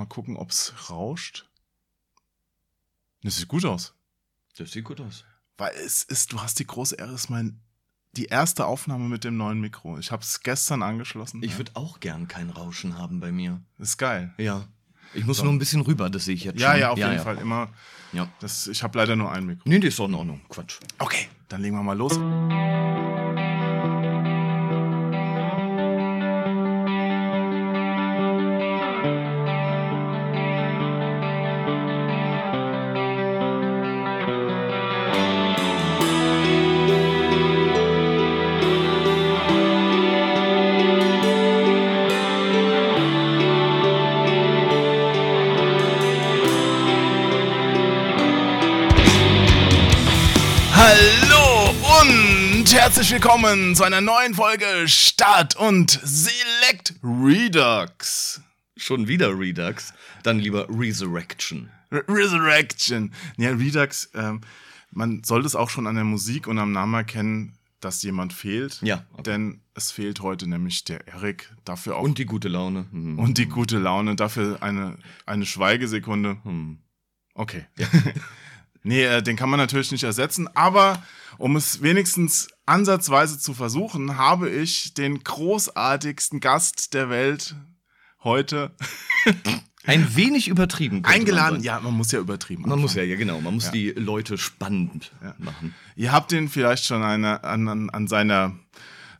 [0.00, 1.46] Mal gucken, ob es rauscht.
[3.22, 3.92] Das sieht gut aus.
[4.56, 5.24] Das sieht gut aus.
[5.58, 7.60] Weil es ist, du hast die große Ehre, es ist mein,
[8.12, 9.98] die erste Aufnahme mit dem neuen Mikro.
[9.98, 11.42] Ich habe es gestern angeschlossen.
[11.42, 13.60] Ich würde auch gern kein Rauschen haben bei mir.
[13.78, 14.32] Ist geil.
[14.38, 14.66] Ja.
[15.12, 15.44] Ich muss So.
[15.44, 16.80] nur ein bisschen rüber, das sehe ich jetzt Ja, schon.
[16.80, 17.36] ja, auf jeden Fall.
[17.36, 17.68] Immer.
[18.14, 18.26] Ja.
[18.40, 19.68] Das, ich habe leider nur ein Mikro.
[19.68, 20.40] Nee, das ist doch in Ordnung.
[20.48, 20.78] Quatsch.
[20.98, 22.14] Okay, dann legen wir mal los.
[53.00, 58.42] Herzlich willkommen zu einer neuen Folge Start und Select Redux.
[58.76, 59.94] Schon wieder Redux.
[60.22, 61.70] Dann lieber Resurrection.
[61.90, 63.14] Re Resurrection.
[63.38, 64.42] Ja, Redux, ähm,
[64.90, 68.82] man sollte es auch schon an der Musik und am Namen erkennen, dass jemand fehlt.
[68.82, 69.22] Ja, okay.
[69.22, 71.50] Denn es fehlt heute nämlich der Erik.
[71.64, 72.02] Dafür auch.
[72.02, 72.84] Und die gute Laune.
[72.90, 73.18] Hm.
[73.18, 74.14] und die gute Laune.
[74.14, 76.36] Dafür eine, eine Schweigesekunde.
[76.44, 76.76] Hm.
[77.32, 77.64] Okay.
[78.82, 81.02] nee, äh, den kann man natürlich nicht ersetzen, aber
[81.38, 87.54] um es wenigstens ansatzweise zu versuchen, habe ich den großartigsten Gast der Welt
[88.22, 88.72] heute
[89.86, 91.04] Ein wenig übertrieben.
[91.06, 91.54] eingeladen.
[91.56, 92.64] Man, ja, man muss ja übertrieben.
[92.68, 93.10] man muss ja, anfangen.
[93.12, 93.70] ja genau, man muss Ja.
[93.70, 95.74] die Leute spannend machen.
[95.96, 98.54] Ihr habt ihn vielleicht schon eine, an, an, an seiner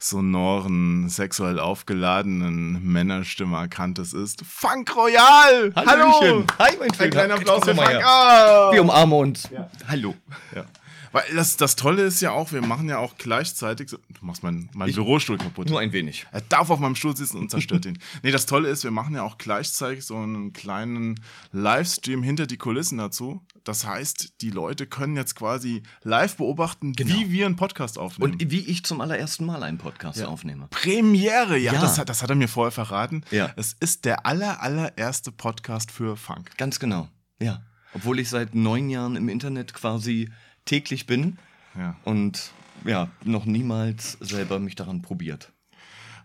[0.03, 3.98] sonoren, sexuell aufgeladenen Männerstimme erkannt.
[3.98, 5.73] Es ist Funk Royal.
[5.77, 6.45] Hallo.
[6.59, 7.11] Hi, mein Ein Schöner.
[7.11, 8.03] kleiner Applaus für Funk.
[8.03, 8.70] Ah.
[8.73, 9.48] Wir umarmen uns.
[9.87, 10.15] Hallo.
[10.55, 10.65] Ja.
[11.12, 13.91] Weil das, das Tolle ist ja auch, wir machen ja auch gleichzeitig.
[13.91, 15.69] So, du machst meinen mein Bürostuhl kaputt.
[15.69, 16.27] Nur ein wenig.
[16.31, 17.98] Er darf auf meinem Stuhl sitzen und zerstört ihn.
[18.23, 21.19] Nee, das Tolle ist, wir machen ja auch gleichzeitig so einen kleinen
[21.53, 23.42] Livestream hinter die Kulissen dazu.
[23.64, 27.14] Das heißt, die Leute können jetzt quasi live beobachten, Genau.
[27.14, 28.33] wie wir einen Podcast aufnehmen.
[28.34, 30.29] Und wie ich zum allerersten Mal einen Podcast Ja.
[30.29, 30.68] aufnehme.
[30.70, 31.80] Premiere, ja, Ja.
[31.80, 33.23] Das, hat, das hat er mir vorher verraten.
[33.30, 33.52] Ja.
[33.57, 36.57] Es ist der aller, allererste Podcast für Funk.
[36.57, 37.08] Ganz genau.
[37.39, 37.62] Ja.
[37.95, 40.30] Obwohl ich seit neun Jahren im Internet quasi
[40.64, 41.39] täglich bin
[41.77, 41.96] Ja.
[42.05, 42.52] und
[42.85, 45.52] ja, noch niemals selber mich daran probiert.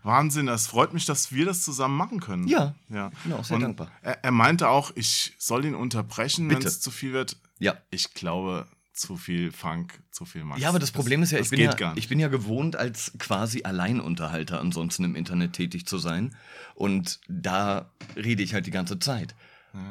[0.06, 2.46] Wahnsinn, es freut mich, dass wir das zusammen machen können.
[2.48, 3.10] Ja, ja.
[3.12, 3.90] ich bin auch sehr Und dankbar.
[4.02, 7.36] Er, er meinte auch, ich soll ihn unterbrechen, wenn es zu viel wird.
[7.58, 7.76] Ja.
[7.90, 10.60] Ich glaube, zu viel Funk, zu viel Max.
[10.60, 13.12] Ja, aber das Problem ist ja, das ich bin ja, ich bin ja gewohnt, als
[13.18, 16.34] quasi Alleinunterhalter ansonsten im Internet tätig zu sein.
[16.74, 19.34] Und da rede ich halt die ganze Zeit.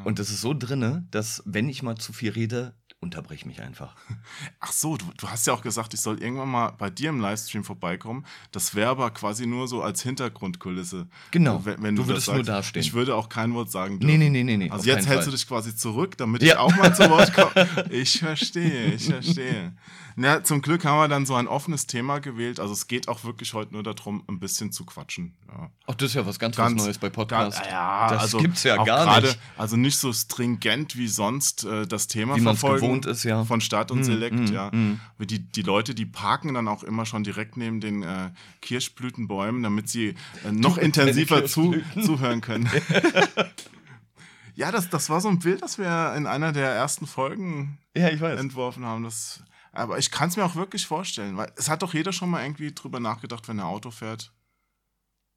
[0.03, 2.73] Und das ist so drinne, dass wenn ich mal zu viel rede,
[3.05, 3.95] unterbreche ich mich einfach.
[4.59, 7.19] Ach so, du, du hast ja auch gesagt, ich soll irgendwann mal bei dir im
[7.21, 8.25] Livestream vorbeikommen.
[8.51, 11.07] Das wäre aber quasi nur so als Hintergrundkulisse.
[11.31, 11.63] Genau.
[11.63, 12.81] Wenn, wenn Du das würdest nur dastehen.
[12.83, 14.19] Ich würde auch kein Wort sagen Nee, dürfen.
[14.19, 14.69] nee, nee, nee, nee.
[14.69, 15.25] Also auf jetzt hältst Fall.
[15.25, 16.53] du dich quasi zurück, damit Ja.
[16.53, 17.67] ich auch mal zu Wort komme.
[17.89, 19.71] Ich verstehe, ich verstehe.
[20.17, 22.61] Na, zum Glück haben wir dann so ein offenes Thema gewählt.
[22.61, 25.35] Also es geht auch wirklich heute nur darum, ein bisschen zu quatschen.
[25.49, 25.69] Ja.
[25.87, 27.59] Ach, das ist ja was ganz, Ganz- was Neues bei Podcasts.
[27.69, 29.39] Ja, das also gibt's ja gar gerade- nicht.
[29.57, 32.81] Also nicht so stringent wie sonst äh, das Thema Wie verfolgen.
[32.85, 33.43] gewohnt ist, ja.
[33.43, 34.71] Von Start und Mm, Select, mm, ja.
[35.17, 39.63] Wie Die, die Leute, die parken dann auch immer schon direkt neben den äh, Kirschblütenbäumen,
[39.63, 40.15] damit sie
[40.45, 42.69] äh, noch intensiver zu, zuhören können.
[44.55, 48.09] ja, das, das war so ein Bild, das wir in einer der ersten Folgen Ja,
[48.09, 48.39] ich weiß.
[48.39, 49.03] entworfen haben.
[49.03, 49.43] Das,
[49.75, 52.43] aber ich kann es mir auch wirklich vorstellen, weil es hat doch jeder schon mal
[52.43, 54.33] irgendwie drüber nachgedacht, wenn er Auto fährt.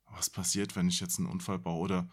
[0.07, 2.09] Was passiert, wenn ich jetzt einen Unfall baue oder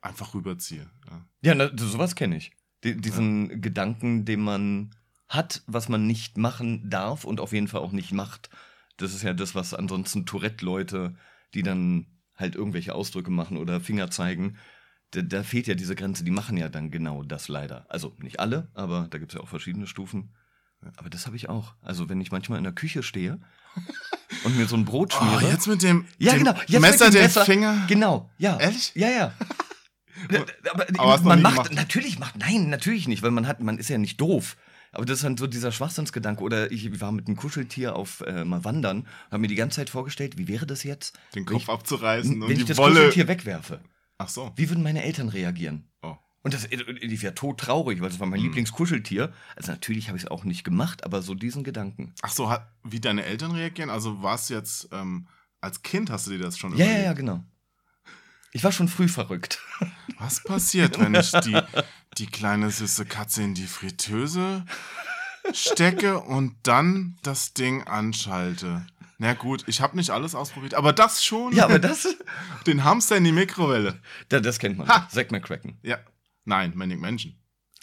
[0.00, 0.90] einfach rüberziehe?
[1.08, 1.26] Ja.
[1.42, 2.52] Ja, na, sowas kenne ich.
[2.84, 4.94] Die, diesen Gedanken, den man
[5.28, 8.50] hat, was man nicht machen darf und auf jeden Fall auch nicht macht.
[8.96, 11.16] Das ist ja das, was ansonsten Tourette-Leute,
[11.54, 14.56] die dann halt irgendwelche Ausdrücke machen oder Finger zeigen,
[15.12, 16.24] da, da fehlt ja diese Grenze.
[16.24, 17.86] Die machen ja dann genau das leider.
[17.88, 20.34] Also nicht alle, aber da gibt es ja auch verschiedene Stufen.
[20.96, 21.74] Aber das habe ich auch.
[21.82, 23.38] Also wenn ich manchmal in der Küche stehe
[24.44, 25.50] und mir so ein Brot Oh, schmiere.
[25.52, 26.54] jetzt mit dem, Ja, dem genau.
[26.66, 27.44] Jetzt Messer mit dem den Messer.
[27.44, 27.84] Finger.
[27.88, 28.58] Genau, ja.
[28.58, 28.92] Ehrlich?
[28.94, 29.32] Ja, ja.
[30.72, 31.74] aber Aber man macht, gemacht?
[31.74, 34.56] natürlich macht, nein, natürlich nicht, weil man hat, man ist ja nicht doof.
[34.92, 36.42] Aber das ist dann so dieser Schwachsinnsgedanke.
[36.42, 39.88] Oder ich war mit einem Kuscheltier auf äh, mal wandern, habe mir die ganze Zeit
[39.90, 42.94] vorgestellt, wie wäre das jetzt, Den Kopf ich, abzureißen und wenn ich die das Wolle.
[42.94, 43.80] Kuscheltier wegwerfe.
[44.18, 44.52] Ach so.
[44.56, 45.89] Wie würden meine Eltern reagieren?
[46.42, 49.32] Und das, ich wäre todtraurig, weil das war mein Lieblingskuscheltier.
[49.56, 52.14] Also natürlich habe ich es auch nicht gemacht, aber so diesen Gedanken.
[52.22, 53.90] Ach so, hat, wie deine Eltern reagieren?
[53.90, 55.26] Also war es jetzt, ähm,
[55.60, 57.04] als Kind hast du dir das schon Ja, ja, überlegt?
[57.04, 57.44] ja, genau.
[58.52, 59.60] Ich war schon früh verrückt.
[60.18, 61.60] Was passiert, wenn ich die,
[62.18, 64.64] die kleine süße Katze in die Fritteuse
[65.52, 68.86] stecke und dann das Ding anschalte?
[69.18, 71.52] Na gut, ich habe nicht alles ausprobiert, aber das schon.
[71.54, 72.08] Ja, aber das,
[72.66, 74.00] Den Hamster in die Mikrowelle.
[74.30, 74.88] da- das kennt man.
[74.88, 75.06] Ha!
[75.10, 75.78] Zack McCracken.
[75.82, 75.98] Ja.
[76.50, 77.36] Nein, Manic Mansion.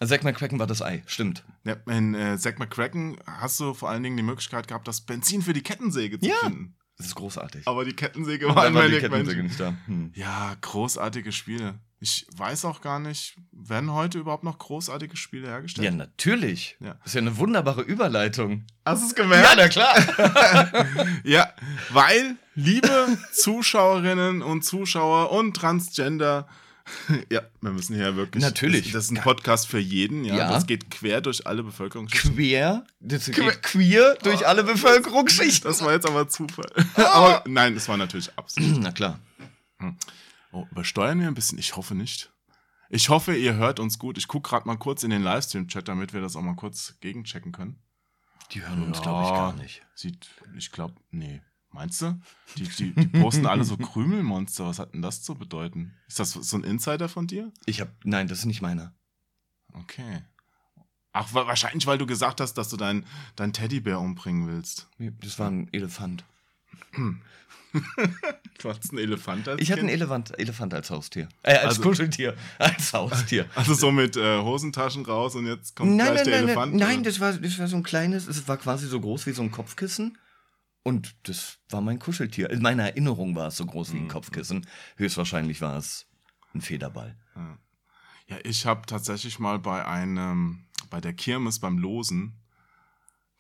[0.05, 1.43] Zack McCracken war das Ei, stimmt.
[1.63, 5.41] Ja, in äh, Zack McCracken hast du vor allen Dingen die Möglichkeit gehabt, das Benzin
[5.41, 6.35] für die Kettensäge zu Ja.
[6.43, 6.75] finden.
[6.97, 7.65] Das ist großartig.
[7.67, 9.43] Aber die Kettensäge war in war die Mansion.
[9.45, 9.73] nicht da.
[9.85, 10.11] Hm.
[10.15, 11.79] Ja, großartige Spiele.
[11.99, 15.85] Ich weiß auch gar nicht, werden heute überhaupt noch großartige Spiele hergestellt?
[15.85, 16.75] Ja, natürlich.
[16.79, 16.95] Ja.
[16.95, 18.65] Das ist ja eine wunderbare Überleitung.
[18.85, 19.55] Hast du es gemerkt?
[19.57, 19.95] na klar.
[21.23, 21.49] Ja,
[21.89, 26.47] weil, liebe Zuschauerinnen und Zuschauer und Transgender,
[27.31, 28.43] ja, wir müssen hier wirklich.
[28.43, 28.85] Natürlich.
[28.85, 30.35] Das, das ist ein Podcast für jeden, ja.
[30.35, 30.51] Ja.
[30.51, 32.35] Das geht quer durch alle Bevölkerungsschichten.
[32.35, 32.85] Queer.
[32.99, 35.69] Das geht queer durch alle Bevölkerungsschichten.
[35.69, 36.71] Das war jetzt aber Zufall.
[36.95, 38.77] aber nein, das war natürlich Absicht.
[38.79, 39.19] Na klar.
[40.51, 41.57] Oh, übersteuern wir ein bisschen?
[41.59, 42.31] Ich hoffe nicht.
[42.89, 44.17] Ich hoffe, ihr hört uns gut.
[44.17, 47.51] Ich gucke gerade mal kurz in den Livestream-Chat, damit wir das auch mal kurz gegenchecken
[47.51, 47.81] können.
[48.51, 49.81] Die hören uns, glaube ich, gar nicht.
[49.93, 51.41] Sieht, ich glaube, nee.
[51.71, 52.19] Meinst du?
[52.55, 54.65] Die, die, die posten alle so Krümelmonster.
[54.65, 55.93] Was hat denn das zu bedeuten?
[56.07, 57.51] Ist das so ein Insider von dir?
[57.65, 58.93] Ich habe, nein, das ist nicht meiner.
[59.73, 60.23] Okay.
[61.13, 63.05] Ach, wa- wahrscheinlich, weil du gesagt hast, dass du deinen
[63.35, 64.87] dein Teddybär umbringen willst.
[65.21, 66.23] Das war ein Elefant.
[68.59, 69.89] Du hattest einen Elefant als Ich hatte einen?
[69.89, 71.27] Elefant, Elefant als Haustier.
[71.43, 72.35] Äh, als Also- Kuscheltier.
[72.57, 73.45] Als Haustier.
[73.55, 76.73] Also so mit äh, Hosentaschen raus und jetzt kommt Nein, gleich nein, der nein, Elefant.
[76.75, 79.31] nein, nein, das war, das war so ein kleines, es war quasi so groß wie
[79.33, 80.17] so ein Kopfkissen.
[80.87, 82.49] Und das war mein Kuscheltier.
[82.49, 84.07] In meiner Erinnerung war es so groß wie ein Mhm.
[84.09, 84.65] Kopfkissen.
[84.95, 86.05] Höchstwahrscheinlich war es
[86.53, 87.17] ein Federball.
[88.27, 92.39] Ja, ich habe tatsächlich mal bei einem, bei der Kirmes beim Losen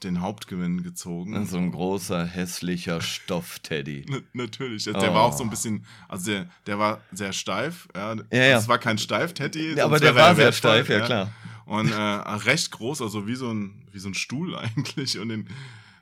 [0.03, 1.45] den Hauptgewinn gezogen.
[1.45, 4.05] So ein großer, hässlicher Stoffteddy.
[4.33, 4.83] Natürlich.
[4.83, 5.27] Der war Oh.
[5.29, 7.87] auch so ein bisschen, also der, der war sehr steif.
[7.95, 8.55] Ja, Ja, ja.
[8.55, 9.73] Das war kein Steifteddy.
[9.75, 11.31] Ja, aber der er war sehr wertvoll, steif, ja, klar.
[11.65, 15.17] Und äh, recht groß, also wie so ein, wie so ein Stuhl eigentlich.
[15.19, 15.49] Und den,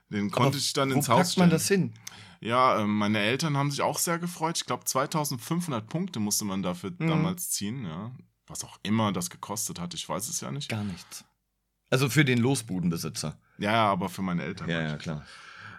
[0.10, 1.50] den konnte Aber ich dann Wo ins Haus packt man stellen.
[1.52, 1.94] das hin?
[2.42, 4.58] Ja, ähm, meine Eltern haben sich auch sehr gefreut.
[4.58, 7.08] Ich glaube, 2500 Punkte musste man dafür Mhm.
[7.08, 7.86] damals ziehen.
[7.86, 8.12] Ja.
[8.48, 10.70] Was auch immer das gekostet hat, ich weiß es ja nicht.
[10.70, 11.26] Gar nichts.
[11.90, 13.38] Also für den Losbudenbesitzer.
[13.58, 14.70] Ja, aber für meine Eltern.
[14.70, 15.26] Ja, ja, klar.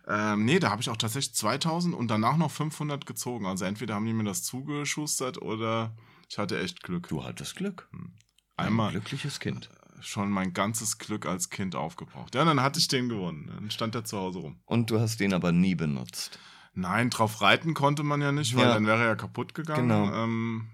[0.08, 3.46] Ähm, nee, da habe ich auch tatsächlich 2000 und danach noch 500 gezogen.
[3.46, 5.94] Also entweder haben die mir das zugeschustert oder
[6.28, 7.08] ich hatte echt Glück.
[7.08, 7.88] Du hattest Glück.
[7.92, 9.68] Ein Einmal glückliches Kind.
[10.00, 12.34] Schon mein ganzes Glück als Kind aufgebraucht.
[12.34, 13.50] Ja, dann hatte ich den gewonnen.
[13.54, 14.60] Dann stand er zu Hause rum.
[14.66, 16.38] Und du hast den aber nie benutzt.
[16.74, 18.74] Nein, drauf reiten konnte man ja nicht, weil Ja.
[18.74, 19.88] dann wäre er ja kaputt gegangen.
[19.88, 20.12] Genau.
[20.24, 20.66] Ähm,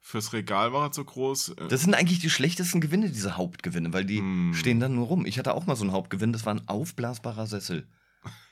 [0.00, 1.50] fürs Regal war er zu groß.
[1.50, 4.52] Äh, Das sind eigentlich die schlechtesten Gewinne, diese Hauptgewinne, weil die Hm.
[4.54, 5.26] stehen dann nur rum.
[5.26, 7.88] Ich hatte auch mal so einen Hauptgewinn, das war ein aufblasbarer Sessel.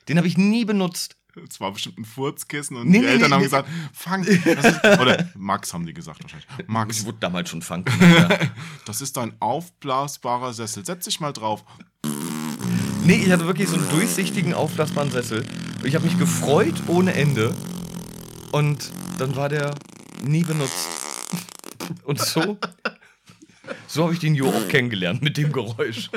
[0.07, 1.15] Den habe ich nie benutzt.
[1.49, 3.45] Es war bestimmt ein Furzkissen und Nee, die nee, Eltern nee, haben nee.
[3.45, 4.23] gesagt, fang.
[4.45, 6.47] Das ist, oder Max haben die gesagt wahrscheinlich.
[6.59, 7.89] Ich Max, wurde damals schon Funk.
[7.99, 8.29] ja.
[8.85, 10.85] das ist ein aufblasbarer Sessel.
[10.85, 11.63] Setz dich mal drauf.
[13.03, 15.43] nee, ich hatte wirklich so einen durchsichtigen, aufblasbaren Sessel.
[15.79, 17.55] Und ich habe mich gefreut ohne Ende.
[18.51, 19.73] Und dann war der
[20.21, 20.87] nie benutzt.
[22.03, 22.57] Und so,
[23.87, 26.09] so habe ich den Jo auch kennengelernt mit dem Geräusch.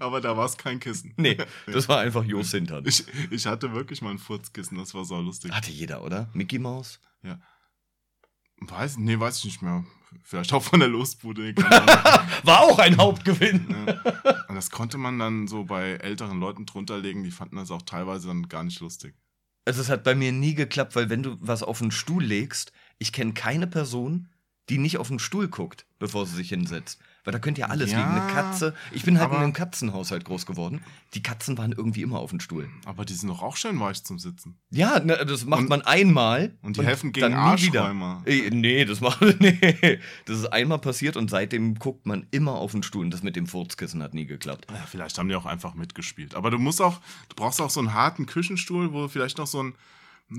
[0.00, 1.14] Aber da war es kein Kissen.
[1.22, 1.36] Nee,
[1.66, 2.84] das war einfach Jos Hintern.
[2.86, 5.52] Ich, ich hatte wirklich mal ein Furzkissen, das war so lustig.
[5.52, 6.28] Hatte jeder, oder?
[6.32, 7.00] Mickey Mouse?
[7.22, 7.40] Ja.
[8.60, 9.84] Weiß, nee, weiß ich nicht mehr.
[10.22, 11.54] Vielleicht auch von der Losbude.
[11.56, 13.66] War auch ein Hauptgewinn.
[13.86, 14.44] ja.
[14.48, 17.82] Und das konnte man dann so bei älteren Leuten drunter legen, die fanden das auch
[17.82, 19.14] teilweise dann gar nicht lustig.
[19.64, 22.72] Also es hat bei mir nie geklappt, weil wenn du was auf einen Stuhl legst,
[22.98, 24.28] ich kenne keine Person,
[24.68, 27.00] die nicht auf den Stuhl guckt, bevor sie sich hinsetzt.
[27.24, 28.20] Weil da könnte ja alles Ja, liegen.
[28.20, 28.74] Eine Katze.
[28.90, 30.82] Ich bin halt in aber- einem Katzenhaushalt groß geworden.
[31.14, 32.68] Die Katzen waren irgendwie immer auf dem Stuhl.
[32.84, 34.58] Aber die sind doch auch schön weich zum Sitzen.
[34.70, 36.56] Ja, ne, das macht Und- man einmal.
[36.62, 38.22] Und die helfen gegen dann nie Arschräume.
[38.26, 39.20] Äh, Nee, das macht.
[39.40, 40.00] Nee.
[40.24, 43.04] Das ist einmal passiert und seitdem guckt man immer auf den Stuhl.
[43.04, 44.66] Und das mit dem Furzkissen hat nie geklappt.
[44.70, 46.34] Ja, vielleicht haben die auch einfach mitgespielt.
[46.34, 46.98] Aber du musst auch,
[47.28, 49.74] du brauchst auch so einen harten Küchenstuhl, wo vielleicht noch so ein,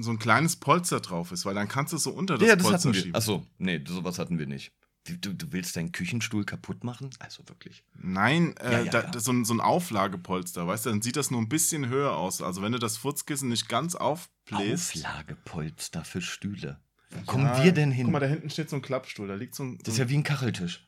[0.01, 2.55] so ein kleines Polster drauf ist, weil dann kannst du es so unter das ja,
[2.57, 3.01] das Polster hatten wir.
[3.01, 3.15] schieben.
[3.15, 4.73] Achso, nee, sowas hatten wir nicht.
[5.05, 7.09] Du, du willst deinen Küchenstuhl kaputt machen?
[7.19, 7.83] Also wirklich.
[7.95, 9.19] Nein, äh, Ja, ja, da, ja.
[9.19, 12.41] so, ein, so ein Auflagepolster, weißt du, dann sieht das nur ein bisschen höher aus.
[12.41, 14.95] Also wenn du das Furzkissen nicht ganz aufbläst.
[14.95, 16.79] Auflagepolster für Stühle.
[17.09, 18.05] Wo kommen wir denn hin?
[18.05, 20.03] Guck mal, da hinten steht so ein Klappstuhl, da liegt so ein, das ist so
[20.03, 20.87] ja wie ein Kacheltisch.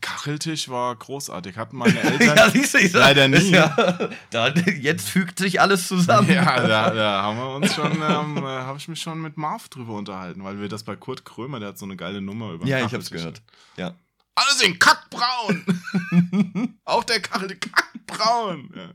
[0.00, 1.56] Kacheltisch, war großartig.
[1.56, 2.36] Hatten meine Eltern.
[2.36, 3.50] ja, siehst du, ich Leider nie.
[3.50, 6.30] Ja, da, jetzt fügt sich alles zusammen.
[6.30, 9.68] Ja, da, da haben wir uns schon, ähm, äh, habe ich mich schon mit Marv
[9.68, 12.66] drüber unterhalten, weil wir das bei Kurt Krömer, der hat so eine geile Nummer über
[12.66, 13.18] ja ich hab's Kacheltisch.
[13.18, 13.42] gehört.
[13.76, 13.94] Ja.
[14.34, 16.78] Alle sind kackbraun.
[16.84, 18.70] Auch der Kachel, kackbraun.
[18.74, 18.88] Ja,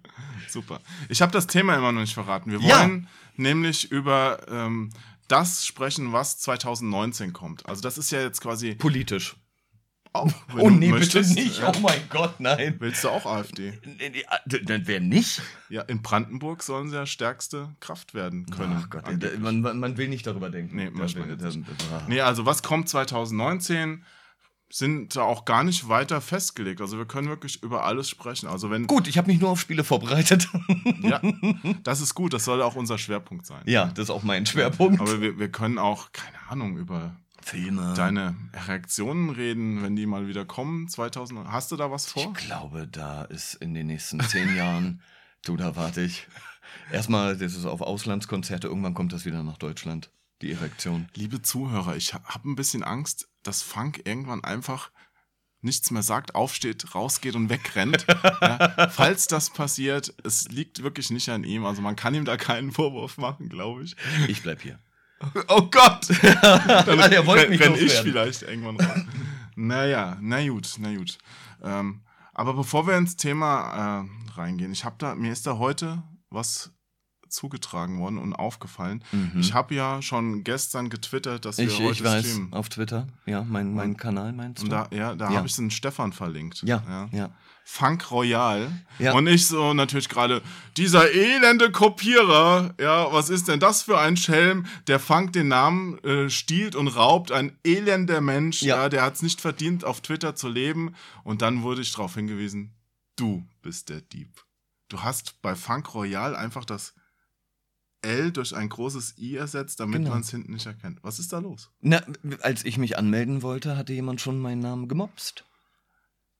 [0.48, 0.79] super.
[1.10, 2.51] Ich habe das Thema immer noch nicht verraten.
[2.51, 2.79] Wir Ja.
[2.79, 4.89] wollen nämlich über ähm,
[5.27, 7.65] das sprechen, was 2019 kommt.
[7.67, 9.36] Also das ist ja jetzt quasi Politisch.
[10.14, 11.36] Auch, Oh du nee, möchtest.
[11.36, 11.60] bitte nicht.
[11.60, 11.72] Ja.
[11.76, 12.76] Oh mein Gott, nein.
[12.80, 13.74] Willst du auch AfD?
[14.28, 15.42] Ah, d- d- Wer nicht?
[15.70, 18.78] Ja, in Brandenburg sollen sie ja stärkste Kraft werden können.
[18.82, 19.04] Ach Gott,
[19.40, 20.76] man, man, will nicht darüber denken.
[20.76, 21.50] Nee, man will- jetzt da-
[22.00, 24.04] da- Nee, also was kommt 2019,
[24.70, 26.82] sind da auch gar nicht weiter festgelegt.
[26.82, 28.48] Also wir können wirklich über alles sprechen.
[28.48, 30.50] Also wenn, Gut, ich habe mich nur auf Spiele vorbereitet.
[31.04, 31.22] ja,
[31.84, 33.62] das ist gut, das soll auch unser Schwerpunkt sein.
[33.66, 35.00] ja, das ist auch mein Schwerpunkt.
[35.00, 37.94] Aber wir, wir können auch, keine Ahnung, über Filme.
[37.96, 38.36] deine
[38.67, 41.48] Reaktionen reden, wenn die mal wieder kommen, 2000.
[41.48, 42.34] Hast du da was vor?
[42.38, 45.01] Ich glaube, da ist in den nächsten zehn Jahren,
[45.46, 46.27] du, da warte ich.
[46.91, 51.08] Erstmal, das ist auf Auslandskonzerte, irgendwann kommt das wieder nach Deutschland, die Erektion.
[51.15, 54.91] Liebe Zuhörer, ich habe ein bisschen Angst, dass Funk irgendwann einfach
[55.62, 58.06] nichts mehr sagt, aufsteht, rausgeht und wegrennt.
[58.41, 61.65] ja, falls das passiert, es liegt wirklich nicht an ihm.
[61.65, 63.96] Also man kann ihm da keinen Vorwurf machen, glaube ich.
[64.27, 64.79] Ich bleib hier.
[65.47, 66.07] Oh Gott!
[66.31, 69.00] Dann Ah, wollte mich renn ich vielleicht irgendwann raus.
[69.55, 71.17] naja, na gut, na gut.
[71.63, 72.01] Ähm,
[72.33, 76.71] aber bevor wir ins Thema äh, reingehen, ich habe da, mir ist da heute was
[77.29, 79.03] zugetragen worden und aufgefallen.
[79.12, 79.33] Mhm.
[79.39, 82.53] Ich habe ja schon gestern getwittert, dass wir Ich, heute ich weiß, streamen.
[82.53, 84.65] auf Twitter, ja, mein, mein Und- Kanal meinst du?
[84.65, 85.38] Und da, ja, da Ja.
[85.38, 86.62] habe ich den Stefan verlinkt.
[86.63, 87.29] ja, ja,
[87.69, 88.71] Funk Royal.
[88.97, 89.12] Ja.
[89.13, 90.41] Und ich so natürlich gerade,
[90.77, 94.65] dieser elende Kopierer, ja, was ist denn das für ein Schelm?
[94.88, 98.89] Der Funk den Namen äh, stiehlt und raubt, ein elender Mensch, ja, Ja.
[98.89, 100.95] der hat es nicht verdient, auf Twitter zu leben.
[101.25, 102.74] Und dann wurde ich darauf hingewiesen,
[103.17, 104.45] du bist der Dieb.
[104.88, 106.93] Du hast bei Funk Royal einfach das
[108.01, 110.12] L durch ein großes I ersetzt, damit Genau.
[110.12, 111.00] man es hinten nicht erkennt.
[111.03, 111.69] Was ist da los?
[111.81, 112.01] Na,
[112.41, 115.43] als ich mich anmelden wollte, hatte jemand schon meinen Namen gemobst.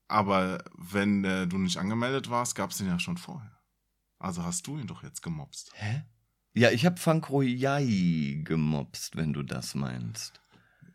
[0.08, 3.52] Aber wenn äh, du nicht angemeldet warst, gab es den ja schon vorher.
[4.18, 5.70] Also hast du ihn doch jetzt gemobst.
[5.74, 6.02] Hä?
[6.54, 10.40] Ja, ich habe Frank Royai gemobst, wenn du das meinst.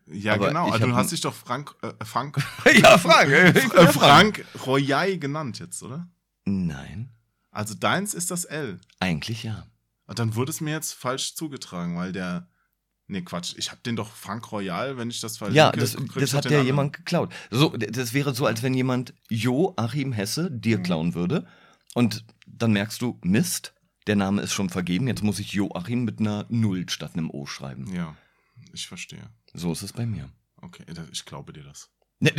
[0.06, 0.70] Ja, Aber genau.
[0.70, 2.36] Also, du hast dich doch Frank, äh, Frank,
[2.74, 3.30] ja, Frank.
[3.30, 6.08] äh, Frank Royai genannt jetzt, oder?
[6.44, 7.10] Nein,
[7.50, 8.78] Also deins ist das L.
[9.00, 9.66] eigentlich ja.
[10.06, 12.48] Und dann wurde es mir jetzt falsch zugetragen, weil der.
[13.06, 13.54] Nee, Quatsch.
[13.58, 15.58] Ich habe den doch Frank Royal, wenn ich das verlinke.
[15.58, 17.32] Ja, das, das hat ja jemand geklaut.
[17.50, 21.46] So, das wäre so, als wenn jemand Joachim Hesse dir klauen würde.
[21.94, 23.74] Und dann merkst du, Mist,
[24.06, 27.46] der Name ist schon vergeben, jetzt muss ich Joachim mit einer Null statt einem O
[27.46, 27.92] schreiben.
[27.94, 28.16] Ja,
[28.72, 29.30] ich verstehe.
[29.52, 30.30] So ist es bei mir.
[30.56, 31.90] Okay, ich glaube dir das.
[32.24, 32.32] Ne,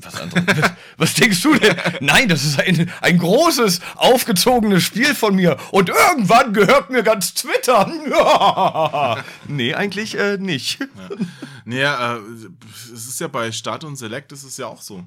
[0.00, 0.70] Was anderes?
[0.96, 1.76] Was denkst du denn?
[2.00, 5.58] Nein, das ist ein, ein großes, aufgezogenes Spiel von mir.
[5.70, 7.86] Und irgendwann gehört mir ganz Twitter.
[9.46, 10.80] nee, eigentlich äh, nicht.
[11.64, 12.18] Nee, äh,
[12.92, 15.04] es ist ja bei Start und Select ist es ja auch so.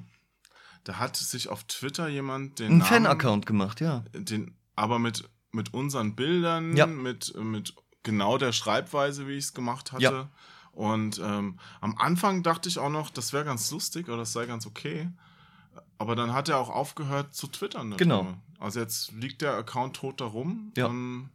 [0.84, 4.02] Da hat sich auf Twitter jemand den Ein Fan-Account gemacht, ja.
[4.14, 6.86] den, aber mit, mit unseren Bildern, Ja.
[6.86, 10.02] mit, mit genau der Schreibweise, wie ich es gemacht hatte.
[10.02, 10.30] Ja.
[10.76, 14.44] Und ähm, am Anfang dachte ich auch noch, das wäre ganz lustig oder das sei
[14.44, 15.08] ganz okay.
[15.96, 17.96] Aber dann hat er auch aufgehört zu twittern.
[17.96, 18.34] Genau.
[18.58, 20.72] Also jetzt liegt der Account tot da rum.
[20.76, 20.88] Ja.
[20.88, 21.30] Ähm,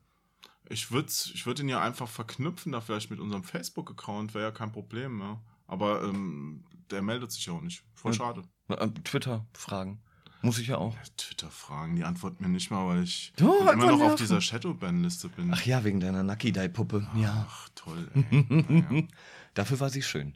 [0.70, 4.52] ich würde ich würd ihn ja einfach verknüpfen, da vielleicht mit unserem Facebook-Account, wäre ja
[4.52, 5.20] kein Problem.
[5.20, 5.42] Ja.
[5.66, 7.84] Aber ähm, der meldet sich ja auch nicht.
[7.96, 8.44] Voll schade.
[8.68, 10.04] Äh, Twitter-Fragen.
[10.42, 10.96] Muss ich ja auch.
[11.18, 14.18] Twitter-Fragen, die antworten mir nicht mal, weil ich Du, immer noch auf nerven.
[14.18, 15.54] dieser Shadowban-Liste bin.
[15.54, 17.08] Ach ja, wegen deiner Nucky-Dye-Puppe.
[17.16, 17.46] Ja.
[17.50, 18.10] Ach, toll.
[18.32, 18.46] Ey.
[18.90, 19.08] naja.
[19.54, 20.36] Dafür war sie schön.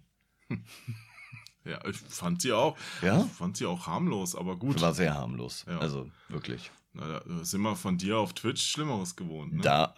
[1.67, 2.77] Ja, ich fand sie auch.
[3.01, 3.25] Ja?
[3.25, 4.79] Ich fand sie auch harmlos, aber gut.
[4.81, 5.65] War sehr harmlos.
[5.67, 5.79] Ja.
[5.79, 6.69] Also, wirklich.
[6.93, 9.53] Na, da sind wir von dir auf Twitch Schlimmeres gewohnt.
[9.55, 9.61] Ne?
[9.63, 9.95] Da.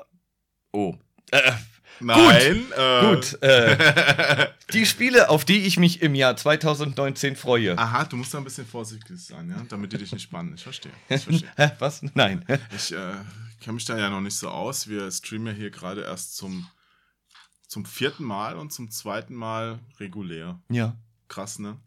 [0.72, 0.96] Oh.
[1.32, 1.52] Äh,
[2.00, 2.66] Nein.
[2.78, 3.42] Äh, gut.
[3.42, 7.76] Äh, die Spiele, auf die ich mich im Jahr 2019 freue.
[7.78, 10.54] Aha, du musst da ein bisschen vorsichtig sein, ja, damit die dich nicht spannen.
[10.56, 10.92] Ich verstehe.
[11.10, 11.50] Ich verstehe.
[11.80, 12.04] Was?
[12.14, 12.46] Nein.
[12.76, 13.14] Ich äh,
[13.62, 14.88] kenne mich da ja noch nicht so aus.
[14.88, 16.68] Wir streamen ja hier gerade erst zum,
[17.68, 20.60] zum vierten Mal und zum zweiten Mal regulär.
[20.70, 20.96] Ja.
[21.28, 21.78] Krass, ne?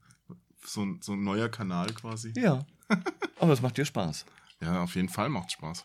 [0.66, 2.32] So, ein- so ein neuer Kanal quasi.
[2.36, 2.66] Ja.
[3.38, 4.26] Aber es macht dir Spaß.
[4.60, 5.84] Ja, auf jeden Fall macht Spaß.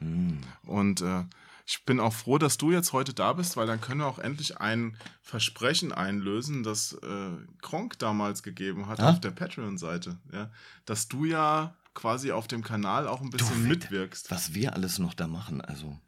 [0.00, 0.40] Hm.
[0.64, 1.22] Und äh,
[1.66, 4.18] ich bin auch froh, dass du jetzt heute da bist, weil dann können wir auch
[4.18, 7.30] endlich ein Versprechen einlösen, das äh,
[7.62, 9.10] Kronk damals gegeben hat Ah?
[9.10, 10.18] auf der Patreon-Seite.
[10.32, 10.50] Ja?
[10.84, 14.30] Dass du ja quasi auf dem Kanal auch ein bisschen Du, mitwirkst.
[14.30, 15.98] Was wir alles noch da machen, also.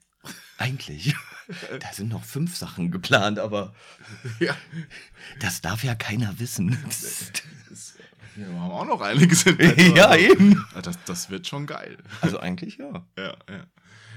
[0.59, 1.15] Eigentlich.
[1.79, 3.73] Da sind noch fünf Sachen geplant, aber
[4.41, 4.57] Ja.
[5.39, 6.77] das darf ja keiner wissen.
[6.85, 7.31] Das-
[8.35, 10.67] Wir haben auch noch einiges in petto, ja, aber- eben.
[10.75, 11.97] Ja, Das, das wird schon geil.
[12.21, 13.05] Also eigentlich ja.
[13.17, 13.65] Ja, ja.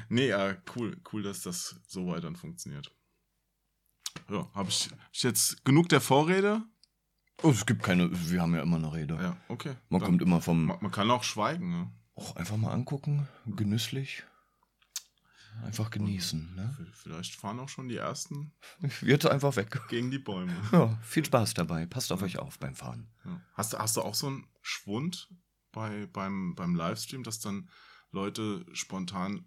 [0.09, 2.93] Nee, ja, cool, cool, dass das so weit dann funktioniert.
[4.29, 6.63] Ja, habe ich, hab ich jetzt genug der Vorrede?
[7.41, 9.15] Oh, es gibt keine, wir haben ja immer eine Rede.
[9.15, 9.75] Ja, okay.
[9.89, 10.65] Man Dann- kommt immer vom.
[10.65, 11.91] man, man kann auch schweigen, ne?
[12.15, 14.23] Och, einfach mal angucken, genüsslich.
[15.63, 16.53] einfach genießen.
[16.55, 16.75] Ne?
[16.93, 18.51] Vielleicht fahren auch schon die ersten
[19.01, 19.79] Wird einfach weg.
[19.89, 20.53] gegen die Bäume.
[20.73, 21.85] Ja, viel Spaß dabei.
[21.85, 23.07] Passt auf euch auf beim Fahren.
[23.25, 23.39] Ja.
[23.53, 25.29] Hast, du, hast du auch so einen Schwund
[25.71, 27.69] bei, beim, beim Livestream, dass dann
[28.11, 29.45] Leute spontan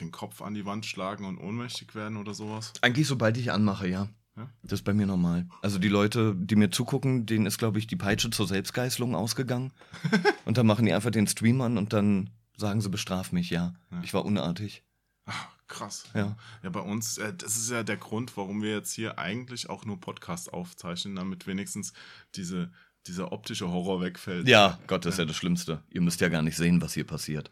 [0.00, 2.72] den Kopf an die Wand schlagen und ohnmächtig werden oder sowas?
[2.80, 4.08] Eigentlich sobald ich anmache, ja.
[4.36, 4.50] Ja?
[4.62, 5.46] Das ist bei mir normal.
[5.60, 9.72] Also die Leute, die mir zugucken, denen ist, glaube ich, die Peitsche zur Selbstgeißelung ausgegangen.
[10.44, 13.74] und dann machen die einfach den Stream an und dann sagen sie, bestraf mich, ja.
[13.90, 14.00] Ja.
[14.02, 14.84] Ich war unartig.
[15.26, 16.04] Ach, krass.
[16.14, 16.36] Ja.
[16.62, 19.84] Ja, bei uns, äh, das ist ja der Grund, warum wir jetzt hier eigentlich auch
[19.84, 21.92] nur Podcasts aufzeichnen, damit wenigstens
[22.34, 22.70] diese,
[23.06, 24.48] dieser optische Horror wegfällt.
[24.48, 25.82] Ja, Gott, das ist ja das Schlimmste.
[25.90, 27.50] Ihr müsst ja gar nicht sehen, was hier passiert.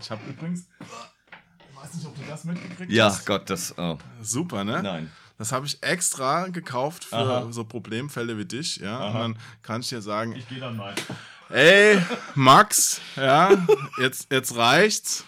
[0.00, 0.68] Ich habe übrigens,
[1.82, 3.26] weiß nicht, ob du das mitgekriegt Ja, hast.
[3.26, 3.74] Gott, das.
[3.78, 3.98] Oh.
[4.22, 4.82] Super, ne?
[4.82, 5.10] Nein.
[5.38, 7.46] Das habe ich extra gekauft für Aha.
[7.50, 8.98] so Problemfälle wie dich, ja.
[8.98, 9.06] Aha.
[9.06, 10.94] Und dann kann ich dir sagen, gehe dann mal.
[11.48, 11.98] ey,
[12.34, 13.50] Max, ja,
[13.98, 15.24] jetzt, jetzt reicht's.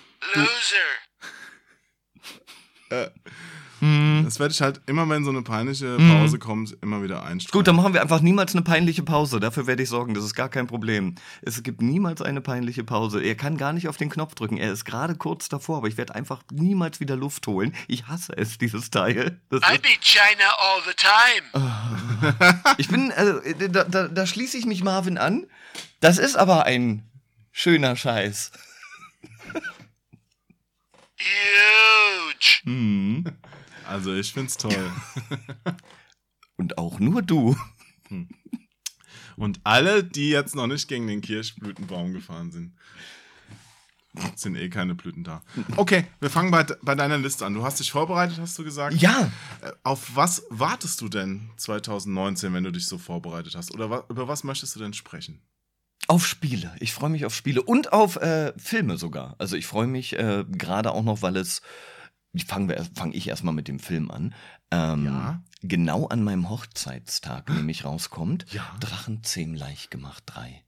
[3.83, 4.23] Hm.
[4.25, 7.59] Das werde ich halt immer, wenn so eine peinliche Pause kommt, immer wieder einstreuen.
[7.59, 9.41] Gut, dann machen wir einfach niemals eine peinliche Pause.
[9.41, 11.17] Dafür werde ich sorgen, das ist gar kein Problem.
[11.43, 13.21] Es gibt niemals eine peinliche Pause.
[13.21, 14.57] Er kann gar nicht auf den Knopf drücken.
[14.57, 17.75] Er ist gerade kurz davor, aber ich werde einfach niemals wieder Luft holen.
[17.89, 19.41] Ich hasse es, dieses Teil.
[19.51, 22.77] Das I beat China all the time.
[22.79, 25.49] ich bin, also, da, da, da schließe ich mich Marvin an.
[25.99, 27.03] Das ist aber ein
[27.51, 28.53] schöner Scheiß.
[31.19, 32.61] Huge.
[32.63, 33.25] Hm.
[33.93, 34.91] Also ich find's toll.
[36.57, 37.57] Und auch nur du.
[39.37, 42.75] Und alle, die jetzt noch nicht gegen den Kirschblütenbaum gefahren sind,
[44.37, 45.43] sind eh keine Blüten da.
[45.77, 47.55] Okay, wir fangen bei, bei deiner Liste an.
[47.55, 48.95] Du hast dich vorbereitet, hast du gesagt?
[48.97, 49.33] Ja,
[49.63, 53.73] Äh, Auf was wartest du denn 2019, wenn du dich so vorbereitet hast?
[53.73, 55.41] Oder wa über was möchtest du denn sprechen?
[56.09, 56.75] Auf Spiele.
[56.81, 59.35] Ich freue mich auf Spiele und auf äh, Filme sogar.
[59.39, 61.63] Also ich freue mich äh, gerade auch noch, weil es.
[62.47, 64.35] Fangen wir, fang ich erstmal mit dem Film an.
[64.71, 65.43] Ähm, Ja.
[65.65, 68.47] Genau an meinem Hochzeitstag nämlich rauskommt.
[68.51, 68.65] Ja.
[68.81, 70.63] Drachenzähm leicht gemacht 3.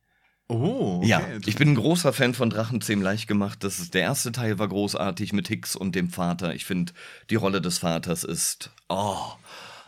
[0.47, 1.09] Oh, okay.
[1.09, 3.65] Ja, ich bin ein großer Fan von Drachenzähm leicht gemacht.
[3.65, 6.55] Das ist, der erste Teil war großartig mit Hicks und dem Vater.
[6.55, 6.93] Ich finde,
[7.31, 9.17] die Rolle des Vaters ist oh,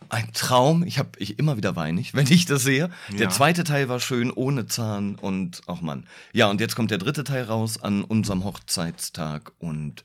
[0.08, 0.82] ein Traum.
[0.82, 2.90] Ich habe ich immer wieder weinig, wenn ich das sehe.
[3.10, 3.16] Ja.
[3.16, 6.06] Der zweite Teil war schön ohne Zahn und ach Mann.
[6.32, 10.04] Ja, und jetzt kommt der dritte Teil raus an unserem Hochzeitstag und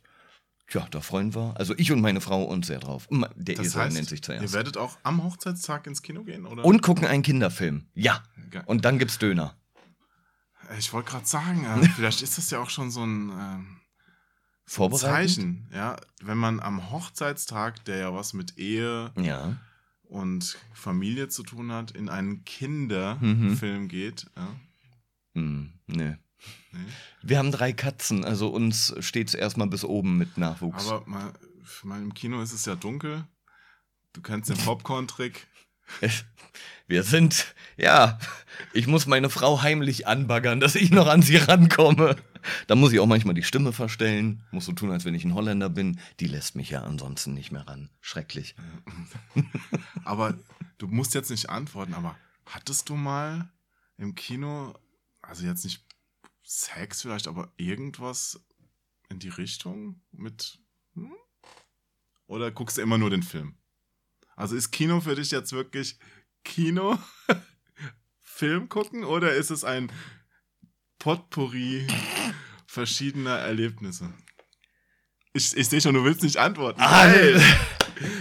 [0.73, 1.53] ja, da freuen wir.
[1.57, 3.07] Also ich und meine Frau uns sehr drauf.
[3.35, 4.53] Der das Esel heißt, nennt sich ihr zuerst.
[4.53, 6.63] werdet auch am Hochzeitstag ins Kino gehen, oder?
[6.65, 7.85] Und gucken einen Kinderfilm.
[7.93, 8.23] Ja.
[8.49, 9.55] Ge- Und dann gibt's Döner.
[10.79, 13.77] Ich wollte gerade sagen, äh, vielleicht ist das ja auch schon so ein ähm?
[14.93, 15.97] Zeichen, ja.
[16.21, 19.57] Wenn man am Hochzeitstag, der ja was mit Ehe Ja.
[20.03, 22.45] und Familie zu tun hat, in einen Mhm.
[22.45, 24.27] Kinderfilm geht.
[24.37, 24.47] Ja.
[25.35, 26.15] Hm, nee.
[26.71, 26.79] Nee.
[27.21, 30.87] Wir haben drei Katzen, also uns steht's erstmal bis oben mit Nachwuchs.
[30.87, 31.33] Aber mal,
[31.83, 33.25] mal im Kino ist es ja dunkel.
[34.13, 35.47] Du kennst den Popcorn-Trick.
[36.87, 38.19] Wir sind, ja,
[38.73, 42.17] ich muss meine Frau heimlich anbaggern, dass ich noch an sie rankomme.
[42.67, 45.33] Da muss ich auch manchmal die Stimme verstellen, muss so tun, als wenn ich ein
[45.33, 45.99] Holländer bin.
[46.19, 47.89] Die lässt mich ja ansonsten nicht mehr ran.
[48.01, 48.55] Schrecklich.
[50.03, 50.37] Aber
[50.79, 53.49] du musst jetzt nicht antworten, aber hattest du mal
[53.97, 54.73] im Kino,
[55.21, 55.85] also jetzt nicht
[56.51, 58.43] Sex vielleicht, aber irgendwas
[59.07, 60.59] in die Richtung mit.
[60.95, 61.13] Hm?
[62.27, 63.55] Oder guckst du immer nur den Film?
[64.35, 65.97] Also ist Kino für dich jetzt wirklich
[66.43, 66.99] Kino,
[68.19, 69.91] Film gucken oder ist es ein
[70.99, 71.87] Potpourri
[72.65, 74.13] verschiedener Erlebnisse?
[75.31, 76.81] Ich, ich sehe schon, du willst nicht antworten.
[76.81, 77.41] Alter.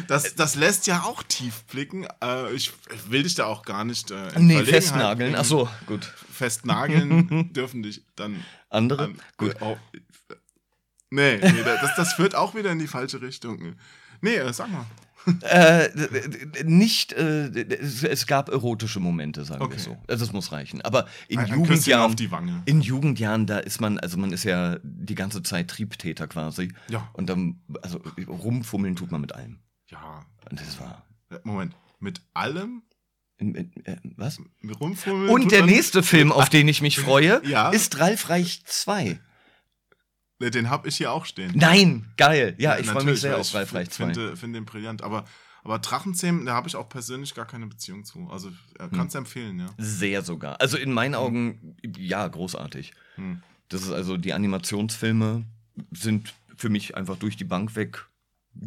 [0.08, 2.06] Das, das lässt ja auch tief blicken.
[2.22, 2.72] Äh, ich
[3.08, 5.34] will dich da auch gar nicht äh, Nee, festnageln.
[5.36, 6.04] Ach so, gut.
[6.32, 9.04] Festnageln dürfen dich dann Andere?
[9.04, 9.56] an, Gut.
[9.60, 9.76] Oh,
[11.10, 13.74] nee, nee das, das führt auch wieder in die falsche Richtung.
[14.20, 14.86] Nee, äh, sag mal.
[15.42, 15.90] Äh,
[16.64, 19.74] nicht, äh, es, es gab erotische Momente, sagen Okay.
[19.74, 19.98] wir so.
[20.08, 20.80] Also das muss reichen.
[20.80, 22.62] Aber in Ein- Jugendjahren, auf die Wange.
[22.64, 26.72] in Jugendjahren, da ist man, also man ist ja die ganze Zeit Triebtäter quasi.
[26.88, 27.10] Ja.
[27.12, 29.58] Und dann, also rumfummeln tut man mit allem.
[29.90, 30.24] Ja.
[30.50, 31.04] Und das war.
[31.30, 31.74] Äh, Moment.
[31.98, 32.82] Mit allem?
[33.38, 34.38] in- äh, Was?
[34.60, 35.30] Mit Rumfummeln?
[35.30, 37.70] Und der nächste Film, auf den ich mich freue, Ja.
[37.70, 39.18] ist Ralf Reich 2.
[40.38, 41.52] Nee, Den hab ich hier auch stehen.
[41.54, 42.54] Nein, geil.
[42.58, 44.04] Ja, ich freue mich sehr auf Ralf Reich Ich 2.
[44.06, 45.02] finde, finde den brillant.
[45.02, 45.24] Aber,
[45.62, 48.28] aber Drachenzähmen, da habe ich auch persönlich gar keine Beziehung zu.
[48.30, 48.48] Also
[48.78, 49.66] äh, kannst du empfehlen, ja.
[49.78, 50.60] Sehr sogar.
[50.60, 52.92] Also in meinen Augen, ja, großartig.
[53.16, 53.42] Hm.
[53.68, 55.44] Das ist also, die Animationsfilme
[55.92, 58.06] sind für mich einfach durch die Bank weg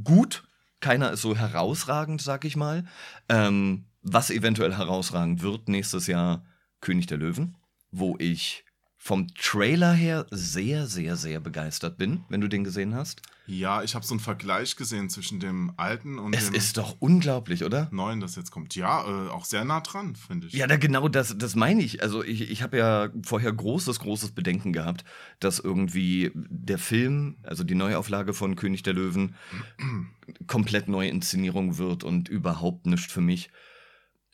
[0.03, 0.43] gut.
[0.83, 2.83] Keiner ist so herausragend, sag ich mal.
[3.29, 6.45] Ähm, was eventuell herausragend wird nächstes Jahr,
[6.81, 7.55] König der Löwen,
[7.91, 8.65] wo ich
[8.97, 13.21] vom Trailer her sehr, sehr, sehr begeistert bin, wenn du den gesehen hast.
[13.45, 16.95] Ja, ich habe so einen Vergleich gesehen zwischen dem alten und Es dem ist doch
[16.99, 17.89] unglaublich, oder?
[17.91, 18.73] neuen, das jetzt kommt.
[18.75, 20.53] Ja, äh, auch sehr nah dran, finde ich.
[20.53, 22.01] Ja, da genau das, das meine ich.
[22.01, 25.03] Also ich, ich habe ja vorher großes, großes Bedenken gehabt,
[25.41, 29.35] dass irgendwie der Film, also die Neuauflage von König der Löwen,
[30.47, 33.49] komplett neue Inszenierung wird und überhaupt nicht für mich.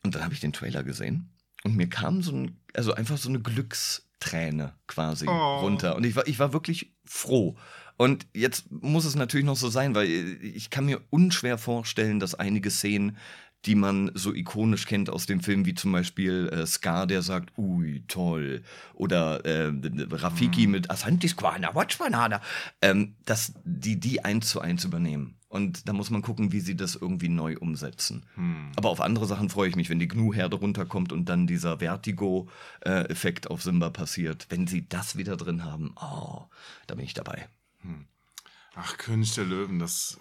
[0.03, 1.29] Und dann habe ich den Trailer gesehen
[1.63, 5.59] und mir kam so ein, also einfach so eine Glücksträne quasi Oh.
[5.61, 5.95] runter.
[5.95, 7.57] Und ich war, ich war wirklich froh.
[7.99, 12.33] Und jetzt muss es natürlich noch so sein, weil ich kann mir unschwer vorstellen, dass
[12.33, 13.17] einige Szenen,
[13.65, 17.57] die man so ikonisch kennt aus dem Film, wie zum Beispiel äh, Scar, der sagt,
[17.57, 19.73] ui, toll, oder äh,
[20.11, 22.39] Rafiki mit Asantis Quana, Watchmanada,
[22.81, 25.35] ähm, dass die die eins zu eins übernehmen.
[25.49, 28.25] Und da muss man gucken, wie sie das irgendwie neu umsetzen.
[28.35, 28.71] Hm.
[28.77, 33.51] Aber auf andere Sachen freue ich mich, wenn die Gnu-Herde runterkommt und dann dieser Vertigo-Effekt
[33.51, 34.45] auf Simba passiert.
[34.47, 36.45] Wenn sie das wieder drin haben, oh,
[36.87, 37.49] da bin ich dabei.
[38.75, 40.19] Ach, König der Löwen, das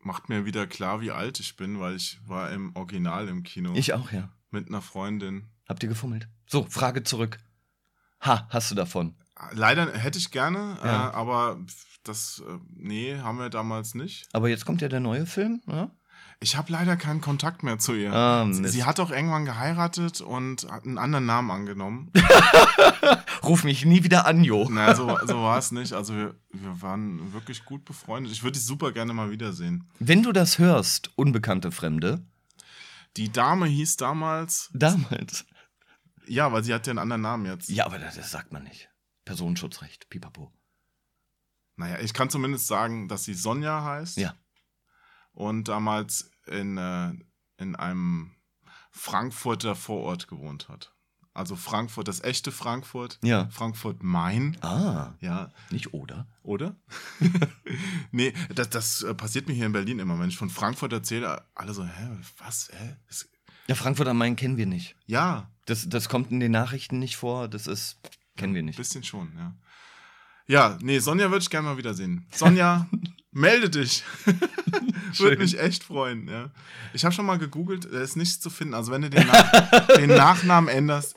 [0.00, 3.74] macht mir wieder klar, wie alt ich bin, weil ich war im Original im Kino
[3.74, 4.30] Ich auch, ja.
[4.50, 5.48] mit einer Freundin.
[5.68, 6.28] Habt ihr gefummelt?
[6.46, 7.38] So, Frage zurück.
[8.22, 9.16] Ha, hast du davon?
[9.52, 11.10] Leider hätte ich gerne, Ja.
[11.10, 11.60] äh, aber
[12.02, 14.26] das, äh, nee, haben wir damals nicht.
[14.32, 15.90] Aber jetzt kommt ja der neue Film, ja?
[16.40, 18.12] Ich habe leider keinen Kontakt mehr zu ihr.
[18.12, 22.12] Ah, sie, hat auch irgendwann geheiratet und hat einen anderen Namen angenommen.
[23.42, 24.68] Ruf mich nie wieder an, Jo.
[24.70, 25.92] naja, so, so war es nicht.
[25.94, 28.32] Also wir, wir waren wirklich gut befreundet.
[28.32, 29.90] Ich würde dich super gerne mal wiedersehen.
[29.98, 32.24] Wenn du das hörst, unbekannte Fremde,
[33.16, 35.44] Die Dame hieß damals, damals.
[36.28, 37.68] ja, weil sie hat ja einen anderen Namen jetzt.
[37.68, 38.88] Ja, aber das, das sagt man nicht.
[39.24, 40.52] Personenschutzrecht, pipapo.
[41.74, 44.18] Naja, ich kann zumindest sagen, dass sie Sonja heißt.
[44.18, 44.34] Ja.
[45.38, 47.12] Und damals in, äh,
[47.58, 48.32] in einem
[48.90, 50.92] Frankfurter Vorort gewohnt hat.
[51.32, 53.20] Also Frankfurt, das echte Frankfurt.
[53.22, 53.46] Ja.
[53.50, 54.56] Frankfurt Main.
[54.62, 56.26] Ah, Ja, nicht oder?
[56.42, 56.74] oder?
[58.10, 60.18] nee, das, das äh, passiert mir hier in Berlin immer.
[60.18, 62.96] Wenn ich von Frankfurt erzähle, alle so, hä, was, hä?
[63.06, 63.28] Das,
[63.68, 64.96] Ja, Frankfurt am Main kennen wir nicht.
[65.06, 67.46] ja, Das, das kommt in den Nachrichten nicht vor.
[67.46, 68.00] Das ist,
[68.36, 68.76] kennen wir ein nicht.
[68.76, 69.54] bisschen schon, ja.
[70.48, 72.26] Ja, nee, Sonja würde ich gerne mal wiedersehen.
[72.34, 72.88] Sonja,
[73.38, 74.04] melde dich.
[75.18, 76.50] Würde mich echt freuen, ja.
[76.92, 78.74] Ich habe schon mal gegoogelt, er ist nichts zu finden.
[78.74, 81.14] Also wenn du den, Nach den Nachnamen änderst,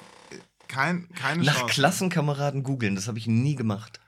[0.68, 1.74] kein, keine Nach Chance.
[1.74, 4.00] Klassenkameraden googeln, das habe ich nie gemacht.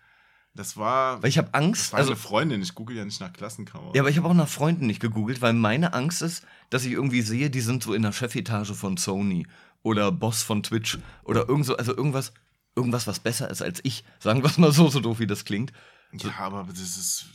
[0.55, 1.91] Das war, Weil ich habe das Angst.
[1.93, 3.95] war Also, eine Freundin, ich google ja nicht nach Klassenkameraden.
[3.95, 6.91] ja, aber ich habe auch nach Freunden nicht gegoogelt, weil meine Angst ist, dass ich
[6.91, 9.47] irgendwie sehe, die sind so in der Chefetage von Sony
[9.81, 12.33] oder Boss von Twitch oder irgend so, also irgendwas,
[12.75, 14.03] irgendwas, was besser ist als ich.
[14.19, 15.73] Sagen wir es mal so, so doof wie das klingt.
[16.13, 17.25] Ja, aber das ist.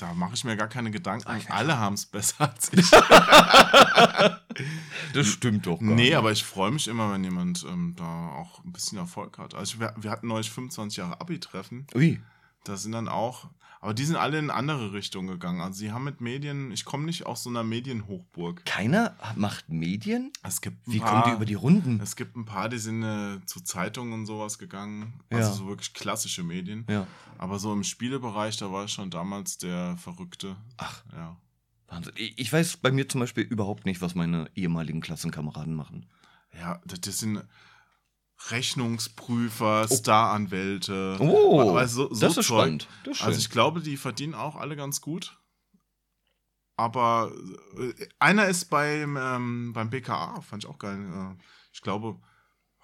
[0.00, 1.28] Da mache ich mir gar keine Gedanken.
[1.50, 2.90] Alle haben es besser als ich.
[5.14, 5.80] Das stimmt doch.
[5.80, 9.54] nee, aber ich freue mich immer, wenn jemand ähm, da auch ein bisschen Erfolg hat.
[9.54, 11.86] Also wir, wir hatten neulich 25 Jahre Abi-Treffen.
[11.94, 12.20] Ui.
[12.64, 13.48] Da sind dann auch.
[13.82, 15.62] Aber die sind alle in andere Richtungen gegangen.
[15.62, 16.70] Also sie haben mit Medien.
[16.70, 18.66] Ich komme nicht aus so einer Medienhochburg.
[18.66, 20.30] Keiner macht Medien?
[20.42, 21.98] Es gibt Wie paar, kommen die über die Runden?
[22.02, 25.14] Es gibt ein paar, die sind äh, zu Zeitungen und sowas gegangen.
[25.30, 25.54] Also Ja.
[25.54, 26.84] so wirklich klassische Medien.
[26.90, 27.06] Ja.
[27.38, 30.56] Aber so im Spielebereich, da war ich schon damals der Verrückte.
[30.76, 31.02] Ach.
[31.12, 31.36] Ja.
[31.88, 32.12] Wahnsinn.
[32.16, 36.04] Ich weiß bei mir zum Beispiel überhaupt nicht, was meine ehemaligen Klassenkameraden machen.
[36.58, 37.42] Ja, das sind
[38.48, 41.16] Rechnungsprüfer, Staranwälte.
[41.20, 42.58] Oh, Also so, so das ist Zeug.
[42.58, 42.88] spannend.
[43.04, 45.36] Das ist Also ich glaube, die verdienen auch alle ganz gut.
[46.76, 47.30] Aber
[47.78, 50.98] äh, einer ist beim, ähm, beim BKA, fand ich auch geil.
[50.98, 52.18] Äh, ich glaube,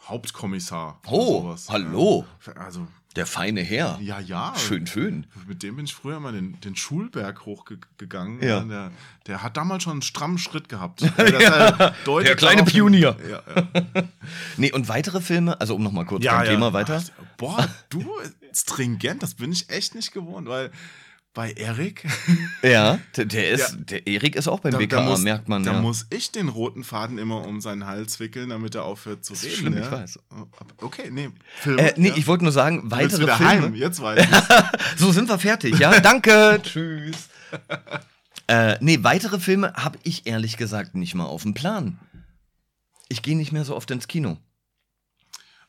[0.02, 1.00] Hauptkommissar.
[1.06, 2.26] Oh, hallo.
[2.56, 2.86] Also,
[3.16, 3.98] Der feine Herr.
[4.02, 4.54] ja, ja.
[4.56, 5.26] Schön, schön.
[5.48, 8.42] Mit dem bin ich früher mal den, den Schulberg hochgegangen.
[8.42, 8.60] Ja.
[8.60, 8.92] Der,
[9.26, 11.00] der hat damals schon einen strammen Schritt gehabt.
[11.02, 11.12] Das
[12.04, 13.16] deutet Der kleine Pionier.
[13.28, 14.02] Ja, ja.
[14.58, 16.50] Nee, und weitere Filme, also um nochmal kurz ja, beim ja.
[16.52, 17.02] Thema weiter.
[17.36, 18.04] Boah, du
[18.52, 20.70] stringent, das bin ich echt nicht gewohnt, weil
[21.36, 22.04] bei Erik,
[22.62, 23.76] Ja, der, ist, Ja.
[23.78, 25.62] der Erik ist auch beim da, BKA, da muss, merkt man.
[25.62, 25.80] da ja.
[25.80, 29.44] muss ich den roten Faden immer um seinen Hals wickeln, damit er aufhört zu Das
[29.44, 29.54] reden.
[29.56, 29.84] schlimm, ja?
[29.84, 30.18] ich weiß.
[30.80, 31.28] Okay, nee.
[31.58, 33.52] Film, Äh, nee, ich wollte nur sagen, weitere wieder Filme.
[33.52, 34.28] heim, jetzt weiß ich.
[34.98, 36.00] So sind wir fertig, ja?
[36.00, 36.58] Danke.
[36.62, 37.28] Tschüss.
[38.48, 41.98] Äh, nee, weitere Filme habe ich ehrlich gesagt nicht mal auf dem Plan.
[43.08, 44.38] Ich gehe nicht mehr so oft ins Kino.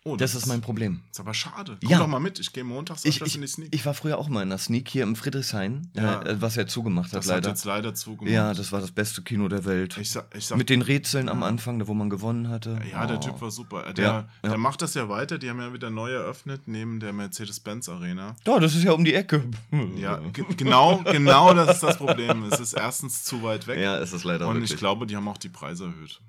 [0.07, 1.01] Oh, Das ist mein Problem.
[1.11, 1.77] Ist aber schade.
[1.81, 1.97] Komm Ja.
[1.99, 3.75] doch mal mit, ich gehe montags Ich, ich, in die Sneak.
[3.75, 6.21] ich war früher auch mal in der Sneak hier im Friedrichshain, Ja.
[6.21, 7.49] äh, was er zugemacht hat, das hat leider.
[7.49, 8.33] jetzt leider zugemacht.
[8.33, 9.97] Ja, das war das beste Kino der Welt.
[9.97, 12.79] ich sag, ich sag, Mit den Rätseln am Anfang, da wo man gewonnen hatte.
[12.91, 13.19] ja, der Oh.
[13.19, 13.93] Typ war super.
[13.93, 15.37] Der, Ja, der macht das ja weiter.
[15.37, 18.35] Die haben ja wieder neu eröffnet neben der Mercedes-Benz Arena.
[18.45, 19.43] Ja, das ist ja um die Ecke.
[19.97, 22.43] Ja, ge- genau, genau das ist das Problem.
[22.51, 23.79] Es ist erstens zu weit weg.
[23.79, 24.71] Ja, es ist leider und wirklich.
[24.71, 26.21] ich glaube, die haben auch die Preise erhöht.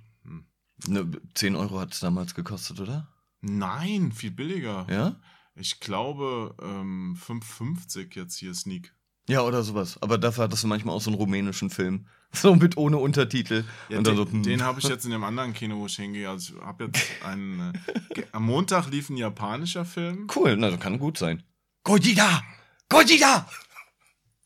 [0.86, 3.08] Ne, 10 Euro hat es damals gekostet, oder?
[3.40, 4.86] Nein, viel billiger.
[4.90, 5.16] Ja?
[5.54, 8.94] Ich glaube, ähm, 5,50 jetzt hier Sneak.
[9.28, 10.00] Ja, oder sowas.
[10.00, 12.06] Aber dafür hattest du manchmal auch so einen rumänischen Film.
[12.30, 13.64] So mit ohne Untertitel.
[13.88, 14.42] Ja, den so, hm.
[14.42, 16.28] den habe ich jetzt in dem anderen Kino, wo ich hingehe.
[16.28, 17.72] Also ich habe jetzt einen.
[18.14, 21.42] Äh, am Montag lief ein japanischer Film, Cool, na, das kann gut sein.
[21.84, 22.42] Gojira!
[22.90, 23.48] Gojira!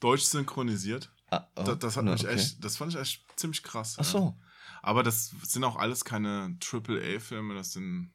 [0.03, 1.11] deutsch synchronisiert.
[1.31, 2.35] Ah, oh, Das, das hat na, mich okay.
[2.35, 3.97] echt, das fand ich echt ziemlich krass.
[3.99, 4.39] Ach so.
[4.83, 8.13] Aber das sind auch alles keine AAA-Filme, das sind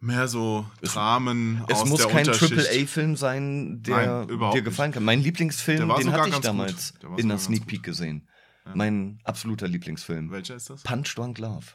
[0.00, 2.28] mehr so Dramen Es aus muss der kein.
[2.28, 5.04] AAA-Film sein, der Nein, dir gefallen kann.
[5.04, 6.94] Mein Lieblingsfilm, den hatte ich damals.
[7.02, 7.66] Der in der Sneak.
[7.66, 8.28] Peek gesehen.
[8.64, 8.72] Ja.
[8.74, 10.30] Mein absoluter Lieblingsfilm.
[10.30, 10.82] Welcher ist das?
[10.82, 11.66] Punch Drunk Love.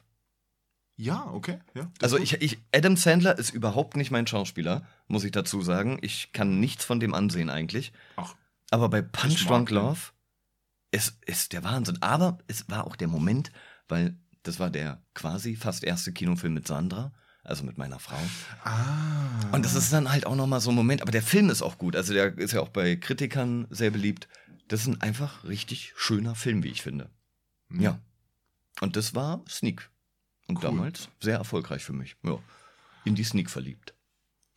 [0.98, 1.60] Ja, okay.
[1.74, 5.98] Ja, Also ich, ich, Adam Sandler ist überhaupt nicht mein Schauspieler, muss ich dazu sagen.
[6.02, 7.92] Ich kann nichts von dem ansehen eigentlich.
[8.16, 8.34] Ach,
[8.72, 9.72] Aber bei Punch Drunk.
[9.72, 10.00] Love
[10.92, 11.98] ist, ist der Wahnsinn.
[12.02, 13.52] Aber es war auch der Moment,
[13.90, 17.12] weil das war der quasi fast erste Kinofilm mit Sandra,
[17.46, 18.18] also mit meiner Frau.
[18.64, 19.52] ah.
[19.52, 21.78] Und das ist dann halt auch nochmal so ein Moment, aber der Film ist auch
[21.78, 21.96] gut.
[21.96, 24.28] Also der ist ja auch bei Kritikern sehr beliebt.
[24.68, 27.10] Das ist ein einfach richtig schöner Film, wie ich finde.
[27.70, 27.82] Hm.
[27.82, 28.00] Ja.
[28.82, 29.90] Und das war Sneak.
[30.48, 30.64] Und Cool.
[30.64, 32.16] damals sehr erfolgreich für mich.
[32.24, 32.38] Ja.
[33.04, 33.94] In die Sneak verliebt.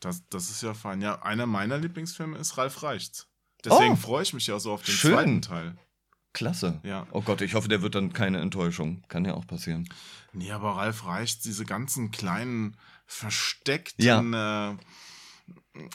[0.01, 1.01] Das, das ist ja fein.
[1.03, 3.27] Ja, einer meiner Lieblingsfilme ist Ralf Reichts.
[3.65, 3.97] Deswegen Oh.
[3.97, 5.13] freue ich mich ja so auf den Schön.
[5.13, 5.77] zweiten Teil.
[6.39, 6.81] Klasse.
[6.85, 7.07] Ja.
[7.13, 9.03] Oh Gott, ich hoffe, der wird dann keine Enttäuschung.
[9.09, 9.89] Kann ja auch passieren.
[10.33, 14.75] Nee, aber Ralf Reichts, diese ganzen kleinen, versteckten äh,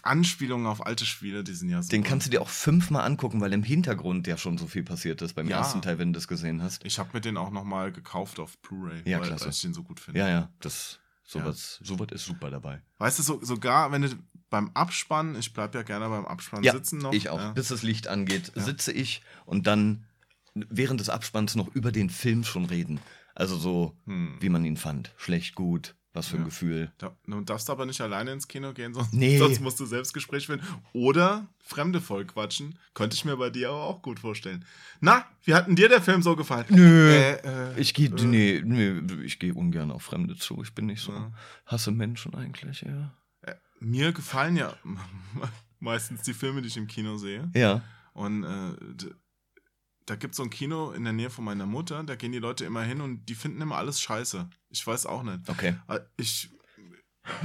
[0.02, 1.90] Anspielungen auf alte Spiele, die sind ja so.
[1.90, 5.22] Den kannst du dir auch fünfmal angucken, weil im Hintergrund ja schon so viel passiert
[5.22, 5.58] ist beim Ja.
[5.58, 6.84] ersten Teil, wenn du das gesehen hast.
[6.86, 9.50] Ich habe mir den auch nochmal gekauft auf Blu-ray, Ja, weil, klasse.
[9.50, 10.20] ich den so gut finde.
[10.20, 12.82] Ja, ja, das sowas, sowas ist super dabei.
[12.98, 14.10] Weißt du, so, sogar wenn du
[14.50, 17.12] beim Abspann, ich bleib ja gerne beim Abspann Ja, sitzen noch.
[17.14, 17.40] ich auch.
[17.40, 17.52] Ja.
[17.52, 18.62] Bis das Licht angeht, Ja.
[18.64, 20.06] sitze ich und dann
[20.56, 23.00] während des Abspanns noch über den Film schon reden.
[23.36, 24.38] Also so, Hm.
[24.40, 25.12] wie man ihn fand.
[25.18, 26.46] Schlecht, gut, was für ein Ja.
[26.46, 26.92] Gefühl.
[27.00, 29.40] Da, du darfst aber nicht alleine ins Kino gehen, sonst, Nee.
[29.40, 30.62] sonst musst du Selbstgespräch führen.
[30.94, 32.78] Oder Fremde voll quatschen.
[32.94, 34.64] Könnte ich mir bei dir aber auch gut vorstellen.
[35.02, 36.66] Na, wie hat denn dir der Film so gefallen?
[36.70, 37.10] Nö.
[37.10, 40.62] Äh, äh, Ich gehe, äh, nee, nee, ich gehe ungern auf Fremde zu.
[40.62, 41.32] Ich bin nicht so, Ja.
[41.66, 43.12] hasse Menschen eigentlich, ja.
[43.42, 44.76] äh, mir gefallen ja
[45.80, 47.50] meistens die Filme, die ich im Kino sehe.
[47.56, 47.82] Ja.
[48.14, 48.74] Und äh,
[50.06, 52.40] da gibt es so ein Kino in der Nähe von meiner Mutter, da gehen die
[52.40, 54.50] Leute immer hin und die finden immer alles scheiße.
[54.70, 55.48] Ich weiß auch nicht.
[55.50, 55.76] Okay.
[55.88, 56.50] Äh, Ich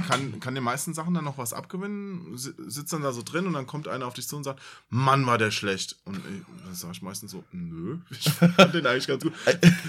[0.09, 3.47] kann, kann den meisten Sachen dann noch was abgewinnen, si- sitzt dann da so drin
[3.47, 5.95] und dann kommt einer auf dich zu und sagt, Mann, war der schlecht.
[6.03, 9.33] Und äh, dann sage ich meistens so, nö, ich fand den eigentlich ganz gut.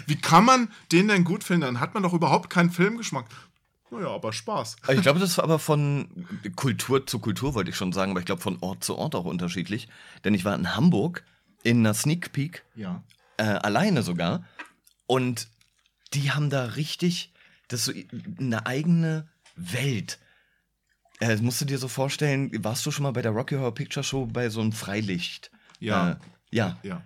[0.07, 1.63] Wie kann man den denn gut finden?
[1.63, 3.27] Dann hat man doch überhaupt keinen Filmgeschmack.
[3.91, 4.77] Naja, aber Spaß.
[4.95, 6.09] Ich glaube, das ist aber von
[6.55, 9.25] Kultur zu Kultur, wollte ich schon sagen, aber ich glaube von Ort zu Ort auch
[9.25, 9.89] unterschiedlich.
[10.23, 11.25] Denn ich war in Hamburg
[11.63, 13.03] in einer Sneak Peek, Ja.
[13.37, 14.45] äh, alleine sogar,
[15.07, 15.49] und
[16.15, 17.33] die haben da richtig,
[17.69, 17.93] das so
[18.39, 20.19] eine eigene Welt.
[21.21, 24.03] Äh, musst du dir so vorstellen, warst du schon mal bei der Rocky Horror Picture
[24.03, 25.51] Show bei so einem Freilicht?
[25.79, 26.13] Ja.
[26.13, 26.17] Äh,
[26.51, 27.03] ja, Ja.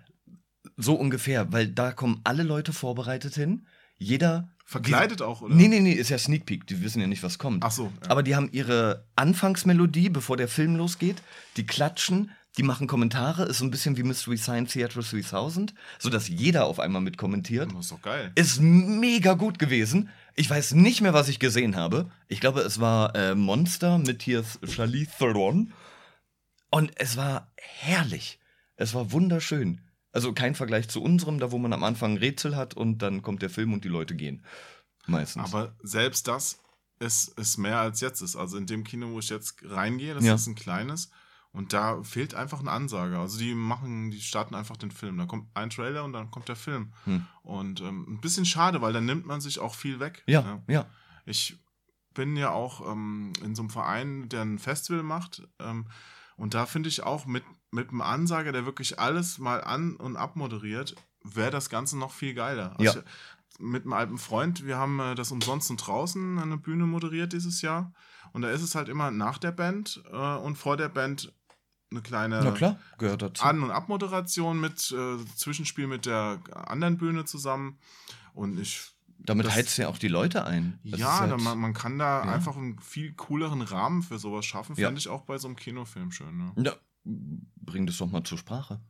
[0.77, 3.67] so ungefähr, weil da kommen alle Leute vorbereitet hin.
[3.99, 4.49] Jeder.
[4.67, 5.55] Verkleidet auch, oder?
[5.55, 7.63] Nee, nee, nee, ist ja Sneak Peek, die wissen ja nicht, was kommt.
[7.65, 7.93] Ach so.
[8.03, 8.11] Ja.
[8.11, 11.23] Aber die haben ihre Anfangsmelodie, bevor der Film losgeht.
[11.59, 13.45] Die klatschen, die machen Kommentare.
[13.45, 17.71] Ist so ein bisschen wie Mystery Science Theater 3000, sodass jeder auf einmal mit kommentiert.
[17.73, 18.33] das ist doch geil.
[18.35, 20.09] Ist mega gut gewesen.
[20.37, 22.11] Ich weiß nicht mehr, was ich gesehen habe.
[22.29, 25.73] Ich glaube, es war äh, Monster mit hier Charlize Theron.
[26.71, 28.39] Und es war herrlich.
[28.77, 29.81] Es war wunderschön.
[30.13, 33.23] Also kein Vergleich zu unserem, da wo man am Anfang ein Rätsel hat und dann
[33.23, 34.45] kommt der Film und die Leute gehen.
[35.07, 35.45] Meistens.
[35.53, 36.61] Aber selbst das
[37.01, 38.37] ist, ist mehr als jetzt ist.
[38.37, 40.35] Also in dem Kino, wo ich jetzt reingehe, das Ja.
[40.35, 41.11] ist ein kleines.
[41.55, 43.21] Und da fehlt einfach ein Ansager.
[43.21, 45.17] Also die machen, die starten einfach den Film.
[45.19, 46.93] Da kommt ein Trailer und dann kommt der Film.
[47.05, 47.25] Hm.
[47.43, 50.25] Und ähm, ein bisschen schade, weil dann nimmt man sich auch viel weg.
[50.27, 50.87] ja, ja.
[51.27, 51.57] Ich
[52.13, 55.47] bin ja auch ähm, in so einem Verein, der ein Festival macht.
[55.61, 55.87] Ähm,
[56.37, 60.17] und da finde ich auch mit, mit einem Ansager, der wirklich alles mal an- und
[60.17, 62.77] abmoderiert, wäre das Ganze noch viel geiler.
[62.81, 62.91] Ja.
[62.91, 62.99] Ich,
[63.61, 67.63] mit einem alten Freund, wir haben äh, das umsonst und draußen eine Bühne moderiert dieses
[67.63, 67.93] Jahr.
[68.33, 71.33] Und da ist es halt immer nach der Band äh, und vor der Band
[71.95, 73.43] eine kleine Na klar, gehört dazu.
[73.45, 77.79] An- und Abmoderation mit äh, Zwischenspiel mit der anderen Bühne zusammen.
[78.35, 78.83] Und ich
[79.19, 80.79] Damit das- heizt ja auch die Leute ein.
[80.85, 82.33] Das ja, halt- man, man kann da Ja.
[82.33, 84.75] einfach einen viel cooleren Rahmen für sowas schaffen.
[84.77, 84.89] Ja.
[84.89, 86.37] Fände ich auch bei so einem Kinofilm schön.
[86.37, 86.53] Ne?
[86.65, 86.73] ja,
[87.05, 88.81] bring das doch mal zur Sprache.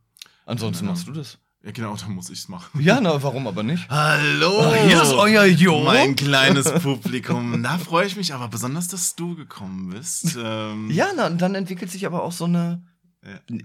[0.46, 0.92] Ansonsten Ja.
[0.92, 1.38] machst du das.
[1.62, 2.78] Ja, genau, da muss ich es machen.
[2.82, 3.88] Ja, na, warum aber nicht?
[3.88, 4.60] Hallo!
[4.60, 5.82] Ah, hier ist euer Jo.
[5.84, 7.62] Mein kleines Publikum.
[7.62, 10.36] Da freue ich mich aber besonders, dass du gekommen bist.
[10.38, 12.82] Ähm, Ja, na, und dann entwickelt sich aber auch so eine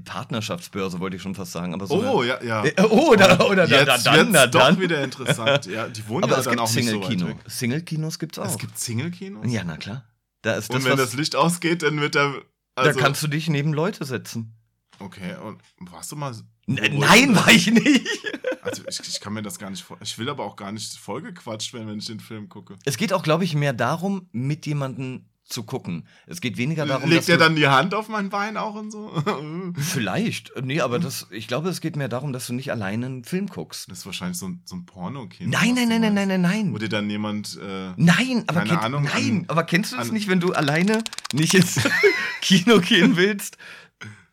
[0.06, 1.96] Partnerschaftsbörse wollte ich schon fast sagen, aber so.
[2.04, 2.66] Oh, eine, ja, ja.
[2.66, 4.80] Äh, oh, da, oder da, da, Jetzt dann, wird's na doch dann.
[4.80, 5.66] wieder interessant.
[5.66, 7.28] Ja, die wohnen Aber ja es dann gibt auch nicht so weit Single-Kino.
[7.30, 7.38] weg.
[7.48, 8.46] Single-Kinos gibt's auch.
[8.46, 9.52] Es gibt Single-Kinos?
[9.52, 10.06] ja, na klar.
[10.42, 12.34] Da ist Und das, wenn was, das Licht ausgeht, dann wird da.
[12.76, 14.56] da Also, kannst du dich neben Leute setzen.
[15.00, 15.60] okay, und
[15.92, 16.34] warst du mal.
[16.68, 18.08] N nein, war ich nicht.
[18.62, 19.98] Also, ich, ich kann mir das gar nicht vor.
[20.02, 22.76] Ich will aber auch gar nicht vollgequatscht werden, wenn ich den Film gucke.
[22.84, 26.08] Es geht auch, glaube ich, mehr darum, mit jemandem zu gucken.
[26.28, 28.76] Es geht weniger darum, Legt dass er du, dann die Hand auf mein Bein auch
[28.76, 29.12] und so?
[29.78, 30.52] Vielleicht.
[30.62, 33.48] Nee, aber das, ich glaube, es geht mehr darum, dass du nicht alleine einen Film
[33.48, 33.90] guckst.
[33.90, 35.50] Das ist wahrscheinlich so ein, so ein Porno-Kino.
[35.50, 36.28] Nein, nein, du nein, nein, meinst.
[36.30, 36.80] nein, nein, Wo nein.
[36.82, 37.58] dir dann jemand.
[37.62, 40.54] Äh, Nein, aber, Keine kennt, Ahnung, nein, an- aber kennst du es nicht, wenn du
[40.54, 41.80] alleine nicht ins
[42.42, 43.58] Kino gehen willst,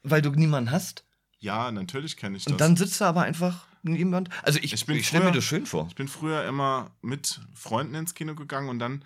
[0.02, 1.05] weil du niemanden hast?
[1.38, 2.52] ja, natürlich kenne ich das.
[2.52, 4.31] Und dann sitzt da aber einfach jemand.
[4.42, 5.87] Also ich, Ich ich, stelle mir das schön vor.
[5.88, 9.05] Ich bin früher immer mit Freunden ins Kino gegangen und dann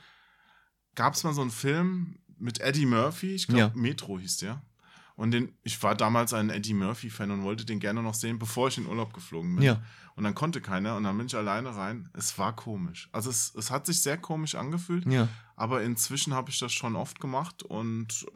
[0.94, 3.72] gab es mal so einen Film mit Eddie Murphy, ich glaube Ja.
[3.74, 4.62] Metro hieß der.
[5.16, 8.68] Und den, ich war damals ein Eddie Murphy-Fan und wollte den gerne noch sehen, bevor
[8.68, 9.64] ich in Urlaub geflogen bin.
[9.64, 9.82] Ja.
[10.16, 12.08] Und dann konnte keiner und dann bin ich alleine rein.
[12.14, 13.10] Es war komisch.
[13.12, 15.28] Also es, es hat sich sehr komisch angefühlt, Ja.
[15.56, 18.26] aber inzwischen habe ich das schon oft gemacht und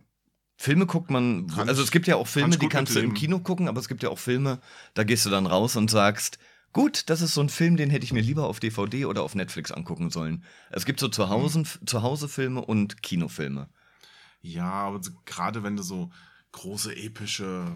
[0.56, 3.00] Filme guckt man, Kann also es gibt ja auch kann Filme, ich die kannst du
[3.00, 3.14] im.
[3.14, 4.60] Kino gucken, aber es gibt ja auch Filme,
[4.94, 6.38] da gehst du dann raus und sagst,
[6.74, 9.34] gut, das ist so ein Film, den hätte ich mir lieber auf DVD oder auf
[9.34, 10.44] Netflix angucken sollen.
[10.70, 11.86] Es gibt so zu Hause, Mhm.
[11.86, 13.70] zu Hause Filme und Kinofilme.
[14.42, 16.10] ja, aber gerade wenn du so
[16.52, 17.74] große epische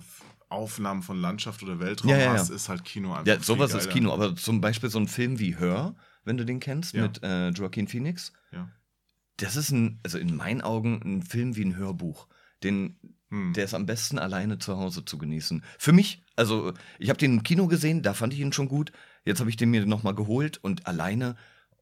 [0.50, 2.32] Aufnahmen von Landschaft oder Weltraum Ja, ja, ja.
[2.34, 3.88] hast, ist halt Kino einfach Ja, sowas ist.
[3.90, 7.48] Kino, aber zum Beispiel so ein Film wie Her, wenn du den kennst, mit äh,
[7.50, 8.32] Joaquin Phoenix.
[8.52, 8.68] Ja.
[9.38, 12.28] Das ist ein, also in meinen Augen, ein Film wie ein Hörbuch.
[12.62, 12.98] Den,
[13.30, 13.52] Hm.
[13.52, 15.62] der ist am besten alleine zu Hause zu genießen.
[15.78, 18.92] Für mich, also ich habe den im Kino gesehen, da fand ich ihn schon gut.
[19.24, 21.36] Jetzt habe ich den mir nochmal geholt und alleine,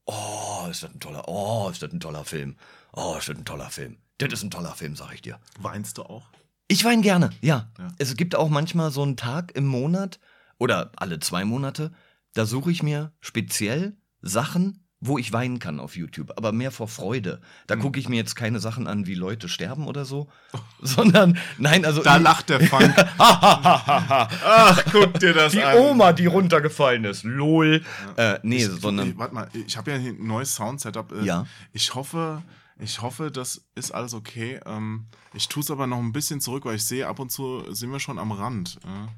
[0.07, 2.57] oh, ist das ein toller, oh, ist das ein toller Film.
[2.93, 3.99] Oh, ist das ein toller Film.
[4.19, 5.39] Das ist ein toller Film, sag ich dir.
[5.61, 6.29] Weinst du auch?
[6.69, 7.71] Ich weine gerne, ja.
[7.79, 7.89] Ja.
[7.99, 10.19] Es gibt auch manchmal so einen Tag im Monat
[10.59, 11.93] oder alle zwei Monate,
[12.35, 16.89] da suche ich mir speziell Sachen, wo ich weinen kann auf YouTube, aber mehr vor
[16.89, 17.41] Freude.
[17.67, 17.83] Da Hm.
[17.83, 20.29] gucke ich mir jetzt keine Sachen an, wie Leute sterben oder so,
[20.81, 22.95] sondern nein, also Da lacht der Funk.
[23.19, 25.77] Ach, guck dir das die an.
[25.79, 27.25] Oma, die runtergefallen ist.
[27.25, 27.83] Lol.
[28.17, 31.13] Äh, nee, ich, sondern Ich, warte mal, ich habe ja hier ein neues Sound-Setup.
[31.13, 31.47] Äh, Ja.
[31.73, 32.43] Ich hoffe,
[32.79, 34.61] ich hoffe, das ist alles okay.
[34.67, 37.65] Ähm, ich tue es aber noch ein bisschen zurück, weil ich sehe, ab und zu
[37.73, 38.79] sind wir schon am Rand.
[38.85, 39.09] Äh,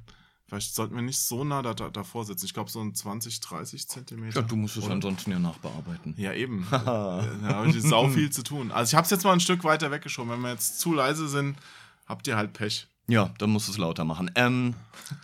[0.48, 2.46] vielleicht sollten wir nicht so nah da, da, davor sitzen.
[2.46, 4.40] Ich glaube, so ein 20, 30 Zentimeter.
[4.40, 6.14] ja, du musst es ansonsten ja nachbearbeiten.
[6.16, 6.66] Ja, eben.
[6.70, 8.72] Da habe ich sau viel zu tun.
[8.72, 10.32] Also ich habe es jetzt mal ein Stück weiter weggeschoben.
[10.32, 11.56] Wenn wir jetzt zu leise sind,
[12.06, 12.88] habt ihr halt Pech.
[13.10, 14.30] Ja, dann musst du es lauter machen.
[14.34, 14.74] Ähm,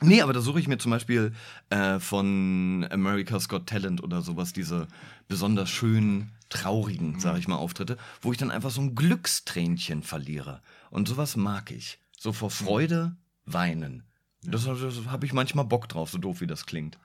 [0.01, 1.35] nee, aber da suche ich mir zum Beispiel
[1.69, 4.89] äh, von America's Got Talent oder sowas diese
[5.29, 10.63] besonders schönen, traurigen, sag ich mal, Auftritte, wo ich dann einfach so ein Glückstränchen verliere.
[10.91, 11.99] Und sowas mag ich.
[12.19, 14.03] So vor Freude weinen.
[14.47, 16.99] Das, das habe ich manchmal Bock drauf, so doof wie das klingt.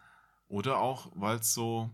[0.48, 1.90] Oder auch, weil es so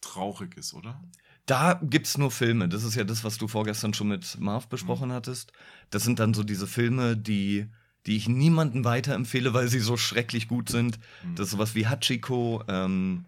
[0.00, 1.02] traurig ist, oder?
[1.46, 2.68] Da gibt's nur Filme.
[2.68, 5.52] Das ist ja das, was du vorgestern schon mit Marv besprochen hattest.
[5.90, 7.66] Das sind dann so diese Filme, die,
[8.06, 10.98] die ich niemandem weiterempfehle, weil sie so schrecklich gut sind.
[11.36, 12.64] Das ist sowas wie Hachiko.
[12.66, 13.26] Ähm,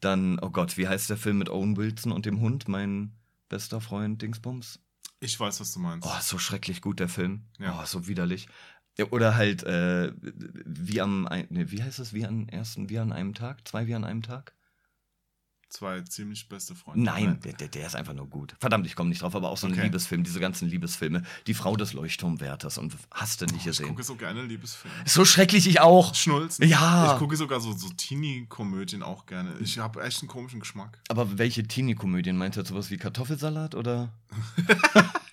[0.00, 2.68] dann, oh Gott, wie heißt der Film mit Owen Wilson und dem Hund?
[2.68, 3.12] Mein
[3.48, 4.78] bester Freund Dingsbums.
[5.20, 6.06] Ich weiß, was du meinst.
[6.08, 7.42] Oh, so schrecklich gut, der Film.
[7.58, 7.80] Ja.
[7.80, 8.46] Oh, so widerlich.
[8.98, 12.12] Ja, Oder halt, äh, wie am, wie heißt das?
[12.12, 13.66] Wie an ersten, wie an einem Tag?
[13.66, 14.54] Zwei wie an einem Tag?
[15.70, 17.04] Zwei ziemlich beste Freunde.
[17.04, 18.56] Nein, der, der, der ist einfach nur gut.
[18.58, 19.82] Verdammt, ich komme nicht drauf, aber auch so ein Okay.
[19.82, 21.22] Liebesfilm, diese ganzen Liebesfilme.
[21.46, 23.88] Die Frau des Leuchtturmwärters und hast du nicht Ich gesehen.
[23.88, 24.96] gucke so gerne Liebesfilme.
[25.04, 26.14] So schrecklich ich auch.
[26.14, 26.66] Schnulzen.
[26.66, 27.12] Ja.
[27.12, 29.56] Ich gucke sogar so, so Teenie-Komödien auch gerne.
[29.60, 31.00] Ich habe echt einen komischen Geschmack.
[31.10, 32.38] Aber welche Teenie-Komödien?
[32.38, 34.08] Meinst du jetzt sowas wie Kartoffelsalat oder?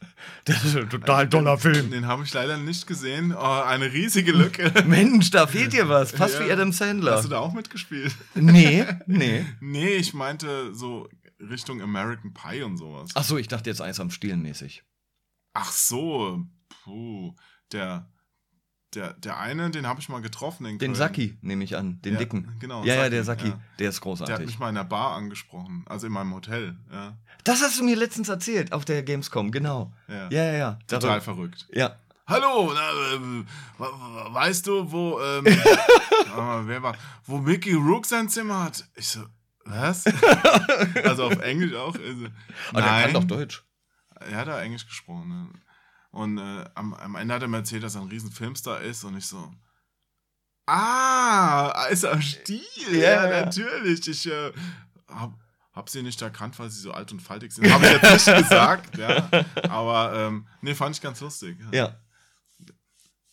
[0.45, 1.91] das ist ein total toller Film.
[1.91, 3.33] Den habe ich leider nicht gesehen.
[3.35, 4.71] Oh, eine riesige Lücke.
[4.87, 6.11] Mensch, da fehlt dir was.
[6.11, 6.45] Fast Ja.
[6.47, 7.13] wie Adam Sandler.
[7.13, 8.15] Hast du da auch mitgespielt?
[8.35, 9.45] Nee, nee.
[9.59, 13.09] Nee, ich meinte so Richtung American Pie und sowas.
[13.15, 14.83] Ach so, ich dachte jetzt Eis am Stiel mäßig.
[15.53, 16.45] Ach so.
[16.83, 17.35] Puh.
[17.71, 18.09] Der,
[18.95, 20.63] der, der eine, den habe ich mal getroffen.
[20.65, 20.95] Den Köln.
[20.95, 22.55] Saki nehme ich an, den Ja, dicken.
[22.59, 23.59] genau, Ja, ja, Saki, der Saki, ja.
[23.79, 24.45] der ist Der hat großartig.
[24.47, 25.83] mich mal in der Bar angesprochen.
[25.87, 26.75] Also in meinem Hotel.
[26.91, 27.17] Ja.
[27.43, 29.93] Das hast du mir letztens erzählt auf der Gamescom, genau.
[30.07, 30.29] Ja.
[30.29, 30.79] Ja, ja, ja.
[30.87, 31.67] Total Darüber- verrückt.
[31.73, 31.95] Ja.
[32.27, 33.19] Hallo, na,
[33.77, 35.55] wa- weißt du, wo, ähm, äh,
[36.67, 38.83] wer war, wo Mickey Rook sein Zimmer hat?
[38.95, 39.25] Ich so,
[39.65, 40.05] was?
[41.03, 41.93] also auf Englisch auch.
[41.95, 42.25] Also,
[42.71, 43.63] Aber der kann doch Deutsch.
[44.19, 45.29] Er hat da Englisch gesprochen.
[45.29, 45.49] Ne?
[46.15, 49.03] Und äh, am, am Ende hat er mir erzählt, dass er ein riesen Filmstar ist
[49.03, 49.51] und ich so,
[50.65, 52.61] ah, ist am Stiel.
[52.89, 54.07] Ja, Ja, natürlich.
[54.07, 54.53] Ich äh,
[55.09, 55.37] hab,
[55.73, 57.69] hab sie nicht erkannt, weil sie so alt und faltig sind.
[57.69, 59.29] Habe ich jetzt nicht gesagt, ja.
[59.63, 61.57] Aber ähm, nee, fand ich ganz lustig.
[61.73, 61.99] Ja.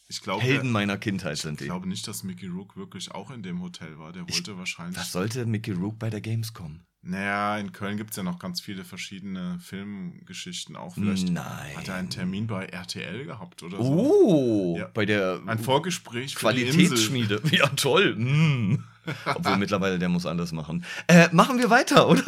[0.08, 1.64] Ich glaube, Helden meiner Kindheit sind ich die.
[1.66, 4.12] glaube nicht, dass Mickey Rook wirklich auch in dem Hotel war.
[4.12, 4.98] Der wollte wahrscheinlich.
[4.98, 6.80] Was sollte Mickey Rook bei der Gamescom?
[7.04, 10.94] Naja, in Köln gibt es ja noch ganz viele verschiedene Filmgeschichten auch.
[10.94, 11.76] Vielleicht Nein.
[11.76, 13.82] hat er einen Termin bei RTL gehabt oder so.
[13.82, 14.88] Oh, Ja.
[14.94, 16.34] bei der Ein Vorgespräch.
[16.36, 17.42] Qualitätsschmiede.
[17.50, 18.14] Ja, toll.
[18.14, 18.84] Mm.
[19.24, 20.84] Obwohl mittlerweile der muss alles machen.
[21.08, 22.22] Äh, machen wir weiter, oder?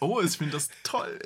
[0.00, 1.18] Oh, ich finde das toll.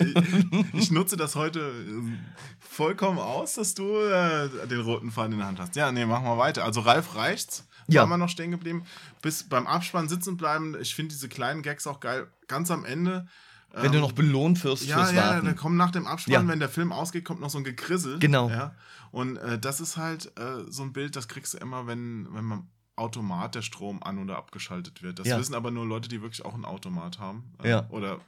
[0.72, 2.12] Ich nutze das heute äh,
[2.60, 5.74] vollkommen aus, dass du äh, den roten Faden in der Hand hast.
[5.74, 6.64] Ja, nee, machen wir weiter.
[6.64, 7.66] Also Ralf reicht's.
[7.89, 8.03] Ja.
[8.03, 8.85] Waren wir noch stehen geblieben.
[9.22, 10.76] Bis beim Abspann sitzen bleiben.
[10.80, 12.26] Ich finde diese kleinen Gags auch geil.
[12.49, 13.26] Ganz am Ende.
[13.74, 15.47] Wenn du noch belohnt wirst Ja, fürs ja, Warten.
[15.47, 16.47] da kommt nach dem Abspann, Ja.
[16.47, 18.18] wenn der Film ausgeht, kommt noch so ein Gekrissel.
[18.18, 18.51] Genau.
[18.51, 18.74] Ja.
[19.12, 22.45] Und äh, das ist halt äh, so ein Bild, das kriegst du immer, wenn, wenn
[22.45, 22.66] man
[22.97, 25.18] Automat der Strom an- oder abgeschaltet wird.
[25.18, 25.39] Das Ja.
[25.39, 27.45] wissen aber nur Leute, die wirklich auch einen Automat haben.
[27.62, 27.87] äh, Ja.
[27.89, 28.20] Oder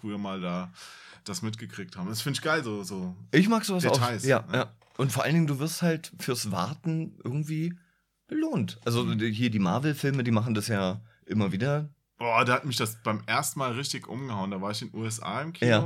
[0.00, 0.72] früher mal da
[1.24, 2.08] das mitgekriegt haben.
[2.08, 3.14] Das finde ich geil, so, so.
[3.30, 4.28] Ich mag sowas Details, auch.
[4.28, 4.56] Ja, ne?
[4.56, 4.72] ja.
[4.96, 7.74] Und vor allen Dingen, du wirst halt fürs Warten irgendwie
[8.28, 8.78] belohnt.
[8.84, 9.18] Also Mhm.
[9.32, 11.88] hier die Marvel-Filme, die machen das ja immer wieder.
[12.18, 14.50] Boah, da hat mich das beim ersten Mal richtig umgehauen.
[14.50, 15.78] Da war ich in den USA im Kino Ja.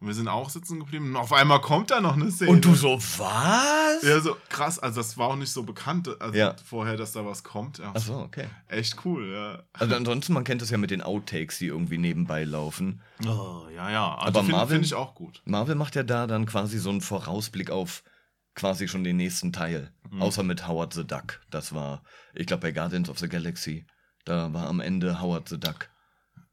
[0.00, 1.10] und wir sind auch sitzen geblieben.
[1.10, 2.50] Und auf einmal kommt da noch eine Szene.
[2.50, 4.02] Und du so, was?
[4.02, 4.80] Ja, so krass.
[4.80, 6.56] Also, das war auch nicht so bekannt also Ja.
[6.64, 7.78] vorher, dass da was kommt.
[7.78, 8.46] Ja, Ach so, okay.
[8.66, 9.62] Echt cool, ja.
[9.72, 13.00] Also ansonsten, man kennt das ja mit den Outtakes, die irgendwie nebenbei laufen.
[13.24, 14.14] Oh, ja, ja.
[14.16, 15.42] Also Aber finde find ich auch gut.
[15.44, 18.02] Marvel macht ja da dann quasi so einen Vorausblick auf
[18.58, 19.92] quasi schon den nächsten Teil.
[20.10, 20.20] Mhm.
[20.20, 21.40] Außer mit Howard the Duck.
[21.50, 22.02] Das war,
[22.34, 23.86] ich glaube, bei Guardians of the Galaxy.
[24.24, 25.88] Da war am Ende Howard the Duck.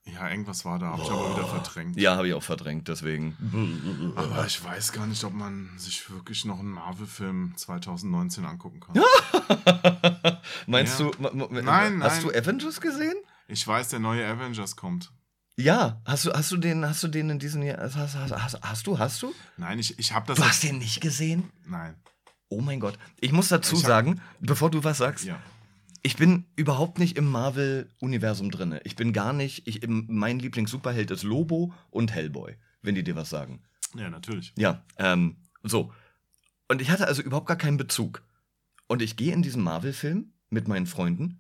[0.08, 1.98] Ja, irgendwas war da, habe ich aber wieder verdrängt.
[2.00, 4.14] Ja, habe ich auch verdrängt, deswegen.
[4.16, 8.94] Aber ich weiß gar nicht, ob man sich wirklich noch einen Marvel-Film 2019 angucken kann.
[10.68, 11.10] Meinst Ja.
[11.10, 12.32] du, Nein, hast nein.
[12.34, 13.16] du Avengers gesehen?
[13.48, 15.12] Ich weiß, der neue Avengers kommt.
[15.58, 18.62] Ja, hast du, hast du den, hast du den in diesem Jahr, hast, hast, hast,
[18.62, 19.34] hast du, hast du?
[19.58, 20.38] Nein, ich, ich habe das.
[20.38, 21.50] Du hast den nicht gesehen?
[21.66, 21.96] Nein.
[22.50, 23.00] Oh mein Gott.
[23.22, 25.42] Ich muss dazu Ich hab- sagen, bevor du was sagst, Ja.
[26.04, 28.80] ich bin überhaupt nicht im Marvel-Universum drin.
[28.84, 33.30] Ich bin gar nicht, ich, mein Lieblings-Superheld ist Lobo und Hellboy, wenn die dir was
[33.30, 33.64] sagen.
[33.96, 34.52] Ja, natürlich.
[34.58, 35.94] Ja, ähm, so.
[36.68, 38.24] Und ich hatte also überhaupt gar keinen Bezug.
[38.88, 41.40] Und ich gehe in diesen Marvel-Film mit meinen Freunden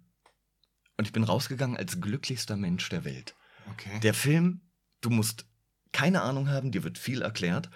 [0.97, 3.34] und ich bin rausgegangen als glücklichster Mensch der Welt.
[3.71, 3.99] Okay.
[4.01, 4.61] Der Film,
[5.01, 5.45] du musst
[5.91, 7.69] keine Ahnung haben, dir wird viel erklärt.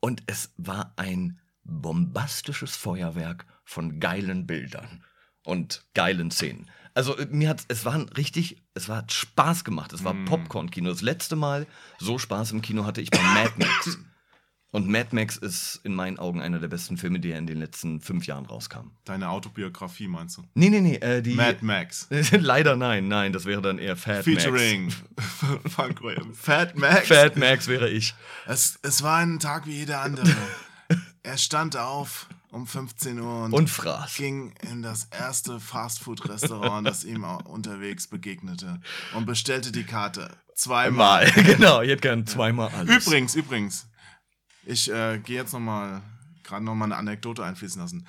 [0.00, 5.02] Und es war ein bombastisches Feuerwerk von geilen Bildern
[5.44, 6.70] und geilen Szenen.
[6.92, 9.92] Also äh, mir hat es war richtig, es war Spaß gemacht.
[9.92, 10.26] Es war Mm.
[10.26, 10.90] Popcorn-Kino.
[10.90, 11.66] Das letzte Mal
[11.98, 13.98] so Spaß im Kino hatte ich bei Mad Max.
[14.74, 18.00] Und Mad Max ist in meinen Augen einer der besten Filme, die in den letzten
[18.00, 18.90] fünf Jahren rauskam.
[19.04, 20.42] Deine Autobiografie meinst du?
[20.54, 21.34] Nee, nee, nee, äh, die.
[21.34, 22.08] Mad Max.
[22.32, 24.90] Leider nein, nein, das wäre dann eher Fat Featuring
[25.68, 26.34] Funk Graham.
[26.34, 26.92] Fat Max.
[26.92, 27.06] Max.
[27.06, 28.16] Fat Max wäre ich.
[28.48, 30.26] Es, es war ein Tag wie jeder andere.
[31.22, 34.16] er stand auf um 15 Uhr und, Und fraß.
[34.16, 38.80] ging in das erste Fastfood-Restaurant, das ihm unterwegs begegnete
[39.14, 40.36] und bestellte die Karte.
[40.56, 41.30] Zweimal.
[41.30, 41.80] Mal, genau.
[41.80, 43.06] Ich hätte gern zweimal alles.
[43.06, 43.86] Übrigens, übrigens,
[44.66, 46.02] ich äh, gehe jetzt nochmal,
[46.42, 48.06] gerade nochmal eine Anekdote einfließen lassen.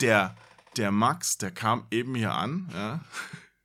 [0.00, 0.34] Der,
[0.76, 3.00] der Max, der kam eben hier an, ja,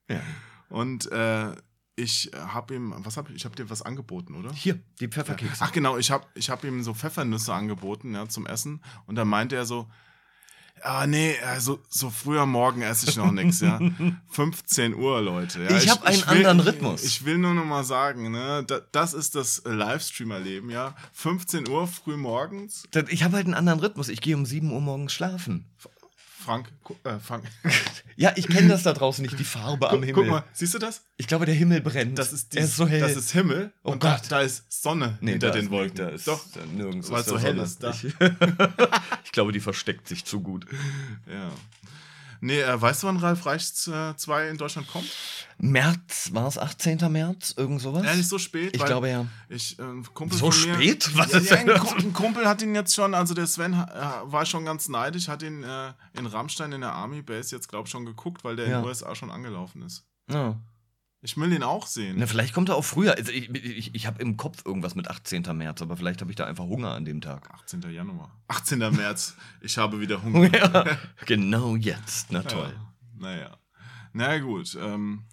[0.09, 0.21] Ja.
[0.69, 1.55] und äh,
[1.97, 4.51] ich habe ihm, was habe ich, ich habe dir was angeboten, oder?
[4.53, 5.63] Hier, die Pfefferkekse.
[5.63, 8.81] Ach genau, ich habe ich hab ihm so Pfeffernüsse angeboten, ja, zum Essen.
[9.05, 9.87] Und da meinte er so,
[10.83, 13.79] ah nee, also, so früh am Morgen esse ich noch nichts, ja.
[14.29, 15.63] 15 Uhr, Leute.
[15.63, 15.77] Ja.
[15.77, 17.03] Ich hab einen will- anderen Rhythmus.
[17.03, 20.95] Ich, ich will nur noch mal sagen, ne, da, das ist das äh, Livestreamer-Leben, ja.
[21.13, 22.83] 15 Uhr früh morgens.
[23.09, 24.09] Ich habe halt einen anderen Rhythmus.
[24.09, 25.65] Ich gehe um 7 Uhr morgens schlafen.
[26.43, 26.71] Frank,
[27.03, 27.43] äh, Frank.
[28.17, 30.13] Ja, ich kenne das da draußen nicht, die Farbe am guck, Himmel.
[30.13, 31.01] guck mal, siehst du das?
[31.17, 32.19] Ich glaube, der Himmel brennt.
[32.19, 32.99] Das ist, er dies- ist so hell.
[32.99, 34.23] das ist Himmel Oh und da, Gott.
[34.29, 35.97] da ist Sonne nee, hinter da den Wolken.
[35.97, 37.09] Da ist Doch, da nirgends.
[37.09, 37.63] weil es so hell Sonne.
[37.63, 37.81] ist.
[37.81, 37.89] Da.
[37.91, 38.03] Ich,
[39.25, 40.65] ich glaube, die versteckt sich zu gut.
[41.25, 41.49] Ja.
[42.43, 45.07] Nee, äh, weißt du, wann Ralf Reichts 2 in Deutschland kommt?
[45.59, 46.97] März, war es 18.
[47.11, 47.53] März?
[47.55, 48.03] Irgend sowas?
[48.03, 48.75] Ja, nicht so spät.
[48.75, 49.27] ich glaube ja.
[49.47, 49.83] Ich, äh,
[50.13, 51.09] Kumpel So von mir, spät?
[51.15, 51.81] Was ja, ist ja, denn ein, das?
[51.85, 53.77] Ku- ein Kumpel hat ihn jetzt schon, also der Sven äh,
[54.23, 57.85] war schon ganz neidisch, hat ihn äh, in Rammstein in der Army Base jetzt, glaube
[57.85, 58.79] ich, schon geguckt, weil der in Ja.
[58.81, 60.03] den USA schon angelaufen ist.
[60.29, 60.55] Ja.
[61.23, 62.15] Ich will ihn auch sehen.
[62.17, 63.15] Na, vielleicht kommt er auch früher.
[63.15, 65.43] Also ich ich, ich habe im Kopf irgendwas mit 18.
[65.55, 67.47] März, aber vielleicht habe ich da einfach Hunger an dem Tag.
[67.53, 67.81] 18.
[67.91, 68.31] Januar.
[68.47, 68.79] 18.
[68.79, 69.35] März.
[69.61, 70.51] Ich habe wieder Hunger.
[70.51, 70.97] ja,
[71.27, 72.31] genau jetzt.
[72.31, 72.73] Na toll.
[72.75, 73.57] Ja, naja.
[74.13, 74.75] Na gut.
[74.81, 75.25] Ähm,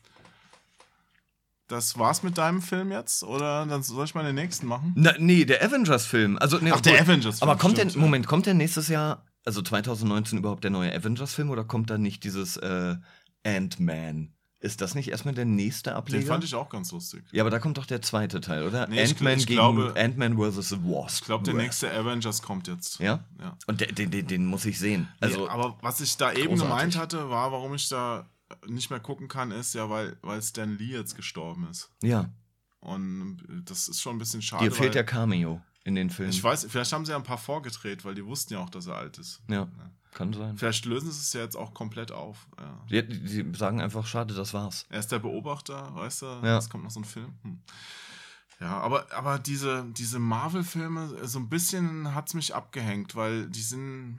[1.69, 3.23] das war's mit deinem Film jetzt?
[3.23, 4.93] Oder dann soll ich mal den nächsten machen?
[4.95, 6.39] Na, nee, der Avengers-Film.
[6.39, 8.05] Also, nee, Ach, der Avengers-Film, Aber kommt stimmt, denn, ja.
[8.07, 12.25] Moment, kommt denn nächstes Jahr, also 2019 überhaupt der neue Avengers-Film oder kommt da nicht
[12.25, 12.97] dieses äh,
[13.45, 16.21] Ant-Man Ist das nicht erstmal der nächste Ableger?
[16.21, 17.23] Den fand ich auch ganz lustig.
[17.31, 18.89] ja, aber da kommt doch der zweite Teil, oder?
[18.89, 20.71] Nee, Ant-Man gegen Ant-Man vs.
[20.71, 21.21] The Wasp.
[21.21, 22.99] Ich glaube, der nächste Avengers kommt jetzt.
[22.99, 23.25] Ja?
[23.41, 23.57] Ja.
[23.69, 25.09] Und den, den, den muss ich sehen.
[25.21, 26.63] Also, nee, aber was ich da eben großartig.
[26.71, 28.29] gemeint hatte, war, warum ich da
[28.67, 31.91] nicht mehr gucken kann, ist ja, weil, weil Stan Lee jetzt gestorben ist.
[32.03, 32.29] ja,
[32.81, 34.65] Und das ist schon ein bisschen schade.
[34.65, 36.33] dir fehlt der Cameo in den Filmen.
[36.33, 38.87] Ich weiß, vielleicht haben sie ja ein paar vorgedreht, weil die wussten ja auch, dass
[38.89, 39.41] er alt ist.
[39.49, 39.69] Ja,
[40.19, 40.59] kann sein.
[40.59, 42.47] Vielleicht lösen sie es ja jetzt auch komplett auf.
[42.59, 43.03] Ja.
[43.03, 44.85] Die, die sagen einfach, schade, das war's.
[44.91, 46.27] Er ist der Beobachter, weißt du?
[46.43, 46.59] Ja.
[46.59, 47.33] Es kommt noch so ein Film.
[47.43, 47.61] Hm.
[48.61, 54.19] Ja, aber, aber diese, diese Marvel-Filme, so ein bisschen hat's mich abgehängt, weil die sind,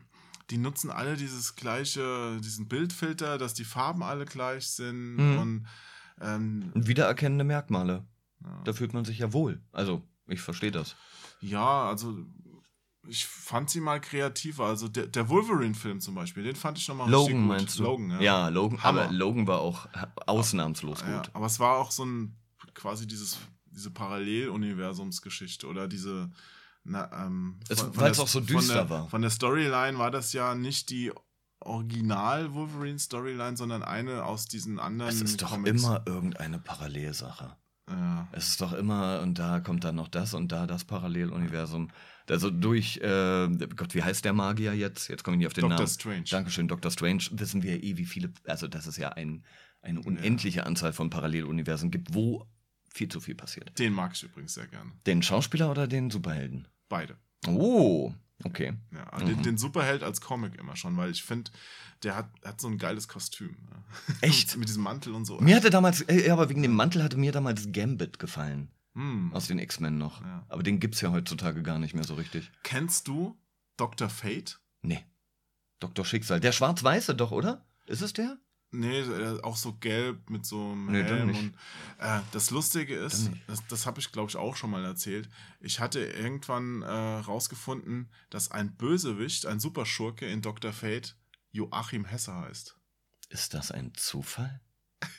[0.50, 5.38] die nutzen alle dieses gleiche, diesen Bildfilter, dass die Farben alle gleich sind Mhm.
[5.40, 5.68] und
[6.22, 8.06] ähm, wiedererkennende Merkmale.
[8.44, 8.62] ja.
[8.64, 9.62] Da fühlt man sich ja wohl.
[9.74, 10.96] Also, ich verstehe das.
[11.42, 12.18] ja, also
[13.10, 14.66] ich fand sie mal kreativer.
[14.66, 17.58] Also der, der Wolverine-Film zum Beispiel, den fand ich nochmal richtig Logan gut.
[17.58, 17.84] meinst du?
[17.84, 18.22] Logan, ja.
[18.22, 18.84] Ja, Logan.
[18.84, 19.02] Hammer.
[19.04, 19.88] Aber Logan war auch
[20.28, 21.30] ausnahmslos Ja, gut.
[21.34, 22.36] aber es war auch so ein
[22.74, 26.30] quasi dieses diese Paralleluniversumsgeschichte oder diese
[26.84, 29.10] na, ähm, Es- weil's der- auch so düster der, war.
[29.10, 31.12] Von der Storyline war das ja nicht die
[31.62, 35.82] Original Wolverine Storyline, sondern eine aus diesen anderen Es ist doch Comics.
[35.84, 37.56] immer irgendeine Parallelsache.
[37.90, 38.28] Ja.
[38.32, 41.90] Es ist doch immer, und da kommt dann noch das und da das Paralleluniversum.
[42.30, 45.08] Also durch, äh, Gott, wie heißt der Magier jetzt?
[45.08, 45.88] Jetzt komme ich nicht auf den Doctor Namen.
[45.88, 46.24] Strange.
[46.30, 46.92] Dankeschön, Dr.
[46.92, 47.24] Strange.
[47.32, 49.44] Wissen wir ja eh, wie viele, also dass es ja ein,
[49.82, 52.46] eine unendliche Anzahl von Paralleluniversen gibt, wo
[52.94, 53.78] viel zu viel passiert.
[53.80, 54.92] Den mag ich übrigens sehr gerne.
[55.06, 56.68] Den Schauspieler oder den Superhelden?
[56.88, 57.18] Beide.
[57.48, 58.14] Oh,
[58.44, 58.74] okay.
[58.92, 59.26] Ja, Mhm.
[59.28, 61.52] den, den Superheld als Comic immer schon, weil ich finde,
[62.04, 63.56] der hat, hat so ein geiles Kostüm.
[64.22, 64.56] Echt?
[64.58, 65.40] Mit diesem Mantel und so.
[65.40, 68.70] Mir hatte damals, äh, ja, aber wegen dem Mantel hatte mir damals Gambit gefallen.
[68.96, 69.32] Hm.
[69.34, 70.22] Aus den X-Men noch.
[70.22, 70.46] Ja.
[70.50, 72.52] Aber den gibt's ja heutzutage gar nicht mehr so richtig.
[72.64, 73.38] Kennst du
[73.78, 74.10] Dr.
[74.10, 74.60] Fate?
[74.82, 75.06] Nee.
[75.80, 76.04] Dr.
[76.06, 76.40] Schicksal.
[76.40, 77.66] Der Schwarz-Weiße doch, oder?
[77.86, 78.38] Ist es der?
[78.72, 81.30] Nee, äh, auch so gelb mit so einem Nee, Helm.
[81.30, 81.54] Und,
[81.98, 85.28] äh, das Lustige ist, das, das habe ich glaube ich auch schon mal erzählt.
[85.60, 90.72] Ich hatte irgendwann äh, rausgefunden, dass ein Bösewicht, ein Superschurke in Dr.
[90.72, 91.18] Fate
[91.52, 92.78] Joachim Hesse heißt.
[93.30, 94.62] Ist das ein Zufall?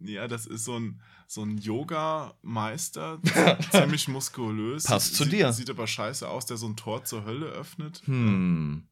[0.00, 3.18] Ja, das ist so ein, so ein Yoga-Meister,
[3.72, 4.84] ziemlich muskulös.
[4.84, 5.52] Passt zu sieht, dir.
[5.52, 8.02] Sieht aber scheiße aus, der so ein Tor zur Hölle öffnet.
[8.04, 8.86] Hm.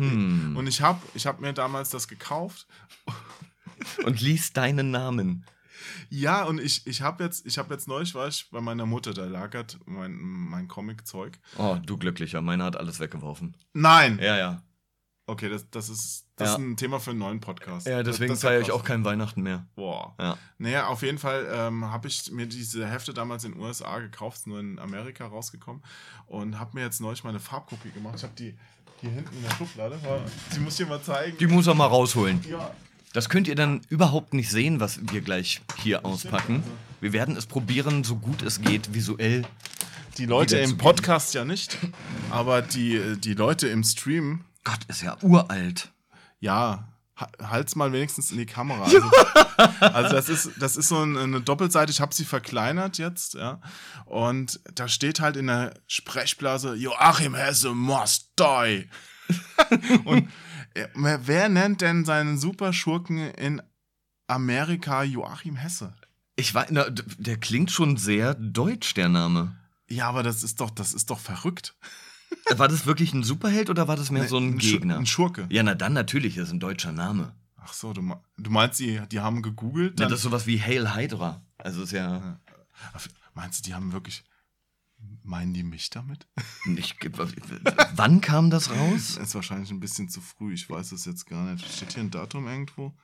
[0.00, 0.56] Hm.
[0.56, 2.66] Und ich habe ich hab mir damals das gekauft
[4.04, 5.44] Und liest deinen Namen.
[6.10, 9.14] Ja, und ich, ich habe jetzt, ich habe jetzt neulich war ich bei meiner Mutter,
[9.14, 11.38] da lagert mein, mein Comic-Zeug.
[11.56, 12.42] Oh, du Glücklicher.
[12.42, 13.56] Meiner hat alles weggeworfen.
[13.72, 14.18] Nein!
[14.20, 14.62] Ja, ja.
[15.26, 16.54] Okay, das, das ist, das Ja.
[16.54, 17.86] ist ein Thema für einen neuen Podcast.
[17.86, 19.68] Ja, deswegen feiere ich auch kein Weihnachten mehr.
[19.76, 20.16] Boah.
[20.18, 20.36] Ja.
[20.58, 24.48] Naja, auf jeden Fall ähm, habe ich mir diese Hefte damals in den USA gekauft,
[24.48, 25.82] nur in Amerika rausgekommen
[26.26, 28.16] und habe mir jetzt neulich meine Farbkopie gemacht.
[28.16, 28.58] Ich habe die
[29.00, 29.98] hier hinten in der Schublade.
[30.50, 31.36] Sie muss ich dir mal zeigen.
[31.38, 32.40] Die muss er mal rausholen.
[32.48, 32.70] ja,
[33.12, 36.62] Das könnt ihr dann überhaupt nicht sehen, was wir gleich hier auspacken.
[37.00, 39.44] Wir werden es probieren, so gut es geht, visuell.
[40.18, 40.76] die Leute im.
[40.76, 41.78] Podcast ja nicht,
[42.30, 45.90] aber die, die Leute im Stream Gott, ist ja uralt.
[46.40, 46.88] Ja,
[47.42, 48.84] halt's mal wenigstens in die Kamera.
[48.84, 49.00] Also,
[49.80, 51.90] also das ist das ist so ein- eine Doppelseite.
[51.92, 53.60] Ich habe sie verkleinert jetzt, ja.
[54.06, 58.88] Und da steht halt in der Sprechblase Joachim Hesse must die.
[60.04, 60.28] Und
[60.74, 63.62] äh, wer, nennt denn seinen Superschurken in
[64.26, 65.94] Amerika Joachim Hesse?
[66.36, 69.56] Ich weiß, na, der klingt schon sehr deutsch, der Name.
[69.88, 71.74] Ja, aber das ist doch das ist doch verrückt.
[72.56, 74.98] War das wirklich ein Superheld oder war das mehr so ein Schur- Gegner?
[74.98, 75.46] Ein Schurke.
[75.50, 77.34] Ja, na dann natürlich, ist ein deutscher Name.
[77.56, 78.02] Ach so, du,
[78.38, 80.00] du meinst, die, die haben gegoogelt?
[80.00, 81.42] Ja, das ist sowas wie Hail Hydra.
[81.58, 82.40] Also ist ja
[83.34, 84.24] meinst du, die haben wirklich.
[85.22, 86.26] Meinen die mich damit?
[86.66, 86.96] nicht.
[87.94, 89.16] Wann kam das raus?
[89.16, 90.52] Ist wahrscheinlich ein bisschen zu früh.
[90.52, 91.66] Ich weiß es jetzt gar nicht.
[91.66, 92.94] Steht hier ein Datum irgendwo?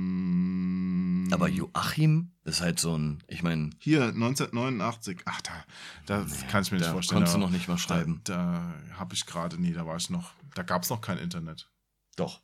[0.00, 5.20] Mm, Aber Joachim ist halt so ein, ich meine, Hier, 1989.
[5.24, 5.64] Ach, da,
[6.06, 7.16] das kann ich mir nicht da vorstellen.
[7.18, 8.20] konntest du Da- noch nicht mal schreiben.
[8.24, 11.18] Da, da habe ich gerade, nee, da war ich noch, da gab es noch kein
[11.18, 11.70] Internet.
[12.16, 12.40] Doch.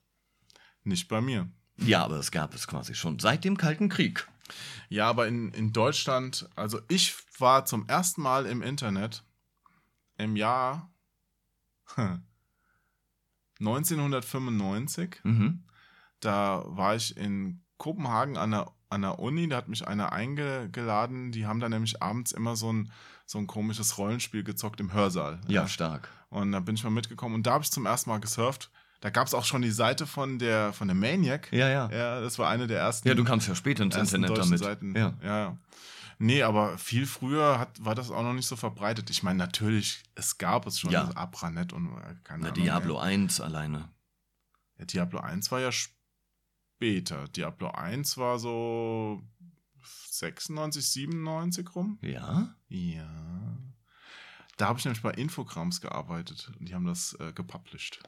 [0.84, 1.48] Nicht bei mir.
[1.78, 4.26] Ja, aber es gab es quasi schon seit dem Kalten Krieg.
[4.88, 9.24] Ja, aber in, in Deutschland, also ich war zum ersten Mal im Internet
[10.16, 10.88] im Jahr
[13.60, 15.20] 1995.
[15.24, 15.64] Mhm.
[16.20, 21.32] Da war ich in Kopenhagen an der, an der Uni, da hat mich einer eingeladen.
[21.32, 22.90] Die haben da nämlich abends immer so ein,
[23.26, 25.40] so ein komisches Rollenspiel gezockt im Hörsaal.
[25.48, 26.08] Ja, stark.
[26.28, 28.70] Und da bin ich mal mitgekommen und da habe ich zum ersten Mal gesurft.
[29.00, 31.52] Da gab es auch schon die Seite von der, von der Maniac.
[31.52, 31.90] Ja, ja.
[31.90, 33.06] Ja, das war eine der ersten.
[33.08, 34.58] Ja, du kamst ja spät ins Internet damit.
[34.58, 34.96] Seiten.
[34.96, 35.14] Ja.
[35.22, 35.58] ja, ja.
[36.18, 39.10] Nee, aber viel früher hat, war das auch noch nicht so verbreitet.
[39.10, 41.04] Ich meine, natürlich, es gab es schon, Ja.
[41.04, 42.54] das Abranet und äh, keine Na, Ahnung.
[42.54, 43.90] Diablo 1 alleine.
[44.78, 45.95] Ja, Diablo 1 war ja später.
[46.80, 49.22] Diablo 1 war so
[50.10, 51.98] 96, 97 rum.
[52.02, 52.54] Ja?
[52.68, 53.58] Ja.
[54.56, 58.00] Da habe ich nämlich bei Infogramms gearbeitet und die haben das äh, gepublished.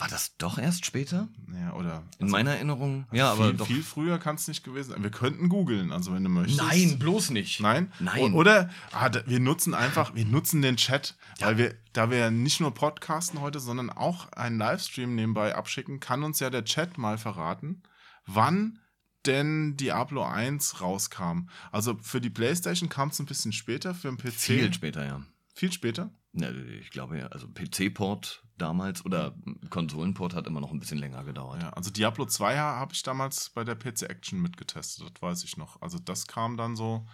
[0.00, 1.26] War das doch erst später?
[1.52, 2.04] Ja, oder.
[2.20, 3.06] In meiner Erinnerung?
[3.10, 3.66] Ja, aber viel, doch.
[3.66, 5.02] viel früher kann es nicht gewesen sein.
[5.02, 6.60] Wir könnten googeln, also wenn du möchtest.
[6.62, 7.58] Nein, bloß nicht.
[7.58, 7.92] Nein?
[7.98, 8.32] Nein.
[8.32, 12.18] O- Oder ah, da, wir nutzen einfach, wir nutzen den Chat, weil wir, da wir
[12.18, 16.64] ja nicht nur podcasten heute, sondern auch einen Livestream nebenbei abschicken, kann uns ja der
[16.64, 17.82] Chat mal verraten,
[18.28, 18.78] wann
[19.26, 21.48] denn Diablo 1 rauskam.
[21.72, 24.32] Also für die Playstation kam es ein bisschen später, für den PC.
[24.32, 25.22] Viel später, ja.
[25.54, 26.10] Viel später?
[26.32, 29.34] Ja, ich glaube ja, also PC-Port damals oder
[29.70, 31.62] Konsolenport hat immer noch ein bisschen länger gedauert.
[31.62, 35.56] Ja, also Diablo 2 habe ich damals bei der PC Action mitgetestet, das weiß ich
[35.56, 35.80] noch.
[35.82, 37.06] Also das kam dann so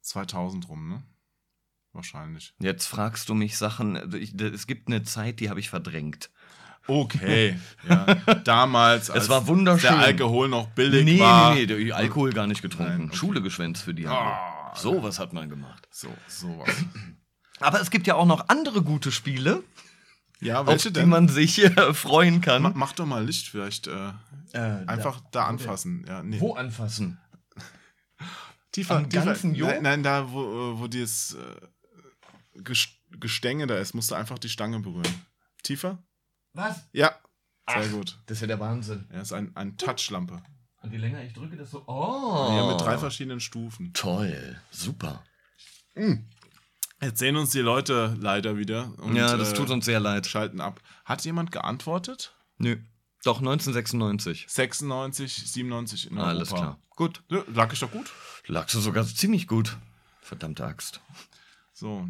[0.00, 1.02] 2000 rum, ne?
[1.92, 2.54] Wahrscheinlich.
[2.58, 6.30] Jetzt fragst du mich Sachen, also ich, es gibt eine Zeit, die habe ich verdrängt.
[6.86, 7.56] Okay,
[7.88, 8.06] ja.
[8.44, 9.90] Damals, als war wunderschön.
[9.90, 11.54] der Alkohol noch billig nee, war.
[11.54, 12.92] nee, nee, Alkohol gar nicht getrunken.
[12.98, 13.16] Nein, okay.
[13.16, 14.18] Schule geschwänzt für die Jahre.
[14.72, 14.74] Ah.
[14.76, 15.86] so was hat man gemacht.
[15.90, 16.68] So, sowas.
[17.60, 19.62] Aber es gibt ja auch noch andere gute Spiele,
[20.40, 21.08] Ja, auf welche die denn?
[21.08, 22.62] man sich äh, freuen kann.
[22.62, 23.86] Ma- Mach doch mal Licht vielleicht.
[23.86, 24.12] Äh,
[24.86, 26.04] einfach da, anfassen.
[26.08, 26.40] Ja, nee.
[26.40, 27.18] Wo anfassen?
[28.72, 29.24] Tiefer, am tiefer.
[29.26, 29.66] ganzen Jo?
[29.66, 32.88] Nein, nein, da, wo, äh, wo dieses äh, Ges-
[33.20, 35.06] Gestänge da ist, musst du einfach die Stange berühren.
[35.62, 35.98] Tiefer?
[36.54, 36.88] Was?
[36.92, 37.16] Ja.
[37.68, 37.90] Sehr Ach.
[37.90, 38.18] gut.
[38.26, 39.06] Das ist ja der Wahnsinn.
[39.10, 40.42] Er ist ein, ein Touchlampe.
[40.82, 41.82] Und je länger ich drücke, desto.
[41.86, 42.56] Oh!
[42.56, 43.92] Ja, mit drei verschiedenen Stufen.
[43.92, 45.22] Toll, super.
[47.00, 48.92] Jetzt sehen uns die Leute leider wieder.
[48.98, 50.26] Und, ja, das äh, tut uns sehr leid.
[50.26, 50.80] Schalten ab.
[51.04, 52.34] Hat jemand geantwortet?
[52.58, 52.78] Nö.
[53.24, 54.46] Doch, 1996.
[54.48, 56.30] 96, 97 in Europa.
[56.30, 56.78] Alles klar.
[56.90, 57.22] Gut.
[57.28, 58.10] Ja, lag ich doch gut.
[58.46, 59.76] Lagst du sogar ziemlich gut.
[60.20, 61.00] Verdammte Axt.
[61.72, 62.08] So.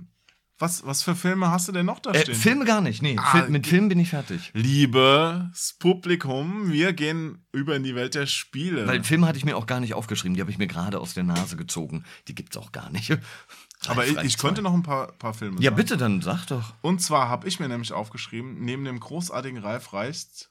[0.63, 2.37] Was, was für Filme hast du denn noch da Äh, stehen?
[2.37, 3.03] Filme gar nicht.
[3.03, 4.53] Nee, Ah, Fil mit Filmen bin ich fertig.
[4.55, 8.87] Liebes Publikum, wir gehen über in die Welt der Spiele.
[8.87, 10.35] Weil Filme hatte ich mir auch gar nicht aufgeschrieben.
[10.37, 12.05] Die habe ich mir gerade aus der Nase gezogen.
[12.29, 13.11] Die gibt's auch gar nicht.
[13.89, 15.77] Aber ich, ich könnte noch ein paar, paar Filme Ja, sagen.
[15.77, 16.75] bitte, dann sag doch.
[16.81, 20.51] Und zwar habe ich mir nämlich aufgeschrieben, neben dem großartigen Ralf Reichst,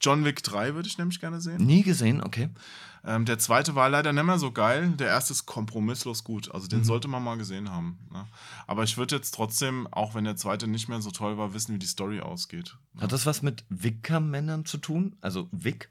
[0.00, 1.62] John Wick 3 würde ich nämlich gerne sehen.
[1.66, 2.48] Nie gesehen, okay.
[3.06, 4.90] Ähm, der zweite war leider nicht mehr so geil.
[4.92, 6.50] Der erste ist kompromisslos gut.
[6.52, 6.70] Also Mhm.
[6.70, 7.98] den sollte man mal gesehen haben.
[8.10, 8.26] Ne?
[8.66, 11.74] Aber ich würde jetzt trotzdem, auch wenn der zweite nicht mehr so toll war, wissen,
[11.74, 12.78] wie die Story ausgeht.
[12.98, 15.16] Hat das was mit Wickermännern zu tun?
[15.20, 15.90] Also Wick?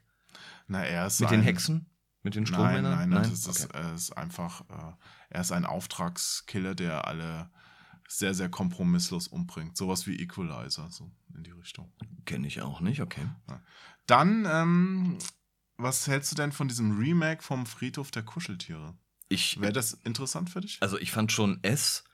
[0.66, 1.86] Na, er ist Mit ein, den Hexen?
[2.22, 3.10] Mit den Nein, Strommännern?
[3.10, 3.68] nein, das ist, Okay.
[3.74, 4.92] er ist einfach, äh,
[5.30, 7.50] er ist ein Auftragskiller, der alle
[8.08, 9.76] sehr, sehr kompromisslos umbringt.
[9.76, 11.92] Sowas wie Equalizer, so in die Richtung.
[12.24, 13.26] Kenne ich auch nicht, okay.
[14.06, 15.18] Dann, ähm,
[15.76, 18.94] was hältst du denn von diesem Remake vom Friedhof der Kuscheltiere?
[19.28, 20.78] Ich, Wäre das interessant für dich?
[20.80, 22.04] also ich fand schon S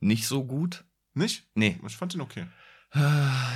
[0.00, 0.84] nicht so gut.
[1.14, 1.46] Nicht?
[1.54, 2.46] Nee, Ich fand ihn okay.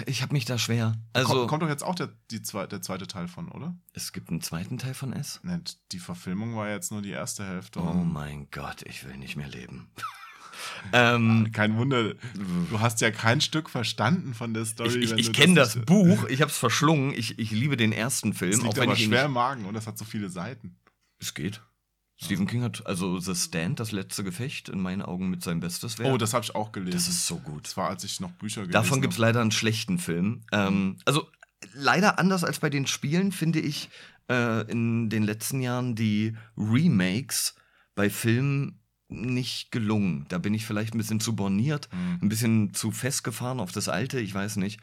[0.07, 0.95] ich habe mich da schwer.
[1.13, 3.77] Also, kommt, kommt doch jetzt auch der, die zwei, der zweite Teil von, oder?
[3.93, 5.41] es gibt einen zweiten Teil von S.
[5.43, 7.81] Ne, die Verfilmung war jetzt nur die erste Hälfte.
[7.81, 9.91] Oh mein Gott, ich will nicht mehr leben.
[10.93, 12.15] Ähm, kein Wunder,
[12.71, 14.99] du hast ja kein Stück verstanden von der Story.
[14.99, 17.13] ich ich, ich kenne das, nicht- Buch, ich habe es verschlungen.
[17.15, 19.87] Ich, ich liebe den ersten Film, auch liegt wenn aber schwer im Magen und das
[19.87, 20.77] hat so viele Seiten.
[21.19, 21.61] Es geht.
[22.19, 25.99] Stephen King hat also The Stand, das letzte Gefecht, in meinen Augen mit seinem Bestes
[25.99, 26.11] Werk.
[26.11, 26.97] Oh, das habe ich auch gelesen.
[26.97, 27.67] das ist so gut.
[27.67, 30.43] Das war, als ich noch Bücher gelesen Davon gibt es leider einen schlechten Film.
[30.51, 31.29] Ähm, also
[31.75, 33.91] leider anders als bei den Spielen finde ich
[34.31, 37.55] äh, in den letzten Jahren die Remakes
[37.95, 40.27] bei Filmen nicht gelungen.
[40.29, 42.19] Da bin ich vielleicht ein bisschen zu borniert, Hm.
[42.23, 44.81] ein bisschen zu festgefahren auf das Alte, ich weiß nicht.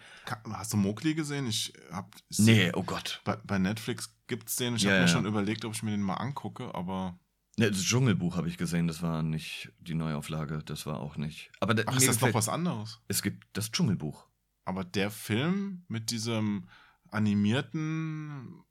[0.49, 1.45] Hast du Mowgli gesehen?
[1.47, 2.15] Ich hab.
[2.29, 3.21] ich- Nee, oh Gott.
[3.25, 4.75] Bei, bei Netflix gibt es den.
[4.77, 5.11] Ich Ja, habe mir ja.
[5.11, 7.19] schon überlegt, ob ich mir den mal angucke, aber.
[7.57, 11.51] Ja, Das Dschungelbuch habe ich gesehen, das war nicht die Neuauflage, das war auch nicht.
[11.59, 12.99] Aber Ach, ist das noch was anderes?
[13.07, 14.25] Es gibt das Dschungelbuch.
[14.65, 16.67] Aber der Film mit diesem
[17.11, 18.63] animierten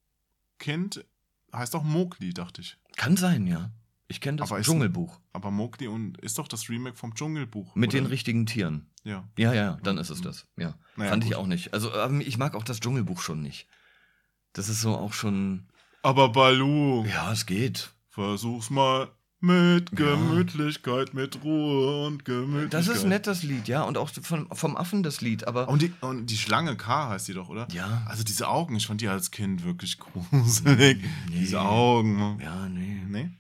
[0.58, 1.04] Kind
[1.52, 2.76] heißt auch Mowgli, dachte ich.
[2.96, 3.70] Kann sein, ja.
[4.12, 5.18] Ich kenne das Aber ist- Dschungelbuch.
[5.32, 7.74] Aber Mowgli und ist doch das Remake vom Dschungelbuch.
[7.74, 8.00] Mit oder?
[8.02, 8.86] den richtigen Tieren.
[9.04, 9.24] Ja.
[9.38, 10.46] Ja, ja, dann ist es das.
[10.56, 10.74] Ja.
[10.96, 11.38] Naja, Fand ich gut.
[11.38, 11.72] auch nicht.
[11.74, 13.66] Also ähm, ich mag auch das Dschungelbuch schon nicht.
[14.52, 15.66] Das ist so auch schon.
[16.02, 17.90] Aber Balu, Ja, es geht.
[18.10, 19.08] versuch's mal
[19.40, 20.14] mit Ja.
[20.14, 22.74] Gemütlichkeit, mit Ruhe und Gemütlichkeit.
[22.74, 23.82] Das ist nett, das Lied, ja.
[23.82, 25.68] Und auch von, vom Affen das Lied, aber.
[25.68, 27.66] Und die, und die Schlange K heißt die doch, oder?
[27.72, 28.02] Ja.
[28.06, 29.98] Also diese Augen, ich fand die als Kind wirklich
[30.30, 31.02] gruselig.
[31.02, 31.08] Nee.
[31.40, 32.38] Diese Augen.
[32.40, 33.02] Ja, nee.
[33.08, 33.30] Nee?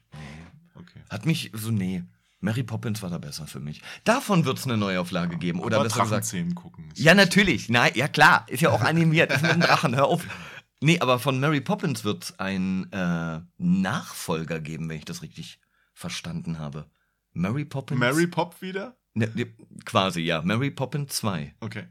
[0.82, 1.00] Okay.
[1.10, 2.02] Hat mich so, nee.
[2.40, 3.82] Mary Poppins war da besser für mich.
[4.02, 5.60] Davon wird es eine Neuauflage geben.
[5.60, 6.54] Oder Aber besser gesagt.
[6.56, 6.88] Gucken.
[6.96, 7.68] Ja, natürlich.
[7.68, 8.44] Nein, ja klar.
[8.48, 9.30] Ist ja auch animiert.
[9.30, 9.94] Ist mit einem Drachen.
[9.94, 10.26] Hör auf.
[10.80, 15.60] Nee, aber von Mary Poppins wird es einen äh, Nachfolger geben, wenn ich das richtig
[15.94, 16.90] verstanden habe.
[17.32, 18.00] Mary Poppins.
[18.00, 18.96] Mary Pop wieder?
[19.14, 19.46] Ne, ne,
[19.84, 20.42] quasi, ja.
[20.42, 21.54] Mary Poppins 2.
[21.60, 21.86] Okay.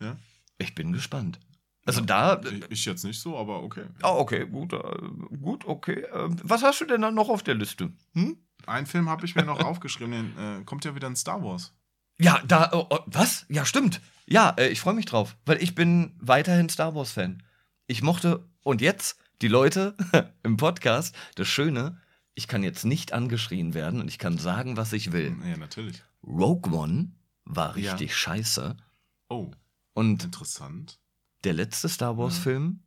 [0.00, 0.16] Ja?
[0.58, 1.38] Ich bin gespannt.
[1.86, 2.40] Also da.
[2.42, 3.84] Ich, ich jetzt nicht so, aber okay.
[4.02, 6.00] Ah, okay, gut, äh, gut, okay.
[6.02, 7.92] Äh, was hast du denn dann noch auf der Liste?
[8.14, 8.36] Hm?
[8.66, 11.72] Einen Film habe ich mir noch aufgeschrieben, den, äh, kommt ja wieder in Star Wars.
[12.18, 13.46] Ja, da, oh, oh, was?
[13.48, 14.00] Ja, stimmt.
[14.26, 17.42] Ja, äh, ich freue mich drauf, weil ich bin weiterhin Star Wars-Fan.
[17.86, 19.94] Ich mochte, und jetzt, die Leute
[20.42, 22.00] im Podcast, das Schöne,
[22.34, 25.36] ich kann jetzt nicht angeschrien werden und ich kann sagen, was ich will.
[25.48, 26.02] Ja, natürlich.
[26.26, 27.12] Rogue One
[27.44, 27.92] war Ja.
[27.92, 28.76] richtig scheiße.
[29.28, 29.52] Oh,
[29.94, 30.98] Und interessant.
[31.44, 32.80] Der letzte Star Wars-Film,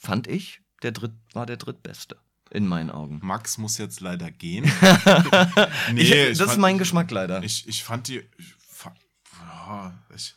[0.00, 2.16] fand ich, der dritt, war der drittbeste.
[2.50, 3.20] In meinen Augen.
[3.22, 4.64] Max muss jetzt leider gehen.
[5.96, 7.42] ich, das ist fand- mein Geschmack leider.
[7.42, 8.18] Ich, ich fand die.
[8.18, 8.54] Ich,
[10.14, 10.34] ich,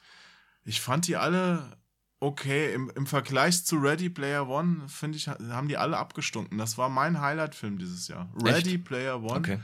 [0.64, 1.78] ich fand die alle
[2.20, 2.74] okay.
[2.74, 6.58] Im, Im Vergleich zu Ready Player One, finde ich, haben die alle abgestunken.
[6.58, 8.30] Das war mein Highlight-Film dieses Jahr.
[8.42, 9.36] Ready Player One.
[9.38, 9.60] okay.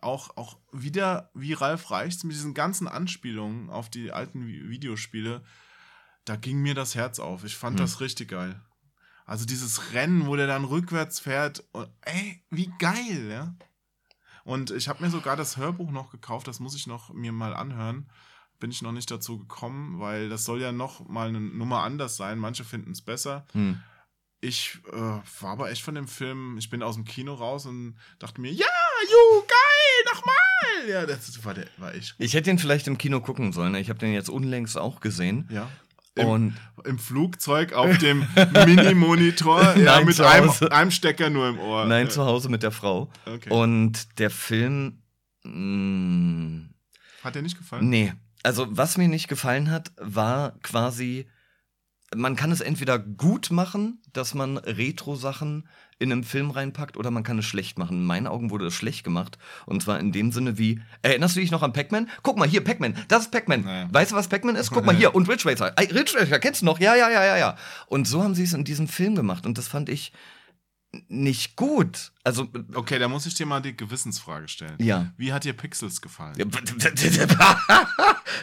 [0.00, 5.42] Auch, auch wieder wie Ralf Reichts mit diesen ganzen Anspielungen auf die alten Vi- Videospiele.
[6.24, 7.44] Da ging mir das Herz auf.
[7.44, 7.84] Ich fand Hm.
[7.84, 8.60] das richtig geil.
[9.24, 11.64] Also dieses Rennen, wo der dann rückwärts fährt.
[11.72, 13.54] Und, ey, wie geil, ja.
[14.44, 17.54] Und ich habe mir sogar das Hörbuch noch gekauft, das muss ich noch mir mal
[17.54, 18.10] anhören.
[18.58, 22.16] Bin ich noch nicht dazu gekommen, weil das soll ja noch mal eine Nummer anders
[22.16, 22.38] sein.
[22.38, 23.46] Manche finden es besser.
[23.52, 23.80] Hm.
[24.40, 27.96] Ich äh, war aber echt von dem Film, ich bin aus dem Kino raus und
[28.18, 28.66] dachte mir, ja,
[29.08, 30.88] ju, geil, nochmal.
[30.90, 32.14] Ja, das war, der, war gut.
[32.18, 33.76] Ich hätte ihn vielleicht im Kino gucken sollen.
[33.76, 35.48] Ich habe den jetzt unlängst auch gesehen.
[35.50, 35.68] Ja.
[36.14, 36.54] Im, Und
[36.84, 38.26] Im Flugzeug auf dem
[38.66, 41.86] Mini-Monitor ja, mit einem, einem Stecker nur im Ohr.
[41.86, 43.10] nein, zu Hause mit der Frau.
[43.24, 43.50] Okay.
[43.50, 45.02] Und der Film.
[45.44, 46.68] Mh,
[47.24, 47.88] Hat dir nicht gefallen?
[47.88, 48.12] nee.
[48.44, 51.28] Also, was mir nicht gefallen hat, war quasi.
[52.14, 55.68] Man kann es entweder gut machen, dass man Retro-Sachen
[56.02, 57.98] in einem Film reinpackt, oder man kann es schlecht machen.
[57.98, 59.38] In meinen Augen wurde es schlecht gemacht.
[59.66, 62.10] Und zwar in dem Sinne wie, erinnerst du dich noch an Pac-Man?
[62.22, 63.62] Guck mal, hier, Pac-Man, das ist Pac-Man.
[63.62, 63.88] Naja.
[63.92, 64.70] Weißt du, was Pac-Man ist?
[64.70, 65.72] Guck mal hier, und Ridge Racer.
[65.76, 66.78] Ey, Ridge Racer, kennst du noch?
[66.80, 67.56] Ja, ja, ja, ja, ja.
[67.86, 69.46] Und so haben sie es in diesem Film gemacht.
[69.46, 70.12] Und das fand ich
[71.08, 72.12] nicht gut.
[72.22, 74.76] Also, Okay, da muss ich dir mal die Gewissensfrage stellen.
[74.78, 75.12] ja.
[75.16, 76.34] Wie hat dir Pixels gefallen?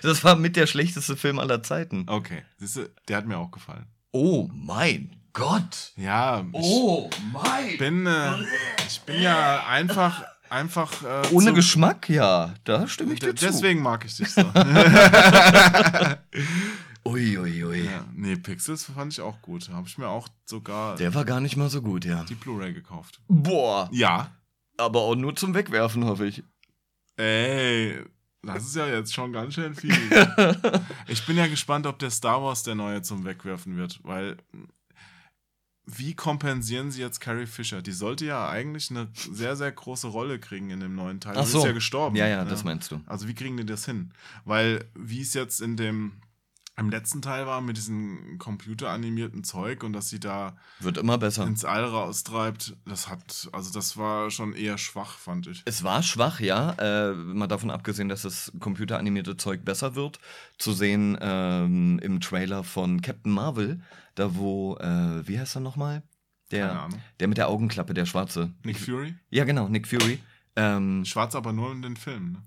[0.02, 2.06] Das war mit der schlechteste Film aller Zeiten.
[2.08, 3.86] Okay, siehst du, der hat mir auch gefallen.
[4.12, 5.92] Oh mein Gott.
[5.96, 7.78] Ja, ich Oh mein.
[7.78, 8.34] bin, äh,
[8.88, 11.04] ich bin ja einfach, einfach.
[11.04, 12.54] Äh, Ohne Geschmack, ja.
[12.64, 13.46] Da stimme ich dir zu.
[13.46, 14.42] Deswegen mag ich dich so.
[17.06, 17.64] Uiuiui.
[17.64, 17.86] Ui, ui.
[17.86, 19.70] ja, nee, Pixels fand ich auch gut.
[19.70, 22.24] Habe ich mir auch sogar Der war gar nicht mal so gut, ja.
[22.26, 23.20] die Blu-ray gekauft.
[23.28, 23.90] Boah.
[23.92, 24.32] Ja.
[24.78, 26.44] Aber auch nur zum Wegwerfen, hoffe ich.
[27.18, 28.02] Ey,
[28.44, 29.94] das ist ja jetzt schon ganz schön viel.
[31.08, 34.38] ich bin ja gespannt, ob der Star Wars der neue zum Wegwerfen wird, weil
[35.98, 37.82] wie kompensieren sie jetzt Carrie Fisher?
[37.82, 41.36] Die sollte ja eigentlich eine sehr, sehr große Rolle kriegen in dem neuen Teil.
[41.38, 41.60] Ach Sie so.
[41.60, 42.16] ist ja gestorben.
[42.16, 43.02] Ja, ja, das meinst du.
[43.08, 44.12] Also wie kriegen die das hin?
[44.46, 46.14] Weil wie es jetzt in dem
[46.80, 51.46] im letzten Teil war mit diesem computeranimierten Zeug und dass sie da Wird immer besser.
[51.46, 55.62] ins All raustreibt, das hat, also das war schon eher schwach, fand ich.
[55.66, 56.72] Es war schwach, ja.
[56.80, 60.20] Äh, mal davon abgesehen, dass das computeranimierte Zeug besser wird.
[60.58, 63.82] Zu sehen ähm, im Trailer von Captain Marvel,
[64.16, 66.04] da wo, äh, wie heißt er nochmal?
[66.50, 67.02] Keine Der, Ahnung.
[67.20, 68.52] der mit der Augenklappe, der Schwarze.
[68.64, 69.16] Nick Fury?
[69.30, 70.20] Ja, genau, Nick Fury.
[70.56, 72.32] Ähm, Schwarz aber nur in den Filmen.
[72.34, 72.44] Ne?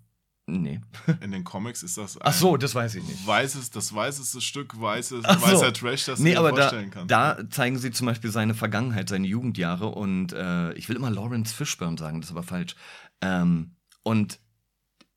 [0.47, 0.81] Nee.
[1.21, 3.27] In den Comics ist das Ach so, das weiß ich nicht.
[3.27, 5.47] weißes, das weißeste Stück weißes, Ach so.
[5.47, 7.11] weißer Trash, das Nee, du dir aber da, vorstellen kannst.
[7.11, 11.55] da zeigen sie zum Beispiel seine Vergangenheit, seine Jugendjahre und äh, ich will immer Lawrence
[11.55, 12.75] Fishburne sagen, das ist aber falsch.
[13.21, 14.41] Ähm, und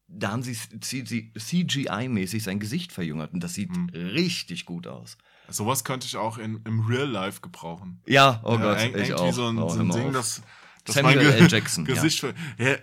[0.07, 3.89] da haben sie CGI-mäßig sein Gesicht verjüngert und das sieht Hm.
[3.89, 5.17] richtig gut aus.
[5.49, 8.01] Sowas könnte ich auch in, im Real Life gebrauchen.
[8.07, 9.33] Ja, oh ja, Gott, ich irgendwie auch.
[9.33, 10.13] so ein, Oh, so ein Ding, auf.
[10.13, 10.41] das,
[10.85, 11.47] das Samuel L.
[11.49, 11.93] Jackson, ja.
[11.95, 12.75] Gesicht ver- ja.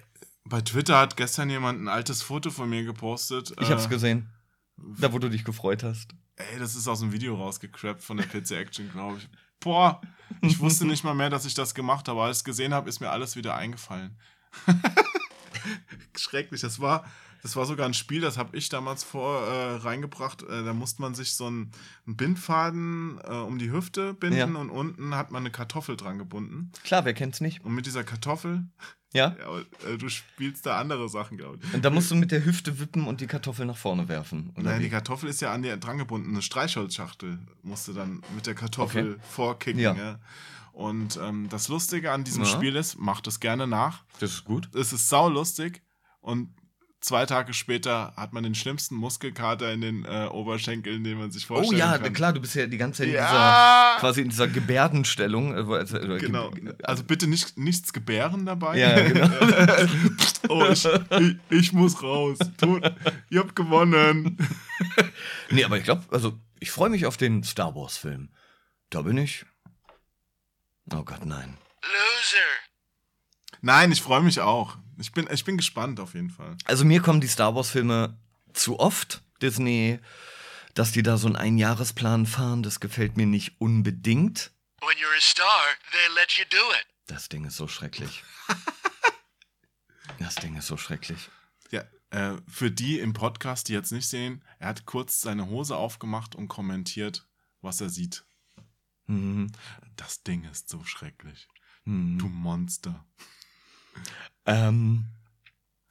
[0.45, 3.53] Bei Twitter hat gestern jemand ein altes Foto von mir gepostet.
[3.61, 4.29] Ich hab's äh, gesehen.
[4.77, 6.11] Da, wo du dich gefreut hast.
[6.37, 9.29] Ey, das ist aus dem Video rausgecrappt von der PC Action, glaube ich.
[9.61, 10.01] Boah,
[10.41, 12.21] ich wusste nicht mal mehr, dass ich das gemacht habe.
[12.23, 14.19] Als ich es gesehen habe, ist mir alles wieder eingefallen.
[16.17, 16.61] Schrecklich.
[16.63, 17.05] Das war,
[17.43, 20.43] das war sogar ein Spiel, das habe ich damals vor äh, reingebracht.
[20.43, 21.71] Äh, da musste man sich so einen,
[22.07, 24.61] einen Bindfaden äh, um die Hüfte binden Ja.
[24.61, 26.73] und unten hat man eine Kartoffel dran gebunden.
[26.83, 27.65] Klar, wer kennt's nicht?
[27.65, 28.65] Und mit dieser Kartoffel,
[29.13, 29.37] Ja?
[29.39, 29.61] ja, aber,
[29.91, 31.75] äh, du spielst da andere Sachen, glaube ich.
[31.75, 34.53] Und da musst du mit der Hüfte wippen und die Kartoffel nach vorne werfen.
[34.57, 34.85] Nein, wie?
[34.85, 36.31] die Kartoffel ist ja an dir dran gebunden.
[36.31, 39.21] Eine Streichholzschachtel musst du dann mit der Kartoffel Okay.
[39.31, 39.81] vorkicken.
[39.83, 39.95] Ja.
[39.95, 40.19] Ja.
[40.73, 42.49] Und ähm, das Lustige an diesem Ja.
[42.49, 44.05] Spiel ist, macht es gerne nach.
[44.21, 44.75] das ist gut.
[44.75, 45.83] Es ist saulustig
[46.21, 46.49] und
[47.03, 51.45] zwei Tage später hat man den schlimmsten Muskelkater in den äh, Oberschenkeln, den man sich
[51.51, 52.13] Oh vorstellen ja, kann.
[52.13, 55.53] klar, du bist ja die ganze Zeit in dieser, Ja, quasi in dieser Gebärdenstellung.
[55.55, 56.51] äh, also, äh, genau.
[56.53, 58.79] ge- Also bitte nicht, nichts gebären dabei.
[58.79, 59.29] Ja, genau.
[60.49, 62.39] oh, ich, ich, ich muss raus.
[62.57, 62.83] Tut,
[63.31, 64.39] ihr habt gewonnen.
[65.51, 68.31] Nee, aber ich glaube, also ich freue mich auf den Star Wars-Film.
[68.91, 69.45] Da bin ich.
[70.93, 71.57] Oh Gott, nein.
[71.83, 73.59] Loser.
[73.61, 74.77] Nein, ich freue mich auch.
[74.99, 76.57] Ich bin, ich bin gespannt auf jeden Fall.
[76.65, 78.19] Also mir kommen die Star Wars-Filme
[78.53, 79.99] zu oft, Disney,
[80.75, 84.53] dass die da so einen Einjahresplan fahren, das gefällt mir nicht unbedingt.
[84.81, 85.47] When you're a star,
[85.93, 86.87] they let you do it.
[87.07, 88.23] Das Ding ist so schrecklich.
[90.19, 91.31] Das Ding ist so schrecklich.
[91.71, 95.77] Ja, äh, für die im Podcast, die jetzt nicht sehen, er hat kurz seine Hose
[95.77, 97.27] aufgemacht und kommentiert,
[97.61, 98.25] was er sieht.
[99.07, 99.51] Mhm.
[99.97, 101.49] Das Ding ist so schrecklich.
[101.85, 102.19] Mhm.
[102.19, 103.05] Du Monster.
[104.47, 105.05] Ähm,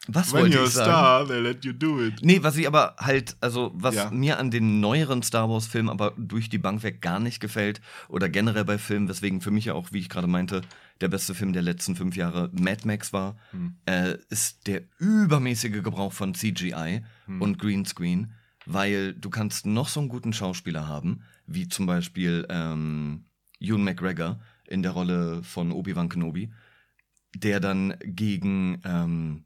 [0.07, 0.89] was When wollte you're ich sagen?
[0.91, 2.15] star, they let you do it.
[2.23, 4.09] Nee, was ich aber halt, also was Ja.
[4.09, 8.27] mir an den neueren Star Wars-Filmen aber durch die Bank weg gar nicht gefällt oder
[8.27, 10.61] generell bei Filmen, weswegen für mich ja auch, wie ich gerade meinte,
[11.01, 13.75] der beste Film der letzten fünf Jahre Mad Max war, Hm.
[13.85, 17.41] äh, ist der übermäßige Gebrauch von CGI Hm.
[17.41, 18.33] und Greenscreen,
[18.65, 23.25] weil du kannst noch so einen guten Schauspieler haben, wie zum Beispiel ähm,
[23.59, 26.51] Ewan McGregor in der Rolle von Obi-Wan Kenobi,
[27.35, 29.45] der dann gegen ähm,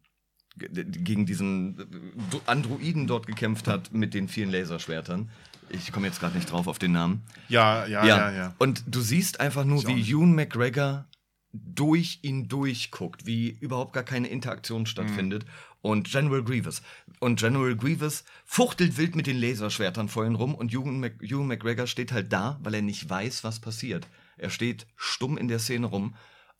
[0.57, 5.29] gegen diesen äh, Androiden dort gekämpft hat mit den vielen Laserschwertern.
[5.69, 7.23] Ich komme jetzt gerade nicht drauf auf den Namen.
[7.49, 8.55] Ja, ja, ja, ja.
[8.57, 10.13] Und du siehst einfach nur, Ich wie.
[10.13, 11.07] Ewan McGregor
[11.51, 15.45] durch ihn durchguckt, wie überhaupt gar keine Interaktion stattfindet.
[15.81, 16.81] Und General Grievous.
[17.19, 21.47] Und General Grievous fuchtelt wild mit den Laserschwertern vor ihm rum und Ewan, Mc, Ewan
[21.47, 24.07] McGregor steht halt da, weil er nicht weiß, was passiert.
[24.38, 26.15] Er steht stumm in der Szene rum.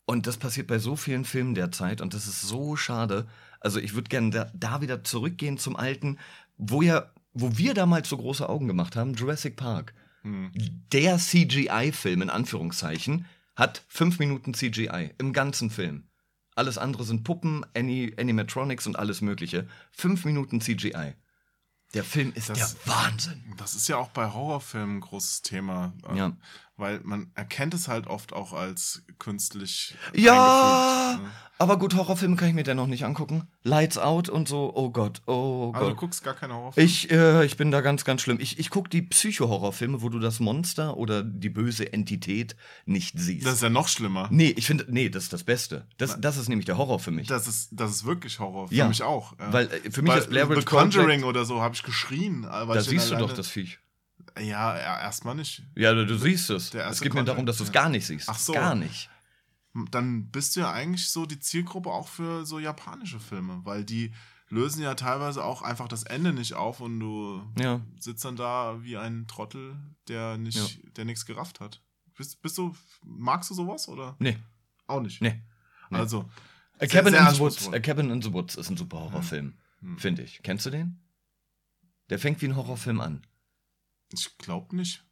[0.06, 3.26] Und das passiert bei so vielen Filmen derzeit und das ist so schade.
[3.60, 6.18] Also ich würde gerne da, da wieder zurückgehen zum Alten,
[6.56, 9.92] wo ja, wo wir damals so große Augen gemacht haben, Jurassic Park
[10.22, 10.50] Hm.
[10.92, 16.08] der CGI-Film in Anführungszeichen hat fünf Minuten CGI im ganzen Film.
[16.54, 19.68] Alles andere sind Puppen, Ani Animatronics und alles Mögliche.
[19.92, 21.14] Fünf Minuten CGI.
[21.94, 23.42] Der Film ist Das- der Wahnsinn.
[23.56, 25.92] Das ist ja auch bei Horrorfilmen ein großes Thema.
[26.14, 26.36] Ja.
[26.78, 29.94] Weil man erkennt es halt oft auch als künstlich.
[30.14, 31.30] Ja, ne?
[31.58, 33.48] aber gut, Horrorfilme kann ich mir dennoch nicht angucken.
[33.62, 36.00] Lights Out und so, oh Gott, oh Also du Gott.
[36.00, 36.86] guckst gar keine Horrorfilme.
[36.86, 38.38] Ich, äh, ich bin da ganz, ganz schlimm.
[38.40, 43.46] Ich, ich gucke die Psycho-Horrorfilme, wo du das Monster oder die böse Entität nicht siehst.
[43.46, 44.28] das ist ja noch schlimmer.
[44.30, 45.86] nee, ich finde, nee, das ist das Beste.
[45.96, 47.26] Das, das ist nämlich der Horror für mich.
[47.26, 48.68] Das ist, das ist wirklich Horror.
[48.68, 48.86] Für Ja.
[48.88, 49.32] mich auch.
[49.38, 51.82] Weil äh, für mich Bei ist Blair Witch The Conjuring Project- oder so habe ich
[51.82, 52.44] geschrien.
[52.44, 53.78] äh, Weil Da siehst du doch das Viech.
[54.38, 55.62] Ja, ja erstmal nicht.
[55.74, 56.74] Ja, du, du siehst es.
[56.74, 57.74] Es geht mir darum, dass du es ja.
[57.82, 58.28] gar nicht siehst.
[58.28, 58.52] Ach so.
[58.52, 59.08] Gar nicht.
[59.90, 64.12] Dann bist du ja eigentlich so die Zielgruppe auch für so japanische Filme, weil die
[64.48, 67.80] lösen ja teilweise auch einfach das Ende nicht auf und du Ja.
[67.98, 69.76] sitzt dann da wie ein Trottel,
[70.08, 71.82] der nicht, der nichts gerafft hat.
[72.16, 74.16] Bist, bist du, magst du sowas oder?
[74.18, 74.38] Nee,
[74.86, 75.20] Auch nicht.
[75.20, 75.42] nee.
[75.90, 75.98] Nee.
[75.98, 76.28] Also,
[76.78, 77.68] A Cabin, in the Woods.
[77.72, 79.98] A Cabin in the Woods ist ein super Horrorfilm, Hm.
[79.98, 80.40] finde ich.
[80.42, 81.00] Kennst du den?
[82.08, 83.22] Der fängt wie ein Horrorfilm an.
[84.20, 85.04] Ich glaube nicht.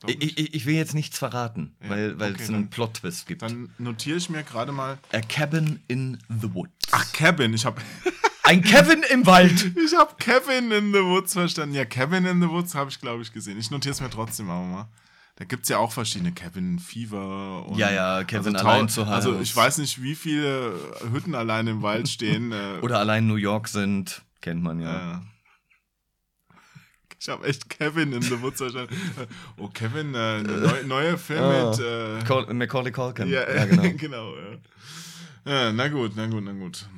[0.00, 3.26] Glaub Ich, ich, ich will jetzt nichts verraten, Ja, weil, weil okay, es einen Plot-Twist
[3.26, 3.42] gibt.
[3.42, 4.98] Dann notiere ich mir gerade mal.
[5.12, 6.72] A Cabin in the Woods.
[6.92, 7.52] Ach, Cabin.
[7.54, 7.82] Ich habe
[8.48, 9.76] Ein Kevin im Wald.
[9.84, 11.74] ich hab Kevin in the Woods verstanden.
[11.74, 13.58] Ja, Kevin in the Woods habe ich, glaube ich, gesehen.
[13.58, 14.88] Ich notiere es mir trotzdem aber mal.
[15.36, 19.02] Da gibt es ja auch verschiedene Kevin Fever und Ja, ja, Kevin also, allein zu
[19.02, 19.14] Hause.
[19.14, 20.72] Also ich weiß nicht, wie viele
[21.12, 22.52] Hütten allein im Wald stehen.
[22.52, 24.22] äh, Oder allein New York sind.
[24.40, 24.92] Kennt man ja.
[24.92, 25.22] Ja.
[27.20, 28.94] Ich habe echt Kevin in the Woods verstanden.
[29.56, 31.70] Oh, Kevin, äh, neu, neue Film Ah.
[31.70, 31.80] mit.
[31.80, 33.28] Äh, Macaulay Culkin.
[33.28, 33.82] ja, ja, genau.
[33.96, 34.34] genau.
[34.36, 34.58] ja.
[35.52, 36.88] ja, na gut, na gut, na gut.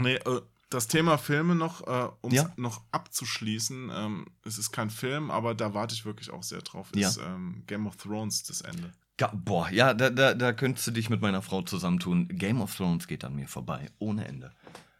[0.00, 0.40] Nee, äh,
[0.70, 2.52] das Thema Filme noch, äh, um es Ja.
[2.56, 3.90] noch abzuschließen.
[3.94, 6.90] Ähm, es ist kein Film, aber da warte ich wirklich auch sehr drauf.
[6.92, 8.92] Ist ähm, Game of Thrones das Ende.
[9.32, 12.28] Boah, ja, da, da, da könntest du dich mit meiner Frau zusammentun.
[12.28, 14.52] Game of Thrones geht an mir vorbei, ohne Ende.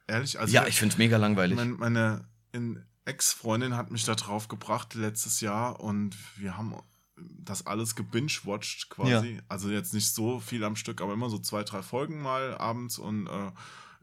[0.08, 0.40] Ehrlich?
[0.40, 1.56] Also ja, ich find's mega langweilig.
[1.56, 6.74] Mein, meine in- Ex-Freundin hat mich da drauf gebracht letztes Jahr und wir haben
[7.16, 9.40] das alles gebingewatcht quasi.
[9.48, 12.98] Also jetzt nicht so viel am Stück, aber immer so zwei, drei Folgen mal abends
[12.98, 13.50] und äh,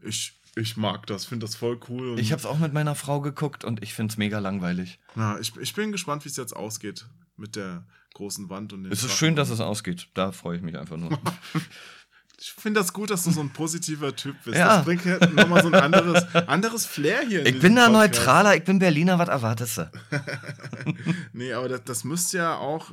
[0.02, 2.18] ich, ich mag das, finde das voll cool.
[2.18, 4.98] Ich hab's auch mit meiner Frau geguckt und ich find's mega langweilig.
[5.14, 8.92] ja, ich, ich bin gespannt, wie es jetzt ausgeht mit der großen Wand und den
[8.92, 9.16] Es ist Drachen.
[9.18, 10.08] schön, dass es ausgeht.
[10.14, 11.10] Da freue ich mich einfach nur.
[12.38, 14.58] Ich finde das gut, dass du so ein positiver Typ bist.
[14.58, 14.76] Ja.
[14.76, 17.46] Das bringt ja nochmal so ein anderes, anderes Flair hier.
[17.46, 18.14] Ich bin da Podcast.
[18.14, 19.90] neutraler, ich bin Berliner, was erwartest du?
[21.32, 22.92] Nee, aber das, das müsste ja auch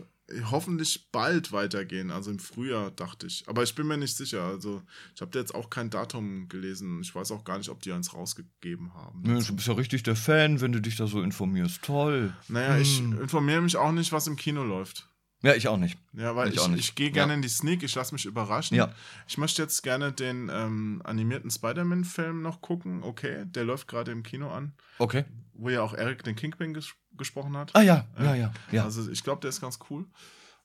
[0.49, 3.43] hoffentlich bald weitergehen, also im Frühjahr, dachte ich.
[3.47, 4.43] Aber ich bin mir nicht sicher.
[4.43, 4.81] Also,
[5.13, 7.01] ich habe da jetzt auch kein Datum gelesen.
[7.01, 9.23] Ich weiß auch gar nicht, ob die eins rausgegeben haben.
[9.25, 11.81] Ja, du bist ja richtig der Fan, wenn du dich da so informierst.
[11.83, 12.33] Toll.
[12.47, 13.21] Naja, ich Hm.
[13.21, 15.07] informiere mich auch nicht, was im Kino läuft.
[15.43, 15.97] Ja, ich auch nicht.
[16.13, 17.35] Ja, weil Ich ich, ich, gehe gerne Ja.
[17.35, 18.75] in die Sneak, ich lasse mich überraschen.
[18.77, 18.91] Ja.
[19.27, 23.03] Ich möchte jetzt gerne den ähm, animierten Spider-Man-Film noch gucken.
[23.03, 25.25] Okay, der läuft gerade im Kino an, Okay.
[25.53, 27.75] wo ja auch Eric den Kingpin ges gesprochen hat.
[27.75, 28.83] Ah ja, ja, ja, ja.
[28.85, 30.07] Also ich glaube, der ist ganz cool.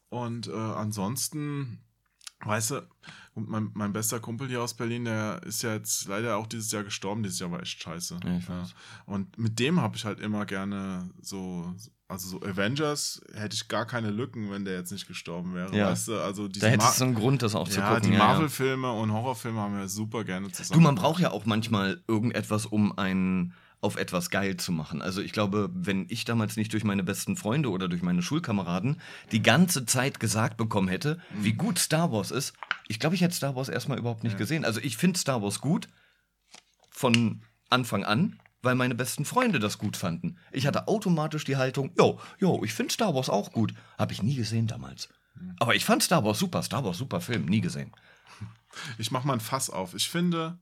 [0.09, 1.81] Und äh, ansonsten,
[2.41, 2.89] weißt du,
[3.35, 6.85] mein, mein bester Kumpel hier aus Berlin, der ist ja jetzt leider auch dieses Jahr
[6.85, 7.23] gestorben.
[7.23, 8.19] Dieses Jahr war echt scheiße.
[8.25, 8.75] Ja, ich weiß.
[9.07, 11.75] Und mit dem habe ich halt immer gerne so,
[12.09, 15.77] also so Avengers hätte ich gar keine Lücken, wenn der jetzt nicht gestorben wäre.
[15.77, 15.91] Ja.
[15.91, 18.11] Weißt du, also Da hättest du einen Grund, das auch zu ja, gucken.
[18.11, 18.27] die ja, ja.
[18.33, 20.81] Marvel-Filme und Horrorfilme haben wir super gerne zusammen.
[20.81, 25.03] Du, man braucht ja auch manchmal irgendetwas, um einen auf etwas geil zu machen.
[25.03, 29.01] Also ich glaube, wenn ich damals nicht durch meine besten Freunde oder durch meine Schulkameraden
[29.31, 32.55] die ganze Zeit gesagt bekommen hätte, wie gut Star Wars ist,
[32.89, 34.39] ich glaube, ich hätte Star Wars erstmal überhaupt nicht Ja.
[34.39, 34.65] gesehen.
[34.65, 35.87] Also ich finde Star Wars gut
[36.91, 40.39] von Anfang an, weil meine besten Freunde das gut fanden.
[40.53, 43.75] Ich hatte automatisch die Haltung, jo, jo, ich finde Star Wars auch gut.
[43.99, 45.09] Habe ich nie gesehen damals.
[45.61, 47.93] Aber ich fand Star Wars super, Star Wars super Film, nie gesehen.
[48.99, 49.95] Ich mach mal ein Fass auf.
[49.95, 50.59] Ich finde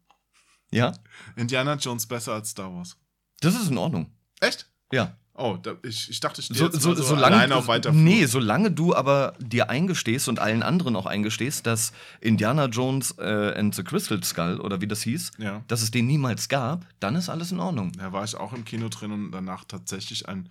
[0.70, 0.92] Ja,
[1.34, 2.96] Indiana Jones besser als Star Wars.
[3.40, 4.12] das ist in Ordnung.
[4.40, 4.70] Echt?
[4.92, 5.16] Ja.
[5.38, 7.92] Oh, da, ich, ich dachte, ich stehe So, jetzt so, so solange, alleine auf weiter
[7.92, 13.52] nee, solange du aber dir eingestehst und allen anderen auch eingestehst, dass Indiana Jones äh,
[13.54, 15.62] and the Crystal Skull oder wie das hieß, Ja.
[15.68, 17.92] dass es den niemals gab, dann ist alles in Ordnung.
[17.98, 20.48] Da war ich auch im Kino drin und danach tatsächlich ein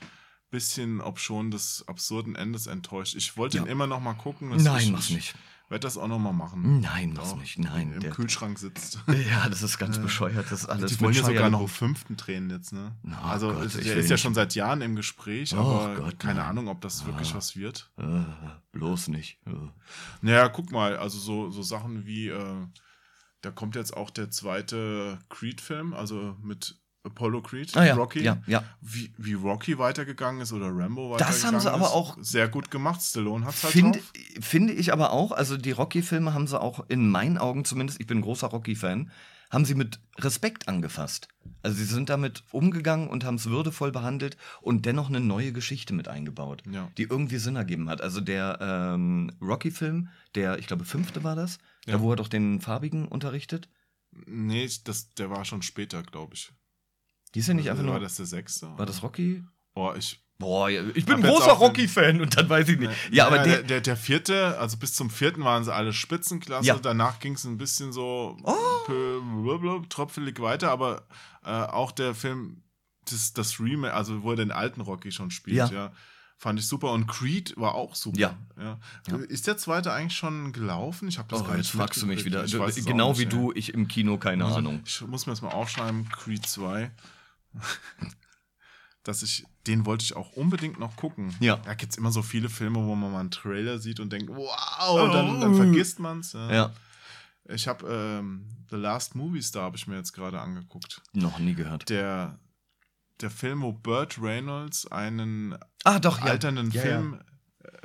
[0.51, 3.15] bisschen, ob schon des absurden Endes enttäuscht.
[3.15, 3.63] Ich wollte Ja.
[3.63, 4.49] ihn immer noch mal gucken.
[4.55, 5.35] Nein, ich, mach's ich nicht.
[5.69, 6.79] Werde das auch noch mal machen.
[6.81, 7.57] Nein, mach's Doch, nicht.
[7.59, 8.99] Nein, Im der- Kühlschrank sitzt.
[9.29, 10.45] Ja, das ist ganz bescheuert.
[10.51, 12.95] Das ist alles Die wollen ja mit sogar noch fünften drehen jetzt, ne?
[13.03, 16.19] Na, also Gott, ich der ist ja schon seit Jahren im Gespräch, Oh aber Gott,
[16.19, 16.49] keine nein.
[16.49, 17.37] Ahnung, ob das wirklich Ah.
[17.37, 17.91] was wird.
[17.97, 18.23] Äh,
[18.73, 19.39] bloß nicht.
[19.47, 19.51] Äh.
[20.21, 22.67] Naja, guck mal, also so, so Sachen wie, äh,
[23.41, 28.21] da kommt jetzt auch der zweite Creed-Film, also mit Apollo Creed, Ah ja, Rocky.
[28.23, 28.63] ja, ja.
[28.81, 31.91] Wie, wie Rocky weitergegangen ist oder Rambo Das weitergegangen haben sie aber ist.
[31.93, 33.01] auch- Sehr gut gemacht.
[33.01, 34.11] Stallone hat's halt Finde drauf.
[34.41, 38.07] finde ich aber auch, also die Rocky-Filme haben sie auch in meinen Augen zumindest, ich
[38.07, 39.11] bin großer Rocky-Fan,
[39.51, 41.27] haben sie mit Respekt angefasst.
[41.61, 45.93] Also sie sind damit umgegangen und haben es würdevoll behandelt und dennoch eine neue Geschichte
[45.93, 46.89] mit eingebaut, Ja.
[46.97, 48.01] die irgendwie Sinn ergeben hat.
[48.01, 52.59] Also der ähm, Rocky-Film, der, ich glaube, fünfte war das, da wo er doch den
[52.59, 53.69] Farbigen unterrichtet.
[54.25, 56.51] Nee, das, der war schon später, glaube ich.
[57.35, 58.69] Hieß er nicht einfach war nur, das der sechste?
[58.77, 59.43] war das Rocky?
[59.73, 60.21] Oh, ich.
[60.37, 62.91] Boah, ja, ich bin ein jetzt großer Rocky-Fan und dann weiß ich nicht.
[63.11, 66.65] Ja, aber der, der, der, vierte, also bis zum vierten waren sie alle Spitzenklasse.
[66.65, 66.77] Ja.
[66.77, 69.81] Danach ging es ein bisschen so Oh.
[69.89, 71.03] tröpfelig weiter, aber
[71.43, 72.63] äh, auch der Film,
[73.09, 75.69] das, das Remake, also wo er den alten Rocky schon spielt, Ja.
[75.71, 75.91] ja.
[76.37, 76.93] fand ich super.
[76.93, 78.17] Und Creed war auch super.
[78.17, 78.37] Ja.
[78.57, 78.79] ja.
[79.09, 79.17] Ja.
[79.17, 81.09] Ist der zweite eigentlich schon gelaufen?
[81.09, 82.45] Ich habe das oh, gar jetzt nicht fragst du mich wieder.
[82.45, 84.81] es genau wie du, ich im Kino, keine Ahnung.
[84.85, 86.91] Ich muss mir das mal aufschreiben, Creed 2.
[89.03, 91.35] Dass ich, den wollte ich auch unbedingt noch gucken.
[91.39, 91.57] Ja.
[91.57, 94.29] Da gibt es immer so viele Filme, wo man mal einen Trailer sieht und denkt,
[94.29, 96.33] wow, und dann, dann vergisst man es.
[96.33, 96.51] Ja.
[96.51, 96.73] Ja,
[97.47, 101.01] Ich habe ähm, The Last Movie Star habe ich mir jetzt gerade angeguckt.
[101.13, 101.87] noch nie gehört.
[101.89, 102.39] Der,
[103.21, 106.25] der Film, wo Burt Reynolds einen Ah, doch, ja.
[106.25, 107.21] alternden ja, Film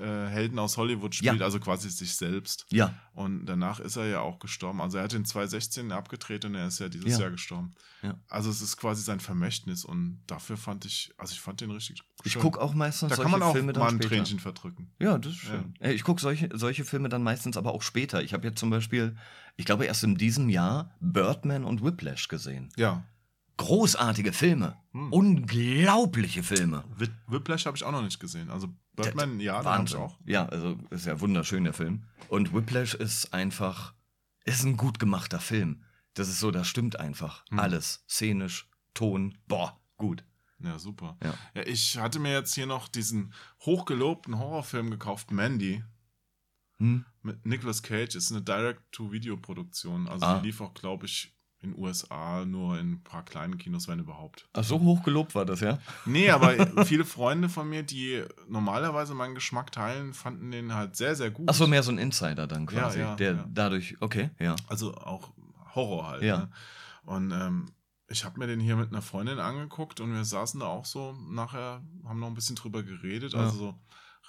[0.00, 1.44] Äh, Helden aus Hollywood spielt, Ja.
[1.44, 2.64] also quasi sich selbst.
[2.70, 4.80] Ja, Und danach ist er ja auch gestorben.
[4.80, 7.20] Also er hat in 2016 abgedreht und er ist ja dieses Ja.
[7.20, 7.72] Jahr gestorben.
[8.02, 8.14] Ja.
[8.28, 12.02] Also es ist quasi sein Vermächtnis und dafür fand ich, also ich fand den richtig
[12.24, 12.40] ich schön.
[12.42, 14.08] gucke auch meistens Da solche kann man auch Filme dann mal ein später.
[14.08, 14.90] Tränchen verdrücken.
[14.98, 15.74] Ja, das ist schön.
[15.80, 18.22] Äh, Ich gucke solche, solche Filme dann meistens aber auch später.
[18.22, 19.16] Ich habe jetzt zum Beispiel,
[19.56, 22.70] ich glaube erst in diesem Jahr, Birdman und Whiplash gesehen.
[22.76, 23.04] Ja.
[23.60, 24.76] Großartige Filme.
[24.92, 25.12] Hm.
[25.12, 26.84] Unglaubliche Filme.
[26.96, 28.50] Whip- Whiplash habe ich auch noch nicht gesehen.
[28.50, 30.18] Also Birdman, ja, den hab ich auch.
[30.26, 32.04] Ja, also ist ja wunderschön, der Film.
[32.28, 33.94] Und Whiplash ist einfach,
[34.44, 35.84] ist ein gut gemachter Film.
[36.14, 37.44] Das ist so, das stimmt einfach.
[37.50, 37.58] Hm.
[37.60, 38.04] Alles.
[38.08, 40.24] Szenisch, Ton, boah, gut.
[40.62, 41.16] Ja, super.
[41.22, 41.34] Ja.
[41.54, 43.32] Ja, ich hatte mir jetzt hier noch diesen
[43.64, 45.82] hochgelobten Horrorfilm gekauft, Mandy.
[46.78, 47.04] Hm?
[47.22, 50.08] Mit Nicolas Cage ist eine Direct-to-Video-Produktion.
[50.08, 50.38] Also Ah.
[50.38, 54.48] die lief auch, glaube ich, in USA nur in ein paar kleinen Kinos, wenn überhaupt.
[54.54, 55.78] Ach, so hoch gelobt war das, ja?
[56.06, 56.54] Nee, aber
[56.86, 61.46] viele Freunde von mir, die normalerweise meinen Geschmack teilen, fanden den halt sehr, sehr gut.
[61.50, 63.00] Ach so, mehr so ein Insider dann quasi.
[63.00, 63.44] Ja, ja, der ja.
[63.48, 64.56] dadurch, okay, ja.
[64.68, 65.32] Also auch
[65.74, 66.22] Horror halt.
[66.22, 66.38] Ja.
[66.38, 66.50] Ne?
[67.04, 67.66] Und ähm,
[68.08, 71.14] ich habe mir den hier mit einer Freundin angeguckt und wir saßen da auch so
[71.28, 73.34] nachher, haben noch ein bisschen drüber geredet.
[73.34, 73.74] Also so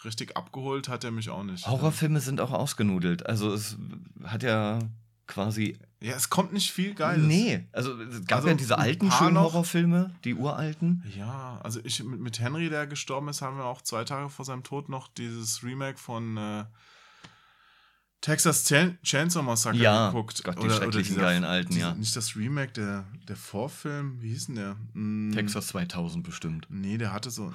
[0.03, 1.67] richtig abgeholt hat er mich auch nicht.
[1.67, 3.25] Horrorfilme sind auch ausgenudelt.
[3.25, 3.77] Also es
[4.23, 4.79] hat ja
[5.31, 5.77] quasi.
[6.01, 7.25] Ja, es kommt nicht viel Geiles.
[7.25, 9.53] Nee, also es gab Also ja diese alten schönen noch.
[9.53, 11.03] Horrorfilme, die uralten.
[11.15, 14.45] Ja, also ich mit, mit Henry, der gestorben ist, haben wir auch zwei Tage vor
[14.45, 16.65] seinem Tod noch dieses Remake von äh,
[18.21, 18.63] Texas
[19.03, 20.43] Chainsaw Massacre Ja, geguckt.
[20.43, 21.93] Gott, die schrecklichen geilen alten, ja.
[21.95, 24.77] Nicht das Remake, der, der Vorfilm, wie hieß denn der?
[24.93, 26.67] Mm, Texas 2000 bestimmt.
[26.69, 27.53] Nee, der hatte so äh,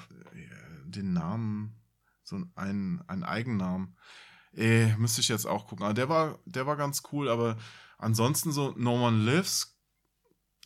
[0.90, 1.76] den Namen,
[2.24, 3.96] so einen, einen Eigennamen.
[4.56, 5.84] Äh, müsste ich jetzt auch gucken.
[5.84, 7.56] Aber der war, der war ganz cool, aber
[7.98, 9.72] ansonsten so No One Lives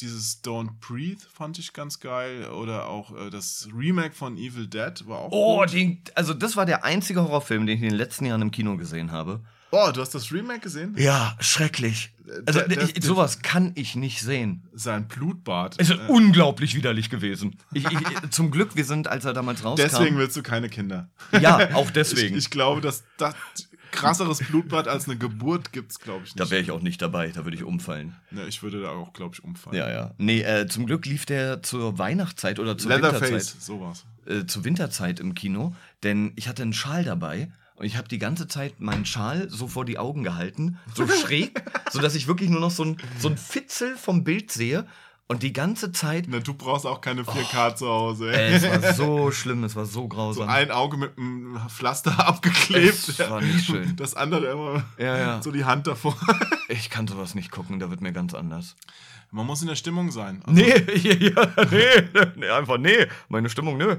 [0.01, 2.47] dieses Don't Breathe fand ich ganz geil.
[2.51, 5.73] Oder auch äh, das Remake von Evil Dead war auch Oh, gut.
[5.75, 8.77] den, also das war der einzige Horrorfilm, den ich in den letzten Jahren im Kino
[8.79, 9.43] gesehen habe.
[9.73, 10.97] Oh, du hast das Remake gesehen?
[10.99, 12.13] Ja, schrecklich.
[12.47, 14.69] Also der- der- ich, sowas kann ich nicht sehen.
[14.73, 15.77] Sein Blutbad.
[15.79, 17.57] Es ist Äh, unglaublich widerlich gewesen.
[17.73, 17.91] Ich, ich,
[18.31, 19.83] zum Glück, wir sind, als er damals rauskam.
[19.83, 21.11] deswegen willst du keine Kinder.
[21.41, 22.37] ja, auch deswegen.
[22.37, 23.35] Ich, ich glaube, dass das
[23.91, 26.41] krasseres Blutbad als eine Geburt gibt's, glaube ich, nicht.
[26.41, 28.15] da wäre ich auch nicht dabei, da würde ich umfallen.
[28.31, 29.77] ja, ich würde da auch, glaube ich, umfallen.
[29.77, 30.15] Ja, ja.
[30.19, 33.21] Nee, äh, zum Glück lief der zur Weihnachtszeit oder zur Winterzeit.
[33.23, 34.05] Leatherface, sowas.
[34.27, 38.19] äh, zur Winterzeit im Kino, denn ich hatte einen Schal dabei und ich habe die
[38.19, 42.61] ganze Zeit meinen Schal so vor die Augen gehalten, so schräg, sodass ich wirklich nur
[42.61, 44.87] noch so ein, so ein Fitzel vom Bild sehe
[45.31, 46.25] und die ganze Zeit.
[46.29, 48.33] Na, du brauchst auch keine 4K zu Hause.
[48.33, 48.55] Ey, Ey.
[48.55, 50.49] es war so schlimm, es war so So grausam.
[50.49, 53.09] ein Auge mit einem Pflaster abgeklebt.
[53.09, 53.95] Es war nicht schön.
[53.95, 55.43] Das andere immer Ja, ja.
[55.43, 56.17] so die Hand davor.
[56.69, 58.77] Ich kann sowas nicht gucken, da wird mir ganz anders.
[59.33, 60.41] Man muss in der Stimmung sein.
[60.45, 63.07] Also, Nee, ja, nee, nee, einfach nee.
[63.29, 63.97] Meine Stimmung, nö.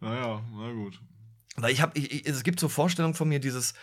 [0.00, 1.00] Naja, na gut.
[1.56, 3.74] Weil ich habe, es gibt so Vorstellungen von mir, dieses,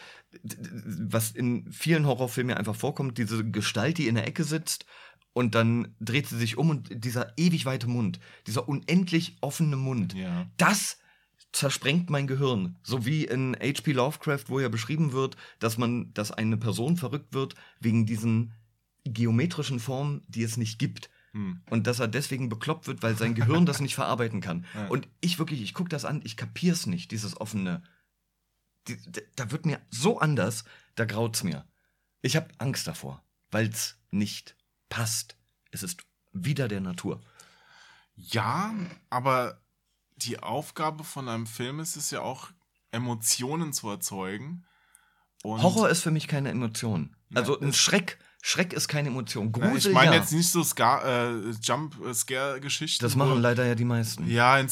[0.43, 4.86] was in vielen Horrorfilmen ja einfach vorkommt, diese Gestalt, die in der Ecke sitzt
[5.34, 10.13] und dann dreht sie sich um und dieser ewig weite Mund, dieser unendlich offene Mund,
[10.13, 10.47] Ja.
[10.57, 10.97] das
[11.51, 12.78] zersprengt mein Gehirn.
[12.84, 13.93] So wie in H.P.
[13.93, 18.53] Lovecraft, wo ja beschrieben wird, dass man, dass eine Person verrückt wird wegen diesen
[19.05, 21.09] geometrischen Formen, die es nicht gibt.
[21.32, 21.61] Hm.
[21.70, 24.66] Und dass er deswegen bekloppt wird, weil sein Gehirn das nicht verarbeiten kann.
[24.74, 24.88] Ja.
[24.88, 27.84] Und ich wirklich, ich gucke das an, ich kapier's nicht, dieses offene.
[28.88, 28.97] Die,
[29.36, 30.63] da wird mir so anders,
[30.95, 31.66] da graut's mir.
[32.22, 34.55] Ich habe Angst davor, weil's nicht
[34.96, 35.36] passt.
[35.72, 37.22] Es ist wieder der Natur.
[38.16, 38.74] Ja,
[39.10, 39.62] aber
[40.16, 42.52] die Aufgabe von einem Film ist es ja auch,
[42.91, 44.66] Emotionen zu erzeugen.
[45.43, 47.16] Und Horror ist für mich keine Emotion.
[47.34, 49.52] Also ein Schreck, Schreck ist keine Emotion.
[49.52, 50.22] Grusel, ich meine ja.
[50.22, 53.04] jetzt nicht so äh, Jump-Scare-Geschichten.
[53.04, 54.26] das wo- machen leider ja die meisten.
[54.30, 54.64] Ja,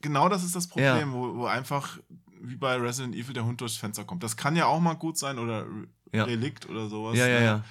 [0.00, 1.12] genau das ist das Problem, Ja.
[1.12, 1.98] wo, wo einfach
[2.40, 4.22] wie bei Resident Evil der Hund durchs Fenster kommt.
[4.22, 6.24] Das kann ja auch mal gut sein oder Re- Ja.
[6.24, 7.18] Relikt oder sowas.
[7.18, 7.44] Ja, ja, ne?
[7.44, 7.64] ja.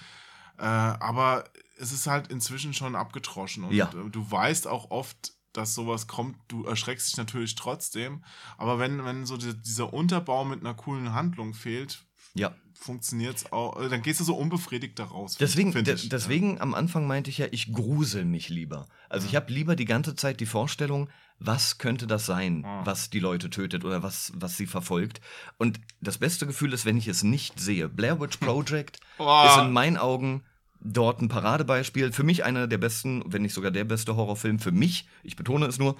[0.93, 1.45] Äh, aber
[1.78, 3.86] es ist halt inzwischen schon abgetroschen und Ja.
[3.88, 6.38] du weißt auch oft, dass sowas kommt.
[6.49, 8.23] Du erschreckst dich natürlich trotzdem.
[8.57, 12.03] Aber wenn, wenn so die, dieser Unterbau mit einer coolen Handlung fehlt,
[12.34, 12.53] Ja.
[12.73, 13.80] funktioniert es auch.
[13.82, 15.38] äh, Dann gehst du so unbefriedigt daraus.
[15.38, 18.88] Deswegen, ich, deswegen am Anfang meinte ich ja, ich grusel mich lieber.
[19.09, 21.09] Also ich habe lieber die ganze Zeit die Vorstellung,
[21.39, 22.86] was könnte das sein, Ah.
[22.86, 25.21] was die Leute tötet oder was, was sie verfolgt.
[25.57, 27.88] Und das beste Gefühl ist, wenn ich es nicht sehe.
[27.88, 29.45] Blair Witch Project Oh.
[29.47, 30.43] ist in meinen Augen
[30.80, 32.11] dort ein Paradebeispiel.
[32.11, 34.59] Für mich einer der besten, wenn nicht sogar der beste Horrorfilm.
[34.59, 35.95] Für mich, ich betone es nur,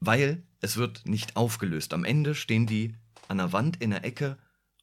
[0.00, 1.94] weil es wird nicht aufgelöst.
[1.94, 2.94] Am Ende stehen die
[3.28, 4.36] an der Wand in der Ecke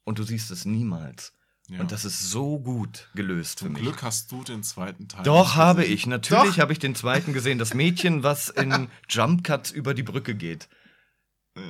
[0.04, 1.32] und du siehst es niemals.
[1.68, 1.80] Ja.
[1.80, 3.82] Und das ist so gut gelöst für Zum mich.
[3.82, 5.22] Glück hast du den zweiten Teil.
[5.22, 5.94] Doch, nicht habe gesehen.
[5.94, 6.06] ich.
[6.06, 7.58] Natürlich habe ich den zweiten gesehen.
[7.58, 10.68] Das Mädchen, was in Jump Cuts über die Brücke geht.
[11.56, 11.62] Ja.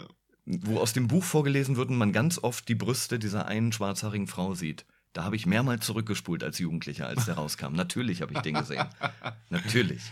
[0.46, 4.26] Wo aus dem Buch vorgelesen wird und man ganz oft die Brüste dieser einen schwarzhaarigen
[4.26, 4.84] Frau sieht.
[5.14, 7.72] Da habe ich mehrmals zurückgespult als Jugendlicher, als der rauskam.
[7.72, 8.84] Natürlich habe ich den gesehen.
[9.48, 10.02] Natürlich.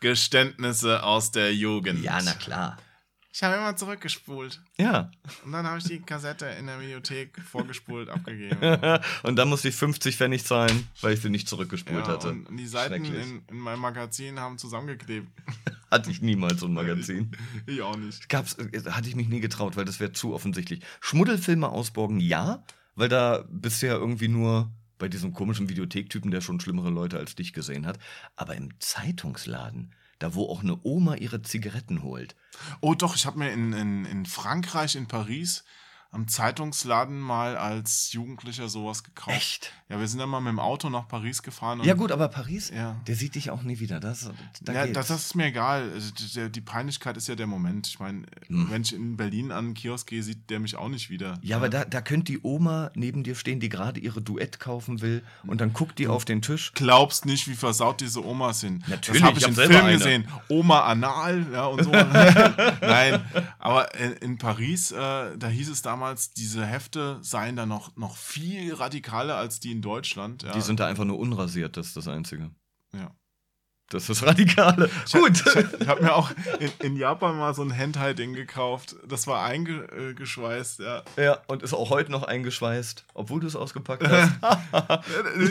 [0.00, 2.02] Geständnisse aus der Jugend.
[2.02, 2.78] Ja, na klar.
[3.30, 4.62] Ich habe immer zurückgespult.
[4.78, 5.10] Ja.
[5.44, 8.56] Und dann habe ich die Kassette in der Videothek vorgespult abgegeben.
[9.22, 12.30] und dann musste ich 50 Pfennig zahlen, weil ich sie nicht zurückgespult Ja, hatte.
[12.30, 15.28] und die Seiten in, in meinem Magazin haben zusammengeklebt.
[15.90, 17.30] Hatte ich niemals so ein Magazin.
[17.64, 18.28] Ich auch nicht.
[18.28, 20.82] Gab's, äh, hatte ich mich nie getraut, weil das wäre zu offensichtlich.
[21.00, 22.62] Schmuddelfilme ausborgen, ja,
[22.98, 27.52] weil da bisher irgendwie nur bei diesem komischen Videothektypen, der schon schlimmere Leute als dich
[27.52, 27.98] gesehen hat.
[28.34, 32.34] Aber im Zeitungsladen, da wo auch eine Oma ihre Zigaretten holt.
[32.80, 35.64] Oh doch, ich habe mir in, in, in Frankreich, in Paris,
[36.10, 39.36] am Zeitungsladen mal als Jugendlicher sowas gekauft.
[39.36, 39.72] Echt?
[39.90, 41.82] Ja, wir sind dann mal mit dem Auto nach Paris gefahren.
[41.84, 42.96] Ja gut, aber Paris, Ja.
[43.06, 44.00] der sieht dich auch nie wieder.
[44.00, 44.30] Das,
[44.62, 45.90] da ja, das, das ist mir egal.
[45.92, 47.86] Also, die- Peinlichkeit ist ja der Moment.
[47.86, 48.70] Ich meine, Hm.
[48.70, 51.38] wenn ich in Berlin an den Kiosk gehe, sieht der mich auch nicht wieder.
[51.42, 55.00] ja, aber da, da könnte die Oma neben dir stehen, die gerade ihre Duett kaufen
[55.02, 56.72] will und dann guckt die auf den Tisch.
[56.74, 58.86] glaubst nicht, wie versaut diese Omas sind.
[58.88, 59.98] Natürlich, das habe ich ich hab selber Filmen eine.
[59.98, 60.28] gesehen.
[60.48, 61.90] Oma anal, ja, und so.
[62.80, 63.22] Nein,
[63.58, 64.96] aber in, in Paris, äh,
[65.36, 65.97] da hieß es damals,
[66.36, 70.42] diese Hefte seien da noch, noch viel radikaler als die in Deutschland.
[70.42, 70.52] Ja.
[70.52, 72.50] Die sind da einfach nur unrasiert, das ist das Einzige.
[72.94, 73.10] ja.
[73.90, 74.90] Das ist das Radikale.
[75.12, 75.42] Gut.
[75.46, 78.96] Ich, ich habe mir auch in, in Japan mal so ein Hentai-Ding gekauft.
[79.08, 81.02] Das war eingeschweißt, ja.
[81.16, 84.30] Ja, und ist auch heute noch eingeschweißt, obwohl du es ausgepackt hast.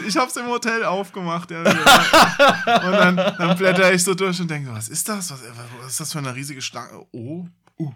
[0.06, 1.50] Ich habe es im Hotel aufgemacht.
[1.50, 2.86] Ja, ja.
[2.86, 5.32] Und dann, dann blätter ich so durch und denke, was ist das?
[5.32, 5.42] Was,
[5.82, 7.08] was ist das für eine riesige Schlange?
[7.12, 7.48] Oh,
[7.80, 7.94] uh.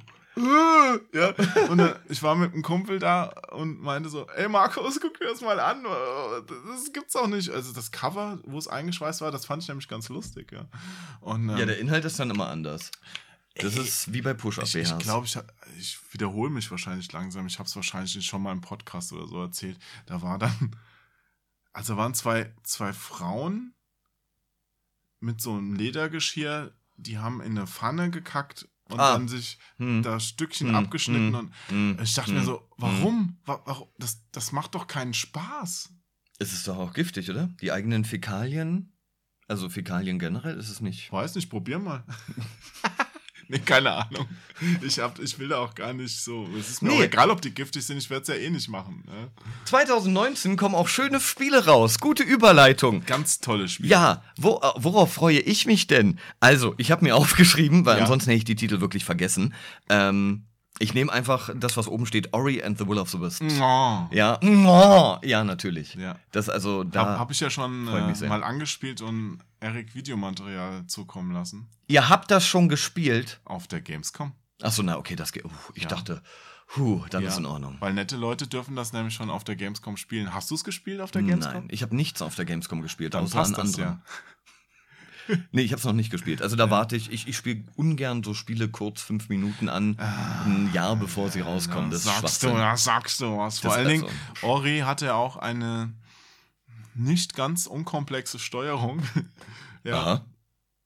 [1.13, 1.33] Ja,
[1.69, 5.27] und dann, ich war mit einem Kumpel da und meinte so, ey Markus, guck dir
[5.27, 5.83] das mal an.
[5.83, 7.49] Das gibt's auch nicht.
[7.49, 10.67] Also das Cover, wo es eingeschweißt war, das fand ich nämlich ganz lustig, ja.
[11.19, 12.91] Und, ähm, Ja, der Inhalt ist dann immer anders.
[13.55, 17.45] Das ist wie bei Push-Up ich ich glaube, ich, hab- ich wiederhole mich wahrscheinlich langsam.
[17.47, 19.77] Ich habe es wahrscheinlich schon mal im Podcast oder so erzählt.
[20.05, 20.75] Da war dann,
[21.73, 23.73] also waren zwei, zwei Frauen
[25.19, 29.13] mit so einem Ledergeschirr, die haben in eine Pfanne gekackt und Ah.
[29.13, 30.03] dann sich Hm.
[30.03, 33.37] da Stückchen Hm, abgeschnitten hm, und hm, ich dachte hm, mir so, warum?
[33.45, 33.87] Wa- warum?
[33.97, 35.89] Das, das macht doch keinen Spaß.
[36.39, 37.49] Es ist doch auch giftig, oder?
[37.61, 38.93] Die eigenen Fäkalien,
[39.47, 40.99] also Fäkalien generell ist es nicht.
[41.05, 42.03] Ich weiß nicht, probier mal.
[43.51, 44.27] nee, keine Ahnung.
[44.83, 46.47] Ich, hab, ich will da auch gar nicht so.
[46.59, 46.97] Es ist mir Nee.
[46.97, 49.03] auch egal, ob die giftig sind, ich werde es ja eh nicht machen.
[49.07, 49.29] Ne?
[49.65, 51.99] 2019 kommen auch schöne Spiele raus.
[51.99, 53.03] Gute Überleitung.
[53.05, 53.89] Ganz tolle Spiel.
[53.89, 56.19] Ja, wo, worauf freue ich mich denn?
[56.39, 58.03] Also, ich habe mir aufgeschrieben, weil Ja.
[58.03, 59.53] ansonsten hätte ich die Titel wirklich vergessen.
[59.89, 60.45] Ähm,
[60.79, 63.41] ich nehme einfach das, was oben steht, Ori and the Will of the Wisps.
[63.59, 64.07] Oh.
[64.11, 65.19] Ja, Mwah.
[65.23, 65.95] ja, natürlich.
[65.95, 66.15] Ja.
[66.31, 67.05] Das also da.
[67.05, 71.69] Habe hab ich ja schon äh, mal angespielt und Erik Videomaterial zukommen lassen.
[71.87, 73.39] Ihr habt das schon gespielt?
[73.45, 74.33] Auf der Gamescom.
[74.61, 75.45] Achso, na okay, das geht.
[75.45, 75.89] Uh, ich Ja.
[75.89, 76.21] dachte,
[76.75, 77.77] huh, dann Ja, ist in Ordnung.
[77.79, 80.33] Weil nette Leute dürfen das nämlich schon auf der Gamescom spielen.
[80.33, 81.53] Hast du es gespielt auf der Gamescom?
[81.53, 83.95] Nein, ich habe nichts auf der Gamescom gespielt, Dann außer passt an das anderen.
[83.97, 84.01] ja.
[85.51, 86.41] Nee, ich habe es noch nicht gespielt.
[86.41, 87.09] Also da warte ich.
[87.11, 91.89] Ich, ich spiele ungern so Spiele kurz fünf Minuten an, ein Jahr bevor sie rauskommen.
[91.91, 92.55] Da Das sagst du, Schwachsinn.
[92.57, 93.59] da sagst du was.
[93.59, 94.05] Vor Das allen Dingen,
[94.41, 95.93] Ori hatte auch eine
[96.95, 99.01] nicht ganz unkomplexe Steuerung.
[99.83, 99.99] ja.
[99.99, 100.25] Aha.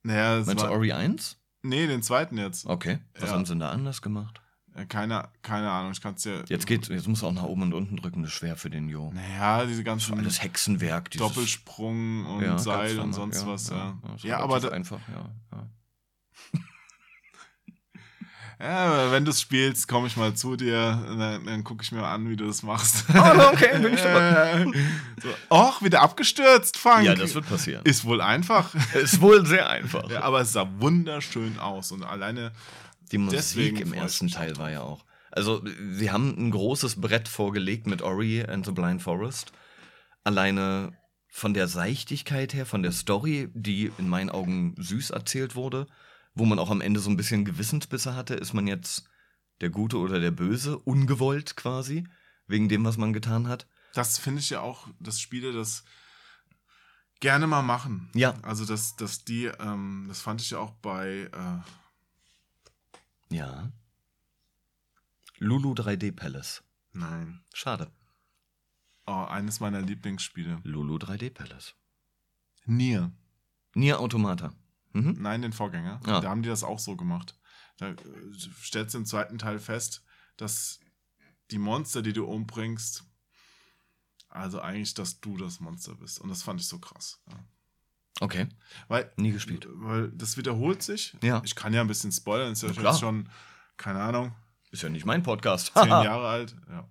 [0.03, 1.37] Naja, Meinst du war, Ori 1?
[1.63, 2.65] nee, den zweiten jetzt.
[2.67, 2.99] Okay.
[3.19, 3.35] Was Ja.
[3.35, 4.41] haben sie denn da anders gemacht?
[4.89, 6.43] Keine, keine Ahnung, ich kann es dir.
[6.49, 8.69] Jetzt geht's, jetzt musst du auch nach oben und unten drücken, das ist schwer für
[8.69, 9.09] den Jo.
[9.13, 13.69] Naja, diese ganzen alles Hexenwerk, dieses Doppelsprung und Ja, Seil und sonst ja, was.
[13.69, 15.29] Ja, Ja, ist aber da, einfach, ja.
[18.59, 19.11] ja.
[19.11, 22.29] wenn du es spielst, komme ich mal zu dir, dann, dann gucke ich mir an,
[22.29, 23.05] wie du das machst.
[23.09, 24.65] Oh, okay, bin ich dabei.
[25.21, 27.05] so, Och, wieder abgestürzt, Frank.
[27.05, 27.81] Ja, das wird passieren.
[27.83, 28.73] Ist wohl einfach.
[28.93, 30.09] Ist wohl sehr einfach.
[30.09, 32.51] ja, aber es sah wunderschön aus und alleine.
[33.11, 35.05] Die Musik Deswegen im ersten Teil war ja auch.
[35.31, 35.61] Also,
[35.91, 39.51] sie haben ein großes Brett vorgelegt mit Ori and the Blind Forest.
[40.23, 40.93] Alleine
[41.35, 45.85] von der Seichtigkeit her, von der Story, die in meinen Augen süß erzählt wurde,
[46.35, 49.09] wo man auch am Ende so ein bisschen Gewissensbisse hatte, ist man jetzt
[49.61, 52.07] der Gute oder der Böse, ungewollt quasi,
[52.47, 53.67] wegen dem, was man getan hat.
[53.93, 55.85] Das finde ich ja auch, dass Spiele das
[57.21, 58.09] gerne mal machen.
[58.13, 58.33] Ja.
[58.41, 61.29] Also, dass, dass die, ähm, das fand ich ja auch bei.
[61.31, 63.71] Äh, Ja.
[65.37, 66.63] Lulu 3D Palace.
[66.91, 67.41] nein.
[67.53, 67.89] Schade.
[69.07, 70.61] Oh, eines meiner Lieblingsspiele.
[70.63, 71.75] Lulu 3D Palace.
[72.65, 73.11] Nier.
[73.75, 74.51] Nier Automata.
[74.95, 75.17] Mhm.
[75.19, 75.99] Nein, den Vorgänger.
[76.05, 76.21] Ah.
[76.21, 77.37] Da haben die das auch so gemacht.
[77.77, 77.95] Da äh,
[78.63, 80.03] stellst du im zweiten Teil fest,
[80.37, 80.79] dass
[81.51, 83.03] die Monster, die du umbringst,
[84.29, 86.19] also eigentlich, dass du das Monster bist.
[86.19, 87.19] Und das fand ich so krass.
[87.29, 87.35] Ja.
[88.21, 88.47] Okay.
[88.87, 89.67] Weil, Nie gespielt.
[89.69, 91.15] weil das wiederholt sich.
[91.21, 91.41] Ja.
[91.43, 92.53] Ich kann ja ein bisschen spoilern.
[92.53, 93.29] Ist ja jetzt schon,
[93.77, 94.33] keine Ahnung,
[94.71, 95.73] Ist ja nicht mein Podcast.
[95.73, 96.55] zehn Jahre alt.
[96.69, 96.87] Ja.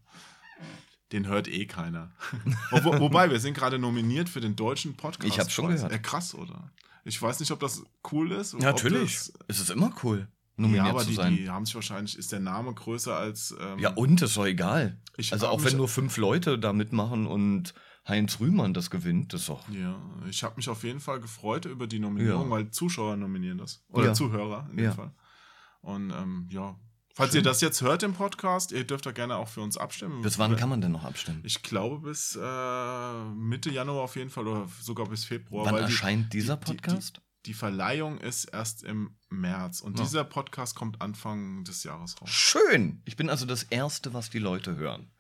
[1.12, 2.10] Den hört eh keiner.
[2.70, 5.28] Wo, wo, wobei, wir sind gerade nominiert für den deutschen Podcast.
[5.32, 5.90] Ich hab's schon gehört.
[5.92, 6.70] Ja, krass, oder?
[7.04, 7.82] Ich weiß nicht, ob das
[8.12, 8.54] cool ist.
[8.54, 9.14] ob Natürlich.
[9.16, 10.26] Das, Es ist immer cool, ja,
[10.56, 11.36] nominiert aber zu die, sein.
[11.36, 13.54] die haben sich wahrscheinlich, ist der Name größer als.
[13.60, 15.00] Ähm, ja, und ist doch egal.
[15.30, 17.74] Also auch wenn nur fünf Leute da mitmachen und
[18.08, 19.68] Heinz Rühmann das gewinnt, das ist doch.
[19.70, 19.98] Ja,
[20.28, 22.50] ich habe mich auf jeden Fall gefreut über die Nominierung, Ja.
[22.50, 23.82] weil Zuschauer nominieren das.
[23.88, 24.14] Oder Ja.
[24.14, 24.92] Zuhörer in dem Ja.
[24.92, 25.12] Fall.
[25.80, 26.76] Und ähm, ja.
[27.16, 27.40] Falls Schön.
[27.40, 30.22] ihr das jetzt hört im Podcast, ihr dürft da gerne auch für uns abstimmen.
[30.22, 31.42] Bis wann kann man denn noch abstimmen?
[31.44, 35.64] Ich glaube bis äh, Mitte Januar auf jeden Fall oder sogar bis Februar.
[35.66, 37.20] Wann weil die- erscheint dieser die- die- Podcast?
[37.46, 40.04] Die Verleihung ist erst im März und Ja.
[40.04, 42.30] dieser Podcast kommt Anfang des Jahres raus.
[42.30, 43.00] Schön.
[43.04, 45.12] Ich bin also das Erste, was die Leute hören.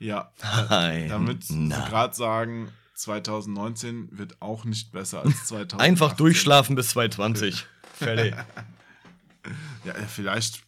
[0.00, 0.32] Ja,
[0.68, 1.08] Nein.
[1.08, 5.80] damit sie gerade sagen, 2019 wird auch nicht besser als 2018.
[5.80, 7.64] Einfach durchschlafen bis 220.
[7.94, 8.34] Fertig.
[9.84, 10.62] Ja, vielleicht,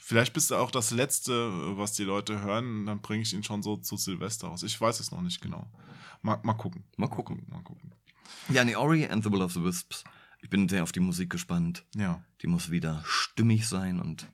[0.00, 1.32] vielleicht bist du auch das Letzte,
[1.78, 2.86] was die Leute hören.
[2.86, 4.62] Dann bringe ich ihn schon so zu Silvester raus.
[4.62, 5.70] Ich weiß es noch nicht genau.
[6.22, 6.84] Mal, mal gucken.
[6.96, 7.44] Mal gucken.
[7.48, 7.92] Mal gucken.
[8.48, 10.04] ja, nee, Ori and the Will of the Wisps.
[10.42, 11.84] Ich bin sehr auf die Musik gespannt.
[11.94, 12.22] Ja.
[12.42, 14.26] Die muss wieder stimmig sein und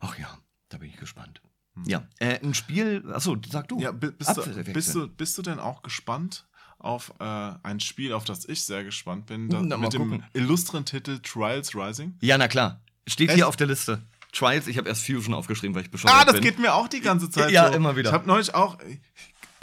[0.00, 0.38] ach ja,
[0.68, 1.40] da bin ich gespannt.
[1.86, 3.76] Ja, äh, ein Spiel, achso, sag du.
[3.76, 3.82] Hm.
[3.82, 6.46] Ja, bi- bist, du, bist, du, bist du denn auch gespannt
[6.78, 7.24] auf äh,
[7.62, 9.48] ein Spiel, auf das ich sehr gespannt bin?
[9.48, 10.24] Da, Na, mal mit dem gucken.
[10.34, 12.14] illustren Titel Trials Rising?
[12.20, 12.80] Ja, na klar.
[13.06, 13.36] Steht Echt?
[13.36, 14.02] hier auf der Liste.
[14.32, 16.42] Trials, ich habe erst Fusion aufgeschrieben, weil ich bescheuert Ah, das bin.
[16.42, 17.74] geht mir auch die ganze Zeit Ja, so.
[17.74, 18.10] immer wieder.
[18.10, 18.78] Ich habe neulich auch,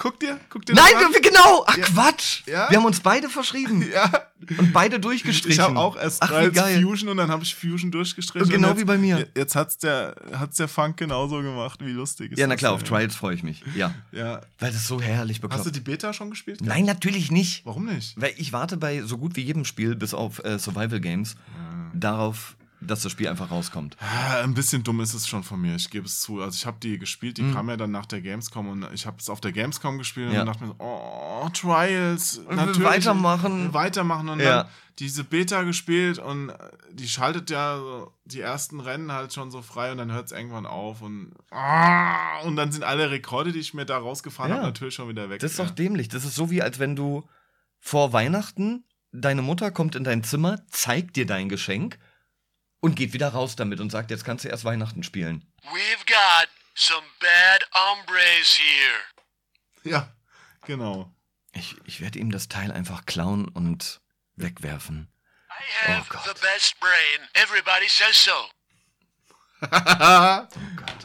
[0.01, 1.65] Guck dir, guck dir Nein, wir, genau!
[1.67, 1.83] Ach Ja.
[1.83, 2.43] Quatsch!
[2.47, 2.69] Ja?
[2.69, 4.09] Wir haben uns beide verschrieben Ja,
[4.57, 5.51] und beide durchgestrichen.
[5.51, 6.29] ich habe auch erst Ach.
[6.31, 8.47] Fusion und dann habe ich Fusion durchgestrichen.
[8.47, 9.27] Genau und jetzt, wie bei mir.
[9.35, 11.81] Jetzt hat's der, hat's der Funk genauso gemacht.
[11.83, 12.83] Wie lustig ist Ja, na klar, auf?
[12.83, 13.61] Trials freue ich mich.
[13.75, 13.93] Ja.
[14.13, 14.39] Ja.
[14.59, 15.59] Weil das so herrlich bekloppt.
[15.59, 16.61] Hast du die Beta schon gespielt?
[16.61, 17.65] Nein, natürlich nicht.
[17.65, 18.13] Warum nicht?
[18.15, 21.35] Weil ich warte bei so gut wie jedem Spiel, bis auf äh, Survival Games,
[21.93, 23.97] darauf, dass das Spiel einfach rauskommt.
[23.99, 26.41] Ah, Ein bisschen dumm ist es schon von mir, ich gebe es zu.
[26.41, 29.17] Also ich habe die gespielt, die kam ja dann nach der Gamescom und ich habe
[29.19, 30.33] es auf der Gamescom gespielt Mhm.
[30.35, 30.41] Ja.
[30.41, 32.83] und dachte mir so, oh, Trials, natürlich.
[32.83, 33.73] weitermachen.
[33.73, 34.63] Weitermachen und Ja.
[34.63, 34.67] dann
[34.99, 36.51] diese Beta gespielt und
[36.91, 40.31] die schaltet ja so die ersten Rennen halt schon so frei und dann hört es
[40.33, 44.57] irgendwann auf und ah, und dann sind alle Rekorde, die ich mir da rausgefahren Ja.
[44.57, 45.39] habe, natürlich schon wieder weg.
[45.39, 46.09] Das ist doch dämlich.
[46.09, 47.27] Das ist so wie, als wenn du
[47.79, 48.83] vor Weihnachten,
[49.13, 51.97] deine Mutter kommt in dein Zimmer, zeigt dir dein Geschenk
[52.81, 55.45] und geht wieder raus damit und sagt, jetzt kannst du erst Weihnachten spielen.
[55.63, 58.99] We've got some bad hombres here.
[59.83, 60.13] Ja,
[60.65, 61.13] genau.
[61.53, 64.01] Ich, ich werde ihm das Teil einfach klauen und
[64.35, 65.11] wegwerfen.
[65.49, 66.23] I have Oh, Gott.
[66.35, 67.27] the best brain.
[67.33, 68.31] Everybody says so.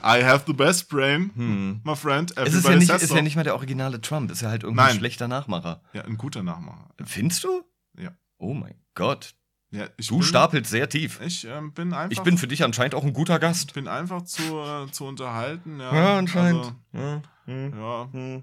[0.04, 1.80] I have the best brain, Hm.
[1.84, 2.30] my friend.
[2.36, 3.16] Es ist ja, Everybody nicht, says ist so.
[3.16, 4.98] ja nicht mal der originale Trump, ist ja halt irgendein Nein.
[4.98, 5.82] schlechter Nachmacher.
[5.92, 6.88] Ja, ein guter Nachmacher.
[7.04, 7.64] Findest du?
[7.98, 8.10] Ja.
[8.38, 9.34] Oh mein Gott.
[9.74, 11.20] Ja, ich Du bin- stapelst sehr tief.
[11.24, 12.12] Ich ähm, bin einfach.
[12.12, 13.74] Ich bin für dich anscheinend auch ein guter Gast.
[13.74, 15.80] bin einfach zu, äh, zu unterhalten.
[15.80, 16.72] Ja, Ja, anscheinend.
[16.92, 18.42] Also, ja, hm, ja, hm.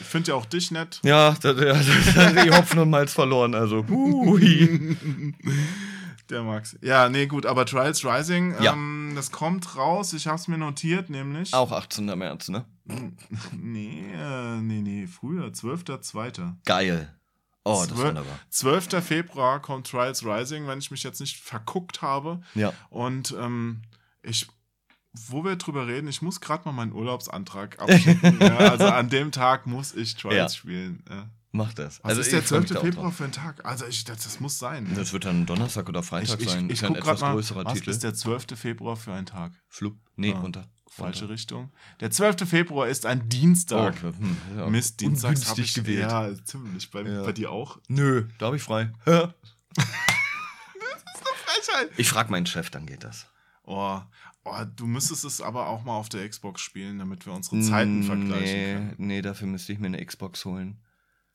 [0.00, 1.00] ich finde ja auch dich nett.
[1.04, 3.82] Ja, da, da, da, die Hopfen und Malz verloren, also.
[6.30, 6.76] Der Max.
[6.80, 8.72] Ja, nee, gut, aber Trials Rising, Ja.
[8.72, 10.12] ähm, das kommt raus.
[10.14, 11.52] Ich habe es mir notiert, nämlich.
[11.52, 12.06] Auch 18.
[12.06, 12.64] März, ne?
[13.52, 16.54] Nee, äh, nee, nee, früher, 12.2.
[16.64, 17.14] Geil.
[17.64, 18.38] Oh, das ist wunderbar.
[18.50, 19.04] 12.
[19.04, 22.40] Februar kommt Trials Rising, wenn ich mich jetzt nicht verguckt habe.
[22.54, 22.72] Ja.
[22.90, 23.82] Und ähm,
[24.22, 24.48] ich,
[25.12, 28.38] wo wir drüber reden, ich muss gerade mal meinen Urlaubsantrag abschicken.
[28.40, 30.58] ja, also an dem Tag muss ich Trials Ja.
[30.58, 31.04] spielen.
[31.08, 31.28] Ja.
[31.54, 32.00] Mach das.
[32.02, 32.72] Was ist ich der freu mich 12.
[32.72, 33.64] da auch Februar für ein Tag?
[33.66, 34.90] Also ich, das, das muss sein.
[34.94, 36.64] Das wird dann Donnerstag oder Freitag ich ich, sein.
[36.66, 37.90] ich ist ja ein guck etwas grad mal, was Titel.
[37.90, 38.46] ist der 12.
[38.58, 39.52] Februar für ein Tag?
[39.68, 39.96] Flup.
[40.16, 40.64] Nee, Ah, runter.
[40.94, 41.34] Falsche runter.
[41.34, 41.72] Richtung.
[42.00, 42.48] Der 12.
[42.48, 43.96] Februar ist ein Dienstag.
[44.02, 44.66] Oh, hm, ja.
[44.68, 46.10] Mist, Dienstags habe ich gewählt.
[46.10, 46.90] Ja, ziemlich.
[46.90, 47.22] Bei, Ja.
[47.22, 47.78] bei dir auch?
[47.88, 48.92] Nö, da habe ich frei.
[51.44, 51.90] Frechheit.
[51.96, 53.26] Ich frage meinen Chef, dann geht das.
[53.64, 54.00] Oh,
[54.44, 58.02] oh, du müsstest es aber auch mal auf der Xbox spielen, damit wir unsere Zeiten
[58.02, 58.94] vergleichen nee, können.
[58.98, 60.80] nee, dafür müsste ich mir eine Xbox holen.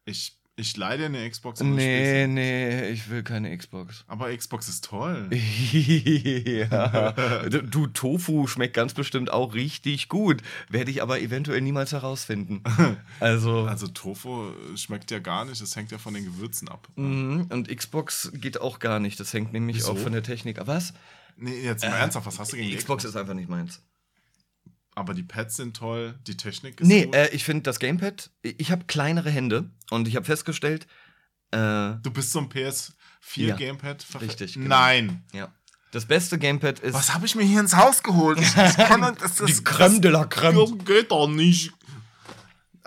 [0.06, 1.60] Ich, ich leih dir eine Xbox.
[1.60, 4.04] du Nee, nee, ich will keine Xbox.
[4.08, 5.30] Aber Xbox ist toll.
[5.72, 7.12] ja.
[7.48, 10.42] Du, Tofu schmeckt ganz bestimmt auch richtig gut.
[10.68, 12.64] Werde ich aber eventuell niemals herausfinden.
[13.20, 13.66] Also.
[13.66, 16.88] Also Tofu schmeckt ja gar nicht, das hängt ja von den Gewürzen ab.
[16.96, 19.20] Mhm, Und Xbox geht auch gar nicht.
[19.20, 19.92] Das hängt nämlich Wieso?
[19.94, 20.68] auch von der Technik ab.
[20.68, 20.94] Was?
[21.38, 23.82] Nee, jetzt mal ernsthaft, was hast du gegen die Xbox ist einfach nicht meins.
[24.98, 27.14] Aber die Pads sind toll, die Technik ist Nee, gut.
[27.14, 30.88] äh, ich finde das Gamepad, ich habe kleinere Hände und ich habe festgestellt,
[31.52, 31.58] äh,
[32.02, 32.92] du bist so ein PS4
[33.36, 34.04] Ja, Gamepad.
[34.22, 34.70] richtig, genau.
[34.70, 35.24] Nein.
[35.34, 35.54] ja.
[35.92, 38.40] Das beste Gamepad ist Was habe ich mir hier ins Haus geholt?
[38.42, 40.76] Ich, ich kann das, das, die Creme de la Creme.
[40.78, 41.72] Das geht doch nicht.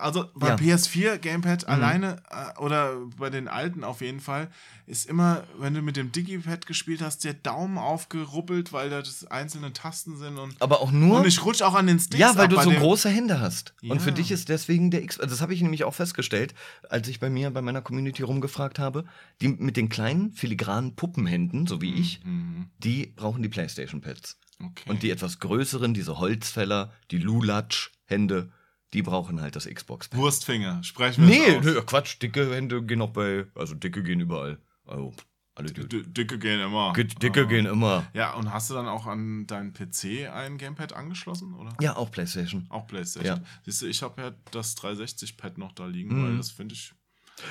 [0.01, 0.55] Also bei Ja.
[0.57, 1.69] PS4 Gamepad Mhm.
[1.73, 4.49] alleine äh, oder bei den alten auf jeden Fall
[4.87, 9.25] ist immer, wenn du mit dem Digipad gespielt hast, der Daumen aufgeruppelt, weil da das
[9.27, 11.21] einzelne Tasten sind und, Aber auch nur.
[11.21, 12.19] und ich rutsch auch an den Sticks.
[12.19, 13.75] ja, weil du so große Hände hast.
[13.83, 14.15] Und für Ja.
[14.17, 15.21] dich ist deswegen der X.
[15.21, 16.55] Also das habe ich nämlich auch festgestellt,
[16.89, 19.05] als ich bei mir, bei meiner Community rumgefragt habe.
[19.41, 22.71] Die mit den kleinen, filigranen Puppenhänden, so wie ich, Mhm.
[22.79, 24.39] die brauchen die PlayStation-Pads.
[24.63, 24.91] Okay.
[24.91, 28.51] Und die etwas größeren, diese Holzfäller, die Lulatsch-Hände,
[28.93, 30.19] die brauchen halt das Xbox-Pad.
[30.21, 34.21] Wurstfinger, sprechen wir Nee, es nee, Quatsch, dicke Hände gehen auch bei, also dicke gehen
[34.21, 34.59] überall.
[34.87, 35.15] Also,
[35.55, 36.93] alle D Dicke gehen immer.
[36.95, 37.45] dicke Ah.
[37.45, 38.07] gehen immer.
[38.15, 41.77] Ja, und hast du dann auch an deinen PC ein Gamepad angeschlossen, oder?
[41.81, 42.67] Ja, auch PlayStation.
[42.71, 43.39] Auch PlayStation.
[43.39, 43.45] Ja.
[43.65, 46.25] Siehst du, ich habe ja das 360-Pad noch da liegen, Mhm.
[46.25, 46.95] weil das finde ich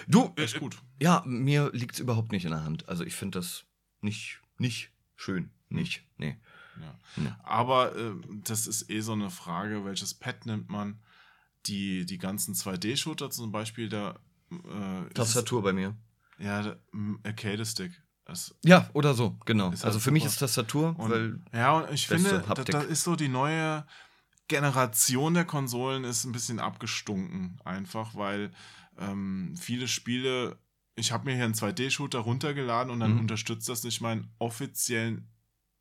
[0.08, 0.78] Du, echt gut.
[1.00, 2.88] ja, mir liegt's überhaupt nicht in der Hand.
[2.90, 3.66] Also ich finde das
[4.02, 5.52] nicht, nicht schön.
[5.70, 6.38] Nicht, nee.
[6.82, 7.24] Ja.
[7.24, 7.40] Ja.
[7.44, 8.12] Aber äh,
[8.46, 11.00] das ist eh so eine Frage, welches Pad nimmt man?
[11.66, 14.20] Die, die ganzen 2D-Shooter zum Beispiel, da
[14.52, 15.96] äh, ist Tastatur bei mir.
[16.40, 16.76] Ja,
[17.24, 17.92] Arcade-Stick.
[18.64, 19.70] Ja, oder so, genau.
[19.70, 20.34] Also halt für mich super.
[20.34, 23.86] ist Tastatur, Und, weil ja, und ich finde, da, da ist so die neue
[24.48, 27.60] Generation der Konsolen ist ein bisschen abgestunken.
[27.66, 28.52] Einfach, weil
[28.98, 30.58] ähm, viele Spiele,
[30.96, 33.20] ich habe mir hier einen 2D-Shooter runtergeladen und dann Mhm.
[33.22, 35.28] unterstützt das nicht meinen offiziellen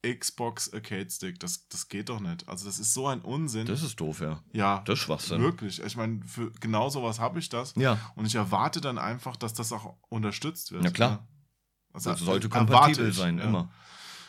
[0.06, 1.40] Xbox Arcade Stick.
[1.40, 2.48] Das, das geht doch nicht.
[2.48, 3.66] Also das ist so ein Unsinn.
[3.66, 4.40] das ist doof, ja.
[4.52, 5.40] ja, Das ist Schwachsinn.
[5.40, 5.82] wirklich.
[5.82, 7.74] Ich meine, für genau sowas habe ich das.
[7.76, 10.84] Ja, Und ich erwarte dann einfach, dass das auch unterstützt wird.
[10.84, 11.10] Ja, klar.
[11.10, 11.26] Ja.
[11.92, 13.44] Also, das sollte äh, kompatibel ich, sein, ja.
[13.44, 13.70] immer.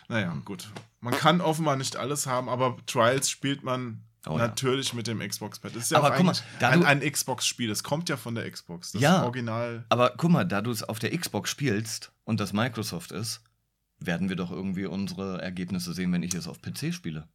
[0.07, 0.71] Naja, gut.
[1.01, 4.47] Man kann offenbar nicht alles haben, aber Trials spielt man Oh, ja.
[4.47, 5.73] Natürlich mit dem Xbox-Pad.
[5.75, 7.69] Das ist ja Aber auch guck mal, ein, ein Xbox-Spiel.
[7.69, 8.91] Das kommt ja von der Xbox.
[8.91, 9.23] Das Ja.
[9.23, 9.85] Original.
[9.87, 13.41] Aber guck mal, da du es auf der Xbox spielst und das Microsoft ist,
[13.99, 17.27] werden wir doch irgendwie unsere Ergebnisse sehen, wenn ich es auf PC spiele.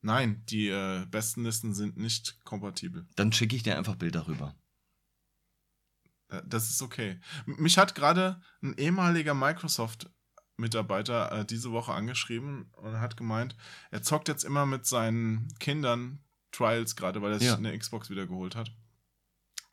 [0.00, 3.06] Nein, die äh, besten Listen sind nicht kompatibel.
[3.16, 4.54] Dann schicke ich dir einfach Bilder rüber.
[6.28, 7.20] Äh, Das ist okay.
[7.46, 13.56] Mich hat gerade ein ehemaliger Microsoft-Mitarbeiter äh, diese Woche angeschrieben und hat gemeint,
[13.90, 16.18] er zockt jetzt immer mit seinen Kindern
[16.50, 17.56] Trials gerade, weil er sich Ja.
[17.56, 18.70] eine Xbox wieder geholt hat.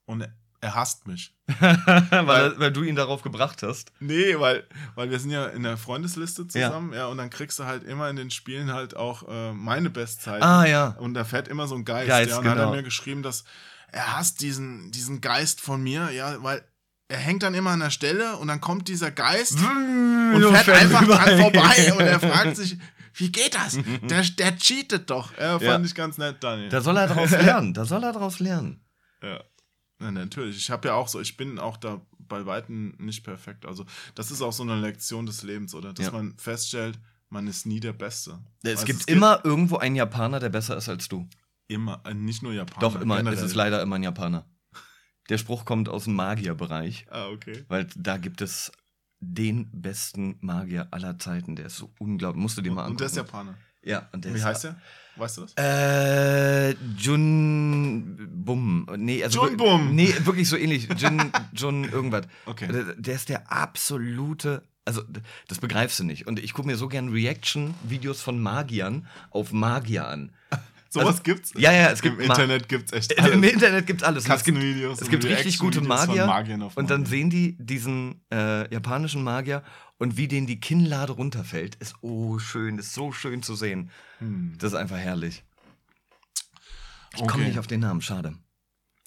[0.06, 0.28] Und
[0.62, 1.34] er, hasst mich.
[1.60, 3.92] weil, weil du ihn darauf gebracht hast.
[4.00, 4.66] Nee, weil,
[4.96, 7.08] weil wir sind ja in der Freundesliste zusammen, ja.
[7.08, 10.44] und dann kriegst du halt immer in den Spielen halt auch äh, meine Bestzeiten.
[10.44, 10.96] Ah ja.
[11.00, 12.08] Und da fährt immer so ein Geist.
[12.08, 12.72] Geist, ja, und dann hat genau.
[12.72, 13.44] er mir geschrieben, dass
[13.92, 16.64] er hasst diesen, diesen Geist von mir, ja, weil
[17.08, 20.66] er hängt dann immer an der Stelle und dann kommt dieser Geist und So fährt
[20.66, 21.16] fährt einfach rüber.
[21.16, 22.78] dran vorbei und er fragt sich,
[23.16, 23.78] wie geht das?
[24.04, 25.36] Der, der cheatet doch.
[25.38, 25.80] Ja, fand Ja.
[25.82, 26.70] ich ganz nett, Daniel.
[26.70, 27.74] Da soll er draus lernen.
[27.74, 28.82] Da soll er draus lernen.
[29.24, 29.42] Ja.
[30.00, 30.58] Na, natürlich.
[30.58, 33.66] Ich habe ja auch so, ich bin auch da bei Weitem nicht perfekt.
[33.66, 33.86] Also,
[34.16, 35.94] das ist auch so eine Lektion des Lebens, oder?
[35.94, 36.12] Dass Ja.
[36.12, 36.98] man feststellt,
[37.30, 38.40] man ist nie der Beste.
[38.64, 41.28] Es Also, gibt immer irgendwo einen Japaner, der besser ist als du.
[41.68, 42.80] immer, äh, nicht nur Japaner.
[42.82, 43.18] Doch, immer.
[43.18, 43.38] generell.
[43.38, 44.46] Es ist leider immer ein Japaner.
[45.30, 47.64] Der Spruch kommt aus dem Magierbereich, Ah, okay.
[47.68, 48.72] weil da gibt es
[49.20, 51.56] den besten Magier aller Zeiten.
[51.56, 52.42] Der ist so unglaublich.
[52.42, 52.92] Musst du dir mal angucken.
[52.94, 53.56] Und der ist Japaner.
[53.84, 54.76] Ja, und der Wie heißt der?
[55.16, 55.54] Weißt du das?
[55.58, 58.88] Äh, Jun Bum.
[58.98, 59.96] Nee, also Jun Bum.
[59.96, 60.88] Nee, wirklich so ähnlich.
[60.98, 62.26] Jun, Jun irgendwas.
[62.46, 62.68] Okay.
[62.72, 64.64] Der, der ist der absolute.
[64.86, 65.04] Also,
[65.48, 66.26] das begreifst du nicht.
[66.26, 70.32] Und ich gucke mir so gern Reaction-Videos von Magiern auf Magier an.
[70.92, 71.52] Sowas also- gibt's?
[71.56, 73.52] Ja, ja, es gibt Im Internet gibt's echt Im alles.
[73.54, 74.28] Internet gibt alles.
[74.28, 76.26] Es gibt, es gibt richtig gute Magier.
[76.26, 77.10] Magiern auf und dann Magier.
[77.18, 79.64] sehen die diesen äh, japanischen Magier
[80.00, 81.76] und wie denen die Kinnlade runterfällt.
[81.76, 83.92] Ist oh schön, ist so schön zu sehen.
[84.20, 84.56] Hm.
[84.58, 85.44] Das ist einfach herrlich.
[87.14, 87.48] Ich komme Okay.
[87.48, 88.36] nicht auf den Namen, schade.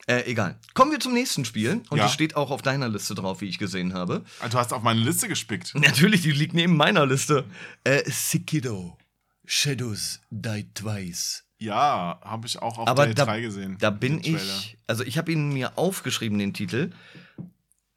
[0.06, 0.58] Äh, egal.
[0.74, 1.82] Kommen wir zum nächsten Spiel.
[1.90, 2.04] Und Ja.
[2.04, 4.24] das steht auch auf deiner Liste drauf, wie ich gesehen habe.
[4.40, 5.72] Ah, Du hast auf meine Liste gespickt.
[5.76, 7.44] Natürlich, die liegt neben meiner Liste.
[7.84, 8.98] Äh, Sekiro.
[9.44, 11.44] Shadows Die Twice.
[11.62, 13.76] Ja, habe ich auch auf Aber der da, E3 gesehen.
[13.78, 16.90] da bin ich, also ich habe ihn mir aufgeschrieben, den Titel,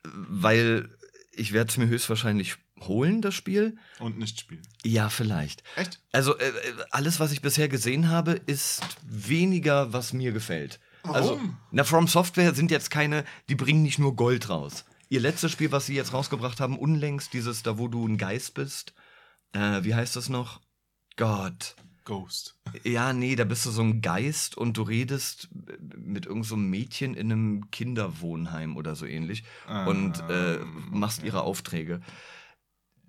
[0.03, 0.89] weil
[1.31, 3.77] ich werde es mir höchstwahrscheinlich holen, das Spiel.
[3.99, 4.61] Und nicht spielen.
[4.83, 5.63] Ja, vielleicht.
[5.75, 5.99] Echt?
[6.11, 6.53] Also äh, äh,
[6.91, 10.79] alles, was ich bisher gesehen habe, ist weniger, was mir gefällt.
[11.03, 11.57] Also, Warum?
[11.71, 14.85] na, From Software sind jetzt keine, die bringen nicht nur Gold raus.
[15.09, 18.53] Ihr letztes Spiel, was sie jetzt rausgebracht haben, unlängst, dieses, da wo du ein Geist
[18.53, 18.93] bist,
[19.53, 20.61] äh, wie heißt das noch?
[21.15, 21.75] Gott.
[22.05, 22.57] Ghost.
[22.83, 25.49] Ja, nee, da bist du so ein Geist und du redest
[25.97, 29.43] mit irgendeinem so Mädchen in einem Kinderwohnheim oder so ähnlich
[29.87, 31.27] und äh, Ähm, machst okay.
[31.27, 32.01] ihre Aufträge.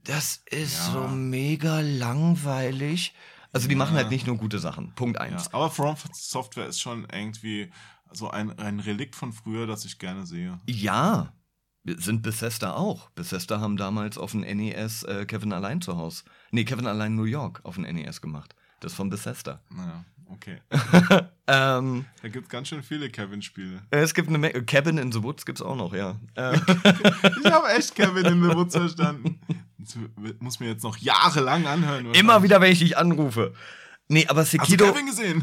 [0.04, 0.92] Das ist Ja.
[0.92, 3.14] so mega langweilig.
[3.52, 4.02] Also die machen Ja.
[4.02, 4.94] halt nicht nur gute Sachen.
[4.94, 5.52] Punkt Ja, eins.
[5.54, 7.70] aber From Software ist schon irgendwie
[8.12, 10.60] so ein, ein Relikt von früher, das ich gerne sehe.
[10.68, 11.32] Ja.
[11.84, 13.10] Sind Bethesda auch.
[13.10, 16.24] Bethesda haben damals auf dem NES äh, Kevin allein zu Hause.
[16.50, 18.56] Nee, Kevin allein New York auf dem NES gemacht.
[18.86, 19.60] Das ist von Bethesda.
[19.68, 20.58] Naja, okay.
[21.48, 23.82] Ähm, Da gibt es ganz schön viele Kevin-Spiele.
[23.90, 24.64] es gibt eine Menge.
[24.64, 26.14] Cabin in the Woods gibt's auch noch, ja.
[26.36, 26.52] Äh,
[27.44, 29.40] Ich habe echt Kevin in the Woods verstanden.
[29.76, 29.96] Das
[30.38, 32.14] muss mir jetzt noch jahrelang anhören.
[32.14, 33.54] Immer wieder, wenn ich dich anrufe.
[34.06, 34.94] Nee, aber Sekiro,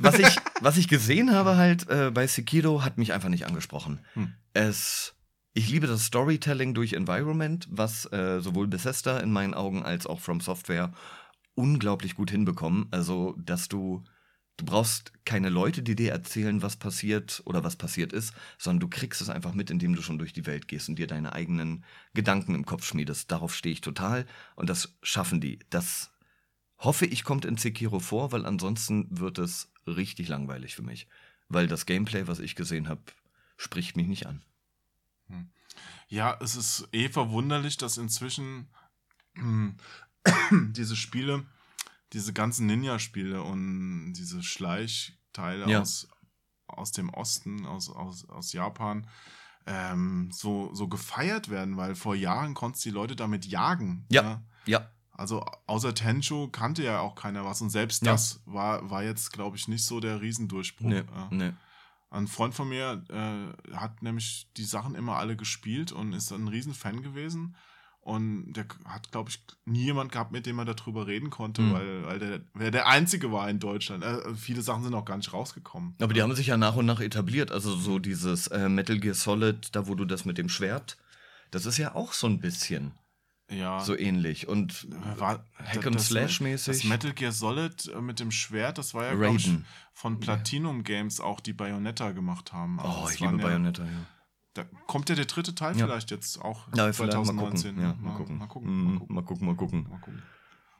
[0.01, 3.99] was ich, was ich gesehen habe halt äh, bei Sekiro, hat mich einfach nicht angesprochen.
[4.13, 4.31] Hm.
[4.53, 5.15] Es,
[5.53, 10.21] ich liebe das Storytelling durch Environment, was äh, sowohl Bethesda in meinen Augen als auch
[10.21, 10.93] From Software
[11.55, 12.87] unglaublich gut hinbekommen.
[12.91, 14.03] Also, dass du,
[14.57, 18.87] du brauchst keine Leute, die dir erzählen, was passiert oder was passiert ist, sondern du
[18.89, 21.83] kriegst es einfach mit, indem du schon durch die Welt gehst und dir deine eigenen
[22.13, 23.31] Gedanken im Kopf schmiedest.
[23.31, 24.25] Darauf stehe ich total
[24.55, 25.59] und das schaffen die.
[25.69, 26.11] Das
[26.77, 31.07] hoffe ich kommt in Sekiro vor, weil ansonsten wird es richtig langweilig für mich.
[31.49, 33.01] Weil das Gameplay, was ich gesehen habe,
[33.57, 34.43] spricht mich nicht an.
[36.07, 38.69] Ja, es ist eh verwunderlich, dass inzwischen
[39.35, 39.77] hm,
[40.51, 41.43] diese Spiele,
[42.13, 45.81] diese ganzen Ninja-Spiele und diese Schleichteile Ja.
[45.81, 46.07] aus,
[46.67, 49.07] aus dem Osten, aus, aus, aus Japan,
[49.65, 54.05] ähm, so, so gefeiert werden, weil vor Jahren konntest du die Leute damit jagen.
[54.09, 54.41] Ja.
[54.65, 58.11] Ja, Also außer Tenchu kannte ja auch keiner was und selbst Ja.
[58.13, 60.87] das war, war jetzt, glaube ich, nicht so der Riesendurchbruch.
[60.87, 61.27] ne, Ja.
[61.31, 61.57] ne.
[62.09, 66.47] Ein Freund von mir äh, hat nämlich die Sachen immer alle gespielt und ist ein
[66.47, 67.55] Riesenfan gewesen.
[68.03, 71.73] Und der hat, glaube ich, nie jemand gehabt, mit dem er darüber reden konnte, Mhm.
[71.73, 74.03] weil, weil der, wer der Einzige war in Deutschland.
[74.03, 75.95] Äh, viele Sachen sind auch gar nicht rausgekommen.
[76.01, 77.51] Aber die haben sich ja nach und nach etabliert.
[77.51, 80.97] Also so dieses äh, Metal Gear Solid, da wo du das mit dem Schwert,
[81.51, 82.91] das ist ja auch so ein bisschen.
[83.51, 83.81] Ja.
[83.81, 84.47] so ähnlich.
[84.47, 84.87] Und
[85.19, 86.77] War, Hack and Slash mäßig.
[86.81, 89.49] Das Metal Gear Solid äh, mit dem Schwert, das war ja, glaube ich,
[89.93, 92.79] von Platinum Games auch, die Bayonetta gemacht haben.
[92.79, 93.89] Also Oh, ich liebe ja, Bayonetta, ja.
[94.53, 95.85] Da kommt ja der dritte Teil Ja.
[95.87, 97.75] vielleicht jetzt auch Ja, vielleicht mal 2019.
[97.75, 97.81] gucken.
[97.83, 98.37] Ja, mal gucken.
[98.37, 98.71] Mal gucken.
[98.71, 99.45] Mhm, Mal gucken.
[99.47, 100.21] Mal gucken, mal gucken.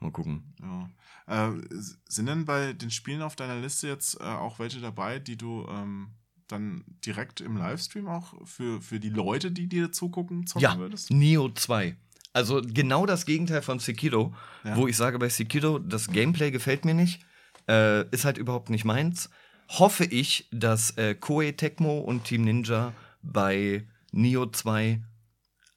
[0.00, 0.44] Mal gucken.
[0.60, 0.88] Mal gucken.
[1.26, 1.48] Ja.
[1.48, 1.62] Äh,
[2.08, 5.66] sind denn bei den Spielen auf deiner Liste jetzt äh, auch welche dabei, die du
[5.68, 6.08] ähm,
[6.46, 11.10] dann direkt im Livestream auch für, für die Leute, die dir zugucken, zocken Ja, würdest?
[11.10, 11.96] Neo 2.
[12.34, 14.34] Also genau das Gegenteil von Sekiro,
[14.64, 14.76] Ja.
[14.76, 17.24] wo ich sage bei Sekiro, das Gameplay gefällt mir nicht,
[17.68, 19.30] äh, ist halt überhaupt nicht meins.
[19.70, 22.92] Hoffe ich, dass äh, Koei Tecmo und Team Ninja
[23.24, 25.02] bei Neo 2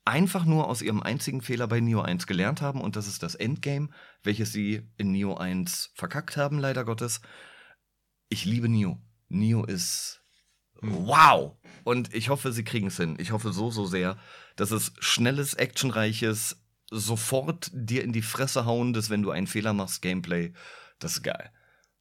[0.05, 3.35] einfach nur aus ihrem einzigen Fehler bei Neo 1 gelernt haben und das ist das
[3.35, 3.89] Endgame,
[4.23, 7.21] welches sie in Neo 1 verkackt haben, leider Gottes.
[8.29, 8.99] Ich liebe Neo.
[9.27, 10.21] Neo ist
[10.81, 11.57] wow.
[11.83, 13.17] Und ich hoffe, sie kriegen es hin.
[13.19, 14.17] Ich hoffe so, so sehr,
[14.55, 20.01] dass es schnelles, actionreiches, sofort dir in die Fresse hauendes, wenn du einen Fehler machst,
[20.01, 20.53] Gameplay.
[20.99, 21.51] Das ist geil.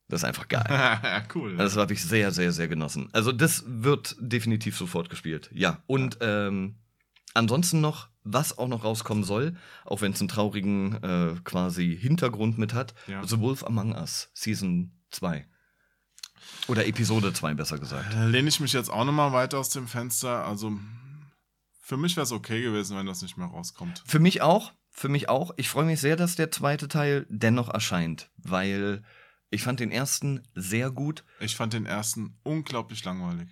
[0.08, 1.24] Das ist einfach geil.
[1.34, 1.56] cool.
[1.56, 3.08] Das habe ich sehr, sehr, sehr genossen.
[3.12, 5.50] Also das wird definitiv sofort gespielt.
[5.52, 5.82] Ja.
[5.86, 6.76] Und ähm,
[7.34, 12.58] ansonsten noch, was auch noch rauskommen soll, auch wenn es einen traurigen äh, quasi Hintergrund
[12.58, 13.24] mit hat, Ja.
[13.26, 15.46] The Wolf Among Us, Season 2.
[16.68, 18.12] Oder Episode 2, besser gesagt.
[18.12, 20.44] Da lehne ich mich jetzt auch nochmal weiter aus dem Fenster.
[20.46, 20.72] Also
[21.80, 24.02] für mich wäre es okay gewesen, wenn das nicht mehr rauskommt.
[24.06, 25.52] Für mich auch, für mich auch.
[25.56, 29.02] Ich freue mich sehr, dass der zweite Teil dennoch erscheint, weil
[29.50, 31.24] ich fand den ersten sehr gut.
[31.40, 33.48] Ich fand den ersten unglaublich langweilig.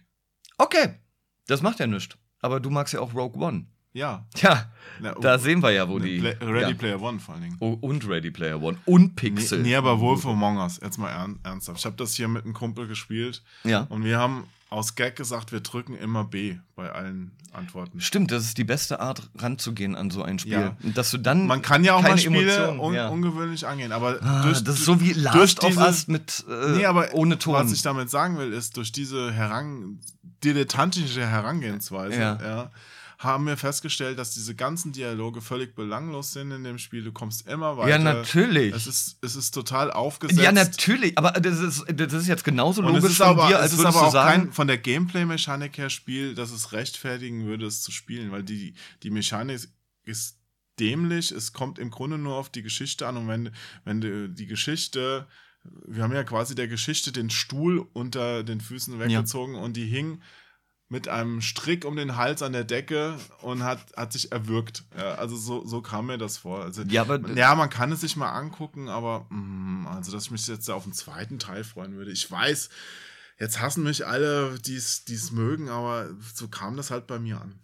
[0.58, 0.94] Okay,
[1.46, 2.16] das macht ja nichts.
[2.40, 3.66] Aber du magst ja auch Rogue One.
[3.92, 4.26] Ja.
[4.34, 6.18] Tja, Na, da sehen wir ja, wo die.
[6.18, 6.76] Play, Ready ja.
[6.76, 7.56] Player One vor allen Dingen.
[7.60, 8.76] Oh, und Ready Player One.
[8.86, 9.60] Und Pixel.
[9.62, 11.78] Nee, nee, aber Wolf Among Us, jetzt mal ern, ernsthaft.
[11.78, 13.82] Ich habe das hier mit einem Kumpel gespielt Ja.
[13.82, 18.00] und wir haben aus Gag gesagt, wir drücken immer B bei allen Antworten.
[18.00, 20.52] Stimmt, das ist die beste Art, ranzugehen an so ein Spiel.
[20.52, 20.76] Ja.
[20.94, 21.46] Dass du dann.
[21.46, 23.08] Man kann ja auch mal Spiele Emotionen, un ja.
[23.08, 26.76] ungewöhnlich angehen, aber Ah, durch, das ist so wie Last durch of Us mit äh,
[26.76, 27.54] nee, aber ohne Ton.
[27.54, 30.00] Was ich damit sagen will, ist, durch diese heran
[30.42, 32.70] dilettantische Herangehensweise, Ja.
[33.24, 33.30] Ja.
[33.30, 37.02] haben wir festgestellt, dass diese ganzen Dialoge völlig belanglos sind in dem Spiel.
[37.02, 37.90] Du kommst immer weiter.
[37.90, 38.74] ja, natürlich.
[38.74, 40.40] Es ist, es ist total aufgesetzt.
[40.40, 41.16] Ja, natürlich.
[41.18, 43.60] Aber das ist, das ist jetzt genauso Und logisch es ist von aber, dir, es
[43.60, 44.42] als ist würdest aber auch sagen.
[44.44, 48.74] kein von der Gameplay-Mechanik her Spiel, dass es rechtfertigen würde, es zu spielen, weil die,
[49.02, 49.68] die Mechanik
[50.04, 50.38] ist
[50.78, 51.30] dämlich.
[51.30, 53.50] Es kommt im Grunde nur auf die Geschichte an und wenn,
[53.84, 55.26] wenn du die Geschichte,
[55.86, 60.20] wir haben ja quasi der Geschichte den Stuhl unter den Füßen weggezogen und die hing
[60.88, 64.84] mit einem Strick um den Hals an der Decke und hat, hat sich erwürgt.
[64.96, 66.62] Ja, also so, so kam mir das vor.
[66.62, 70.30] Also, Ja, aber- ja, man kann es sich mal angucken, aber mm, also, dass ich
[70.30, 72.10] mich jetzt auf den zweiten Teil freuen würde.
[72.12, 72.68] Ich weiß,
[73.40, 77.54] jetzt hassen mich alle, die es mögen, aber so kam das halt bei mir an.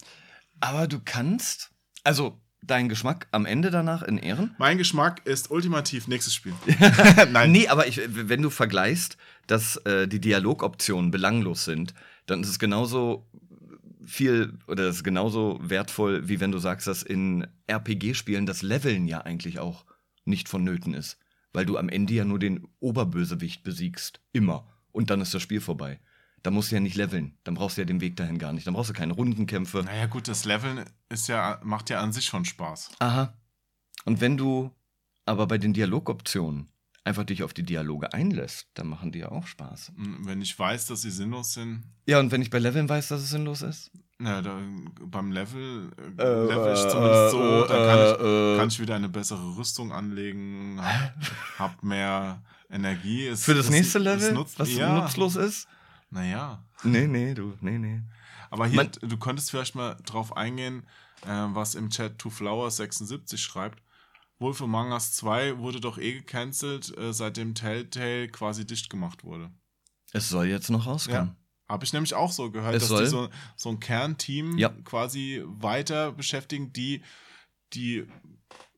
[0.60, 1.70] Aber du kannst.
[2.02, 4.54] Also, dein Geschmack am Ende danach in Ehren?
[4.58, 6.54] Mein Geschmack ist ultimativ nächstes Spiel.
[7.32, 9.16] Nein, Nee, aber ich, wenn du vergleichst,
[9.46, 11.94] dass äh, die Dialogoptionen belanglos sind,
[12.30, 13.28] dann ist es genauso
[14.04, 19.06] viel oder es ist genauso wertvoll, wie wenn du sagst, dass in RPG-Spielen das Leveln
[19.06, 19.84] ja eigentlich auch
[20.24, 21.18] nicht vonnöten ist.
[21.52, 24.20] Weil du am Ende ja nur den Oberbösewicht besiegst.
[24.32, 24.68] Immer.
[24.92, 26.00] Und dann ist das Spiel vorbei.
[26.42, 27.36] Da musst du ja nicht leveln.
[27.44, 28.66] Dann brauchst du ja den Weg dahin gar nicht.
[28.66, 29.82] Dann brauchst du keine Rundenkämpfe.
[29.82, 32.92] naja, gut, das Leveln ist ja, macht ja an sich schon Spaß.
[33.00, 33.34] Aha.
[34.04, 34.70] Und wenn du
[35.26, 36.68] aber bei den Dialogoptionen
[37.04, 39.92] einfach dich auf die Dialoge einlässt, dann machen die ja auch Spaß.
[39.96, 43.08] Und Wenn ich weiß, dass sie sinnlos sind, Ja, und wenn ich bei Leveln weiß,
[43.08, 43.90] dass es sinnlos ist?
[44.22, 44.60] na, da,
[45.06, 48.58] beim Level äh, Äh, level ich äh, zumindest so, äh, da kann, ich, äh, äh.
[48.58, 51.14] kann ich wieder eine bessere Rüstung anlegen, hab,
[51.58, 53.26] hab mehr Energie.
[53.28, 55.68] Es, Für das es- nächste Level, nutzt, was ja, nutzlos ist?
[56.10, 56.62] Naja.
[56.84, 58.02] Nee, nee, du, nee, nee.
[58.50, 60.82] Aber hier, Man- du könntest vielleicht mal drauf eingehen,
[61.24, 63.82] äh, was im Chat TwoFlowers76 schreibt.
[64.40, 69.50] Wolf Among Us 2 wurde doch eh gecancelt, äh, seitdem Telltale quasi dicht gemacht wurde.
[70.12, 71.36] Es soll jetzt noch rauskommen.
[71.68, 73.04] Habe ich nämlich auch so gehört, Es dass soll.
[73.04, 74.70] die so, so ein Kernteam Ja.
[74.84, 77.02] quasi weiter beschäftigen, die
[77.74, 78.06] die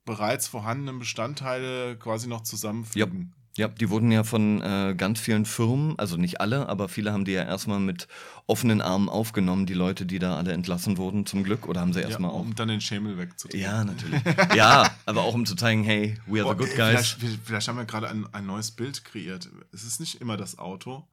[0.05, 3.33] bereits vorhandenen Bestandteile quasi noch zusammenfügen.
[3.55, 7.27] Ja, die wurden ja von äh, ganz vielen Firmen, also nicht alle, aber viele haben
[7.27, 8.09] die ja erstmal mit
[8.47, 11.67] offenen Armen aufgenommen, die Leute, die da alle entlassen wurden, zum Glück.
[11.69, 12.41] Oder haben sie Ja, erstmal auch.
[12.41, 13.63] um dann den Schemel wegzudrehen.
[13.63, 14.23] Ja, natürlich.
[14.57, 17.11] ja, aber auch um zu zeigen, hey, we are the Boah, good ey, guys.
[17.19, 19.51] Vielleicht, vielleicht haben wir gerade ein, ein neues Bild kreiert.
[19.71, 21.07] Es ist nicht immer das Auto,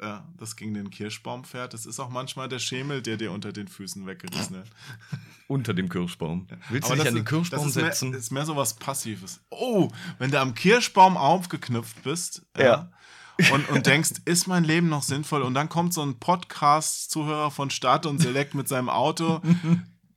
[0.00, 1.74] äh, das gegen den Kirschbaum fährt.
[1.74, 4.68] Es ist auch manchmal der Schemel, der dir unter den Füßen weggerissen wird.
[5.48, 6.46] Unter dem Kirschbaum.
[6.68, 8.10] Willst du dich das an den ist- Kirschbaum das ist setzen?
[8.10, 9.40] Mehr, ist mehr so was Passives.
[9.48, 9.88] Oh,
[10.18, 12.90] wenn du am Kirschbaum aufgeknüpft bist Ja.
[13.52, 15.40] und, und denkst, ist mein Leben noch sinnvoll?
[15.40, 19.40] Und dann kommt so ein Podcast-Zuhörer von Start und Select mit seinem Auto,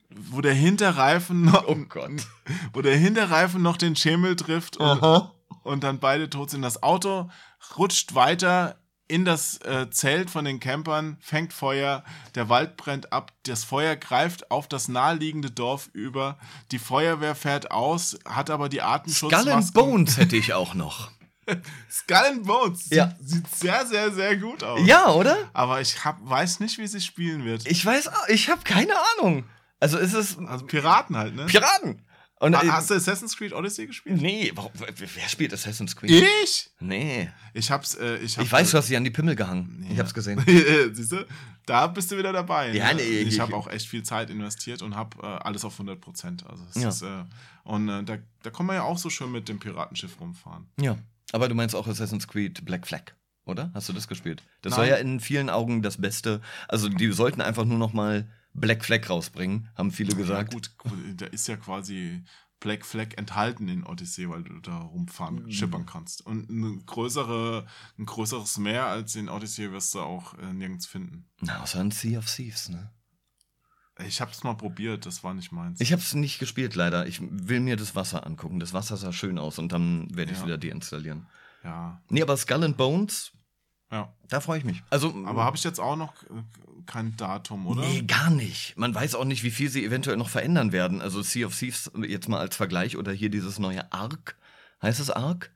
[0.10, 2.28] wo der Hinterreifen noch, Oh Gott.
[2.74, 5.02] wo der Hinterreifen noch den Schemel trifft und,
[5.64, 6.62] und dann beide tot sind.
[6.62, 7.30] Das Auto
[7.78, 8.81] rutscht weiter
[9.12, 12.04] in das äh, Zelt von den Campern, fängt Feuer,
[12.36, 16.38] der Wald brennt ab, das Feuer greift auf das naheliegende Dorf über,
[16.72, 19.74] die Feuerwehr fährt aus, hat aber die Skull and.
[19.74, 21.12] Bones hätte ich auch noch.
[21.92, 22.90] Skull and Bones.
[22.90, 23.14] Ja.
[23.20, 24.80] Sieht, sieht sehr, sehr, sehr gut aus.
[24.86, 25.38] Ja, oder?
[25.54, 27.68] Aber ich hab, weiß nicht, wie sie spielen wird.
[27.68, 29.44] Ich weiß, auch- ich habe keine Ahnung.
[29.80, 31.48] Also es ist also Piraten halt, ne?
[31.48, 32.02] Piraten.
[32.42, 34.20] Und, äh, Hast du Assassin's Creed Odyssey gespielt?
[34.20, 36.10] nee, warum, wer spielt Assassin's Creed?
[36.44, 36.72] Ich?
[36.80, 37.30] Nee.
[37.54, 39.86] Ich hab's, äh, ich hab, Ich weiß, du hast sie an die Pimmel gehangen.
[39.90, 40.00] Ich Ja.
[40.04, 40.44] hab's gesehen.
[40.94, 41.26] Siehst du?
[41.68, 42.74] Da bist du wieder dabei.
[42.74, 42.96] Ja, ne?
[42.96, 46.02] nee, ich ich- habe auch echt viel Zeit investiert und habe äh, alles auf 100
[46.02, 46.44] Prozent.
[46.48, 46.90] Also Ja.
[46.90, 47.24] ist, äh,
[47.64, 50.68] und äh, da, da kann man ja auch so schön mit dem Piratenschiff rumfahren.
[50.80, 50.98] Ja.
[51.34, 53.14] Aber du meinst auch Assassin's Creed Black Flag,
[53.46, 53.70] oder?
[53.76, 54.42] Hast du das gespielt?
[54.64, 54.90] Das war Nein.
[54.90, 56.42] ja in vielen Augen das Beste.
[56.68, 60.54] Also die sollten einfach nur noch mal Black Flag rausbringen, haben viele gesagt.
[60.54, 60.72] Ja gut,
[61.16, 62.24] da ist ja quasi
[62.60, 65.52] Black Flag enthalten in Odyssey, weil du da rumfahren, Mhm.
[65.52, 66.26] schippern kannst.
[66.26, 67.66] Und eine größere,
[67.98, 71.28] ein größeres Meer als in Odyssey wirst du auch äh, nirgends finden.
[71.40, 72.92] Na, außer ein Sea of Thieves, ne?
[74.06, 75.80] Ich habe es mal probiert, das war nicht meins.
[75.80, 77.06] Ich hab's nicht gespielt, leider.
[77.08, 78.60] Ich will mir das Wasser angucken.
[78.60, 80.46] Das Wasser sah schön aus und dann werde ich Ja.
[80.46, 81.28] wieder deinstallieren.
[81.64, 83.32] ja, Nee, aber Skull and Bones,
[83.92, 84.14] ja.
[84.30, 84.82] da freue ich mich.
[84.90, 86.28] Also, Aber habe ich jetzt auch noch äh,
[86.86, 87.82] kein Datum, oder?
[87.82, 88.76] Nee, gar nicht.
[88.78, 91.02] Man weiß auch nicht, wie viel sie eventuell noch verändern werden.
[91.02, 94.38] Also Sea of Thieves jetzt mal als Vergleich oder hier dieses neue Ark.
[94.82, 95.54] Heißt es Ark?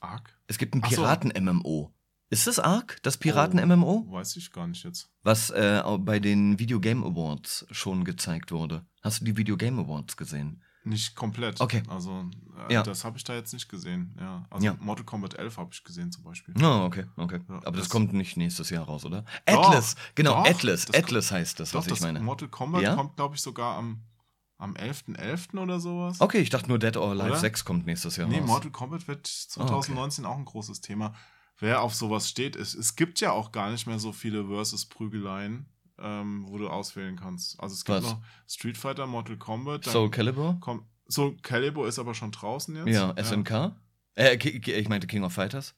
[0.00, 0.38] Arg?
[0.46, 0.82] Es gibt ein.
[0.82, 1.92] Piraten-MMO.
[2.30, 4.06] Ist es Ark, das Oh, Piraten-MMO?
[4.10, 5.10] weiß ich gar nicht jetzt.
[5.22, 8.84] Was äh, bei den Video Game Awards schon gezeigt wurde.
[9.02, 10.62] Hast du die Video Game Awards gesehen?
[10.88, 11.60] Nicht komplett.
[11.60, 11.82] Okay.
[11.88, 12.24] Also,
[12.68, 12.82] äh, Ja.
[12.82, 14.16] das habe ich da jetzt nicht gesehen.
[14.18, 14.46] Ja.
[14.50, 14.76] Also, Ja.
[14.80, 16.54] Mortal Kombat 11 habe ich gesehen zum Beispiel.
[16.62, 17.40] Oh, okay, okay.
[17.48, 19.22] Ja, Aber das, das- kommt nicht nächstes Jahr raus, oder?
[19.46, 20.86] Doch, Atlas, genau, doch, Atlas.
[20.94, 22.20] Atlas heißt das, Doch, was ich das meine.
[22.20, 22.94] Mortal Kombat Ja?
[22.94, 24.02] kommt, glaube ich, sogar am,
[24.56, 25.58] am 11.11.
[25.58, 26.20] oder sowas.
[26.20, 27.38] Okay, ich dachte nur Dead or Alive Oder?
[27.38, 28.46] 6 kommt nächstes Jahr Nee, raus.
[28.46, 31.14] Mortal Kombat wird 2019 auch ein großes Thema.
[31.60, 35.66] Wer auf sowas steht, es, es gibt ja auch gar nicht mehr so viele Versus-Prügeleien,
[36.00, 37.58] ähm, wo du auswählen kannst.
[37.60, 38.04] Also es gibt Was?
[38.04, 39.84] noch Street Fighter, Mortal Kombat.
[39.84, 40.58] Soul Calibur?
[40.60, 42.88] kommt, Soul Calibur ist aber schon draußen jetzt.
[42.94, 43.74] Ja, SNK?
[44.14, 45.74] Äh, Ki- Ki- ich meinte King of Fighters.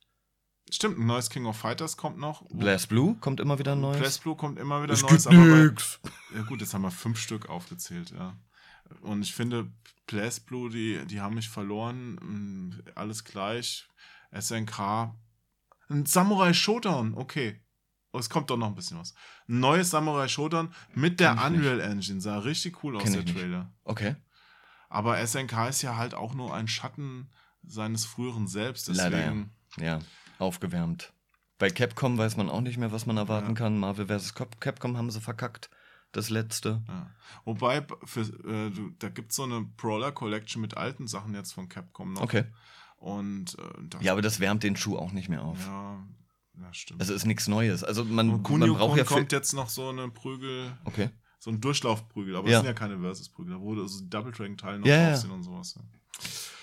[0.72, 2.44] Stimmt, ein neues King of Fighters kommt noch.
[2.50, 3.98] Blast Blue kommt immer wieder ein neues.
[3.98, 5.24] Blast Blue kommt immer wieder Es neues.
[5.24, 6.00] gibt aber bei- nix.
[6.34, 8.36] Ja gut, jetzt haben wir fünf Stück aufgezählt, ja.
[9.02, 9.70] Und ich finde,
[10.06, 12.14] Blast Blue, die, die haben mich verloren.
[12.16, 13.88] Mm, Alles gleich.
[14.32, 15.14] SNK.
[15.88, 17.60] Ein Samurai Showdown, okay.
[18.12, 19.14] Oh, es kommt doch noch ein bisschen was.
[19.48, 22.20] Ein neues Samurai Showdown mit der Unreal Engine.
[22.20, 23.38] Sah richtig cool aus, Kenn der ich nicht.
[23.38, 23.72] Trailer.
[23.84, 24.16] Okay.
[24.88, 27.30] Aber SNK ist ja halt auch nur ein Schatten
[27.62, 28.88] seines früheren Selbst.
[28.88, 29.98] Deswegen, Leider, Ja,
[30.40, 31.12] aufgewärmt.
[31.58, 33.54] Bei Capcom weiß man auch nicht mehr, was man erwarten Ja.
[33.54, 33.78] kann.
[33.78, 34.34] Marvel vs.
[34.34, 35.70] Cap- Capcom haben sie verkackt.
[36.12, 36.82] Das letzte.
[36.88, 37.08] Ja.
[37.44, 41.68] Wobei, für, äh, da gibt es so eine Brawler Collection mit alten Sachen jetzt von
[41.68, 42.22] Capcom noch.
[42.22, 42.46] Okay.
[42.96, 45.60] Und äh, Ja, aber das wärmt den Schuh auch nicht mehr auf.
[45.64, 46.02] ja,
[46.60, 47.00] ja, stimmt.
[47.00, 47.82] Also ist nichts Neues.
[47.84, 51.10] Also man, man braucht ja kommt jetzt noch so eine Prügel, Okay.
[51.38, 52.58] so ein Durchlaufprügel, aber Ja.
[52.58, 55.30] das sind ja keine Versus-Prügel, da wurde also Double Dragon Teile noch Ja, drauf ja.
[55.30, 55.74] und sowas.
[55.76, 55.82] Ja.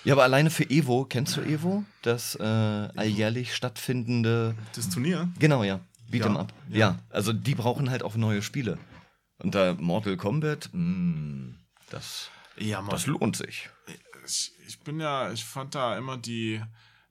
[0.04, 1.84] Ja, aber alleine für Evo, kennst du Evo?
[2.02, 4.54] Das äh, alljährlich stattfindende.
[4.74, 5.28] Das Turnier?
[5.40, 5.80] Genau, ja.
[6.10, 6.52] Beat'em Ja, up.
[6.70, 6.76] ja.
[6.78, 6.98] Ja.
[7.10, 8.78] also die brauchen halt auch neue Spiele.
[9.38, 11.54] Und da Mortal Kombat, mh,
[11.90, 13.68] das, Ja, das lohnt sich.
[14.24, 16.62] ich, ich bin ja, ich fand da immer die,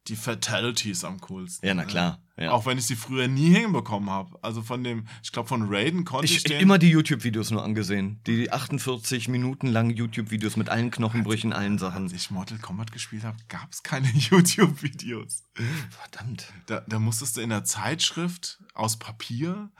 [0.08, 1.66] die Fatalities am coolsten.
[1.68, 1.88] Ja, na ne?
[1.90, 2.20] klar.
[2.40, 2.52] Ja.
[2.52, 4.38] Auch wenn ich sie früher nie hinbekommen habe.
[4.44, 6.60] Also von dem, ich glaube von Raiden konnte ich, Ich, den.
[6.62, 8.22] immer die YouTube-Videos nur angesehen.
[8.28, 12.04] Die 48 Minuten langen YouTube-Videos mit allen Knochenbrüchen, allen Sachen.
[12.04, 15.46] als ich Mortal Kombat gespielt habe, gab es keine YouTube-Videos.
[15.90, 16.46] Verdammt.
[16.68, 19.72] Da, da musstest du in der Zeitschrift aus Papier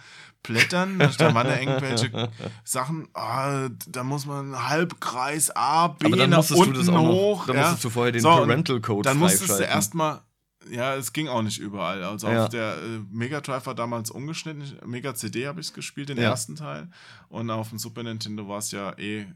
[0.44, 0.98] blättern.
[0.98, 2.30] Da waren da irgendwelche
[2.64, 6.90] Sachen, ah, da muss man Halbkreis A, B Aber dann nach musstest du unten das
[6.90, 7.46] auch noch- hoch.
[7.48, 7.62] dann ja.
[7.64, 10.22] musstest du vorher den und Parental Code Dann musstest du erstmal,
[10.72, 12.04] ja, es ging auch nicht überall.
[12.04, 12.44] Also Ja.
[12.46, 14.78] auf der äh, Mega Drive war damals umgeschnitten.
[14.86, 16.30] Mega CD habe ich es gespielt, den Ja.
[16.30, 16.90] ersten Teil.
[17.30, 19.28] Und auf dem Super Nintendo war es ja eh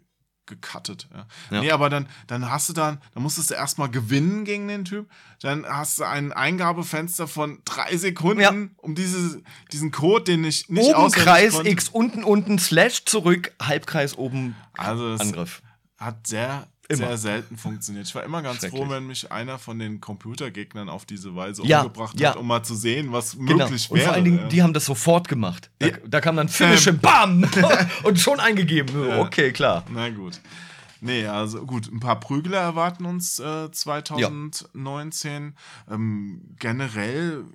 [0.48, 1.08] gecuttet.
[1.14, 1.28] Ja.
[1.52, 1.62] Ja.
[1.62, 5.10] Nee, aber dann, dann hast du dann, dann musstest du erstmal gewinnen gegen den Typ.
[5.42, 8.54] Dann hast du ein Eingabefenster von drei Sekunden, Ja.
[8.78, 9.42] um diese,
[9.72, 11.70] diesen Code, den ich nicht Oben Kreis, konnte.
[11.70, 15.62] X unten, unten, Slash zurück, Halbkreis oben, Also Angriff.
[15.98, 17.08] hat sehr, Immer.
[17.08, 18.08] sehr selten funktioniert.
[18.08, 21.82] Ich war immer ganz froh, wenn mich einer von den Computergegnern auf diese Weise Ja,
[21.82, 22.30] umgebracht ja.
[22.32, 23.58] hat, um mal zu sehen, was Genau.
[23.66, 24.06] möglich Und wäre.
[24.08, 24.48] vor allen Dingen, ja.
[24.48, 25.70] die haben das sofort gemacht.
[25.80, 27.50] Da, da kam dann Finish im BAM!
[28.04, 29.12] und schon eingegeben.
[29.20, 29.84] Okay, klar.
[29.90, 30.40] Na gut.
[31.04, 35.56] Nee, also gut, ein paar Prügler erwarten uns äh, 2019.
[35.90, 37.46] Ähm, generell,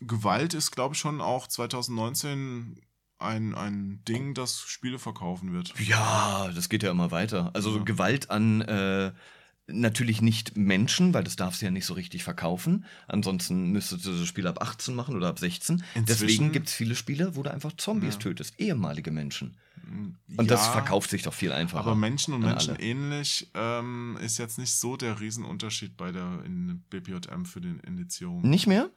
[0.00, 2.80] Gewalt ist, glaube ich, schon auch 2019
[3.20, 5.72] ein, ein Ding, das Spiele verkaufen wird.
[5.80, 7.50] Ja, das geht ja immer weiter.
[7.54, 9.12] Also Gewalt an äh,
[9.66, 12.84] natürlich nicht Menschen, weil das darfst du ja nicht so richtig verkaufen.
[13.06, 15.76] Ansonsten müsstest du das Spiel ab 18 machen oder ab 16.
[15.94, 19.56] Inzwischen- Deswegen gibt es viele Spiele, wo du einfach Zombies tötest, ehemalige Menschen.
[20.36, 21.80] Und das Ja, verkauft sich doch viel einfacher.
[21.80, 22.82] Aber Menschen und Menschen alle.
[22.84, 28.42] ähnlich ähm, ist jetzt nicht so der Riesenunterschied bei der in BPJM für die Indizierung.
[28.42, 28.90] Nicht mehr?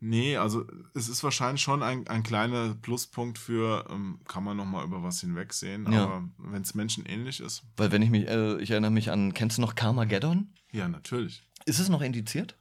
[0.00, 0.64] Nee, also
[0.94, 5.20] es ist wahrscheinlich schon ein, ein kleiner Pluspunkt für, ähm, kann man nochmal über was
[5.20, 6.04] hinwegsehen, Ja.
[6.04, 9.58] aber wenn es menschenähnlich ist, Weil wenn ich mich, äh, ich erinnere mich an, kennst
[9.58, 10.54] du noch Carmageddon?
[10.70, 11.42] ja, natürlich.
[11.66, 12.56] Ist es noch indiziert?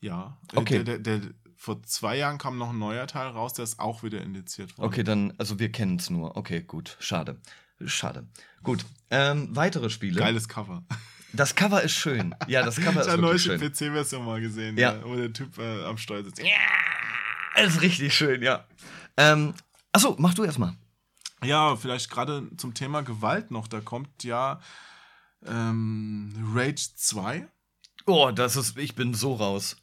[0.00, 0.38] Ja.
[0.52, 0.84] Äh, Okay.
[0.84, 4.02] Der, der, der, vor zwei Jahren kam noch ein neuer Teil raus, der ist auch
[4.02, 4.86] wieder indiziert worden.
[4.86, 6.36] Okay, dann, also wir kennen es nur.
[6.36, 6.96] Okay, gut.
[7.00, 7.40] Schade.
[7.86, 8.28] Schade.
[8.62, 8.84] Gut.
[9.10, 10.20] Ähm, weitere Spiele.
[10.20, 10.84] Geiles Cover.
[11.36, 12.34] Das Cover ist schön.
[12.48, 13.92] Ja, das Cover Ich ist habe neulich wirklich die schön.
[13.92, 14.94] PC-Version mal gesehen, Ja.
[14.94, 15.04] ja.
[15.04, 16.42] wo der Typ äh, am Steuer sitzt.
[17.56, 18.66] Das ist richtig schön, ja.
[19.16, 19.54] Ähm,
[19.92, 20.74] achso, mach du erstmal.
[21.44, 23.68] Ja, vielleicht gerade zum Thema Gewalt noch.
[23.68, 24.60] Da kommt ja
[25.46, 27.46] ähm, Rage 2.
[28.06, 29.76] Oh, das ist, ich bin so raus.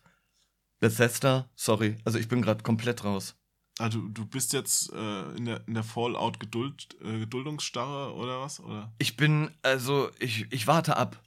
[0.79, 1.97] Bethesda, sorry.
[2.05, 3.35] Also ich bin gerade komplett raus.
[3.79, 8.59] Also du bist jetzt äh, in der, in der Fallout-Geduld, äh, Geduldungsstarre oder was?
[8.59, 8.93] Oder?
[8.99, 11.19] Ich bin, also, ich, ich warte ab.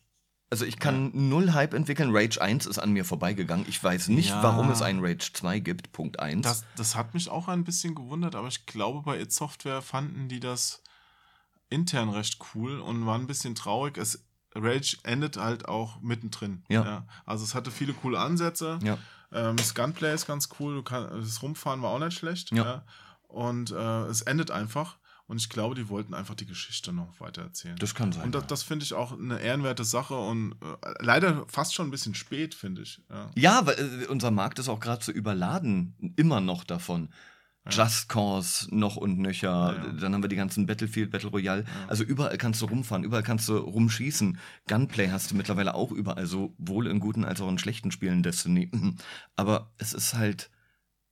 [0.48, 2.14] Also ich kann null Hype entwickeln.
[2.14, 3.66] Rage 1 ist an mir vorbeigegangen.
[3.68, 4.42] Ich weiß nicht, Ja.
[4.44, 5.90] warum es ein Rage 2 gibt.
[5.92, 6.42] Punkt 1.
[6.42, 10.28] Das, das hat mich auch ein bisschen gewundert, aber ich glaube, bei It Software fanden
[10.28, 10.82] die das
[11.68, 13.98] intern recht cool und waren ein bisschen traurig.
[13.98, 14.24] Es,
[14.54, 16.64] Rage endet halt auch mittendrin.
[16.68, 17.06] Ja.
[17.24, 18.78] Also es hatte viele coole Ansätze.
[18.82, 18.98] ja.
[19.32, 20.84] Ähm, das Gunplay ist ganz cool.
[20.84, 22.52] Kann, das Rumfahren war auch nicht schlecht.
[22.52, 22.84] Ja.
[23.26, 24.98] Und äh, es endet einfach.
[25.28, 27.76] Und ich glaube, die wollten einfach die Geschichte noch weiter erzählen.
[27.78, 28.22] Das kann sein.
[28.24, 28.46] und das, ja.
[28.46, 32.54] das finde ich auch eine ehrenwerte Sache und äh, leider fast schon ein bisschen spät,
[32.54, 33.00] finde ich.
[33.10, 33.30] Ja.
[33.34, 33.74] Ja, weil
[34.04, 37.08] äh, unser Markt ist auch gerade so überladen, immer noch davon.
[37.68, 39.48] Just Cause noch und nöcher.
[39.76, 39.92] Ja, ja.
[39.94, 41.64] Dann haben wir die ganzen Battlefield, Battle Royale.
[41.88, 44.38] Also überall kannst du rumfahren, überall kannst du rumschießen.
[44.68, 48.70] Gunplay hast du mittlerweile auch überall, sowohl in guten als auch in schlechten Spielen Destiny.
[49.34, 50.48] Aber es ist halt,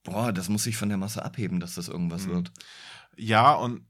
[0.04, 2.30] boah, das muss sich von der Masse abheben, dass das irgendwas Mhm.
[2.30, 2.52] wird.
[3.16, 3.82] Ja, und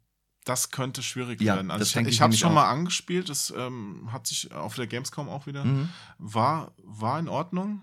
[0.44, 1.70] das könnte schwierig Ja, werden.
[1.70, 2.54] Also ich ich habe schon auch.
[2.54, 3.28] mal angespielt.
[3.28, 5.64] Das ähm, hat sich auf der Gamescom auch wieder.
[5.64, 5.88] Mhm.
[6.18, 7.82] War, war in Ordnung.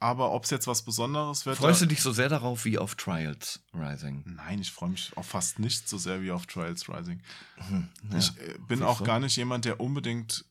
[0.00, 1.56] Aber ob es jetzt was Besonderes wird.
[1.56, 4.22] Freust du dich so sehr darauf wie auf Trials Rising?
[4.26, 7.22] Nein, ich freue mich auf fast nicht so sehr wie auf Trials Rising.
[7.56, 8.18] Hm, ja.
[8.18, 9.04] Ich äh, bin auch du?
[9.04, 10.44] gar nicht jemand, der unbedingt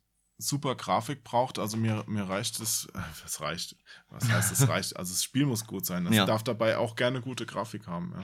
[0.44, 1.58] super Grafik braucht.
[1.60, 3.76] Also mir, mir reicht es, äh, was reicht?
[4.10, 4.96] Was heißt es reicht?
[4.98, 6.06] Also das Spiel muss gut sein.
[6.08, 6.26] Es Ja.
[6.26, 8.14] darf dabei auch gerne gute Grafik haben.
[8.16, 8.22] Ja.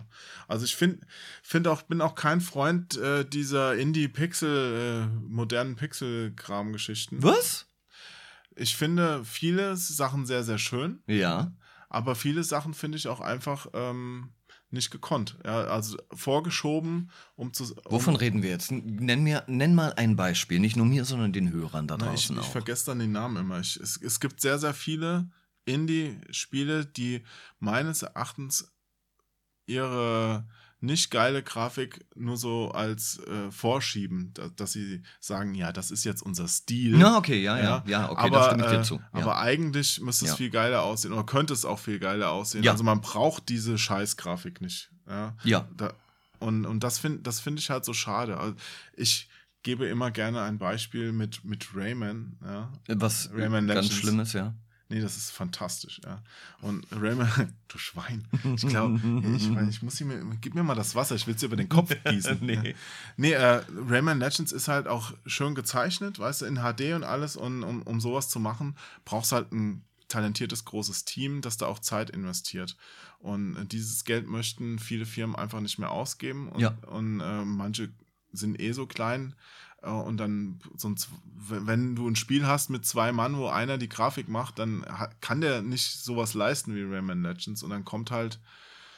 [0.47, 1.05] Also ich finde
[1.41, 7.21] find auch, bin auch kein Freund äh, dieser Indie-Pixel, äh, modernen Pixel-Kram-Geschichten.
[7.23, 7.67] Was?
[8.55, 11.51] Ich finde viele Sachen sehr, sehr schön, Ja.
[11.87, 14.33] aber viele Sachen finde ich auch einfach ähm,
[14.71, 15.37] nicht gekonnt.
[15.43, 17.63] Ja, also vorgeschoben, um zu.
[17.63, 18.71] Um, Wovon reden wir jetzt?
[18.71, 22.27] Nenn mir, nenn mal ein Beispiel, nicht nur mir, sondern den Hörern da Na, ich,
[22.27, 22.51] draußen ich auch.
[22.51, 23.59] vergesse dann den Namen immer.
[23.59, 25.29] Ich, es, es gibt sehr, sehr viele
[25.65, 27.23] Indie-Spiele, die
[27.59, 28.71] meines Erachtens
[29.65, 30.47] ihre
[30.81, 36.05] nicht geile Grafik nur so als äh, vorschieben, da, dass sie sagen, ja, das ist
[36.05, 36.97] jetzt unser Stil.
[36.99, 38.95] Ja, okay, ja, ja, ja, okay, da stimme ich dir äh, zu.
[38.95, 39.03] Ja.
[39.11, 40.37] Aber eigentlich müsste es Ja.
[40.37, 42.63] viel geiler aussehen oder könnte es auch viel geiler aussehen.
[42.63, 42.71] Ja.
[42.71, 44.89] Also man braucht diese Scheiß-Grafik nicht.
[45.07, 45.35] Ja.
[45.43, 45.93] ja, Da,
[46.39, 48.37] und, und das finde das find ich halt so schade.
[48.37, 48.55] Also
[48.93, 49.27] ich
[49.63, 52.37] gebe immer gerne ein Beispiel mit, mit Rayman.
[52.41, 52.71] Ja.
[52.87, 53.95] was Rayman ganz Legends.
[53.95, 54.53] Schlimmes, ja.
[54.91, 56.21] Nee, das ist fantastisch, ja.
[56.61, 58.99] Und Rayman, du Schwein, ich glaube,
[59.35, 61.69] ich, ich muss ihm, gib mir mal das Wasser, ich will es dir über den
[61.69, 62.39] Kopf gießen.
[62.41, 62.75] Nee.
[63.15, 67.35] Nee, äh, Rayman Legends ist halt auch schön gezeichnet, weißt du, in HD und alles.
[67.37, 68.75] Und um, um sowas zu machen,
[69.05, 72.75] brauchst du halt ein talentiertes, großes Team, das da auch Zeit investiert.
[73.19, 76.49] Und dieses Geld möchten viele Firmen einfach nicht mehr ausgeben.
[76.49, 76.69] Und, Ja.
[76.87, 77.89] und äh, manche
[78.31, 79.35] sind eh so klein.
[79.81, 83.89] Äh, Und dann, sonst, wenn du ein Spiel hast mit zwei Mann, wo einer die
[83.89, 84.85] Grafik macht, dann
[85.21, 87.63] kann der nicht sowas leisten wie Rayman Legends.
[87.63, 88.39] Und dann kommt halt,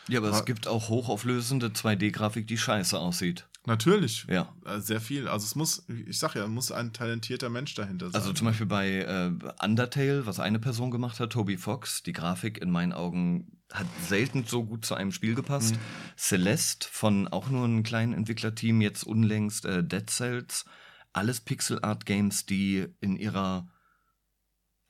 [0.08, 3.48] Ja, aber es gibt auch hochauflösende 2D-Grafik, die scheiße aussieht.
[3.68, 4.54] natürlich, Ja.
[4.66, 5.28] äh, sehr viel.
[5.28, 8.16] Also es muss, ich sag ja, muss ein talentierter Mensch dahinter sein.
[8.20, 9.32] Also zum Beispiel bei äh,
[9.64, 14.46] Undertale, was eine Person gemacht hat, Toby Fox, die Grafik in meinen Augen hat selten
[14.46, 15.76] so gut zu einem Spiel gepasst.
[16.18, 20.66] Celeste von auch nur einem kleinen Entwicklerteam, jetzt unlängst äh, Dead Cells,
[21.14, 23.68] alles Pixel Art Games, die in ihrer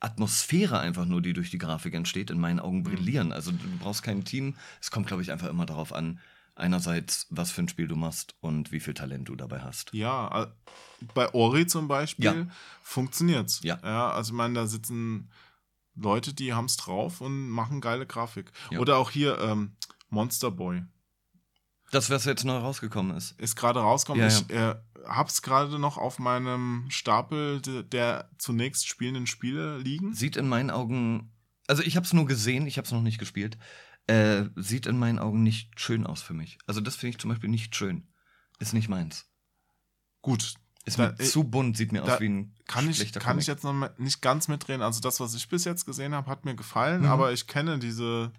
[0.00, 3.32] Atmosphäre einfach nur, die durch die Grafik entsteht, in meinen Augen brillieren.
[3.32, 4.56] Also du brauchst kein Team.
[4.80, 6.18] Es kommt, glaube ich, einfach immer darauf an,
[6.56, 9.92] einerseits, was für ein Spiel du machst und wie viel Talent du dabei hast.
[9.94, 10.46] Ja, äh,
[11.14, 12.46] bei Ori zum Beispiel Ja.
[12.82, 13.60] funktioniert's.
[13.62, 13.78] Ja.
[13.82, 14.10] ja.
[14.10, 15.30] Also ich meine, da sitzen
[15.94, 18.50] Leute, die haben's drauf und machen geile Grafik.
[18.70, 18.78] Ja.
[18.78, 19.76] Oder auch hier ähm,
[20.08, 20.82] Monster Boy.
[21.90, 23.38] Das, was jetzt neu rausgekommen ist.
[23.38, 24.22] Ist gerade rausgekommen.
[24.22, 24.74] Ja, Ich äh,
[25.06, 30.14] hab's gerade noch auf meinem Stapel de- der zunächst spielenden Spiele liegen.
[30.14, 31.34] Sieht in meinen Augen,
[31.66, 33.58] also ich habe es nur gesehen, ich habe es noch nicht gespielt.
[34.06, 36.56] Äh, sieht in meinen Augen nicht schön aus für mich.
[36.66, 38.08] Also das finde ich zum Beispiel nicht schön.
[38.58, 39.30] Ist nicht meins.
[40.22, 40.54] Gut.
[40.84, 43.62] Ist Da- mir zu bunt, sieht mir aus wie ein Kann ich, kann ich jetzt
[43.64, 44.82] noch nicht ganz mitreden.
[44.82, 47.08] Also das, was ich bis jetzt gesehen habe, hat mir gefallen, Mhm.
[47.08, 48.32] aber ich kenne diese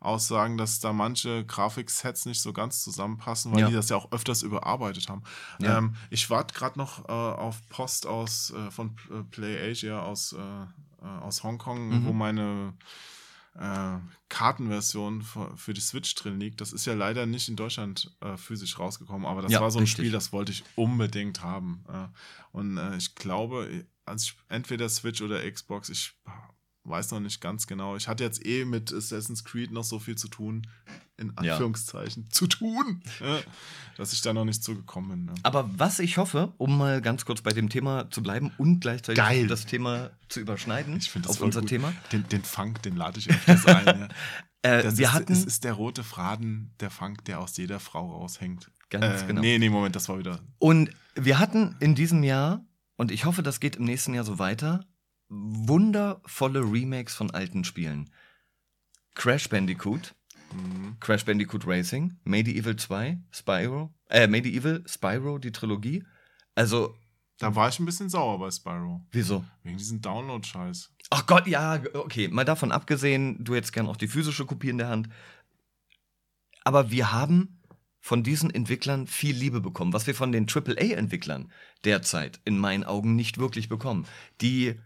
[0.00, 3.68] Aussagen, dass da manche Grafiksets nicht so ganz zusammenpassen, weil Ja.
[3.68, 5.22] die das ja auch öfters überarbeitet haben.
[5.60, 5.78] Ja.
[5.78, 10.32] Ähm, ich warte gerade noch äh, auf Post aus äh, von äh, Play Asia aus,
[10.34, 12.04] äh, äh, aus Hongkong, Mhm.
[12.06, 12.74] wo meine
[13.58, 13.98] äh,
[14.28, 16.60] Kartenversion für, für die Switch drin liegt.
[16.60, 19.78] Das ist ja leider nicht in Deutschland äh, physisch rausgekommen, aber das Ja, war so
[19.78, 20.04] ein richtig.
[20.04, 21.84] Spiel, das wollte ich unbedingt haben.
[21.88, 22.08] Äh,
[22.52, 26.14] und ich glaube, also ich, entweder Switch oder Xbox, ich
[26.84, 27.96] weiß noch nicht ganz genau.
[27.96, 30.66] Ich hatte jetzt eh mit Assassin's Creed noch so viel zu tun,
[31.16, 31.52] in Ja.
[31.52, 33.02] Anführungszeichen, zu tun,
[33.96, 35.24] dass ich da noch nicht zugekommen bin.
[35.26, 35.34] Ne?
[35.42, 39.22] Aber was ich hoffe, um mal ganz kurz bei dem Thema zu bleiben und gleichzeitig
[39.22, 39.46] Geil.
[39.46, 41.68] das Thema zu überschneiden Ich das auf unser gut.
[41.68, 41.92] Thema.
[42.12, 43.86] Den, den Funk, den lade ich öfters ein.
[43.86, 44.08] Ja.
[44.62, 47.80] Äh, Das wir ist, hatten es ist der rote Faden, der Funk, der aus jeder
[47.80, 48.70] Frau raushängt.
[48.88, 49.42] Ganz äh, genau.
[49.42, 50.40] Nee, nee, Moment, das war wieder.
[50.58, 52.64] Und wir hatten in diesem Jahr,
[52.96, 54.86] und ich hoffe, das geht im nächsten Jahr so weiter,
[55.28, 58.08] wundervolle Remakes von alten Spielen.
[59.14, 60.14] Crash Bandicoot,
[60.54, 60.96] Mhm.
[61.00, 66.04] Crash Bandicoot Racing, Medieval 2, Spyro, äh, Medieval, Spyro, die Trilogie.
[66.54, 66.94] Also,
[67.38, 69.04] Da war ich ein bisschen sauer bei Spyro.
[69.10, 69.44] wieso?
[69.64, 70.92] Wegen diesem Download-Scheiß.
[71.10, 72.28] Ach Gott, ja, okay.
[72.28, 75.08] Mal davon abgesehen, du hättest gern auch die physische Kopie in der Hand.
[76.62, 77.60] Aber wir haben
[78.00, 81.50] von diesen Entwicklern viel Liebe bekommen, was wir von den AAA-Entwicklern
[81.84, 84.06] derzeit in meinen Augen nicht wirklich bekommen.
[84.40, 84.78] Die,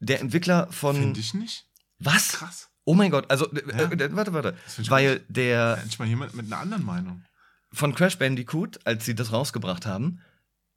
[0.00, 0.96] der Entwickler von.
[0.96, 1.68] Finde ich nicht.
[1.98, 2.32] Was?
[2.32, 2.70] Krass.
[2.84, 4.56] Oh mein Gott, also, äh, äh, warte, warte.
[4.88, 7.22] Weil der Endlich mal jemand mit einer anderen Meinung.
[7.72, 10.20] von Crash Bandicoot, als sie das rausgebracht haben,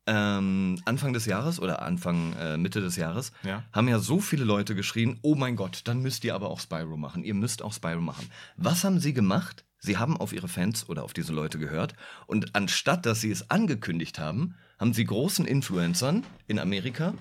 [0.07, 3.64] ähm, Anfang des Jahres oder Anfang, äh, Mitte des Jahres, Ja.
[3.73, 6.95] haben ja so viele Leute geschrien, oh mein Gott, dann müsst ihr aber auch Spyro
[6.95, 7.23] machen.
[7.23, 8.30] Ihr müsst auch Spyro machen.
[8.56, 9.65] Was haben sie gemacht?
[9.80, 11.95] Sie haben auf ihre Fans oder auf diese Leute gehört
[12.27, 17.14] und anstatt, dass sie es angekündigt haben, haben sie großen Influencern in Amerika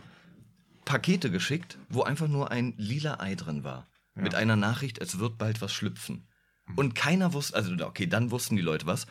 [0.85, 3.87] Pakete geschickt, wo einfach nur ein lila Ei drin war.
[4.17, 4.23] Ja.
[4.23, 6.29] Mit einer Nachricht, es wird bald was schlüpfen.
[6.77, 9.07] Und keiner wusste, also okay, dann wussten die Leute was.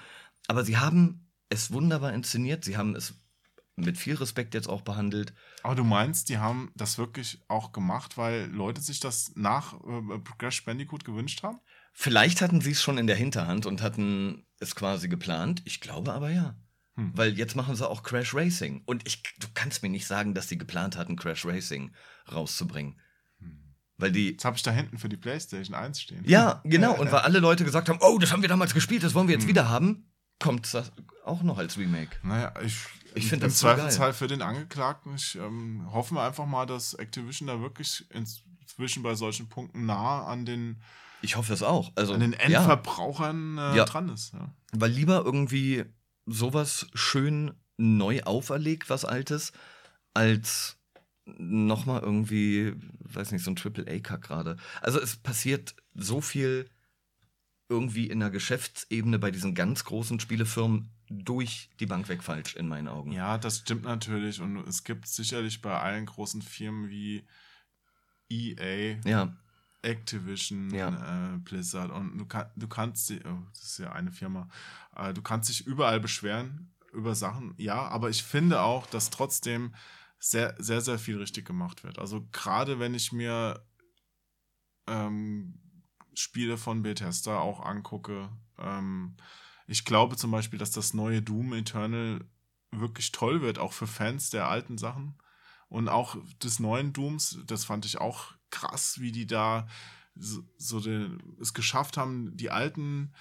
[0.48, 2.66] Aber sie haben es wunderbar inszeniert.
[2.66, 3.14] Sie haben es
[3.76, 5.34] mit viel Respekt jetzt auch behandelt.
[5.64, 10.20] Aber du meinst, die haben das wirklich auch gemacht, weil Leute sich das nach äh,
[10.38, 11.60] Crash Bandicoot gewünscht haben?
[11.92, 15.62] Vielleicht hatten sie es schon in der Hinterhand und hatten es quasi geplant.
[15.66, 16.56] Ich glaube aber ja.
[16.96, 17.12] Hm.
[17.16, 18.84] Weil jetzt machen sie auch Crash Racing.
[18.86, 21.94] Und ich, du kannst mir nicht sagen, dass sie geplant hatten, Crash Racing
[22.32, 23.00] rauszubringen.
[24.04, 24.32] Weil die.
[24.32, 26.24] Jetzt habe ich da hinten für die PlayStation 1 stehen.
[26.26, 26.94] Ja, genau.
[27.00, 29.36] Und weil alle Leute gesagt haben, oh, das haben wir damals gespielt, das wollen wir
[29.36, 30.92] jetzt wieder haben, kommt das
[31.24, 32.18] auch noch als Remake.
[32.22, 32.76] Naja, ich,
[33.16, 33.78] Ich find im das so geil.
[33.78, 35.16] Zweifelsfall für den Angeklagten.
[35.16, 40.26] Ich ähm, hoffen wir einfach mal, dass Activision da wirklich inzwischen bei solchen Punkten nah
[40.26, 40.82] an den,
[41.22, 41.94] Ich hoffe es auch.
[41.96, 43.86] Also, an den ja, Endverbrauchern äh, Ja.
[43.86, 44.34] dran ist.
[44.34, 44.54] Ja.
[44.74, 45.86] weil lieber irgendwie
[46.26, 49.54] sowas schön neu auferlegt, was Altes,
[50.14, 50.78] als
[51.26, 54.58] nochmal irgendwie, weiß nicht, so ein Triple-A-Kack gerade.
[54.82, 56.70] Also es passiert so viel
[57.70, 62.68] irgendwie in der Geschäftsebene bei diesen ganz großen Spielefirmen durch die Bank weg falsch in
[62.68, 63.12] meinen Augen.
[63.12, 64.42] ja, das stimmt natürlich.
[64.42, 67.26] Und es gibt sicherlich bei allen großen Firmen wie
[68.30, 69.36] EA, Ja,
[69.82, 71.34] Activision, Ja.
[71.36, 74.48] äh, Blizzard und du, kann, du kannst, oh, das ist ja eine Firma,
[74.96, 79.74] äh, du kannst dich überall beschweren über Sachen, ja, aber ich finde auch, dass trotzdem
[80.24, 82.00] sehr, sehr, sehr viel richtig gemacht wird.
[82.00, 83.62] Also gerade wenn ich mir
[84.88, 85.60] ähm,
[86.14, 89.18] Spiele von Bethesda auch angucke, ähm,
[89.68, 92.24] ich glaube zum Beispiel, dass das neue Doom Eternal
[92.72, 95.18] wirklich toll wird, auch für Fans der alten Sachen.
[95.68, 99.68] Und auch des neuen Dooms, das fand ich auch krass, wie die da
[100.16, 103.14] so, so den, es geschafft haben, die alten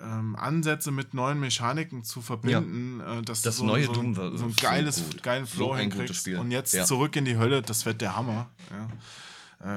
[0.00, 3.00] ähm, Ansätze mit neuen Mechaniken zu verbinden.
[3.00, 5.22] Äh, dass Das du so, neue so, Doom so ein so geiles, gut.
[5.22, 6.28] geilen So Flow gutes hinkriegst.
[6.28, 6.84] Und jetzt Ja.
[6.84, 8.50] zurück in die Hölle, das wird der Hammer.
[8.70, 8.88] Ja.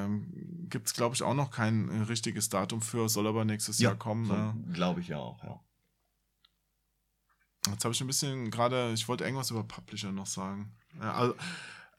[0.04, 3.78] Ähm, Gibt es, glaube ich, auch noch kein äh, richtiges Datum für, soll aber nächstes
[3.80, 4.28] Jahr kommen.
[4.28, 4.54] ne?
[4.72, 5.58] glaube ich ja auch, ja.
[7.68, 10.72] Jetzt habe ich ein bisschen gerade, ich wollte irgendwas über Publisher noch sagen.
[11.00, 11.34] Ja, also,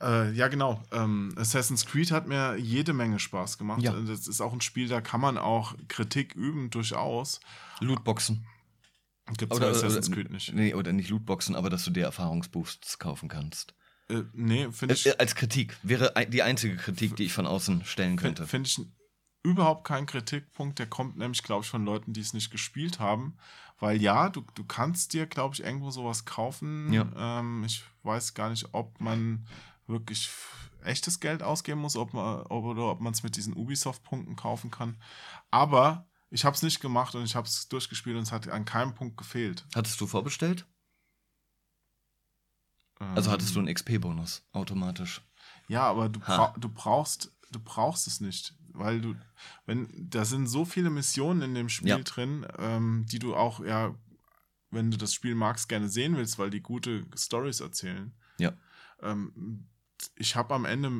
[0.02, 0.82] äh, ja genau.
[0.91, 3.82] Ähm, Assassin's Creed hat mir jede Menge Spaß gemacht.
[3.82, 3.94] Ja.
[3.94, 7.40] Das ist auch ein Spiel, da kann man auch Kritik üben, durchaus.
[7.80, 8.45] Lootboxen.
[9.38, 10.53] Gibt es bei Assassin's Creed nicht.
[10.53, 13.74] Nee, oder nicht Lootboxen, aber dass du dir Erfahrungsboosts kaufen kannst.
[14.10, 15.78] Äh, nee, finde ich, Äh, als Kritik.
[15.82, 18.45] Wäre die einzige Kritik, die ich von außen stellen könnte.
[18.45, 18.82] finde ich,
[19.44, 20.80] überhaupt kein Kritikpunkt.
[20.80, 23.38] Der kommt nämlich, glaube ich, von Leuten, die es nicht gespielt haben.
[23.80, 26.91] Weil ja, du, du kannst dir, glaube ich, irgendwo sowas kaufen.
[26.94, 27.40] Ja.
[27.40, 29.45] Ähm, ich weiß gar nicht, ob man
[29.88, 30.30] wirklich
[30.84, 34.72] echtes Geld ausgeben muss ob man, ob, oder ob man es mit diesen Ubisoft-Punkten kaufen
[34.72, 34.97] kann.
[35.51, 38.65] Aber ich habe es nicht gemacht und ich habe es durchgespielt und es hat an
[38.65, 39.65] keinem Punkt gefehlt.
[39.76, 40.65] Hattest du vorbestellt?
[42.99, 45.22] Also hattest du einen XP-Bonus automatisch.
[45.68, 49.15] Ja, aber du, bra du brauchst du brauchst es nicht, weil du
[49.65, 51.99] wenn da sind so viele Missionen in dem Spiel Ja.
[51.99, 53.93] drin, ähm, die du auch ja,
[54.72, 58.14] wenn du das Spiel magst, gerne sehen willst, weil die gute Stories erzählen.
[58.39, 58.53] Ja.
[59.01, 59.68] Ähm,
[60.15, 60.91] ich habe am Ende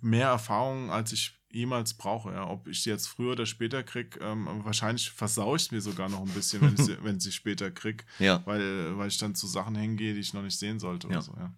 [0.00, 2.32] mehr Erfahrung, als ich jemals brauche.
[2.32, 2.48] Ja.
[2.48, 6.20] Ob ich sie jetzt früher oder später krieg, ähm, wahrscheinlich versaue ich mir sogar noch
[6.20, 8.42] ein bisschen, wenn ich sie, wenn sie später krieg Ja.
[8.44, 11.22] weil, weil ich dann zu Sachen hingehe, die ich noch nicht sehen sollte oder Ja.
[11.22, 11.52] so, ja.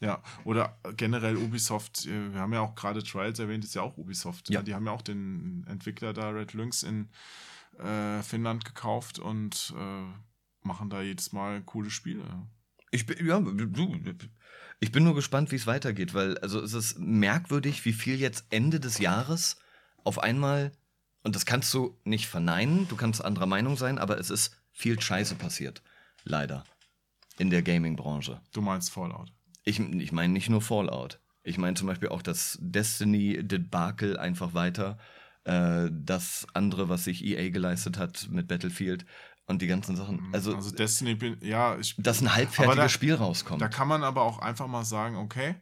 [0.00, 3.96] Ja, oder generell Ubisoft, äh, wir haben ja auch gerade Trials erwähnt, ist ja auch
[3.96, 4.50] Ubisoft.
[4.50, 4.62] Ja.
[4.62, 7.08] Die haben ja auch den Entwickler da, Red Lynx, in
[7.78, 10.04] äh, Finnland gekauft und äh,
[10.66, 12.24] machen da jedes Mal coole Spiele.
[12.90, 13.66] Ich bin, ja, du,
[14.84, 18.44] ich bin nur gespannt, wie es weitergeht, weil also es ist merkwürdig, wie viel jetzt
[18.50, 19.56] Ende des Jahres
[20.04, 20.72] auf einmal,
[21.22, 25.00] und das kannst du nicht verneinen, du kannst anderer Meinung sein, aber es ist viel
[25.00, 25.82] Scheiße passiert.
[26.24, 26.64] Leider.
[27.38, 28.42] In der Gaming-Branche.
[28.52, 29.32] Du meinst Fallout.
[29.64, 31.18] Ich, ich meine nicht nur Fallout.
[31.44, 34.98] Ich meine zum Beispiel auch das Destiny-Debakel einfach weiter.
[35.44, 39.06] Äh, das andere, was sich EA geleistet hat mit Battlefield
[39.46, 40.28] und die ganzen Sachen.
[40.32, 43.60] Also, also Destiny, bin, ja, ich, dass ein halbfertiges da- Spiel rauskommt.
[43.60, 45.56] Da kann man aber auch einfach mal sagen, okay,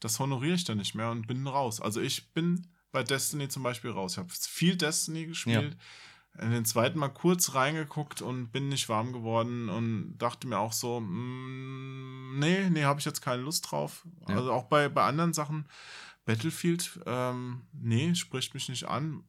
[0.00, 1.80] das honoriere ich dann nicht mehr und bin raus.
[1.80, 4.12] Also ich bin bei Destiny zum Beispiel raus.
[4.12, 5.76] Ich habe viel Destiny gespielt,
[6.38, 10.72] in den zweiten mal kurz reingeguckt und bin nicht warm geworden und dachte mir auch
[10.72, 14.06] so, mm, nee, nee, habe ich jetzt keine Lust drauf.
[14.28, 14.36] Ja.
[14.36, 15.66] Also auch bei, bei anderen Sachen,
[16.24, 19.24] Battlefield, ähm, nee, spricht mich nicht an.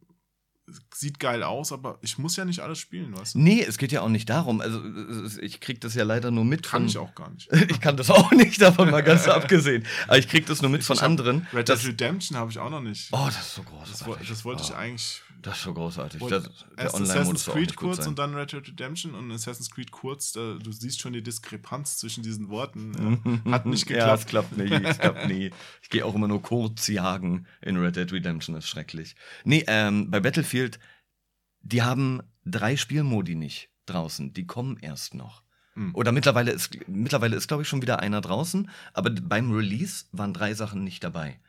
[0.96, 3.40] Sieht geil aus, aber ich muss ja nicht alles spielen, weißt du?
[3.40, 4.62] Nee, es geht ja auch nicht darum.
[4.62, 4.82] Also
[5.42, 6.88] ich krieg das ja leider nur mit Kann von.
[6.88, 7.50] ich auch gar nicht.
[7.70, 9.86] Ich kann das auch nicht, davon mal ganz abgesehen.
[10.08, 11.48] Aber ich krieg das nur mit von Ich anderen.
[11.54, 13.10] Red Dead Redemption habe ich auch noch nicht.
[13.12, 14.08] oh, das ist so das, großartig.
[14.08, 16.20] woll- das wollte ich oh, eigentlich Das ist so großartig.
[16.22, 18.08] Wollte- Das, der Erst Assassin's Creed nicht kurz sein.
[18.08, 21.98] und dann Red Dead Redemption und Assassin's Creed kurz, da, du siehst schon die Diskrepanz
[21.98, 23.22] zwischen diesen Worten.
[23.46, 23.52] Ja.
[23.52, 24.56] Hat nicht Ja, es geklappt.
[24.56, 25.52] klappt nie, es klappt nie.
[25.82, 29.16] Ich gehe auch immer nur kurz jagen in Red Dead Redemption, das ist schrecklich.
[29.44, 30.80] Nee, ähm, bei Battlefield,
[31.62, 35.44] die haben drei Spielmodi nicht draußen, die kommen erst noch.
[35.76, 35.94] Hm.
[35.96, 40.34] Oder mittlerweile ist, mittlerweile ist, glaube ich, schon wieder einer draußen, aber beim Release waren
[40.34, 41.40] drei Sachen nicht dabei.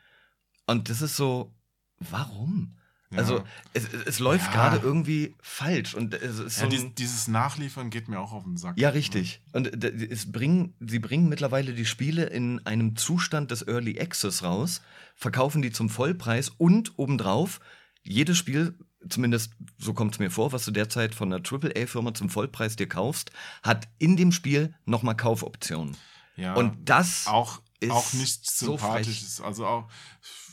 [0.66, 1.54] Und das ist so,
[1.98, 2.76] warum?
[3.14, 3.20] Ja.
[3.20, 4.52] Also, es, es, läuft Ja.
[4.52, 8.44] gerade irgendwie falsch und es ist so ja, dies, dieses Nachliefern geht mir auch auf
[8.44, 8.78] den Sack.
[8.78, 9.40] ja, richtig.
[9.52, 14.80] Und es bringen, sie bringen mittlerweile die Spiele in einem Zustand des Early Access raus,
[15.14, 17.60] verkaufen die zum Vollpreis und obendrauf,
[18.02, 18.78] jedes Spiel,
[19.08, 22.88] zumindest so kommt es mir vor, was du derzeit von einer AAA-Firma zum Vollpreis dir
[22.88, 23.30] kaufst,
[23.62, 25.96] hat in dem Spiel nochmal Kaufoptionen.
[26.36, 26.54] Ja.
[26.54, 28.76] Und das auch, ist auch nichts so.
[28.76, 29.40] Sympathisches.
[29.40, 29.88] also auch,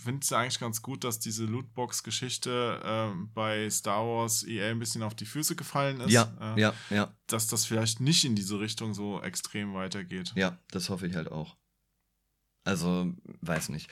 [0.04, 5.04] finde es eigentlich ganz gut, dass diese Lootbox-Geschichte ähm, bei Star Wars EA ein bisschen
[5.04, 6.12] auf die Füße gefallen ist.
[6.12, 10.34] ja, Äh, ja, ja, Dass das vielleicht nicht in diese Richtung so extrem weitergeht.
[10.36, 11.58] ja, das hoffe ich halt auch.
[12.64, 13.12] Also,
[13.42, 13.90] weiß nicht.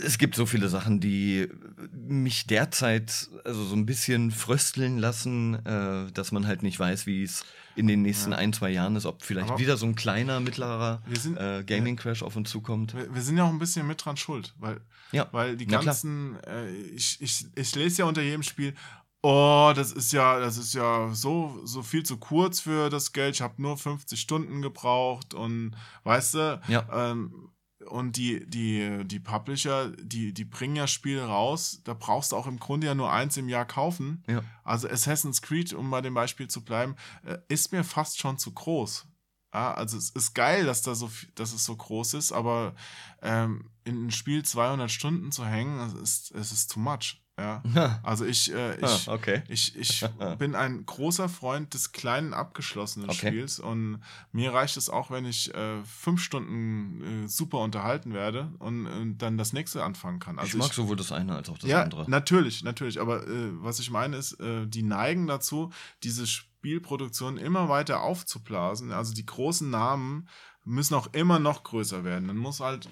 [0.00, 1.48] Es gibt so viele Sachen, die
[1.92, 7.22] mich derzeit also so ein bisschen frösteln lassen, äh, dass man halt nicht weiß, wie
[7.24, 8.38] es in den nächsten Ja.
[8.38, 11.02] ein, zwei Jahren ist, ob vielleicht Aber- wieder so ein kleiner, mittlerer
[11.36, 12.94] äh, Gaming-Crash auf uns zukommt.
[12.94, 14.80] Wir, wir sind ja auch ein bisschen mit dran schuld, weil,
[15.12, 18.74] Ja, weil die na ganzen, äh, ich, ich, ich lese ja unter jedem Spiel,
[19.22, 23.34] oh, das ist ja, das ist ja so, so viel zu kurz für das Geld,
[23.34, 25.74] ich habe nur 50 Stunden gebraucht und
[26.04, 27.10] weißt du, Ja.
[27.10, 27.50] ähm,
[27.86, 32.46] und die, die, die Publisher, die, die bringen ja Spiele raus, da brauchst du auch
[32.46, 34.24] im Grunde ja nur eins im Jahr kaufen.
[34.26, 34.42] Ja.
[34.64, 38.52] Also Assassin's Creed, um bei dem Beispiel zu bleiben, äh, ist mir fast schon zu
[38.52, 39.06] groß.
[39.54, 42.74] Ja, also es ist geil, dass, da so, dass es so groß ist, aber
[43.22, 47.20] ähm, in ein Spiel 200 Stunden zu hängen, es ist, es ist too much.
[47.38, 47.62] Ja.
[48.02, 49.42] Also ich, äh, ich, ah, okay.
[49.48, 50.04] ich, ich
[50.38, 53.28] bin ein großer Freund des kleinen abgeschlossenen Okay.
[53.28, 54.00] Spiels und
[54.32, 59.14] mir reicht es auch, wenn ich äh, fünf Stunden äh, super unterhalten werde und, äh,
[59.16, 60.38] dann das nächste anfangen kann.
[60.38, 62.10] Also ich mag sowohl das eine als auch das ja, andere.
[62.10, 63.00] natürlich, natürlich.
[63.00, 65.70] Aber äh, was ich meine ist, äh, die neigen dazu,
[66.02, 68.90] diese Spielproduktion immer weiter aufzublasen.
[68.90, 70.28] Also die großen Namen
[70.64, 72.28] müssen auch immer noch größer werden.
[72.28, 72.88] Dann muss halt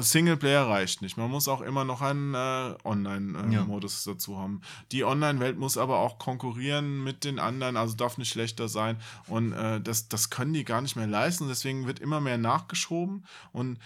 [0.00, 1.16] Singleplayer reicht nicht.
[1.16, 4.62] Man muss auch immer noch einen äh, Online-Modus dazu haben.
[4.92, 8.98] Die Online-Welt muss aber auch konkurrieren mit den anderen, also darf nicht schlechter sein.
[9.26, 11.48] Und äh, das, das können die gar nicht mehr leisten.
[11.48, 13.26] Deswegen wird immer mehr nachgeschoben.
[13.52, 13.78] Und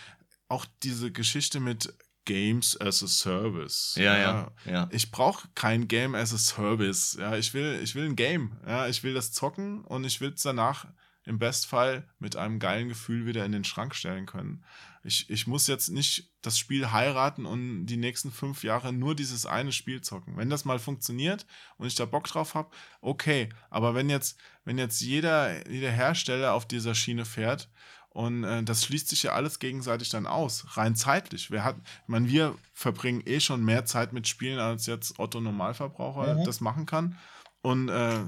[0.49, 1.95] auch diese Geschichte mit
[2.25, 3.95] Games as a Service.
[3.97, 4.89] Ja, ja, ja.
[4.93, 7.17] Ich brauche kein Game as a Service.
[7.19, 8.59] Ja, ich will, ich will ein Game.
[8.67, 10.87] Ja, ich will das zocken und ich will es danach
[11.25, 14.65] im Bestfall mit einem geilen Gefühl wieder in den Schrank stellen können.
[15.09, 19.47] Ich, ich muss jetzt nicht das Spiel heiraten und die nächsten fünf Jahre nur dieses
[19.47, 20.37] eine Spiel zocken.
[20.37, 21.47] Wenn das mal funktioniert
[21.79, 22.71] und ich da Bock drauf habe,
[23.01, 23.49] okay.
[23.71, 27.71] Aber wenn jetzt, wenn jetzt jeder, jeder Hersteller auf dieser Schiene fährt
[28.11, 31.51] und äh, das schließt sich ja alles gegenseitig dann aus, rein zeitlich.
[31.51, 35.41] Wer hat, ich meine, wir verbringen eh schon mehr Zeit mit Spielen, als jetzt Otto
[35.41, 36.45] Normalverbraucher Mhm.
[36.45, 37.19] das machen kann.
[37.63, 38.21] Und äh,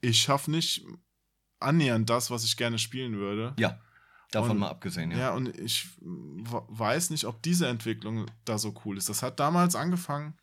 [0.00, 0.86] ich schaffe nicht
[1.60, 3.54] annähernd das, was ich gerne spielen würde.
[3.58, 3.80] Ja,
[4.30, 5.18] davon Und- mal abgesehen, ja.
[5.18, 9.08] Ja, und ich weiß nicht, ob diese Entwicklung da so cool ist.
[9.08, 10.34] Das hat damals angefangen,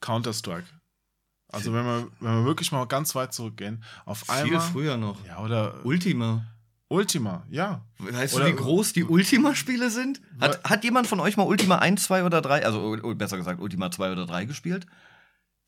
[0.00, 0.66] Counter-Strike.
[1.52, 4.60] Also wenn wir, wenn wir wirklich mal ganz weit zurückgehen, auf Viel einmal.
[4.60, 5.24] früher noch.
[5.24, 6.44] Ja, oder Ultima.
[6.88, 7.84] Ultima, ja.
[7.98, 10.20] Weißt Oder- du, wie groß die Ultima-Spiele sind?
[10.40, 13.60] Hat, hat jemand von euch mal Ultima 1, 2 oder 3, also u- besser gesagt
[13.60, 14.86] Ultima 2 oder 3 gespielt?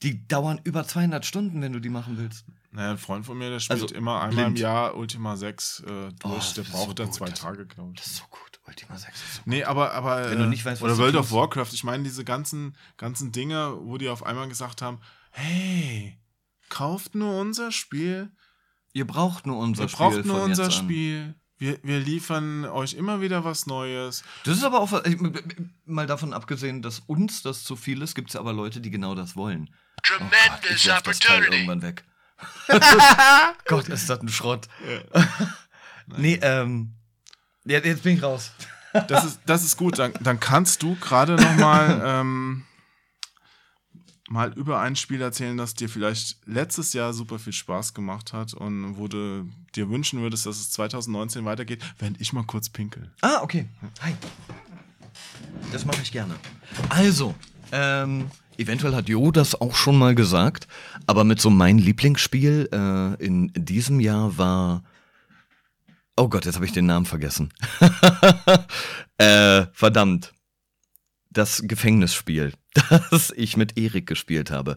[0.03, 2.45] Die dauern über 200 Stunden, wenn du die machen willst.
[2.77, 4.59] Naja, ein Freund von mir, der spielt Also, immer einmal blind.
[4.59, 6.16] im Jahr Ultima 6 äh, durch.
[6.24, 7.98] Oh, der braucht so dann gut, zwei das- Tage, glaube ich.
[7.98, 8.40] Das ist so gut.
[8.66, 9.47] Ultima 6 ist so gut.
[9.47, 11.32] Nee, aber, aber Wenn du äh, nicht weißt, was oder du World of.
[11.32, 15.01] Warcraft, ich meine diese ganzen, ganzen Dinge, wo die auf einmal gesagt haben,
[15.31, 16.19] hey,
[16.69, 18.31] kauft nur unser Spiel,
[18.93, 20.70] Ihr braucht nur unser ihr Spiel braucht nur unser.
[20.70, 24.24] Spiel, wir, wir liefern euch immer wieder was Neues.
[24.44, 25.19] Das ist aber auch, ich-
[25.85, 28.90] mal davon abgesehen, dass uns das zu viel ist, gibt es ja aber Leute, die
[28.90, 29.69] genau das wollen.
[29.70, 31.57] Oh Gott, Tremendous ich werf das Teil opportunity.
[31.65, 32.05] irgendwann weg.
[33.66, 34.68] Gott, ist das ein Schrott.
[36.16, 36.94] nee, ähm,
[37.64, 38.52] ja, jetzt bin ich raus.
[39.08, 42.64] Das ist, das ist gut, dann, dann kannst du gerade noch mal, ähm,
[44.28, 48.54] mal über ein Spiel erzählen, das dir vielleicht letztes Jahr super viel Spaß gemacht hat
[48.54, 53.12] und wo du dir wünschen würdest, dass es 2019 weitergeht, während ich mal kurz pinkel.
[53.20, 53.68] Ah, okay.
[54.00, 54.14] Hi.
[55.72, 56.34] Das mache ich gerne.
[56.88, 57.34] Also,
[57.72, 60.66] ähm, eventuell hat Jo das auch schon mal gesagt,
[61.07, 64.83] aber mit so mein Lieblingsspiel äh, in diesem Jahr war.
[66.16, 67.53] Oh Gott, jetzt habe ich den Namen vergessen.
[69.19, 70.33] äh, verdammt.
[71.31, 72.53] Das Gefängnisspiel,
[73.11, 74.77] das ich mit Erik gespielt habe.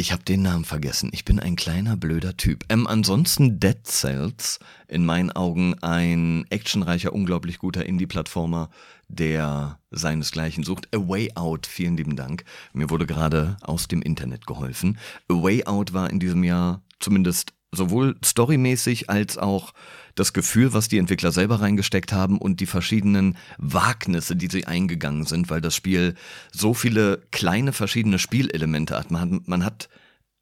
[0.00, 1.10] Ich habe den Namen vergessen.
[1.12, 2.64] Ich bin ein kleiner blöder Typ.
[2.68, 8.70] Ähm, ansonsten Dead Cells, in meinen Augen ein actionreicher, unglaublich guter Indie-Plattformer,
[9.08, 10.86] der seinesgleichen sucht.
[10.94, 12.44] A Way Out, vielen lieben Dank.
[12.72, 14.98] Mir wurde gerade aus dem Internet geholfen.
[15.28, 19.74] A Way Out war in diesem Jahr zumindest sowohl storymäßig als auch
[20.18, 25.24] das Gefühl, was die Entwickler selber reingesteckt haben und die verschiedenen Wagnisse, die sie eingegangen
[25.24, 26.14] sind, weil das Spiel
[26.52, 29.10] so viele kleine verschiedene Spielelemente hat.
[29.10, 29.88] Man hat, man hat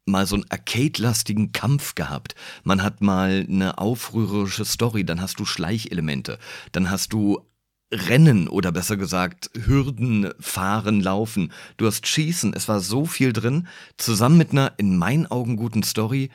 [0.05, 2.35] mal so einen arcade-lastigen Kampf gehabt.
[2.63, 6.39] Man hat mal eine aufrührerische Story, dann hast du Schleichelemente,
[6.71, 7.41] dann hast du
[7.93, 11.53] Rennen oder besser gesagt Hürden, Fahren, Laufen.
[11.77, 13.67] Du hast Schießen, es war so viel drin,
[13.97, 16.29] zusammen mit einer in meinen Augen guten Story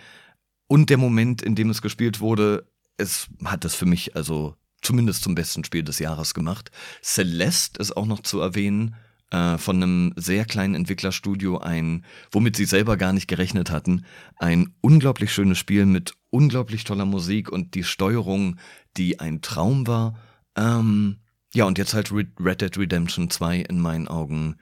[0.67, 2.67] und der Moment, in dem es gespielt wurde,
[2.97, 6.71] es hat es für mich also zumindest zum besten Spiel des Jahres gemacht.
[7.03, 8.97] Celeste ist auch noch zu erwähnen,
[9.31, 14.05] äh, von einem sehr kleinen Entwicklerstudio, ein, womit sie selber gar nicht gerechnet hatten.
[14.37, 18.59] Ein unglaublich schönes Spiel mit unglaublich toller Musik und die Steuerung,
[18.97, 20.19] die ein Traum war.
[20.57, 21.19] Ähm,
[21.55, 24.57] ja, und jetzt halt Red Dead Redemption 2 in meinen Augen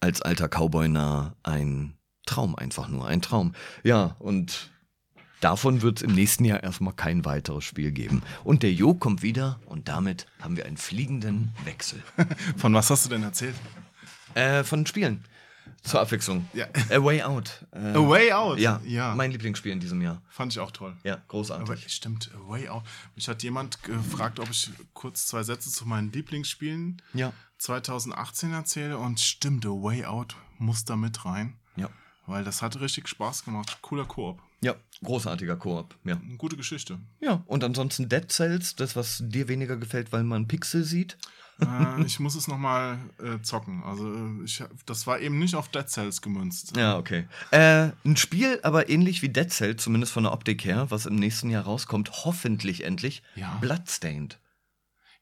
[0.00, 1.96] als alter Cowboy nah ein
[2.26, 3.54] Traum einfach nur, ein Traum.
[3.82, 4.70] Ja, und
[5.40, 8.22] davon wird es im nächsten Jahr erstmal kein weiteres Spiel geben.
[8.44, 12.02] Und der Jo kommt wieder und damit haben wir einen fliegenden Wechsel.
[12.56, 13.54] Von was hast du denn erzählt?
[14.34, 15.24] äh, von Spielen.
[15.82, 16.48] Zur Abwechslung.
[16.52, 16.66] Ja.
[16.90, 17.64] A Way Out.
[17.72, 18.58] Äh, A Way Out?
[18.58, 19.14] Ja, ja.
[19.14, 20.20] mein Lieblingsspiel in diesem Jahr.
[20.28, 20.96] Fand ich auch toll.
[21.04, 21.68] Ja, großartig.
[21.68, 22.82] Aber stimmt, A Way Out.
[23.14, 27.32] Mich hat jemand gefragt, ob ich kurz zwei Sätze zu meinen Lieblingsspielen ja.
[27.58, 31.88] 2018 erzähle und stimmt, A Way Out muss da mit rein, Ja.
[32.26, 33.78] weil das hat richtig Spaß gemacht.
[33.82, 34.40] Cooler Koop.
[34.66, 34.74] Ja,
[35.04, 35.94] großartiger Koop.
[36.04, 36.16] Ja.
[36.16, 36.98] Eine gute Geschichte.
[37.20, 41.16] Ja, und ansonsten Dead Cells, das, was dir weniger gefällt, weil man Pixel sieht.
[41.60, 43.84] äh, ich muss es nochmal äh, zocken.
[43.84, 46.76] Also äh, ich, das war eben nicht auf Dead Cells gemünzt.
[46.76, 47.28] Ja, okay.
[47.52, 51.14] Äh, ein Spiel, aber ähnlich wie Dead Cells, zumindest von der Optik her, was im
[51.14, 53.56] nächsten Jahr rauskommt, hoffentlich endlich, Ja.
[53.60, 54.40] Bloodstained.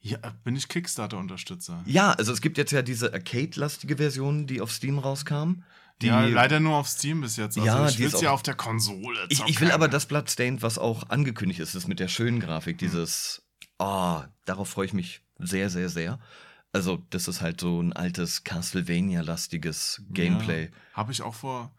[0.00, 1.82] Ja, bin ich Kickstarter-Unterstützer.
[1.86, 5.62] Ja, also es gibt jetzt ja diese Arcade-lastige Version, die auf Steam rauskam.
[6.02, 7.56] Die, ja, leider nur auf Steam bis jetzt.
[7.56, 9.50] Also Ja, ich will es ja auf der Konsole Ich, zocken.
[9.52, 13.42] ich will aber das Bloodstained, was auch angekündigt ist, ist mit der schönen Grafik, dieses,
[13.78, 16.18] oh, darauf freue ich mich sehr, sehr, sehr.
[16.72, 20.64] Also, das ist halt so ein altes Castlevania-lastiges Gameplay.
[20.64, 21.72] Ja, Habe ich auch vor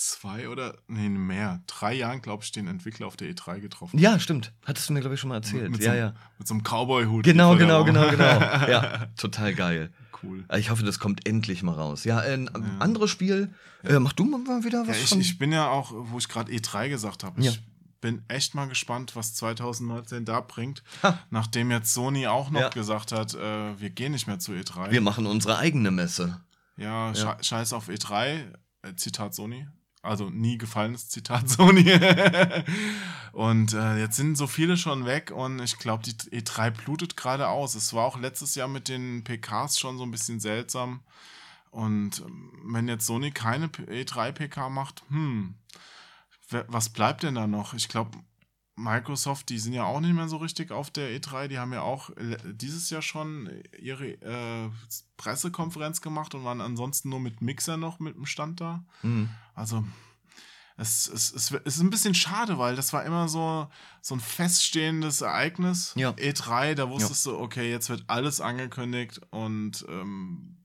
[0.00, 3.98] zwei oder, nee, mehr, drei Jahren, glaube ich, den Entwickler auf der E3 getroffen.
[3.98, 4.52] Ja, stimmt.
[4.64, 5.70] Hattest du mir, glaube ich, schon mal erzählt.
[5.70, 6.14] Mit ja, so, ja.
[6.38, 7.24] Mit so einem Cowboy-Hut.
[7.24, 8.24] Genau, genau, genau, genau.
[8.24, 9.92] Ja, total geil.
[10.22, 10.44] Cool.
[10.56, 12.04] Ich hoffe, das kommt endlich mal raus.
[12.04, 12.48] Ja, ein
[12.80, 13.54] anderes Spiel.
[13.84, 15.20] Äh, mach du mal wieder Ja, was ich, von...
[15.20, 17.50] ich bin ja auch, wo ich gerade E3 gesagt habe, Ja.
[17.50, 17.62] ich
[18.00, 21.18] bin echt mal gespannt, was 2019 da bringt, Ha.
[21.30, 22.68] nachdem jetzt Sony auch noch Ja.
[22.70, 24.90] gesagt hat, äh, wir gehen nicht mehr zu E3.
[24.90, 26.40] Wir machen unsere eigene Messe.
[26.76, 27.14] ja, Ja.
[27.14, 28.44] Sche scheiß auf E3,
[28.82, 29.66] äh, Zitat Sony.
[30.02, 31.84] Also nie gefallenes Zitat Sony.
[33.32, 37.48] und äh, jetzt sind so viele schon weg und ich glaube, die E3 blutet gerade
[37.48, 37.74] aus.
[37.74, 41.00] Es war auch letztes Jahr mit den PKs schon so ein bisschen seltsam.
[41.70, 45.54] Und ähm, wenn jetzt Sony keine P- E3-PK macht, hm,
[46.66, 47.74] was bleibt denn da noch?
[47.74, 48.18] Ich glaube,
[48.80, 51.48] Microsoft, die sind ja auch nicht mehr so richtig auf der E3.
[51.48, 52.10] Die haben ja auch
[52.44, 54.70] dieses Jahr schon ihre äh,
[55.16, 58.84] Pressekonferenz gemacht und waren ansonsten nur mit Mixer noch mit dem Stand da.
[59.02, 59.28] Hm.
[59.54, 59.84] Also,
[60.76, 63.68] es, es, es, es ist ein bisschen schade, weil das war immer so,
[64.00, 65.92] so ein feststehendes Ereignis.
[65.94, 66.12] Ja.
[66.12, 70.56] E3, da wusstest du, okay, jetzt wird alles angekündigt und ähm,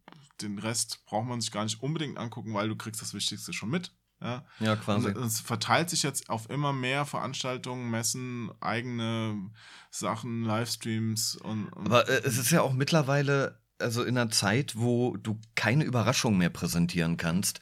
[0.41, 3.69] den Rest braucht man sich gar nicht unbedingt angucken, weil du kriegst das Wichtigste schon
[3.69, 3.91] mit.
[4.21, 4.45] Ja.
[4.59, 5.07] Ja, quasi.
[5.07, 9.51] Und es verteilt sich jetzt auf immer mehr Veranstaltungen, Messen, eigene
[9.91, 14.73] Sachen, Livestreams und, und Aber äh, es ist ja auch mittlerweile, also in einer Zeit,
[14.75, 17.59] wo du keine Überraschung mehr präsentieren kannst,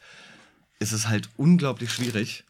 [0.80, 2.46] ist es halt unglaublich schwierig.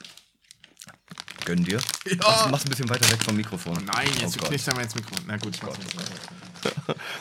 [1.45, 1.79] Gönn dir.
[2.05, 2.15] Ja.
[2.19, 3.83] Mach's, mach's ein bisschen weiter weg vom Mikrofon.
[3.85, 5.25] Nein, jetzt Oh oh nicht einmal ins Mikrofon.
[5.27, 5.97] Na gut, ich mach's nicht.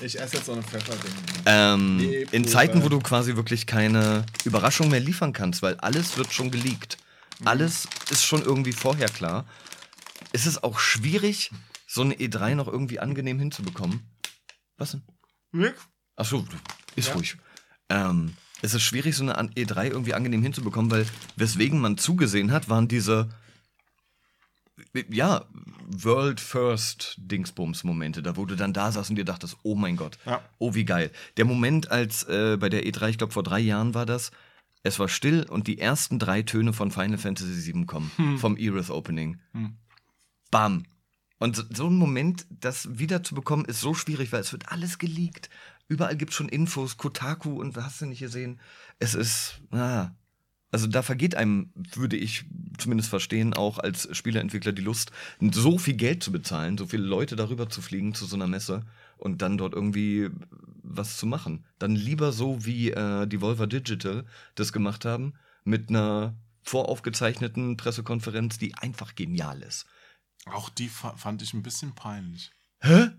[0.01, 1.13] Ich esse jetzt so eine Pfefferding.
[1.47, 6.17] Ähm, Nee, in Zeiten, wo du quasi wirklich keine Überraschung mehr liefern kannst, weil alles
[6.17, 6.99] wird schon geleakt.
[7.41, 7.49] Mhm.
[7.49, 9.45] Alles ist schon irgendwie vorher klar.
[10.33, 11.51] Ist es auch schwierig,
[11.87, 14.01] so eine E3 noch irgendwie angenehm hinzubekommen.
[14.79, 15.03] Was denn?
[15.53, 15.75] Nick?
[16.17, 16.45] Achso,
[16.97, 17.15] ist Ja.
[17.15, 17.37] ruhig.
[17.89, 21.07] Ähm, es ist schwierig, so eine An- E3 irgendwie angenehm hinzubekommen, weil
[21.37, 23.29] weswegen man zugesehen hat, waren diese
[25.11, 25.45] ja,
[25.89, 30.19] World First Dingsbums-Momente, da wo du dann da saß und dir dachtest, oh mein Gott,
[30.27, 30.43] Ja.
[30.59, 31.11] oh wie geil.
[31.37, 34.31] Der Moment, als äh, bei der E3, ich glaube vor drei Jahren war das,
[34.83, 38.91] es war still und die ersten drei Töne von Final Fantasy VII kommen, vom Aerith
[38.91, 39.39] Opening.
[39.53, 39.77] Hm.
[40.51, 40.85] Bam.
[41.39, 44.71] Und so, so ein Moment, das wieder zu bekommen, ist so schwierig, weil es wird
[44.71, 45.51] alles geleakt.
[45.89, 48.61] Überall gibt es schon Infos, Kotaku und hast du nicht gesehen.
[48.99, 50.11] Es ist, ah,
[50.73, 52.47] also da vergeht einem, würde ich
[52.79, 57.37] zumindest verstehen, auch als Spieleentwickler die Lust, so viel Geld zu bezahlen, so viele Leute
[57.37, 58.85] darüber zu fliegen zu so einer Messe
[59.19, 60.31] und dann dort irgendwie
[60.83, 61.67] was zu machen.
[61.79, 64.25] Dann lieber so, wie äh, Devolver Digital
[64.55, 69.87] das gemacht haben, mit einer voraufgezeichneten Pressekonferenz, die einfach genial ist.
[70.47, 72.51] Auch die fa fand ich ein bisschen peinlich.
[72.81, 73.11] Hä?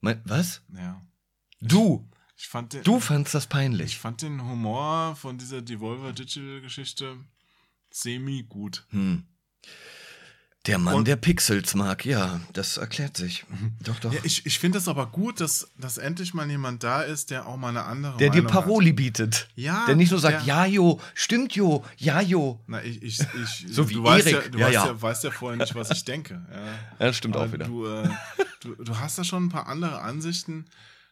[0.00, 0.62] Mein, was?
[0.74, 1.02] Ja.
[1.60, 2.08] Du?
[2.36, 3.98] Ich fand den, Du fandst das ich peinlich?
[3.98, 7.16] fand den Humor von dieser Devolver Digital Geschichte
[7.90, 8.84] semi gut.
[8.90, 9.24] Hm.
[10.66, 13.44] Der Mann, Und- der Pixels mag, ja, das erklärt sich.
[13.84, 14.12] Doch, doch.
[14.12, 17.46] Ja, ich ich finde es aber gut, dass, dass endlich mal jemand da ist, der
[17.46, 18.64] auch mal eine andere der dir Meinung hat.
[18.64, 19.48] Paroli bietet.
[19.54, 22.60] Ja, Der nicht nur sagt, ja, jo, stimmt, jo, ja, jo.
[22.66, 24.52] Na, ich, ich, ich, So wie du weißt ja, Erik.
[24.52, 24.86] du Ja, weißt, ja.
[24.86, 25.02] ja.
[25.02, 26.44] weißt ja vorher nicht, was ich denke.
[26.50, 26.56] Ja.
[26.98, 27.66] Ja, das stimmt Aber auch wieder.
[27.66, 28.08] Du, äh,
[28.60, 30.66] du, du hast da schon ein paar andere Ansichten.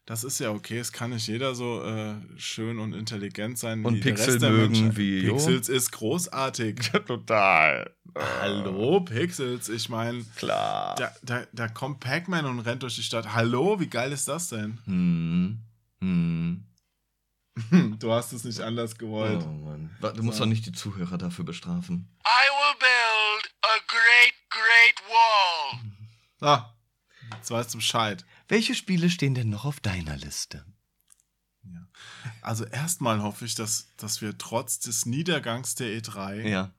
[0.07, 3.95] Das ist ja okay, es kann nicht jeder so äh, schön und intelligent sein Und
[3.95, 4.97] wie der Pixel Rest der mögen Menschheit.
[4.99, 5.35] wie, jo.
[5.35, 6.91] Pixels ist großartig.
[7.07, 7.91] Total.
[8.15, 9.71] Hallo, Pixels.
[9.71, 10.95] Ich meine, Klar.
[10.97, 13.33] da, da, da kommt Pac-Man und rennt durch die Stadt.
[13.33, 14.79] Hallo, wie geil ist das denn?
[14.85, 15.61] Hm.
[16.01, 16.67] Hm.
[17.99, 19.43] Du hast es nicht anders gewollt.
[19.43, 19.91] Oh Mann.
[20.17, 22.11] Du musst doch nicht die Zuhörer dafür bestrafen.
[22.27, 25.81] I will build a great, great wall.
[26.41, 26.75] Ah,
[27.37, 28.25] jetzt weißt du Bescheid.
[28.49, 30.65] Welche Spiele stehen denn noch auf deiner Liste?
[32.43, 36.73] Also erstmal hoffe ich, dass, dass wir trotz des Niedergangs der E3 Ja.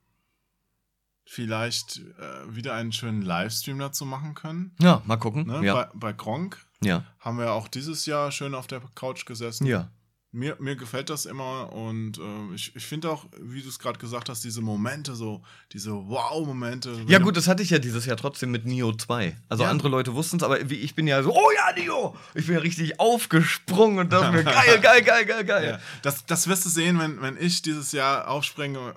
[1.25, 4.75] vielleicht äh, wieder einen schönen Livestream dazu machen können.
[4.79, 5.47] Ja, mal gucken.
[5.47, 5.65] Ne?
[5.65, 5.73] Ja.
[5.73, 7.03] Bei, bei Gronk ja.
[7.19, 9.65] haben wir auch dieses Jahr schön auf der Couch gesessen.
[9.65, 9.89] Ja.
[10.35, 13.97] Mir, mir gefällt das immer und äh, ich, ich finde auch, wie du es gerade
[13.99, 15.41] gesagt hast, diese Momente, so
[15.71, 17.05] diese Wow-Momente.
[17.07, 19.37] Ja gut, das hatte ich ja dieses Jahr trotzdem mit Nio 2.
[19.47, 19.69] Also Ja.
[19.69, 22.17] andere Leute wussten es, aber wie, ich bin ja so, oh ja, Nio!
[22.33, 25.69] Ich bin ja richtig aufgesprungen und dachte mir, geil, geil, geil, geil, geil.
[25.69, 28.95] Ja, das, das wirst du sehen, wenn, wenn ich dieses Jahr aufspringe.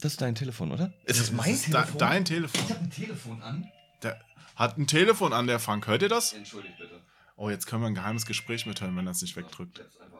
[0.00, 0.94] Das ist dein Telefon, oder?
[1.04, 1.98] Ist das mein ist de- Telefon?
[1.98, 2.62] dein Telefon.
[2.64, 3.68] Ich habe ein Telefon an.
[4.02, 4.18] Der
[4.56, 5.86] hat ein Telefon an, der Frank.
[5.86, 6.32] Hört ihr das?
[6.32, 7.00] Entschuldigt bitte.
[7.36, 9.78] Oh, jetzt können wir ein geheimes Gespräch mithören, wenn er es nicht wegdrückt.
[9.78, 10.17] Hab's einfach.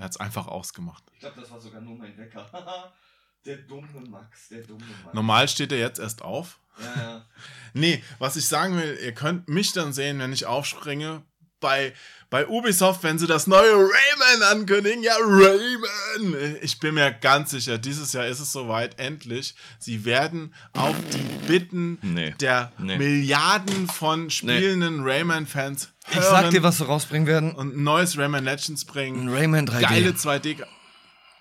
[0.00, 1.04] Er hat es einfach ausgemacht.
[1.12, 2.90] Ich glaube, das war sogar nur mein Wecker.
[3.44, 5.14] der dumme Max, der dumme Max.
[5.14, 6.58] Normal steht er jetzt erst auf.
[6.80, 7.26] Ja, ja.
[7.74, 11.22] Nee, was ich sagen will, ihr könnt mich dann sehen, wenn ich aufspringe
[11.60, 11.92] bei,
[12.30, 15.02] bei Ubisoft, wenn sie das neue Rayman ankündigen.
[15.02, 16.56] Ja, Rayman!
[16.62, 19.54] Ich bin mir ganz sicher, dieses Jahr ist es soweit, endlich.
[19.78, 22.34] Sie werden auf die Bitten Nee.
[22.40, 22.96] der Nee.
[22.98, 27.52] Milliarden von spielenden Rayman-Fans Ich sag dir, was sie rausbringen werden.
[27.52, 29.28] und ein neues Rayman Legends bringen.
[29.28, 29.80] Ein Rayman 3D.
[29.80, 30.56] Geile 2D.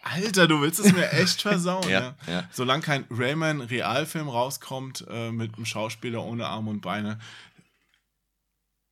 [0.02, 1.84] Alter, du willst es mir echt versauen.
[1.90, 2.44] Ja, ja, ja.
[2.52, 7.20] Solange kein Rayman-Realfilm rauskommt äh, mit einem Schauspieler ohne Arme und Beine.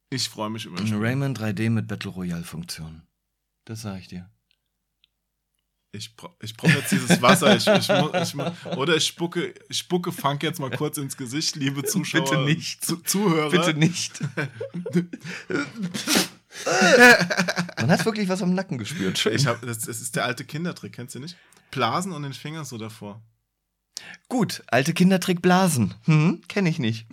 [0.10, 0.98] Ich freue mich Ein Spiel.
[0.98, 3.02] Rayman 3D mit Battle Royale Funktion.
[3.66, 4.30] Das sag ich dir.
[5.92, 7.56] Ich, ich brauche jetzt dieses Wasser.
[7.56, 11.84] Ich, ich, ich, oder ich spucke, ich spucke Funk jetzt mal kurz ins Gesicht, liebe
[11.84, 12.24] Zuschauer.
[12.24, 12.86] Bitte nicht.
[12.86, 13.50] Zu, Zuhörer.
[13.50, 14.22] Bitte nicht.
[17.78, 19.18] Man hat wirklich was am Nacken gespürt.
[19.18, 19.34] Schön.
[19.36, 21.38] Ich hab, das, das ist der alte Kindertrick, kennst du nicht?
[21.72, 23.22] Blasen und den Finger so davor.
[24.30, 25.96] Gut, alte Kindertrick Blasen.
[26.04, 27.08] Hm, kenne ich nicht.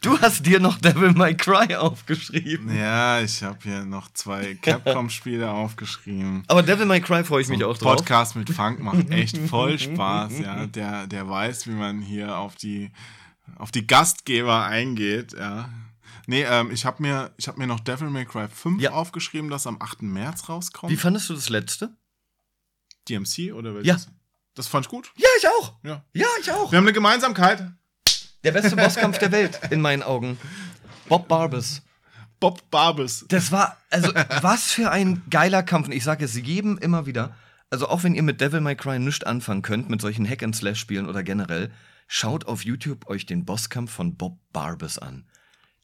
[0.00, 2.74] Du hast dir noch Devil May Cry aufgeschrieben.
[2.76, 6.44] Ja, ich habe hier noch zwei Capcom-Spiele aufgeschrieben.
[6.46, 7.96] Aber Devil May Cry freue ich mich auch drauf.
[7.96, 10.66] Podcast mit Funk macht echt voll Spaß, ja.
[10.66, 12.90] Der, der weiß, wie man hier auf die,
[13.56, 15.68] auf die Gastgeber eingeht, ja.
[16.26, 18.90] Nee, ähm, ich habe mir, ich hab mir noch Devil May Cry 5 Ja.
[18.92, 20.02] aufgeschrieben, das am 8.
[20.02, 20.92] März rauskommt.
[20.92, 21.96] Wie fandest du das letzte?
[23.08, 23.76] DMC oder Ja.
[23.94, 24.08] welches?
[24.54, 25.10] Das fand ich gut.
[25.16, 25.74] Ja, ich auch.
[25.82, 26.04] Ja.
[26.12, 26.70] Ja, ich auch.
[26.70, 27.70] Wir haben eine Gemeinsamkeit.
[28.44, 30.38] Der beste Bosskampf der Welt, in meinen Augen.
[31.08, 31.82] Bob Barbas.
[32.40, 33.24] Bob Barbes.
[33.28, 34.12] Das war, also,
[34.42, 35.86] was für ein geiler Kampf.
[35.86, 37.34] Und ich sage es jedem immer wieder.
[37.70, 41.22] Also, auch wenn ihr mit Devil May Cry nichts anfangen könnt, mit solchen Hack-and-Slash-Spielen oder
[41.22, 41.72] generell,
[42.06, 45.26] schaut auf YouTube euch den Bosskampf von Bob Barbas an.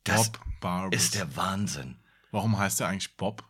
[0.04, 1.02] Das Bob Barbes.
[1.02, 1.96] ist der Wahnsinn,
[2.30, 3.44] Warum heißt der eigentlich Bob?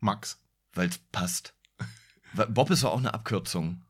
[0.00, 0.38] Max.
[0.74, 1.54] weil es passt.
[2.48, 3.82] Bob ist doch auch eine Abkürzung,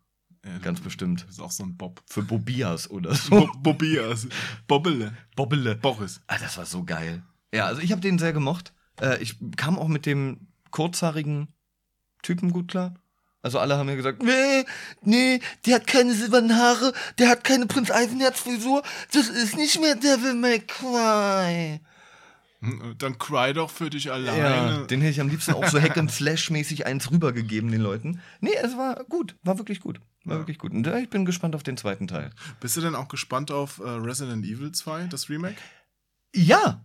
[0.44, 1.22] Ja, ganz bestimmt.
[1.22, 2.02] Das ist auch so ein Bob.
[2.06, 3.30] Für Bobias oder so.
[3.30, 4.26] Bo Bobias.
[4.66, 5.16] Bobbele.
[5.36, 5.76] Bobbele.
[5.76, 6.20] Boris.
[6.26, 7.22] Ah, das war so geil.
[7.54, 8.72] Ja, also ich habe den sehr gemocht.
[9.00, 11.48] Äh, ich kam auch mit dem kurzhaarigen
[12.22, 12.94] Typen gut klar.
[13.42, 14.64] Also alle haben mir gesagt, nee,
[15.02, 19.80] nee, der hat keine silbernen Haare, der hat keine Prinz Eisenherz Frisur, das ist nicht
[19.80, 21.80] mehr Devil May Cry.
[22.98, 24.86] Dann cry doch für dich Ja, alleine.
[24.86, 28.20] den hätte ich am liebsten auch so Hack and Slash mäßig eins rübergegeben den Leuten.
[28.40, 30.72] Nee, es war gut, war wirklich gut, war wirklich gut.
[30.72, 32.30] Und äh, ich bin gespannt auf den zweiten Teil.
[32.60, 35.56] Bist du denn auch gespannt auf äh, Resident Evil 2, das Remake?
[36.34, 36.84] Ja.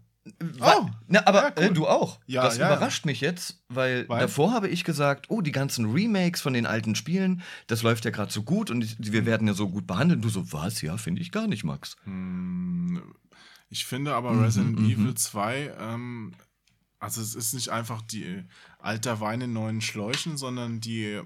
[0.60, 0.88] Oh.
[1.08, 1.64] Na, aber Ja, cool.
[1.66, 2.20] äh, du auch.
[2.26, 2.76] Ja, das ja, ja.
[2.76, 4.20] überrascht mich jetzt, weil, Weil?
[4.20, 8.12] davor habe ich gesagt, oh, die ganzen Remakes von den alten Spielen, das läuft ja
[8.12, 10.18] gerade so gut und wir werden ja so gut behandelt.
[10.18, 10.82] Und du so, was?
[10.82, 11.96] Ja, finde ich gar nicht, Max.
[12.04, 13.02] Hm,
[13.70, 14.86] ich finde aber Mhm, Resident mhm.
[14.90, 16.34] Evil 2, ähm,
[17.00, 18.44] also es ist nicht einfach die
[18.80, 21.22] alter Wein in neuen Schläuchen, sondern die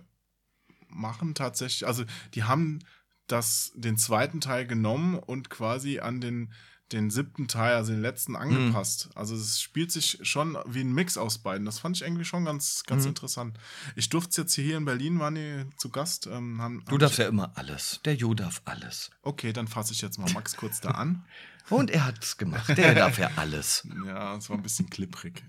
[0.90, 2.04] machen tatsächlich, also
[2.34, 2.80] die haben
[3.28, 6.52] das, den zweiten Teil genommen und quasi an den,
[6.92, 9.06] den siebten Teil, also den letzten, angepasst.
[9.08, 9.12] Mhm.
[9.18, 11.66] Also es spielt sich schon wie ein Mix aus beiden.
[11.66, 13.10] Das fand ich irgendwie schon ganz, ganz Mhm.
[13.10, 13.58] interessant.
[13.96, 16.28] Ich durfte es jetzt hier in Berlin, waren die zu Gast.
[16.28, 18.02] Ähm, haben, Du darfst ja immer alles.
[18.04, 19.12] Der Jo darf alles.
[19.22, 21.24] Okay, dann fasse ich jetzt mal Max kurz da an.
[21.70, 22.78] Und er hat's gemacht.
[22.78, 23.88] Der darf ja alles.
[24.06, 25.44] Ja, es war ein bisschen klipprig.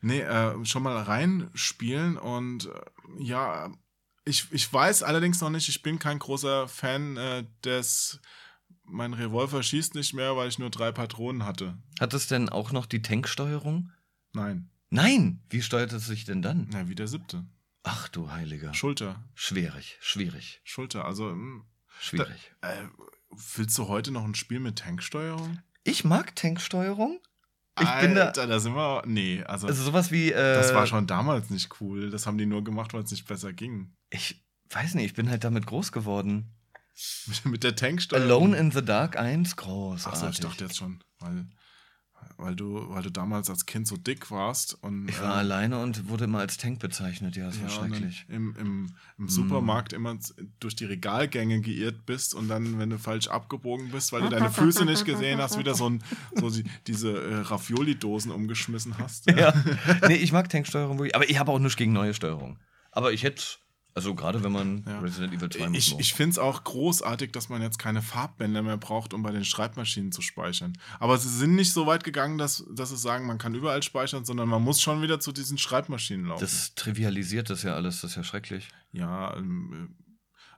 [0.00, 2.80] nee, äh, schon mal reinspielen und äh,
[3.24, 3.70] ja,
[4.24, 8.20] ich, ich weiß allerdings noch nicht, ich bin kein großer Fan äh, des.
[8.90, 11.76] Mein Revolver schießt nicht mehr, weil ich nur drei Patronen hatte.
[12.00, 13.90] Hat es denn auch noch die Tanksteuerung?
[14.32, 15.42] Nein, Nein.
[15.50, 16.68] Wie steuert es sich denn dann?
[16.72, 17.44] na, wie der siebte.
[17.82, 18.72] Ach du Heiliger.
[18.74, 19.22] Schulter.
[19.34, 21.04] Schwierig, schwierig, Schulter.
[21.04, 21.64] Also, mh,
[22.00, 22.52] schwierig.
[22.62, 22.84] äh,
[23.30, 25.58] willst du heute noch ein Spiel mit Tanksteuerung?
[25.84, 27.20] Ich mag Tanksteuerung.
[27.80, 28.26] Ich bin da.
[28.26, 29.02] Alter, da sind wir.
[29.06, 29.66] Nee, also.
[29.66, 30.32] Also sowas wie.
[30.32, 32.10] Äh, das war schon damals nicht cool.
[32.10, 33.92] Das haben die nur gemacht, weil es nicht besser ging.
[34.10, 36.52] Ich weiß nicht, ich bin halt damit groß geworden.
[37.44, 38.28] Mit, der Tanksteuerung.
[38.28, 40.20] Alone in the Dark 1, großartig.
[40.20, 41.46] Achso, ich dachte jetzt schon, weil,
[42.36, 45.08] weil, du, weil du damals als Kind so dick warst und.
[45.08, 47.36] Ich war äh, alleine und wurde immer als Tank bezeichnet.
[47.36, 48.26] Ja, das war ja, dann schrecklich.
[48.28, 48.86] Im, im,
[49.18, 49.28] im Mm.
[49.28, 54.12] Supermarkt immer z- durch die Regalgänge geirrt bist und dann, wenn du falsch abgebogen bist,
[54.12, 56.04] weil du deine Füße nicht gesehen hast, wieder so, ein,
[56.36, 59.26] so die, diese äh, Ravioli-Dosen umgeschmissen hast.
[59.30, 59.52] Ja.
[60.06, 61.16] nee, ich mag Tanksteuerung wirklich.
[61.16, 62.58] Aber ich habe auch nichts gegen neue Steuerung.
[62.92, 63.42] Aber ich hätte.
[63.94, 65.00] Also gerade wenn man Ja.
[65.00, 66.00] Resident Evil 2 Ich, muss.
[66.00, 69.44] ich finde es auch großartig, dass man jetzt keine Farbbänder mehr braucht, um bei den
[69.44, 70.78] Schreibmaschinen zu speichern.
[71.00, 74.24] Aber sie sind nicht so weit gegangen, dass, dass sie sagen, man kann überall speichern,
[74.24, 76.40] sondern man muss schon wieder zu diesen Schreibmaschinen laufen.
[76.42, 78.68] das trivialisiert das ja alles, das ist ja schrecklich.
[78.92, 79.90] ja, ähm,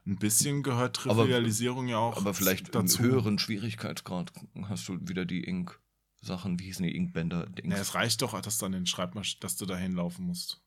[0.05, 2.99] äh, ein bisschen gehört Aber- Trivialisierung ja auch Aber vielleicht dazu.
[3.03, 4.33] im höheren Schwierigkeitsgrad
[4.63, 7.45] hast du wieder die Ink-Sachen, wie hießen die Inkbänder?
[7.47, 7.79] Dings.
[7.79, 10.61] es reicht doch, dass du an den Schreibmaschinen, dass du dahin laufen musst.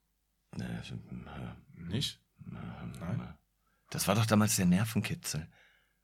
[0.57, 2.21] Nee, das- äh, Nicht?
[2.47, 3.35] Nein.
[3.91, 5.47] Das war doch damals der Nervenkitzel.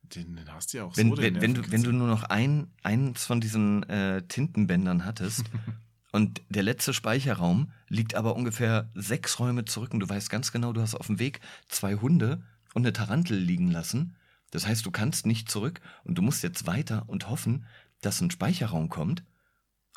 [0.03, 1.19] Den, den hast du ja auch Wenn, so.
[1.19, 5.45] wenn, wenn, du, wenn du nur noch ein, eins von diesen äh, Tintenbändern hattest
[6.13, 10.73] Und der letzte Speicherraum liegt aber ungefähr sechs Räume zurück und du weißt ganz genau,
[10.73, 12.43] du hast auf dem Weg zwei Hunde
[12.75, 14.17] und eine Tarantel liegen lassen.
[14.51, 17.67] Das heißt, du kannst nicht zurück und du musst jetzt weiter und hoffen,
[18.01, 19.23] dass ein Speicherraum kommt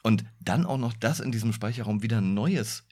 [0.03, 2.85] und dann auch noch, dass in diesem Speicherraum wieder ein neues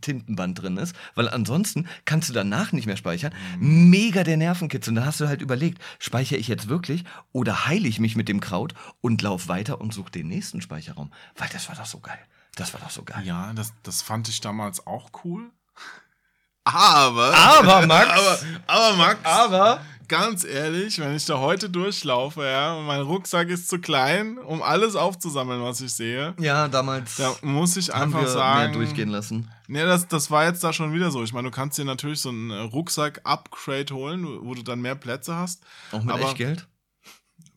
[0.00, 3.32] Tintenband drin ist, weil ansonsten kannst du danach nicht mehr speichern.
[3.58, 4.90] Mega der Nervenkitzel.
[4.90, 8.28] Und dann hast du halt überlegt, speichere ich jetzt wirklich oder heile ich mich mit
[8.28, 11.12] dem Kraut und lauf weiter und suche den nächsten Speicherraum.
[11.36, 12.18] Weil das war doch so geil.
[12.56, 13.22] Das war doch so geil.
[13.24, 15.50] Ja, das, das fand ich damals auch cool.
[16.66, 22.74] Aber, Aber, Max- aber, aber Max, Aber ganz ehrlich, wenn ich da heute durchlaufe, ja,
[22.74, 27.34] und mein Rucksack ist zu klein, um alles aufzusammeln, was ich sehe, ja, damals da
[27.42, 29.50] muss ich einfach sagen, mehr durchgehen lassen.
[29.66, 31.22] Nee, das, das war jetzt da schon wieder so.
[31.22, 34.94] Ich meine, du kannst dir natürlich so einen äh, Rucksack-Upgrade holen, wo du dann mehr
[34.94, 35.62] Plätze hast.
[35.92, 36.66] Auch mit Aber- Echtgeld?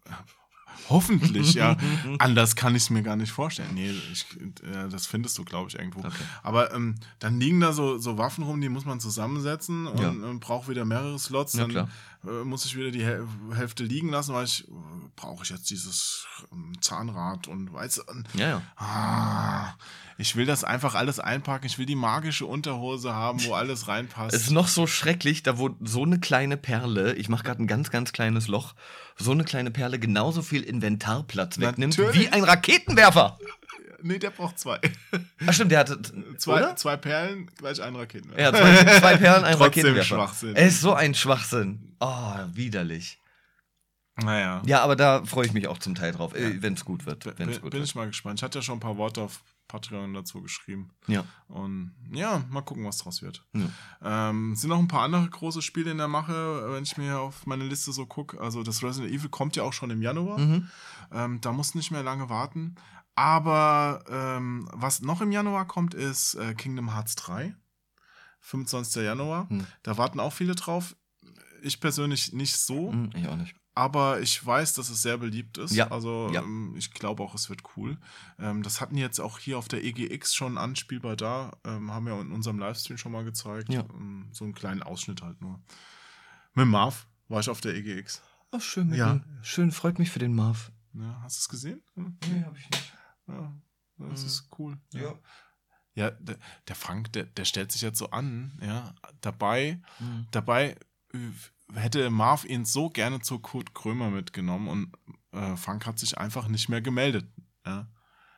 [0.90, 1.76] Hoffentlich, ja.
[2.20, 3.70] Anders kann ich es mir gar nicht vorstellen.
[3.74, 4.26] Nee, ich,
[4.64, 6.00] äh, das findest du, glaube ich, irgendwo.
[6.00, 6.12] Okay.
[6.44, 10.10] Aber ähm, dann liegen da so, so Waffen rum, die muss man zusammensetzen und Ja.
[10.10, 11.54] ähm, braucht wieder mehrere Slots.
[11.54, 11.90] Ja, dann
[12.28, 14.72] äh, muss ich wieder die Häl Hälfte liegen lassen, weil ich äh,
[15.16, 18.62] brauche ich jetzt dieses ähm, Zahnrad und weißt du, und, Ja, ja.
[18.76, 19.74] ah,
[20.20, 21.66] ich will das einfach alles einpacken.
[21.68, 24.34] Ich will die magische Unterhose haben, wo alles reinpasst.
[24.36, 27.68] Es ist noch so schrecklich, da wo so eine kleine Perle, ich mache gerade ein
[27.68, 28.74] ganz, ganz kleines Loch,
[29.18, 32.22] so eine kleine Perle genauso viel Inventarplatz wegnimmt Natürlich.
[32.22, 33.38] wie ein Raketenwerfer.
[34.04, 34.80] nee, der braucht zwei.
[35.46, 36.00] Ach stimmt, der hatte
[36.38, 36.76] Zwei, oder?
[36.76, 38.42] zwei Perlen, gleich ein Raketenwerfer.
[38.42, 38.52] Ja,
[38.84, 40.16] zwei, zwei Perlen, ein Trotzdem Raketenwerfer.
[40.16, 40.56] Schwachsinn.
[40.56, 41.96] Es ist so ein Schwachsinn.
[42.00, 43.20] Oh, widerlich.
[44.18, 44.62] Naja.
[44.66, 47.24] Ja, aber da freue ich mich auch zum Teil drauf, äh, wenn es gut wird.
[47.24, 47.90] Bin, Wenn's bin, gut bin wird.
[47.90, 48.40] ich mal gespannt.
[48.40, 50.92] Ich hatte ja schon ein paar Worte auf Patreon dazu geschrieben.
[51.08, 51.26] Ja.
[51.48, 53.46] Und ja, mal gucken, was draus wird.
[53.54, 54.30] Ja.
[54.30, 57.46] Ähm, sind noch ein paar andere große Spiele in der Mache, wenn ich mir auf
[57.46, 58.40] meine Liste so gucke.
[58.40, 60.40] Also das Resident Evil kommt ja auch schon im Januar.
[60.40, 60.68] Mhm.
[61.12, 62.76] Ähm, da muss nicht mehr lange warten.
[63.16, 67.56] Aber ähm, was noch im Januar kommt, ist äh, Kingdom Hearts 3.
[68.42, 69.04] 25.
[69.04, 69.50] Januar.
[69.50, 69.66] Hm.
[69.84, 70.96] Da warten auch viele drauf.
[71.64, 72.92] Ich persönlich nicht so.
[72.92, 73.56] Hm, Ich auch nicht.
[73.78, 75.72] Aber ich weiß, dass es sehr beliebt ist.
[75.76, 76.42] Ja, Also ja.
[76.42, 77.98] ähm, ich glaube auch, es wird cool.
[78.40, 81.52] Ähm, das hatten jetzt auch hier auf der EGX schon anspielbar da.
[81.64, 83.72] Ähm, haben wir in unserem Livestream schon mal gezeigt.
[83.72, 83.82] Ja.
[83.94, 85.62] Ähm, so einen kleinen Ausschnitt halt nur.
[86.56, 88.22] Mit Marv war ich auf der EGX.
[88.52, 89.14] Ach, schön mit Ja.
[89.14, 90.72] dem- Schön, freut mich für den Marv.
[90.94, 91.84] Ja, hast du es gesehen?
[91.96, 92.94] Hm, Nee, hab ich nicht.
[93.28, 93.54] Ja,
[94.00, 94.28] das Mhm.
[94.28, 94.78] ist cool.
[94.94, 95.14] Ja.
[95.94, 96.38] Ja, der,
[96.68, 100.28] der Frank, der, der stellt sich jetzt so an, ja, dabei, Mhm.
[100.32, 100.78] dabei
[101.14, 101.18] äh,
[101.74, 104.92] hätte Marv ihn so gerne zu Kurt Krömer mitgenommen und
[105.32, 107.26] äh, Frank hat sich einfach nicht mehr gemeldet.
[107.66, 107.88] Ja.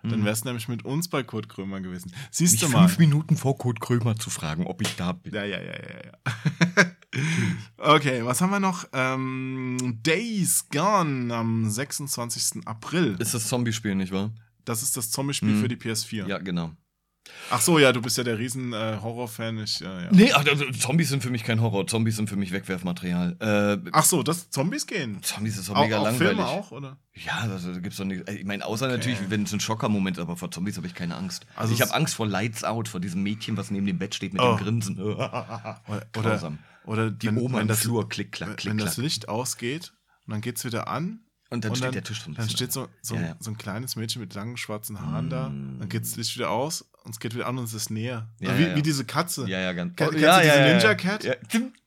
[0.01, 0.25] Dann Mhm.
[0.25, 2.13] wär's nämlich mit uns bei Kurt Krömer gewesen.
[2.31, 2.87] Siehst Mich du mal.
[2.87, 5.33] fünf Minuten vor Kurt Krömer zu fragen, ob ich da bin.
[5.33, 6.85] Ja, ja, ja, ja, ja.
[7.77, 8.85] okay, was haben wir noch?
[8.93, 12.65] Ähm, Days Gone am 26.
[12.65, 13.15] April.
[13.19, 14.31] Ist das Zombie-Spiel, nicht wahr?
[14.65, 15.61] Das ist das Zombie-Spiel Mhm.
[15.61, 16.27] für die PS4.
[16.27, 16.71] Ja, genau.
[17.51, 19.57] Ach so, ja, du bist ja der riesen äh, Horror-Fan.
[19.59, 20.09] Ich, äh, ja.
[20.11, 21.85] Nee, also, Zombies sind für mich kein Horror.
[21.87, 23.37] Zombies sind für mich Wegwerfmaterial.
[23.85, 25.21] Äh, Ach so, das Zombies gehen.
[25.23, 26.27] Zombies ist doch Auch, mega auch langweilig.
[26.37, 26.97] Filme auch, oder?
[27.13, 28.27] Ja, also da gibt's doch nicht.
[28.29, 28.97] Ich meine, außer Okay.
[28.97, 31.45] natürlich, wenn es ein Schockermoment ist, aber vor Zombies habe ich keine Angst.
[31.55, 34.33] Also ich habe Angst vor Lights Out, vor diesem Mädchen, was neben dem Bett steht
[34.33, 34.55] mit Oh.
[34.55, 34.99] dem Grinsen.
[35.01, 36.59] Oder, oder, Grausam.
[36.85, 38.89] oder Die wenn, Oma wenn im das, Flur, klick, klack, klick, wenn klack.
[38.89, 39.93] das Licht ausgeht
[40.25, 41.19] und dann geht's wieder an.
[41.49, 43.35] Und dann und steht dann, der Tisch so ein Dann steht so, so, Ja, ja.
[43.39, 45.49] so ein kleines Mädchen mit langen schwarzen Haaren da.
[45.49, 45.79] Mm.
[45.79, 48.29] Dann geht das Licht wieder aus und es geht wieder an und es ist näher.
[48.39, 49.47] Ja, wie, wie diese Katze.
[49.47, 49.93] Ja, ja, ganz.
[49.93, 50.95] Oh, kennst ja, du diese ja, ja, Ninja ja.
[50.95, 51.23] Cat?
[51.23, 51.35] Ja.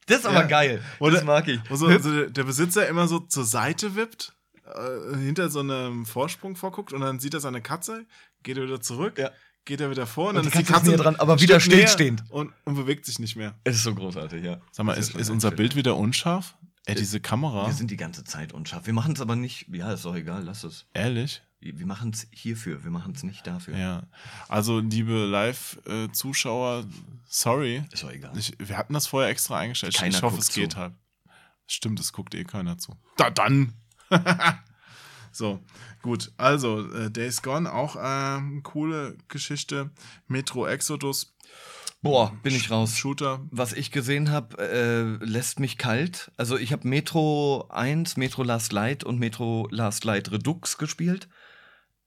[0.06, 0.47] Das ist aber Ja.
[0.47, 0.82] geil.
[0.98, 1.60] Oder- das mag ich.
[1.68, 4.34] Wo so, so der, Besitzer immer so zur Seite wippt,
[4.66, 8.05] äh, hinter so einem Vorsprung vorguckt und dann sieht er seine Katze,
[8.43, 9.30] geht er wieder zurück, Ja.
[9.64, 11.16] geht er wieder vor und, Und dann die ist die Katze ist Katze näher dran,
[11.20, 12.24] aber wieder stillstehend.
[12.30, 13.55] Und, und bewegt sich nicht mehr.
[13.62, 14.60] Es ist so großartig, ja.
[14.72, 15.52] Sag mal, ist, ist unser.
[15.52, 16.56] Bild wieder unscharf?
[16.84, 17.66] Ey, diese Kamera.
[17.66, 18.86] Wir sind die ganze Zeit unscharf.
[18.86, 19.68] Wir machen es aber nicht.
[19.68, 20.86] Ja, ist doch egal, lass es.
[20.94, 21.42] Ehrlich?
[21.60, 23.76] Wir machen es hierfür, wir machen es nicht dafür.
[23.76, 24.02] Ja.
[24.48, 26.84] Also, liebe Live-Zuschauer,
[27.24, 27.84] sorry.
[27.92, 28.36] Ist doch egal.
[28.36, 29.94] Ich, wir hatten das vorher extra eingestellt.
[29.94, 30.78] Keiner ich hoffe, guckt es geht zu.
[30.78, 30.94] halt.
[31.68, 32.96] Stimmt, es guckt eh keiner zu.
[33.16, 33.74] Da dann.
[35.32, 35.60] so,
[36.02, 36.32] gut.
[36.36, 39.90] Also, äh, Days Gone, auch äh, eine coole Geschichte.
[40.26, 41.31] Metro Exodus.
[42.03, 42.99] Boah, bin ich raus.
[42.99, 43.47] Shooter.
[43.53, 46.33] Was ich gesehen habe, äh, lässt mich kalt.
[46.37, 51.29] Also ich habe Metro 1, Metro Last Light und Metro Last Light Redux gespielt.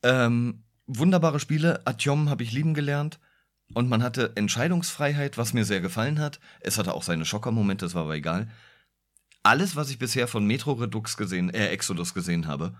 [0.03, 1.81] Ähm, wunderbare Spiele.
[1.87, 3.19] Atjom habe ich lieben gelernt.
[3.73, 6.41] Und man hatte Entscheidungsfreiheit, was mir sehr gefallen hat.
[6.59, 8.51] Es hatte auch seine Schockermomente, das war aber egal.
[9.43, 12.75] Alles, was ich bisher von Metro Redux gesehen, äh, Exodus gesehen habe,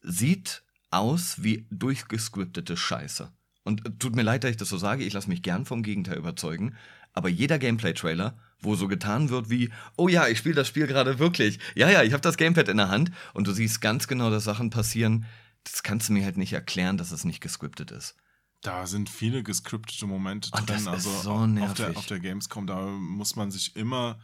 [0.00, 3.32] sieht aus wie durchgescriptete Scheiße.
[3.66, 5.82] Und äh, tut mir leid, dass ich das so sage, ich lasse mich gern vom
[5.82, 6.74] Gegenteil überzeugen.
[7.12, 11.18] Aber jeder Gameplay-Trailer, wo so getan wird wie, oh ja, ich spiele das Spiel gerade
[11.18, 11.58] wirklich.
[11.74, 14.44] Ja, ja, ich habe das Gamepad in der Hand und du siehst ganz genau, dass
[14.44, 15.24] Sachen passieren.
[15.64, 18.14] Das kannst du mir halt nicht erklären, dass es nicht gescriptet ist.
[18.62, 20.94] Da sind viele gescriptete Momente Und das drin.
[20.94, 21.74] ist Also so auf, nervig.
[21.76, 24.18] der, auf der Gamescom, da muss man sich immer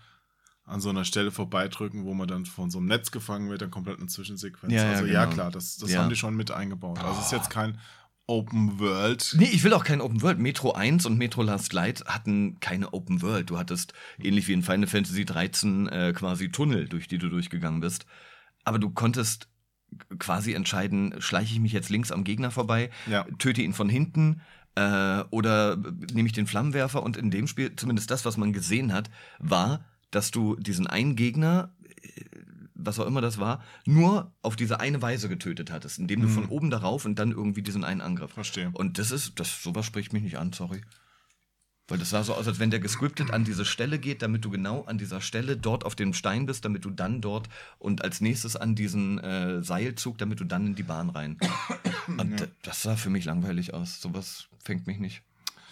[0.65, 3.71] an so einer Stelle vorbeidrücken, wo man dann von so einem Netz gefangen wird, dann
[3.71, 4.73] komplett eine Zwischensequenz.
[4.73, 5.35] Ja, ja, also ja, genau.
[5.35, 6.01] klar, das, das Ja.
[6.03, 6.99] haben die schon mit eingebaut.
[7.01, 7.79] Also es ist jetzt kein
[8.27, 9.35] Open World.
[9.39, 10.39] Nee, ich will auch kein Open World.
[10.39, 13.51] Metro 1 und Metro Last Light hatten keine Open World.
[13.51, 17.81] Du hattest ähnlich wie in Final Fantasy 13 äh, quasi Tunnel, durch die du durchgegangen
[17.81, 18.07] bist.
[18.65, 19.49] Aber du konntest
[20.19, 23.25] quasi entscheiden, schleiche ich mich jetzt links am Gegner vorbei, Ja.
[23.39, 24.41] töte ihn von hinten
[24.77, 27.03] äh, oder nehme ich den Flammenwerfer.
[27.03, 31.17] Und in dem Spiel, zumindest das, was man gesehen hat, war, dass du diesen einen
[31.17, 32.32] Gegner, äh,
[32.85, 36.47] was auch immer das war, nur auf diese eine Weise getötet hattest, indem du von
[36.47, 38.33] oben darauf und dann irgendwie diesen einen Angriff.
[38.33, 38.71] Verstehe.
[38.75, 40.81] Und das ist, das, sowas spricht mich nicht an, sorry.
[41.89, 44.51] Weil das sah so aus, als wenn der gescriptet an diese Stelle geht, damit du
[44.51, 47.49] genau an dieser Stelle dort auf dem Stein bist, damit du dann dort
[47.79, 51.39] und als nächstes an diesen äh, Seilzug, damit du dann in die Bahn rein.
[52.07, 54.01] Und d- das sah für mich langweilig aus.
[54.01, 55.23] Sowas fängt mich nicht.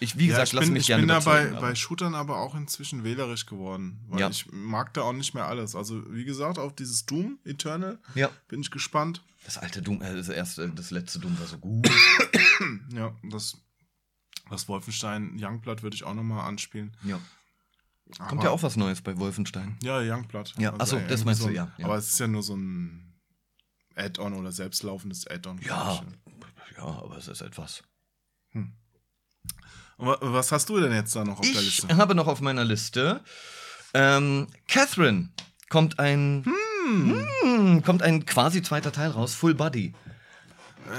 [0.03, 2.15] Ich, wie gesagt, ich lass bin, mich ich gerne bin da bei, aber- bei Shootern
[2.15, 4.29] aber auch inzwischen wählerisch geworden, weil Ja.
[4.29, 5.75] ich mag da auch nicht mehr alles.
[5.75, 8.29] Also wie gesagt, auf dieses Doom Eternal Ja.
[8.47, 9.23] bin ich gespannt.
[9.45, 11.87] Das alte Doom, äh, das erste, das letzte Doom war so gut.
[12.93, 13.57] Ja, das,
[14.49, 16.95] das Wolfenstein Youngblood würde ich auch nochmal anspielen.
[17.03, 17.19] ja.
[18.17, 19.77] Kommt Aber- ja auch was Neues bei Wolfenstein.
[19.81, 20.53] Ja, Youngblood.
[20.57, 21.85] Ja, ach so, äh, das meinst so du, ja, ja.
[21.85, 23.13] Aber es ist ja nur so ein
[23.95, 25.59] Add-on oder selbstlaufendes Add-on.
[25.61, 26.03] Ja.
[26.75, 27.83] Ja, aber es ist etwas.
[30.01, 31.95] Und was hast du denn jetzt da noch auf der Ich Liste?
[31.95, 33.21] habe noch auf meiner Liste
[33.93, 35.29] ähm, Catherine.
[35.69, 36.43] Kommt ein,
[37.43, 39.93] hm, kommt ein quasi zweiter Teil raus, Full Body.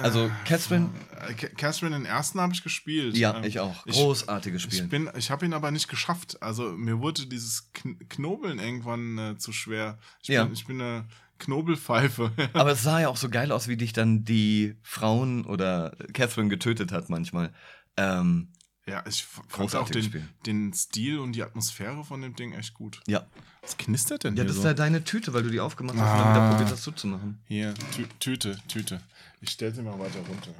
[0.02, 0.88] Also Catherine,
[1.28, 3.16] Äh, Ca- Catherine, den ersten habe ich gespielt.
[3.16, 3.84] ja, Ähm, ich auch.
[3.86, 4.86] Ich, Großartiges ich, Spiel.
[4.86, 6.40] bin, ich habe ihn aber nicht geschafft.
[6.40, 9.98] Also mir wurde dieses Kn Knobeln irgendwann äh, zu schwer.
[10.22, 10.44] Ich, Ja.
[10.44, 11.04] bin, ich bin eine
[11.40, 12.30] Knobelpfeife.
[12.54, 16.48] Aber es sah ja auch so geil aus, wie dich dann die Frauen oder Catherine
[16.48, 17.52] getötet hat manchmal.
[17.96, 18.52] Ähm,
[18.86, 20.28] ja, ich fand auch den, Spiel.
[20.46, 23.00] den Stil und die Atmosphäre von dem Ding echt gut.
[23.06, 23.26] ja.
[23.64, 24.58] Was knistert denn Ja, das so?
[24.62, 26.34] ist ja deine Tüte, weil du die aufgemacht hast und Ah.
[26.34, 27.40] dann wieder probiert hast zuzumachen.
[27.46, 29.00] Hier, Tü Tüte, Tüte.
[29.40, 30.50] Ich stell sie mal weiter runter.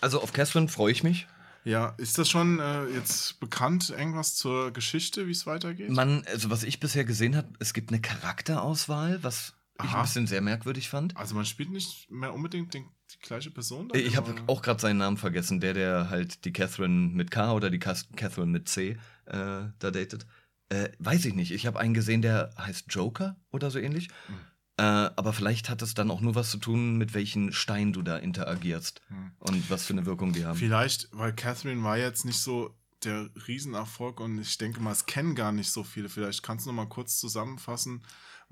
[0.00, 1.26] Also auf Catherine freue ich mich.
[1.64, 5.90] Ja, ist das schon äh, jetzt bekannt, irgendwas zur Geschichte, wie es weitergeht?
[5.90, 9.98] Man, also was ich bisher gesehen habe, es gibt eine Charakterauswahl, was ich Aha.
[9.98, 11.16] ein bisschen sehr merkwürdig fand.
[11.16, 13.88] also man spielt nicht mehr unbedingt den, die gleiche Person?
[13.88, 17.52] dann Ich habe auch gerade seinen Namen vergessen, der, der halt die Catherine mit K
[17.52, 20.26] oder die Catherine mit C äh, da datet.
[20.68, 21.52] Äh, weiß ich nicht.
[21.52, 24.08] Ich habe einen gesehen, der heißt Joker oder so ähnlich.
[24.26, 24.34] Hm.
[24.78, 28.02] Äh, aber vielleicht hat es dann auch nur was zu tun, mit welchen Stein du
[28.02, 29.32] da interagierst Hm.
[29.38, 30.58] und was für eine Wirkung die haben.
[30.58, 32.74] Vielleicht, weil Catherine war jetzt nicht so
[33.04, 36.08] der Riesenerfolg und ich denke mal, es kennen gar nicht so viele.
[36.08, 38.02] Vielleicht kannst du noch mal kurz zusammenfassen,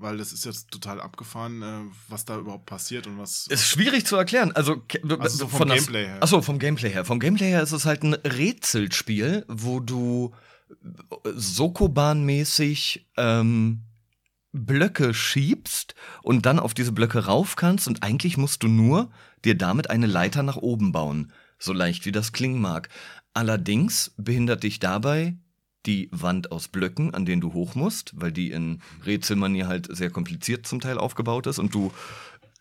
[0.01, 3.47] weil das ist jetzt total abgefahren, äh, was da überhaupt passiert und was.
[3.47, 4.51] Ist schwierig zu erklären.
[4.51, 4.83] Also,
[5.19, 6.17] Also so vom von Gameplay her.
[6.21, 7.05] Achso, vom Gameplay her.
[7.05, 10.33] Vom Gameplay her ist es halt ein Rätselspiel, wo du
[11.23, 13.83] Sokoban-mäßig ähm,
[14.53, 19.11] Blöcke schiebst und dann auf diese Blöcke rauf kannst und eigentlich musst du nur
[19.45, 21.31] dir damit eine Leiter nach oben bauen.
[21.57, 22.89] So leicht wie das klingen mag.
[23.33, 25.37] Allerdings behindert dich dabei
[25.85, 30.09] die Wand aus Blöcken, an denen du hoch musst, weil die in Rätselmanier halt sehr
[30.09, 31.91] kompliziert zum Teil aufgebaut ist und du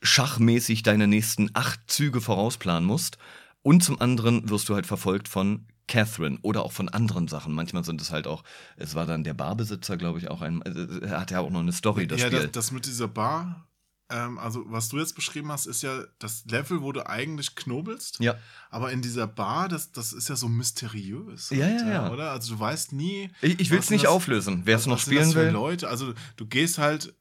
[0.03, 3.19] schachmäßig deine nächsten acht Züge vorausplanen musst.
[3.63, 7.53] Und zum anderen wirst du halt verfolgt von Catherine oder auch von anderen Sachen.
[7.53, 8.43] Manchmal sind es halt auch,
[8.77, 11.73] es war dann der Barbesitzer, glaube ich, auch ein, er hat ja auch noch eine
[11.73, 12.41] Story, das ja, Spiel.
[12.41, 13.67] das, das mit dieser Bar,
[14.11, 18.19] ähm, also was du jetzt beschrieben hast, ist ja das Level, wo du eigentlich knobelst.
[18.21, 18.37] ja,
[18.71, 21.51] Aber in dieser Bar, das, das ist ja so mysteriös.
[21.51, 22.11] Ja, halt, ja, ja.
[22.13, 22.31] Oder?
[22.33, 23.31] Also du weißt nie.
[23.41, 24.63] ich, ich will es nicht das- auflösen.
[24.65, 27.15] Wer es noch spielen will, Leute, also du gehst halt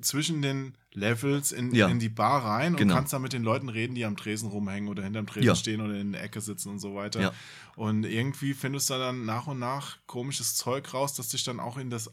[0.00, 1.88] zwischen den Levels in, Ja.
[1.88, 2.92] in die Bar rein Genau.
[2.92, 5.54] und kannst da mit den Leuten reden, die am Tresen rumhängen oder hinterm Tresen Ja.
[5.54, 7.20] stehen oder in der Ecke sitzen und so weiter.
[7.20, 7.32] Ja.
[7.76, 11.78] Und irgendwie findest du dann nach und nach komisches Zeug raus, das dich dann auch
[11.78, 12.10] in das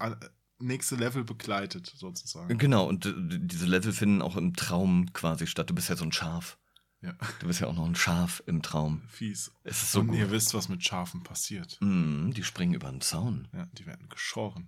[0.60, 2.58] nächste Level begleitet, sozusagen.
[2.58, 5.70] Genau, und äh, diese Level finden auch im Traum quasi statt.
[5.70, 6.58] Du bist ja so ein Schaf.
[7.02, 7.14] Ja.
[7.40, 9.04] Du bist ja auch noch ein Schaf im Traum.
[9.08, 9.52] Fies.
[9.64, 10.18] Es ist so und gut.
[10.18, 11.78] ihr wisst, was mit Schafen passiert.
[11.80, 13.48] Mm, die springen über den Zaun.
[13.54, 14.68] Ja, die werden geschoren.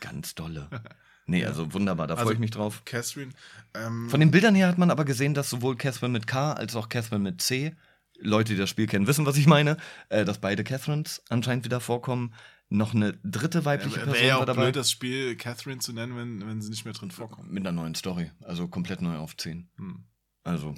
[0.00, 0.68] Ganz dolle.
[1.24, 2.82] Nee, also wunderbar, da freue Also- ich mich drauf.
[2.84, 3.30] Catherine,
[3.74, 6.74] ähm, Von den Bildern her hat man aber gesehen, dass sowohl Catherine mit K als
[6.74, 7.76] auch Catherine mit C,
[8.18, 9.76] Leute, die das Spiel kennen, wissen, was ich meine,
[10.08, 12.34] äh, dass beide Catherines anscheinend wieder vorkommen.
[12.72, 14.62] Noch eine dritte weibliche Wäre Person ja war auch dabei.
[14.62, 17.52] blöd, das Spiel Catherine zu nennen, wenn, wenn sie nicht mehr drin vorkommt.
[17.52, 18.30] Mit einer neuen Story.
[18.40, 19.68] Also komplett neu auf 10.
[19.76, 20.04] Hm.
[20.42, 20.74] Also.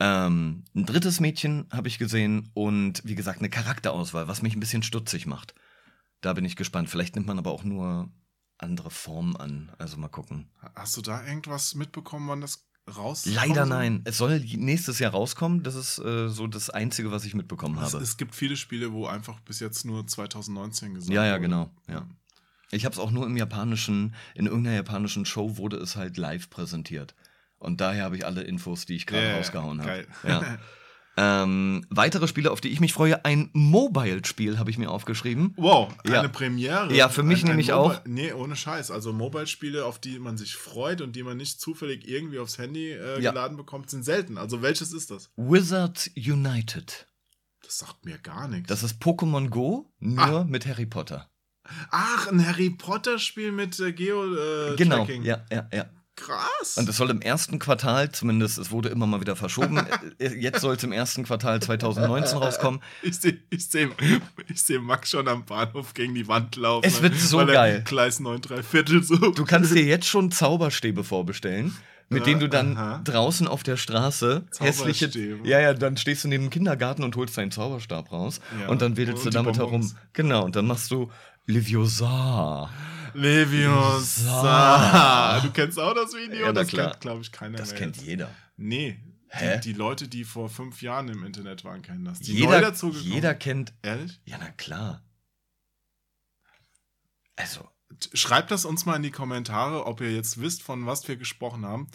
[0.00, 4.60] Ähm, ein drittes Mädchen habe ich gesehen und wie gesagt eine Charakterauswahl, was mich ein
[4.60, 5.54] bisschen stutzig macht.
[6.20, 6.90] Da bin ich gespannt.
[6.90, 8.12] Vielleicht nimmt man aber auch nur
[8.58, 9.72] andere Formen an.
[9.78, 10.50] Also mal gucken.
[10.74, 13.24] Hast du da irgendwas mitbekommen, wann das raus?
[13.26, 14.02] Leider nein.
[14.04, 15.62] Es soll nächstes Jahr rauskommen.
[15.62, 18.02] Das ist äh, so das Einzige, was ich mitbekommen Es, habe.
[18.02, 21.40] es gibt viele Spiele, wo einfach bis jetzt nur 2019 gesagt Ja, ja, wurde.
[21.42, 21.70] genau.
[21.88, 22.06] Ja.
[22.70, 26.50] Ich habe es auch nur im japanischen, in irgendeiner japanischen Show wurde es halt live
[26.50, 27.14] präsentiert.
[27.58, 29.88] Und daher habe ich alle Infos, die ich gerade Ja, rausgehauen habe.
[29.88, 30.06] geil.
[30.24, 30.58] Ja.
[31.16, 35.52] ähm, weitere Spiele, auf die ich mich freue, ein Mobile-Spiel habe ich mir aufgeschrieben.
[35.56, 36.18] Wow, Ja.
[36.20, 36.92] eine Premiere.
[36.94, 38.04] Ja, für mich nämlich Mobile- auch.
[38.04, 38.90] Nee, ohne Scheiß.
[38.90, 42.90] Also Mobile-Spiele, auf die man sich freut und die man nicht zufällig irgendwie aufs Handy
[42.92, 43.30] äh, Ja.
[43.30, 44.38] geladen bekommt, sind selten.
[44.38, 45.30] Also welches ist das?
[45.36, 47.06] Wizards United.
[47.62, 48.68] Das sagt mir gar nichts.
[48.68, 51.30] Das ist Pokémon Go, nur mit Harry Potter.
[51.90, 55.22] Ach, ein Harry Potter-Spiel mit äh, Geo äh, genau, Tracking.
[55.22, 55.86] ja, ja, ja.
[56.16, 56.76] Krass.
[56.76, 59.78] Und es soll im ersten Quartal, zumindest, es wurde immer mal wieder verschoben,
[60.18, 62.80] äh, jetzt soll es im ersten Quartal 2019 rauskommen.
[63.02, 63.88] ich sehe ich seh,
[64.48, 66.86] ich seh Max schon am Bahnhof gegen die Wand laufen.
[66.86, 67.82] Es wird so geil.
[67.84, 69.16] Gleis 9 3 Viertel so.
[69.16, 71.76] Du kannst dir jetzt schon Zauberstäbe vorbestellen,
[72.08, 73.00] mit denen du dann aha.
[73.02, 75.10] draußen auf der Straße hässliche.
[75.42, 78.68] Ja, ja, dann stehst du neben dem Kindergarten und holst deinen Zauberstab raus Ja.
[78.68, 79.94] und dann wedelst Und du damit Bonbons.
[79.94, 79.98] herum.
[80.12, 81.10] Genau, und dann machst du
[81.46, 82.70] Leviosa.
[83.14, 85.40] Leviosa.
[85.42, 86.46] Du kennst auch das Video?
[86.46, 86.90] Ja, das klar.
[86.90, 87.78] kennt, glaube ich, keiner Das mehr.
[87.80, 88.06] kennt jetzt.
[88.06, 88.30] jeder.
[88.56, 89.00] Nee.
[89.28, 89.56] Hä?
[89.56, 92.20] Die, die Leute, die vor fünf Jahren im Internet waren, kennen das.
[92.20, 93.72] Die neu Jeder, dazugekommen- jeder kennt.
[93.82, 94.20] Ehrlich?
[94.24, 95.02] Ja, na klar.
[97.36, 97.68] Also,
[98.12, 101.64] Schreibt das uns mal in die Kommentare, ob ihr jetzt wisst, von was wir gesprochen
[101.64, 101.86] haben.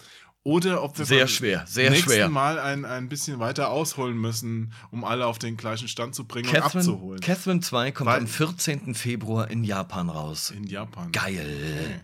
[0.42, 2.28] Oder ob wir Sehr schwer, sehr nächsten schwer.
[2.30, 6.48] Mal ein, ein bisschen weiter ausholen müssen, um alle auf den gleichen Stand zu bringen
[6.48, 7.20] und Catherine, abzuholen.
[7.20, 8.94] Catherine 2 kommt Weil- am 14.
[8.94, 10.50] Februar in Japan raus.
[10.50, 11.12] in Japan.
[11.12, 11.46] Geil.
[11.84, 12.00] Okay.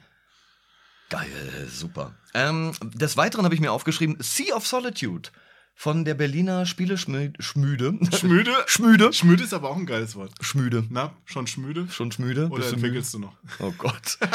[1.09, 2.15] Geil, super.
[2.35, 5.31] Ähm, des Weiteren habe ich mir aufgeschrieben Sea of Solitude
[5.75, 7.33] von der Berliner Spieleschmüde.
[7.43, 7.99] Schmüde.
[8.13, 8.53] Schmüde?
[8.67, 9.13] Schmüde.
[9.13, 10.33] Schmüde ist aber auch ein geiles Wort.
[10.41, 10.85] Schmüde.
[10.91, 11.87] Na, schon schmüde?
[11.91, 12.49] Schon schmüde?
[12.49, 13.37] Oder entwickelst du noch?
[13.61, 14.19] Oh Gott.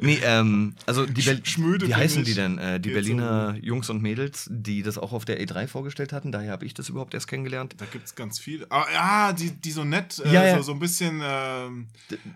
[0.00, 2.58] nee, ähm, also die Ber Sch- Schmüde Wie find heißen die denn?
[2.58, 6.12] Äh, die geht so Berliner Jungs und Mädels, die das auch auf der E3 vorgestellt
[6.12, 6.32] hatten.
[6.32, 7.74] Daher habe ich das überhaupt erst kennengelernt.
[7.78, 8.66] Da gibt es ganz viele.
[8.70, 10.56] Ah, ja, die, die so nett, äh, Ja, ja.
[10.56, 11.88] So, so ein bisschen ähm,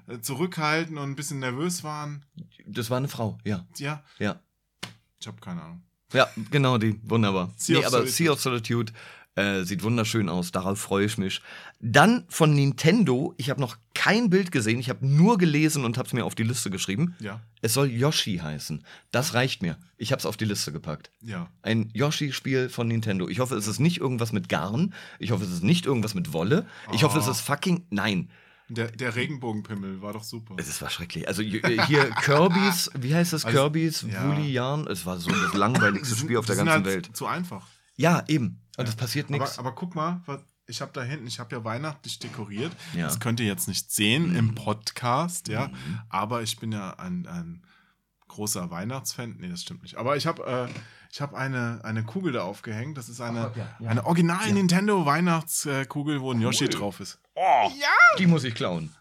[0.07, 2.25] äh, zurückhaltend und ein bisschen nervös waren.
[2.67, 3.67] Das war eine Frau, ja.
[3.79, 4.41] Ja, Ja.
[5.21, 5.83] ich habe keine Ahnung.
[6.15, 6.99] Ja, genau die.
[7.03, 7.53] Wunderbar.
[7.59, 8.13] Sea nee, aber Solitude.
[8.17, 8.93] Sea of Solitude
[9.39, 10.51] äh, sieht wunderschön aus.
[10.52, 11.40] Darauf freue ich mich.
[11.81, 13.35] Dann von Nintendo.
[13.36, 14.78] Ich habe noch kein Bild gesehen.
[14.81, 17.15] Ich habe nur gelesen und habe es mir auf die Liste geschrieben.
[17.20, 18.85] Ja, Es soll Yoshi heißen.
[19.10, 19.78] Das reicht mir.
[19.97, 21.10] Ich habe es auf die Liste gepackt.
[21.20, 21.48] ja.
[21.62, 23.28] Ein Yoshi-Spiel von Nintendo.
[23.28, 24.94] Ich hoffe, es ist nicht irgendwas mit Garn.
[25.19, 26.66] Ich hoffe, es ist nicht irgendwas mit Wolle.
[26.93, 27.31] Ich hoffe, es Oh.
[27.31, 27.86] ist fucking.
[27.90, 28.31] Nein.
[28.70, 30.55] Der, der Regenbogenpimmel war doch super.
[30.59, 31.27] Es war schrecklich.
[31.27, 33.44] Also j- äh, hier Kirby's, wie heißt das?
[33.47, 34.27] Also, Kirby's ja.
[34.28, 34.86] Woolly Yarn.
[34.89, 37.10] Es war so das langweiligste Spiel auf der ganzen halt Welt.
[37.15, 37.66] Zu einfach.
[37.99, 38.62] Ja, eben.
[38.77, 39.59] Und es passiert Aber, nichts.
[39.59, 42.73] aber guck mal, was, ich habe da hinten, ich habe ja weihnachtlich dekoriert.
[42.95, 43.07] Ja.
[43.07, 45.69] Das könnt ihr jetzt nicht sehen im Podcast, ja.
[45.69, 46.01] Mhm.
[46.09, 47.66] Aber ich bin ja ein, ein
[48.29, 49.37] großer Weihnachtsfan.
[49.39, 49.97] Nee, das stimmt nicht.
[49.97, 50.73] Aber ich habe äh,
[51.11, 52.97] ich hab eine, eine Kugel da aufgehängt.
[52.99, 53.91] Das ist eine, Ach, ja, ja.
[53.91, 57.19] eine original Nintendo Weihnachtskugel, wo ein Yoshi drauf ist.
[57.35, 57.70] Oh,
[58.19, 58.95] Die muss ich klauen.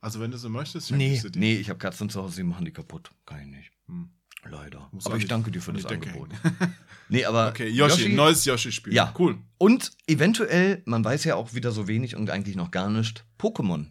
[0.00, 1.38] Also wenn du so möchtest, Nee, ich sie dir.
[1.38, 3.10] nee, ich habe Katzen zu Hause, die machen die kaputt.
[3.26, 3.72] Kann ich nicht.
[3.88, 4.10] Hm.
[4.48, 4.88] Leider.
[4.92, 6.30] Muss aber ich danke dir für das Angebot.
[7.08, 8.92] nee, aber Okay, Yoshi, neues Yoshi-Spiel.
[8.92, 9.14] Ja.
[9.18, 9.38] Cool.
[9.58, 13.86] Und eventuell, man weiß ja auch wieder so wenig und eigentlich noch gar nicht, Pokémon.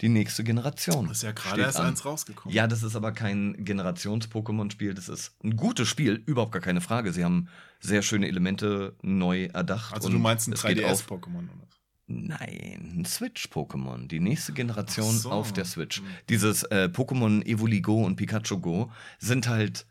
[0.00, 1.08] Die nächste Generation.
[1.08, 1.86] Ist ja gerade erst an.
[1.86, 2.52] eins rausgekommen.
[2.54, 4.92] Ja, das ist aber kein Generations-Pokémon-Spiel.
[4.92, 7.12] Das ist ein gutes Spiel, überhaupt gar keine Frage.
[7.12, 7.48] Sie haben
[7.78, 9.94] sehr schöne Elemente neu erdacht.
[9.94, 11.68] Also du meinst ein es geht auf- 3DS-Pokémon oder?
[12.06, 14.08] Nein, ein Switch-Pokémon.
[14.08, 15.30] Die nächste Generation Ach so.
[15.30, 15.98] auf der Switch.
[15.98, 16.06] Hm.
[16.28, 19.86] Dieses äh, Pokémon Evoli Go und Pikachu Go sind halt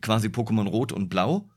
[0.00, 1.50] quasi Pokémon Rot und Blau.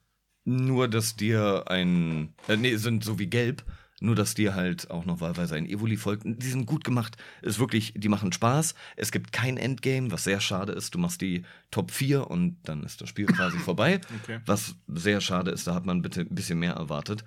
[0.46, 2.34] Nur, dass dir ein.
[2.50, 3.64] Äh, nee, sind so wie Gelb.
[4.02, 6.24] Nur, dass dir halt auch noch wahlweise ein Evoli folgt.
[6.26, 7.16] Die sind gut gemacht.
[7.42, 8.76] Ist wirklich, die machen Spaß.
[8.98, 10.94] Es gibt kein Endgame, was sehr schade ist.
[10.94, 14.02] Du machst die Top 4 und dann ist das Spiel quasi vorbei.
[14.22, 14.42] Okay.
[14.46, 17.24] Was sehr schade ist, da hat man bitte ein bisschen mehr erwartet.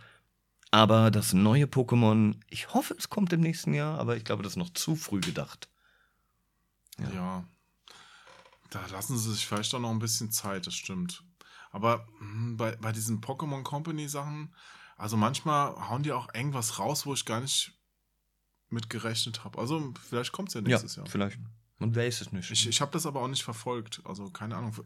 [0.77, 4.53] Aber das neue Pokémon, ich hoffe, es kommt im nächsten Jahr, aber ich glaube, das
[4.53, 5.71] ist noch zu früh gedacht.
[6.99, 7.11] Ja.
[7.15, 7.45] Ja.
[8.69, 11.25] Da lassen sie sich vielleicht auch noch ein bisschen Zeit, das stimmt.
[11.71, 14.55] Aber hm, bei, bei diesen Pokémon Company Sachen,
[14.99, 17.73] also manchmal hauen die auch irgendwas raus, wo ich gar nicht
[18.69, 19.59] mit gerechnet habe.
[19.59, 21.07] Also vielleicht kommt es ja nächstes Jahr.
[21.07, 21.39] vielleicht.
[21.79, 22.51] Man weiß es nicht.
[22.51, 24.03] Ich, ich habe das aber auch nicht verfolgt.
[24.05, 24.77] Also keine Ahnung.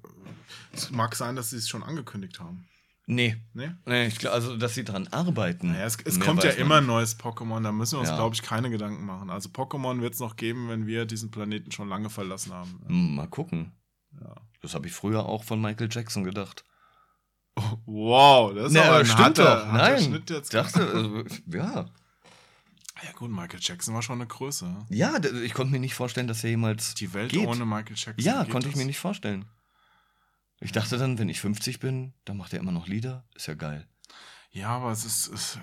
[0.73, 2.69] Es mag sein, dass sie es schon angekündigt haben.
[3.11, 3.37] Nee.
[3.55, 3.79] Ne?
[3.87, 5.73] Nee, ich glaube, also, dass sie dran arbeiten.
[5.73, 6.93] Naja, es, es kommt ja immer ein nicht.
[6.93, 8.17] neues Pokémon, da müssen wir uns, Ja.
[8.17, 9.31] glaube ich, keine Gedanken machen.
[9.31, 12.81] Also Pokémon wird es noch geben, wenn wir diesen Planeten schon lange verlassen haben.
[12.87, 13.73] Hm, Mal gucken.
[14.21, 14.35] Ja.
[14.63, 16.65] Das habe ich früher auch von Michael Jackson gedacht.
[17.87, 19.73] Wow, das ist Nee, aber ein stimmt harter, doch.
[19.73, 20.23] Nein.
[20.51, 21.87] Dachte, also, ja.
[23.03, 24.87] Ja gut, Michael Jackson war schon eine Größe.
[24.91, 27.47] Ja, ich konnte mir nicht vorstellen, dass er jemals Die Welt geht.
[27.47, 28.15] ohne Michael Jackson.
[28.19, 28.77] Ja, konnte ich das?
[28.79, 29.47] mir nicht vorstellen.
[30.61, 33.25] Ich dachte dann, wenn ich 50 bin, dann macht er immer noch Lieder.
[33.35, 33.87] Ist ja geil.
[34.53, 35.59] Ja, aber es ist, es,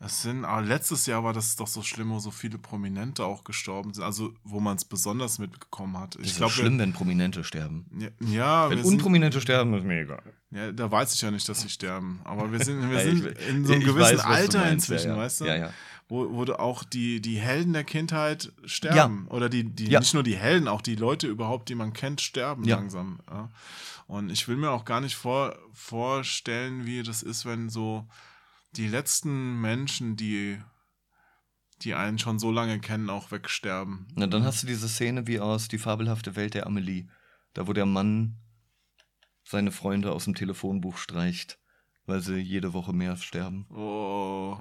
[0.00, 3.42] es sind, aber letztes Jahr war das doch so schlimm, wo so viele Prominente auch
[3.42, 6.14] gestorben sind, also wo man es besonders mitbekommen hat.
[6.14, 7.86] Das Ich ist glaube, schlimm, wenn Prominente sterben.
[7.98, 10.22] ja, ja, Wenn wir sind, Unprominente sterben, ist mir egal.
[10.52, 13.48] ja, da weiß ich ja nicht, dass sie sterben, aber wir sind, wir sind ich-
[13.48, 15.20] in so einem gewissen weiß, Alter meinst, inzwischen, ja, ja.
[15.22, 15.44] weißt du?
[15.46, 15.72] Ja, ja.
[16.10, 19.26] Wo, wo auch die, die Helden der Kindheit sterben.
[19.28, 22.64] Oder die, die nicht nur die Helden, auch die Leute überhaupt, die man kennt, sterben
[22.64, 23.18] langsam.
[23.28, 23.50] Ja.
[24.08, 28.08] Und ich will mir auch gar nicht vor, vorstellen, wie das ist, wenn so
[28.72, 30.58] die letzten Menschen, die,
[31.82, 34.08] die einen schon so lange kennen, auch wegsterben.
[34.16, 37.06] Na, dann hast du diese Szene wie aus Die fabelhafte Welt der Amelie.
[37.52, 38.38] Da, wo der Mann
[39.44, 41.58] seine Freunde aus dem Telefonbuch streicht,
[42.06, 43.66] weil sie jede Woche mehr sterben.
[43.70, 44.58] Oh.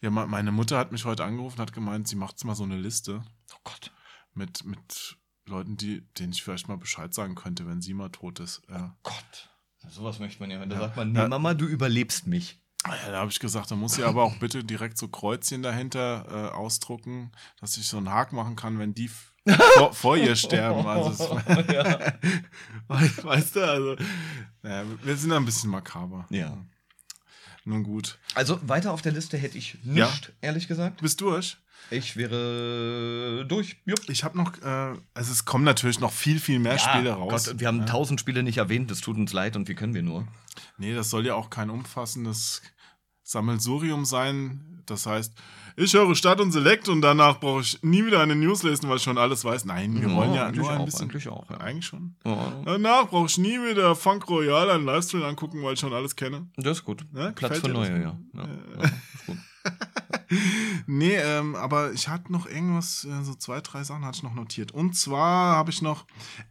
[0.00, 2.76] Ja, me- meine Mutter hat mich heute angerufen, hat gemeint, sie macht mal so eine
[2.78, 3.92] Liste Oh Gott.
[4.34, 5.16] mit, mit
[5.46, 8.62] Leuten, die, denen ich vielleicht mal Bescheid sagen könnte, wenn sie mal tot ist.
[8.68, 8.96] Ja.
[9.02, 9.50] Gott.
[9.88, 10.64] Sowas möchte man ja.
[10.66, 10.80] Da Ja.
[10.82, 11.28] sagt man, nee, Ja.
[11.28, 12.60] Mama, du überlebst mich.
[12.82, 15.62] Ah Ja, da habe ich gesagt, da muss sie aber auch bitte direkt so Kreuzchen
[15.62, 19.08] dahinter äh, ausdrucken, dass ich so einen Haken machen kann, wenn die
[19.76, 20.86] vor, vor ihr sterben.
[20.86, 21.98] Also, es, ja.
[22.88, 23.96] We- weißt du, also,
[24.62, 26.26] naja, wir sind da ein bisschen makaber.
[26.30, 26.56] Ja.
[27.66, 28.18] Nun gut.
[28.34, 30.10] Also weiter auf der Liste hätte ich nicht, Ja.
[30.40, 31.00] ehrlich gesagt.
[31.00, 31.56] Du bist durch?
[31.90, 33.76] Ich wäre durch.
[33.84, 34.08] Jupp.
[34.08, 37.46] Ich habe noch, äh, also es kommen natürlich noch viel, viel mehr Spiele raus.
[37.46, 37.84] Gott, wir haben ja.
[37.86, 40.26] tausend Spiele nicht erwähnt, das tut uns leid und wie können wir nur?
[40.78, 42.62] Nee, das soll ja auch kein umfassendes
[43.26, 44.82] Sammelsurium sein.
[44.86, 45.34] Das heißt,
[45.74, 48.98] ich höre Start und Select und danach brauche ich nie wieder eine News lesen, weil
[48.98, 49.64] ich schon alles weiß.
[49.64, 51.02] Nein, wir Ja, wollen ja eigentlich nur ein auch, bisschen.
[51.02, 51.56] eigentlich auch, ja.
[51.58, 52.14] Eigentlich schon.
[52.24, 56.14] Ja, Danach brauche ich nie wieder Funk Royale einen Livestream angucken, weil ich schon alles
[56.14, 56.46] kenne.
[56.56, 57.04] das ist gut.
[57.14, 58.16] Ja, Platz für neue, ja.
[58.34, 58.44] ja.
[58.84, 59.36] ist gut.
[60.86, 64.34] Nee, ähm, aber ich hatte noch irgendwas, äh, so zwei, drei Sachen hatte ich noch
[64.34, 64.70] notiert.
[64.72, 66.04] Und zwar habe ich noch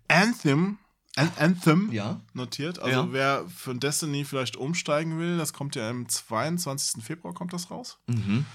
[0.08, 0.78] Anthem, An
[1.16, 2.22] Anthem Ja.
[2.34, 2.80] notiert.
[2.80, 3.12] Also Ja.
[3.14, 7.02] wer für Destiny vielleicht umsteigen will, das kommt ja am 22.
[7.04, 8.00] Februar kommt das raus.
[8.08, 8.46] Mhm.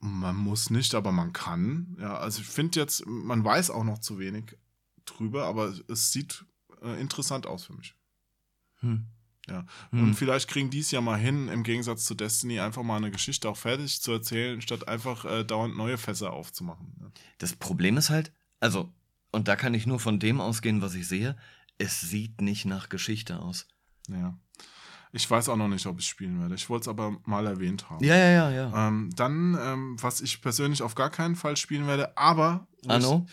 [0.00, 1.96] Man muss nicht, aber man kann.
[2.00, 4.56] Ja, also ich finde jetzt, man weiß auch noch zu wenig
[5.04, 6.44] drüber, aber es sieht
[6.82, 7.94] äh, interessant aus für mich.
[8.80, 9.06] Hm.
[9.48, 9.64] Ja.
[9.90, 10.02] Hm.
[10.02, 13.10] Und vielleicht kriegen die es ja mal hin, im Gegensatz zu Destiny, einfach mal eine
[13.10, 16.92] Geschichte auch fertig zu erzählen, statt einfach äh, dauernd neue Fässer aufzumachen.
[17.00, 17.10] ne?
[17.38, 18.92] Das Problem ist halt, also,
[19.32, 21.36] und da kann ich nur von dem ausgehen, was ich sehe,
[21.78, 23.66] es sieht nicht nach Geschichte aus.
[24.08, 24.36] Ja.
[25.12, 26.54] Ich weiß auch noch nicht, ob ich spielen werde.
[26.56, 28.04] Ich wollte es aber mal erwähnt haben.
[28.04, 28.88] Ja, ja, ja, ja.
[28.88, 32.90] Ähm, dann, ähm, was ich persönlich auf gar keinen Fall spielen werde, aber wo ich-
[32.90, 33.26] Anno?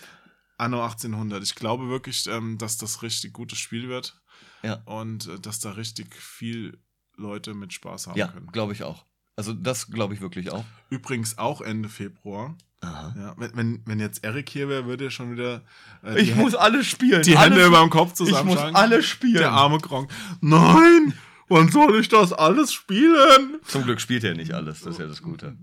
[0.58, 1.44] Anno 1800.
[1.44, 4.22] Ich glaube wirklich, ähm, dass das richtig gutes Spiel wird
[4.62, 4.76] Ja.
[4.86, 6.80] und äh, dass da richtig viel
[7.18, 8.48] Leute mit Spaß haben Ja, können.
[8.48, 9.06] glaube ich auch.
[9.36, 10.64] Also das glaube ich wirklich auch.
[10.90, 12.56] Übrigens auch Ende Februar.
[12.84, 13.14] Aha.
[13.18, 15.62] Ja, wenn, wenn, wenn jetzt Eric hier wäre, würde er schon wieder
[16.04, 17.22] äh, die, Hä- alle spielen.
[17.24, 18.76] die Hände über dem Kopf ich muss zusammenschlagen.
[18.76, 19.34] alle spielen.
[19.38, 20.12] Der arme Gronk.
[20.42, 21.14] Nein!
[21.50, 23.60] Wann soll ich das alles spielen?
[23.66, 25.58] Zum Glück spielt er nicht alles, das ist ja das Gute.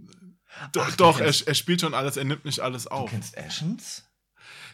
[0.73, 3.11] Do, Ach, du doch, er, er spielt schon alles, er nimmt nicht alles Du auf.
[3.11, 4.05] kennst Ashens?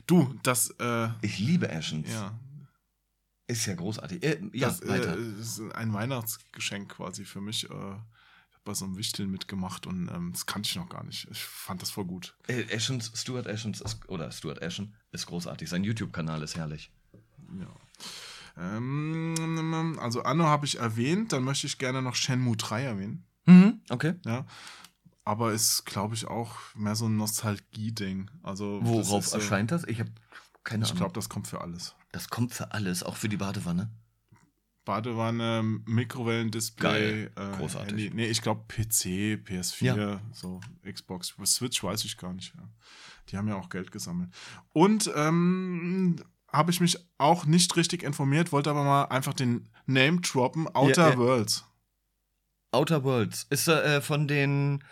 [0.07, 2.08] Du, das, äh, Ich liebe Ashens.
[2.10, 2.33] ja,
[3.47, 4.23] Ist ja großartig.
[4.25, 5.16] Äh, ja, das weiter.
[5.16, 7.68] äh, ist ein Weihnachtsgeschenk quasi für mich.
[8.66, 11.28] Ich bei so einem Wichteln mitgemacht und ähm, das kannte ich noch gar nicht.
[11.30, 12.36] Ich fand das voll gut.
[12.48, 15.68] Ashens, Stuart Ashens ist, oder Stuart Ashen ist großartig.
[15.68, 16.90] Sein YouTube-Kanal ist herrlich.
[17.60, 17.68] Ja.
[18.58, 23.24] Ähm, also Anno habe ich erwähnt, dann möchte ich gerne noch Shenmue 3 erwähnen.
[23.46, 24.14] Mhm, okay.
[24.24, 24.46] Ja.
[25.24, 28.30] Aber ist, glaube ich, auch mehr so ein Nostalgie-Ding.
[28.42, 29.84] Also, das Worauf ist, äh, erscheint das?
[29.84, 30.10] Ich habe
[30.64, 30.98] keine Ich Ahnung.
[31.00, 31.94] glaube, das kommt für alles.
[32.12, 33.90] das kommt für alles, auch für die Badewanne.
[34.86, 37.52] Badewanne, Mikrowellendisplay, Geil.
[37.58, 37.90] Großartig.
[37.90, 38.10] Handy.
[38.15, 42.55] Nee, ich glaube PC, PS4, so Xbox, Switch weiß ich gar nicht.
[42.55, 42.62] Ja.
[43.28, 44.31] Die haben ja auch Geld gesammelt.
[44.73, 46.16] Und ähm,
[46.50, 51.08] habe ich mich auch nicht richtig informiert, wollte aber mal einfach den Name droppen, Outer
[51.08, 51.18] Ja, ja.
[51.18, 51.65] Worlds.
[52.70, 53.47] Outer Worlds.
[53.50, 54.84] Ist äh, von den,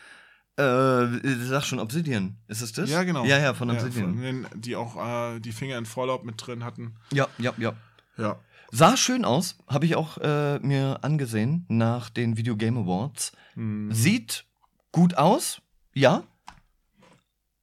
[0.57, 1.07] äh,
[1.45, 2.37] sag schon, Obsidian.
[2.49, 2.91] Ist es das?
[2.91, 3.25] Ja, genau.
[3.25, 4.15] Ja, ja, von Ja, Obsidian.
[4.15, 4.97] von denen, die auch
[5.35, 6.97] äh, die Finger in Fallout mit drin hatten.
[7.13, 7.75] Ja, ja, ja.
[8.17, 8.39] Ja.
[8.77, 13.31] Sah schön aus, habe ich auch äh, mir angesehen nach den Video Game Awards.
[13.55, 13.93] Hm.
[13.93, 14.47] Sieht
[14.91, 15.63] gut aus,
[15.95, 16.25] ja.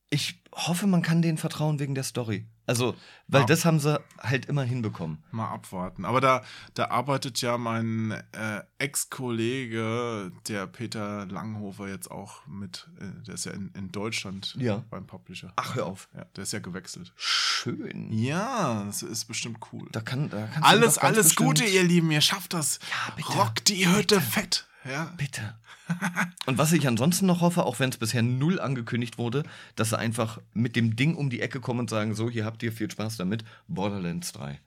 [0.09, 2.45] Ich hoffe, man kann denen vertrauen wegen der Story.
[2.67, 2.95] Also,
[3.27, 3.47] weil Ja.
[3.47, 5.23] das haben sie halt immer hinbekommen.
[5.31, 6.05] Mal abwarten.
[6.05, 12.87] Aber da, da arbeitet ja mein äh, Ex-Kollege, der Peter Langhofer, jetzt auch mit.
[12.99, 14.83] Äh, der ist ja in, in Deutschland Ja.
[14.89, 15.51] beim Publisher.
[15.55, 16.07] Ach, hör auf.
[16.15, 17.13] Ja, der ist ja gewechselt.
[17.15, 18.11] Schön.
[18.11, 19.87] Ja, das ist bestimmt cool.
[19.91, 22.11] Da kann, da alles, alles bestimmt- Gute, ihr Lieben.
[22.11, 22.79] Ihr schafft das.
[22.89, 23.33] Ja, bitte.
[23.33, 24.67] Rock die Hütte fett.
[24.85, 25.13] Ja.
[25.17, 25.55] Bitte.
[26.45, 29.43] Und was ich ansonsten noch hoffe, auch wenn es bisher null angekündigt wurde,
[29.75, 32.63] dass sie einfach mit dem Ding um die Ecke kommen und sagen, so, hier habt
[32.63, 34.59] ihr viel Spaß damit, Borderlands 3.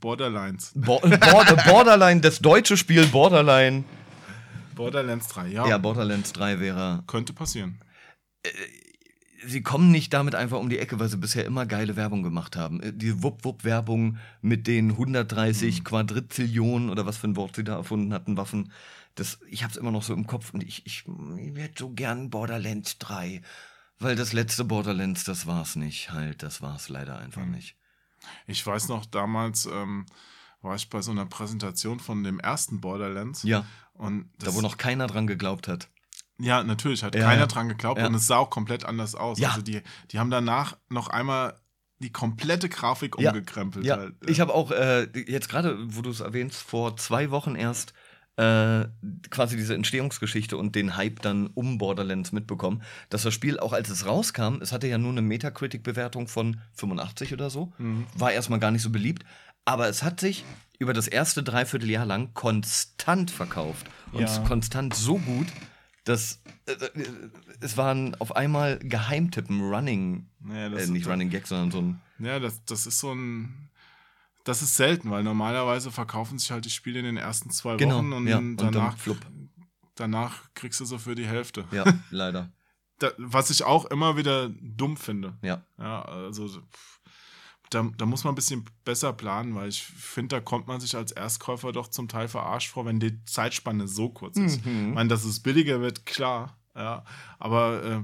[0.00, 0.72] Borderlines.
[0.74, 3.84] Bo Border Borderline, das deutsche Spiel Borderline.
[4.74, 5.68] Borderlands 3, ja.
[5.68, 7.04] Ja, Borderlands 3 wäre.
[7.06, 7.80] Könnte passieren.
[9.46, 12.56] Sie kommen nicht damit einfach um die Ecke, weil sie bisher immer geile Werbung gemacht
[12.56, 12.80] haben.
[12.80, 18.12] Äh, Die Wupp-Wupp-Werbung mit den 130 Quadrizillionen oder was für ein Wort sie da erfunden
[18.12, 18.72] hatten, Waffen.
[19.14, 21.04] Das, ich hab's immer noch so im Kopf und ich, ich,
[21.38, 23.42] ich hätte so gern Borderlands 3.
[23.98, 26.12] Weil das letzte Borderlands, das war's nicht.
[26.12, 27.76] Halt, das war's leider einfach nicht.
[28.46, 30.06] Ich weiß noch, damals ähm,
[30.62, 33.42] war ich bei so einer Präsentation von dem ersten Borderlands.
[33.42, 35.88] Ja, Und da wo noch keiner dran geglaubt hat.
[36.40, 37.46] Ja, natürlich, hat Ja, keiner ja.
[37.46, 39.38] dran geglaubt und es sah auch komplett anders aus.
[39.38, 39.50] Ja.
[39.50, 41.54] Also die, die haben danach noch einmal
[41.98, 43.84] die komplette Grafik umgekrempelt.
[43.84, 44.14] Ja, halt.
[44.26, 47.92] ich habe auch äh, jetzt gerade, wo du es erwähnst, vor zwei Wochen erst
[48.36, 48.86] äh,
[49.28, 53.90] quasi diese Entstehungsgeschichte und den Hype dann um Borderlands mitbekommen, dass das Spiel auch als
[53.90, 58.06] es rauskam, es hatte ja nur eine Metacritic-Bewertung von 85 oder so, Mhm.
[58.14, 59.24] war erstmal gar nicht so beliebt,
[59.66, 60.44] aber es hat sich
[60.78, 64.38] über das erste Dreivierteljahr lang konstant verkauft und Ja.
[64.46, 65.48] konstant so gut,
[66.10, 67.30] dass äh, äh,
[67.60, 72.00] es waren auf einmal Geheimtippen, Running, Ja, das- äh, nicht Running Gags, sondern so ein
[72.18, 73.68] Ja, das, das ist so ein.
[74.44, 77.98] Das ist selten, weil normalerweise verkaufen sich halt die Spiele in den ersten zwei Genau,
[77.98, 78.96] Wochen und, ja, und danach,
[79.94, 81.64] danach kriegst du so für die Hälfte.
[81.70, 82.50] Ja, leider.
[82.98, 85.36] Da, was ich auch immer wieder dumm finde.
[85.42, 85.62] Ja.
[85.78, 86.99] Ja, also pff,
[87.70, 90.96] da, da muss man ein bisschen besser planen, weil ich finde, da kommt man sich
[90.96, 94.64] als Erstkäufer doch zum Teil verarscht vor, wenn die Zeitspanne so kurz ist.
[94.66, 94.88] Mhm.
[94.88, 97.04] Ich meine, dass es billiger wird, klar, ja.
[97.38, 98.02] Aber äh,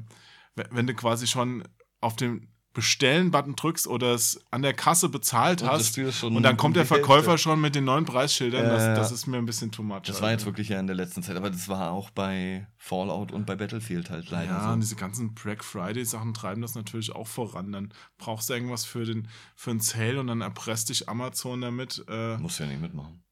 [0.70, 1.64] wenn- du quasi schon
[2.00, 6.76] auf den Bestellen-Button drückst oder es an der Kasse bezahlt Und hast und dann kommt
[6.76, 7.06] der die Hälfte.
[7.06, 10.02] Verkäufer schon mit den neuen Preisschildern, Äh, das, das ist mir ein bisschen too much.
[10.02, 10.40] Das war halt.
[10.40, 13.56] jetzt wirklich ja in der letzten Zeit, aber das war auch bei Fallout und bei
[13.56, 14.80] Battlefield halt leider Ja, und so.
[14.80, 17.72] diese ganzen Black Friday-Sachen treiben das natürlich auch voran.
[17.72, 22.04] Dann brauchst du irgendwas für den für einen Sale und dann erpresst dich Amazon damit.
[22.08, 23.22] Äh, Musst ja nicht mitmachen.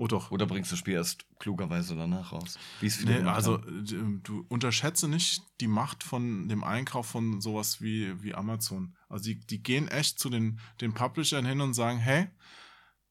[0.00, 0.30] Oh doch.
[0.30, 2.58] Oder bringst du das Spiel erst klugerweise danach raus.
[2.80, 4.18] Wie es Nee, also haben.
[4.18, 8.96] äh, du unterschätze nicht die Macht von dem Einkauf von sowas wie, wie Amazon.
[9.08, 12.28] Also die, die gehen echt zu den, den Publishern hin und sagen, hey,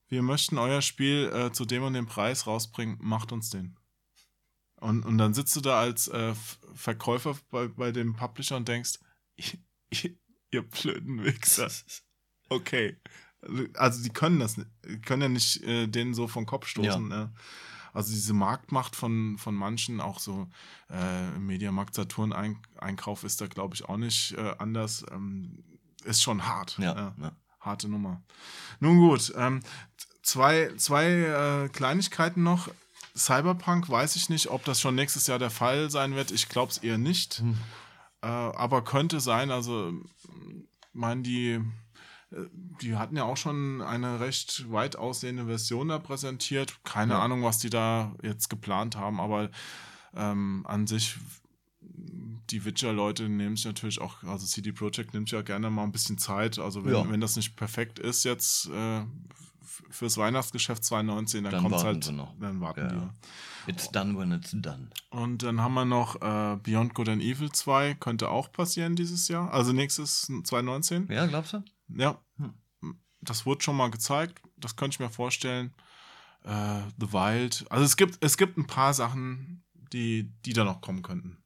[0.08, 3.78] wir möchten euer Spiel äh, zu dem und dem Preis rausbringen, macht uns den.
[4.78, 6.34] Und, und dann sitzt du da als äh,
[6.74, 9.00] Verkäufer bei, bei dem Publisher und denkst,
[9.36, 9.60] ihr,
[10.52, 11.70] ihr blöden Wichser.
[12.52, 12.98] Okay.
[13.76, 14.58] Also die können das
[15.06, 17.08] können ja nicht äh, denen so vom Kopf stoßen.
[17.08, 17.32] Ne?
[17.94, 20.48] Also diese Marktmacht von, von manchen, auch so
[20.90, 25.06] äh, Mediamarkt Saturn -Ein Einkauf ist da, glaube ich, auch nicht äh, anders.
[25.12, 25.64] Ähm,
[26.04, 26.78] ist schon hart.
[26.80, 27.32] Ja, ja.
[27.60, 28.22] Harte Nummer.
[28.80, 29.62] Nun gut, ähm,
[30.24, 31.08] zwei, zwei
[31.66, 32.70] äh, Kleinigkeiten noch.
[33.16, 36.32] Cyberpunk weiß ich nicht, ob das schon nächstes Jahr der Fall sein wird.
[36.32, 37.40] Ich glaube es eher nicht.
[37.40, 37.58] Hm.
[38.22, 39.52] Äh, aber könnte sein.
[39.52, 39.94] Also,
[40.94, 41.60] meinen die,
[42.32, 46.84] die hatten ja auch schon eine recht weit aussehende Version da präsentiert.
[46.84, 47.22] Keine Ja.
[47.24, 49.50] Ahnung, was die da jetzt geplant haben, aber
[50.16, 51.18] ähm, an sich,
[51.82, 56.18] die Witcher-Leute nehmen sich natürlich auch, also CD Projekt nimmt ja gerne mal ein bisschen
[56.18, 56.60] Zeit.
[56.60, 57.10] Also, wenn, Ja.
[57.10, 59.02] wenn das nicht perfekt ist jetzt äh,
[59.90, 62.34] fürs Weihnachtsgeschäft 2019, dann, Dann kommt halt, sie noch.
[62.40, 63.14] dann warten Ja.
[63.66, 63.72] die.
[63.72, 64.90] It's done when it's done.
[65.10, 69.28] Und dann haben wir noch äh, Beyond Good and Evil 2, könnte auch passieren dieses
[69.28, 69.52] Jahr.
[69.54, 71.08] Also nächstes 2019.
[71.12, 71.64] Ja, glaubst du?
[71.96, 72.22] Ja.
[72.38, 72.54] Hm.
[73.22, 74.42] Das wurde schon mal gezeigt.
[74.58, 75.74] Das könnte ich mir vorstellen.
[76.44, 77.66] Äh, The Wild.
[77.70, 81.44] Also es gibt, es gibt ein paar Sachen, die, die da noch kommen könnten.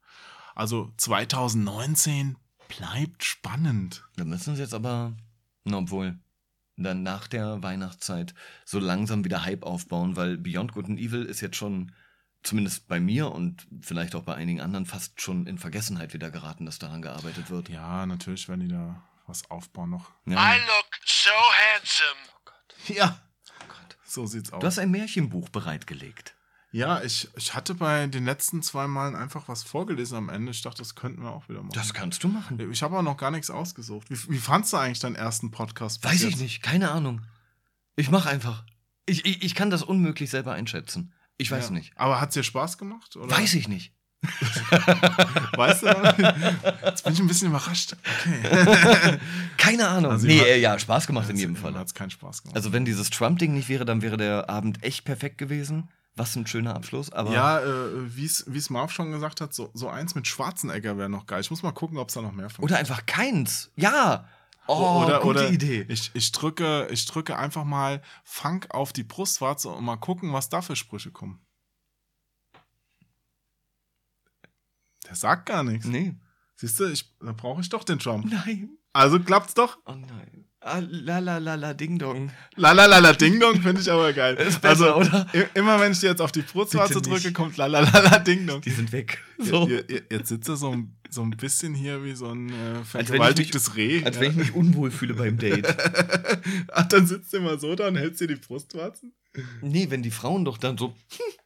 [0.56, 4.08] Also 2019 bleibt spannend.
[4.16, 5.14] Da müssen sie jetzt aber,
[5.64, 6.20] na, obwohl,
[6.76, 8.34] dann nach der Weihnachtszeit
[8.66, 11.92] so langsam wieder Hype aufbauen, weil Beyond Good and Evil ist jetzt schon,
[12.42, 16.66] zumindest bei mir und vielleicht auch bei einigen anderen, fast schon in Vergessenheit wieder geraten,
[16.66, 17.70] dass daran gearbeitet wird.
[17.70, 19.02] Ja, natürlich werden die da
[19.34, 20.12] was aufbauen noch.
[20.26, 20.54] Ja.
[20.56, 21.30] I look so
[21.74, 22.20] handsome.
[23.00, 23.20] Ja.
[24.06, 24.60] So sieht's aus.
[24.60, 26.36] Du hast ein Märchenbuch bereitgelegt.
[26.72, 30.52] Ja, ich, ich hatte bei den letzten zwei Malen einfach was vorgelesen am Ende.
[30.52, 31.74] Ich dachte, das könnten wir auch wieder machen.
[31.74, 32.60] Das kannst du machen.
[32.72, 34.10] ich habe aber noch gar nichts ausgesucht.
[34.12, 36.04] Wie, wie fandst du eigentlich deinen ersten Podcast?
[36.04, 37.22] Weiß ich nicht, keine Ahnung.
[37.96, 38.64] Ich mach einfach.
[39.06, 41.14] Ich, ich, ich kann das unmöglich selber einschätzen.
[41.38, 41.72] Ich weiß Ja.
[41.72, 41.98] nicht.
[41.98, 43.16] Aber hat es dir Spaß gemacht?
[43.16, 43.36] Oder?
[43.36, 43.93] Weiß ich nicht.
[45.56, 45.88] Weißt du?
[46.86, 47.96] Jetzt bin ich ein bisschen überrascht.
[48.22, 49.18] Okay.
[49.58, 50.12] Keine Ahnung.
[50.12, 51.74] Also, nee, hat- äh, ja, Spaß gemacht in jedem Fall.
[51.76, 52.56] Hat es keinen Spaß gemacht.
[52.56, 55.90] Also wenn dieses Trump-Ding nicht wäre, dann wäre der Abend echt perfekt gewesen.
[56.16, 57.12] Was ein schöner Abschluss.
[57.12, 61.10] Aber ja, äh, wie es Marv schon gesagt hat, so, so eins mit Schwarzenegger wäre
[61.10, 61.42] noch geil.
[61.42, 63.72] Ich muss mal gucken, ob es da noch mehr von oder einfach keins.
[63.76, 64.28] Ja.
[64.68, 65.86] Oh, oder, gute oder Idee.
[65.90, 70.50] Ich, ich, drücke, ich drücke einfach mal Funk auf die Brustwarze und mal gucken, was
[70.50, 71.42] da für Sprüche kommen.
[75.14, 75.86] Der sagt gar nichts.
[75.86, 76.16] Nee.
[76.56, 78.26] Siehst du, ich, da brauche ich doch den Trump.
[78.32, 78.70] Nein.
[78.94, 79.78] Also klappt's doch.
[79.86, 80.46] Oh nein.
[80.60, 82.32] Ah, la la la la Ding Dong.
[82.56, 84.36] Lalalala Ding Dong finde ich aber geil.
[84.38, 85.28] Ist besser, also, oder?
[85.54, 88.62] Immer wenn ich dir jetzt auf die Brustwarze drücke, kommt Lalalala Ding Dong.
[88.62, 89.22] Die sind weg.
[89.38, 89.70] So.
[90.10, 93.76] Jetzt sitzt er so, ein- so ein bisschen hier wie so ein äh, Als vergewaltigtes
[93.76, 94.04] Reh.
[94.04, 94.22] Als ja.
[94.24, 95.68] wenn ich mich unwohl fühle beim Date.
[96.72, 99.14] Ach, dann sitzt du immer so da und hältst dir die Brustwarzen?
[99.62, 100.96] Nee, wenn die Frauen doch dann so.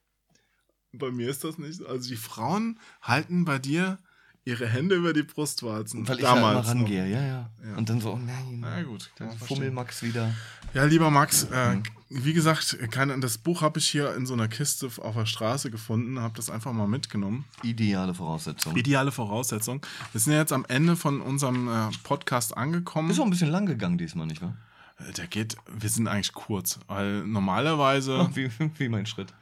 [0.98, 1.88] Bei mir ist das nicht so.
[1.88, 3.98] Also die Frauen halten bei dir
[4.45, 6.08] ihre Hände über die Brustwarzen.
[6.08, 7.76] Weil ich da immer Damals rangehe, ja, ja, Ja.
[7.76, 8.59] Und dann so, oh nein.
[8.61, 9.72] Na gut, Dann Fummel.
[9.72, 10.34] Max wieder.
[10.74, 11.77] Ja, lieber Max, äh,
[12.09, 15.69] wie gesagt, keine, das Buch habe ich hier in so einer Kiste auf der Straße
[15.69, 17.43] gefunden, habe das einfach mal mitgenommen.
[17.61, 18.76] Ideale Voraussetzung.
[18.77, 19.85] Ideale Voraussetzung.
[20.14, 23.09] Wir sind ja jetzt am Ende von unserem äh, Podcast angekommen.
[23.09, 24.56] Ist auch ein bisschen lang gegangen diesmal, nicht wahr?
[25.00, 29.34] Äh, Der geht, wir sind eigentlich kurz, weil normalerweise, Wie, wie mein Schritt.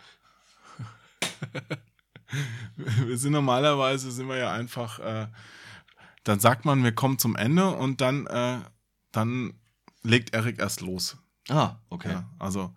[2.75, 5.27] wir sind normalerweise, sind wir ja einfach, äh,
[6.23, 8.59] dann sagt man, wir kommen zum Ende und dann, äh,
[9.11, 9.53] dann
[10.03, 11.17] legt Erik erst los.
[11.49, 12.11] Ah, okay.
[12.11, 12.73] Ja, also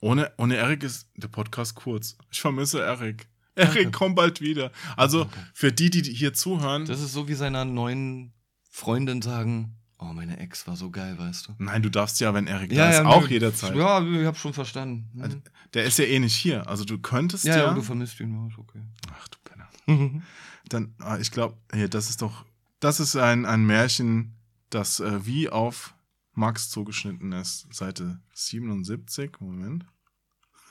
[0.00, 2.16] ohne, ohne Erik ist der Podcast kurz.
[2.30, 3.28] Ich vermisse Erik.
[3.54, 4.70] Erik, komm bald wieder.
[4.96, 8.34] Also für die, die hier zuhören, Das ist so wie seiner neuen
[8.70, 11.54] Freundin sagen, oh, meine Ex war so geil, weißt du.
[11.58, 13.28] nein, du darfst ja, wenn Erik da ist, auch nö.
[13.28, 13.74] jederzeit.
[13.74, 15.10] Ja, ich hab schon verstanden.
[15.14, 15.22] Hm.
[15.22, 15.42] Also,
[15.74, 16.66] der ist ja eh nicht hier.
[16.68, 17.66] Also du könntest ja, ja.
[17.66, 18.82] ja, du vermisst ihn, ja, ist okay.
[19.12, 19.68] ach du Penner.
[20.68, 22.44] Dann, ah, ich glaube, hier, das ist doch,
[22.80, 24.34] das ist ein, ein Märchen,
[24.70, 25.94] das äh, wie auf
[26.32, 27.72] Max zugeschnitten ist.
[27.72, 29.40] Seite 77.
[29.40, 29.86] Moment.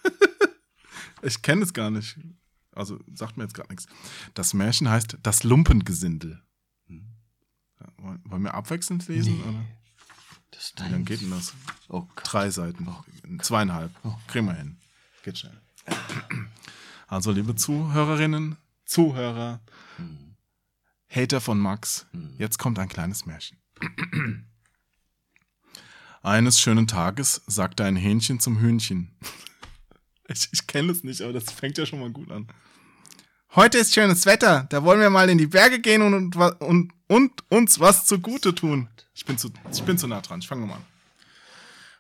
[1.22, 2.18] ich kenne es gar nicht.
[2.72, 3.88] Also sagt mir jetzt gerade nichts.
[4.34, 6.42] Das Märchen heißt Das Lumpengesindel.
[8.26, 9.38] Wollen- wir abwechselnd lesen?
[9.38, 9.44] Nee.
[9.50, 9.66] Oder?
[10.52, 11.54] Das Wie lange geht denn das?
[11.90, 12.08] Oh.
[12.24, 12.88] Drei Seiten.
[13.42, 13.92] Zweieinhalb.
[14.28, 14.78] Kriegen wir hin.
[15.24, 15.60] Geht schnell.
[17.08, 19.62] Also, liebe Zuhörerinnen, Zuhörer,
[21.10, 23.58] Hater von Max, jetzt kommt ein kleines Märchen.
[26.22, 29.12] Eines schönen Tages sagte ein Hähnchen zum Hühnchen.
[30.28, 32.48] Ich, ich kenne es nicht, aber das fängt ja schon mal gut an.
[33.56, 36.92] Heute ist schönes Wetter, da wollen wir mal in die Berge gehen und, und, und,
[37.08, 38.90] und uns was zugute tun.
[39.14, 40.86] Ich bin zu, ich bin zu nah dran, ich fange nochmal an.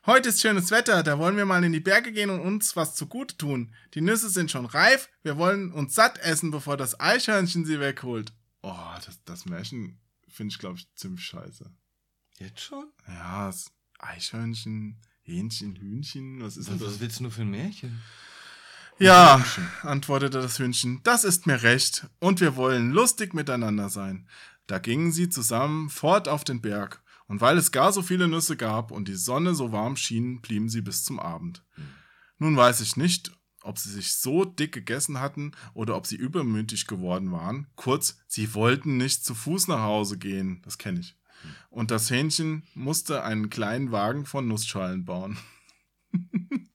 [0.05, 2.95] Heute ist schönes Wetter, da wollen wir mal in die Berge gehen und uns was
[2.95, 3.73] zugute tun.
[3.93, 8.33] Die Nüsse sind schon reif, wir wollen uns satt essen, bevor das Eichhörnchen sie wegholt.
[8.61, 8.75] Oh,
[9.05, 11.71] das, das Märchen finde ich, glaube ich, ziemlich scheiße.
[12.37, 12.91] Jetzt schon?
[13.07, 16.81] Ja, das Eichhörnchen, Hähnchen, Hühnchen, was ist das?
[16.81, 18.01] was willst du nur für ein Märchen?
[18.97, 19.43] Ja,
[19.81, 24.27] antwortete das Hühnchen, das ist mir recht, und wir wollen lustig miteinander sein.
[24.67, 28.55] Da gingen sie zusammen fort auf den Berg, und weil es gar so viele Nüsse
[28.55, 31.63] gab und die Sonne so warm schien, blieben sie bis zum Abend.
[32.37, 33.31] Nun weiß ich nicht,
[33.63, 37.67] ob sie sich so dick gegessen hatten oder ob sie übermütig geworden waren.
[37.75, 41.17] Kurz, sie wollten nicht zu Fuß nach Hause gehen, das kenne ich.
[41.69, 45.37] Und das Hähnchen musste einen kleinen Wagen von Nussschalen bauen.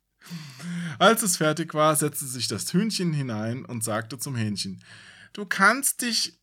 [0.98, 4.82] Als es fertig war, setzte sich das Hühnchen hinein und sagte zum Hähnchen,
[5.32, 6.38] du kannst dich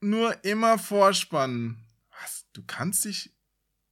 [0.00, 1.78] nur immer vorspannen.
[2.20, 2.44] Was?
[2.52, 3.34] Du kannst dich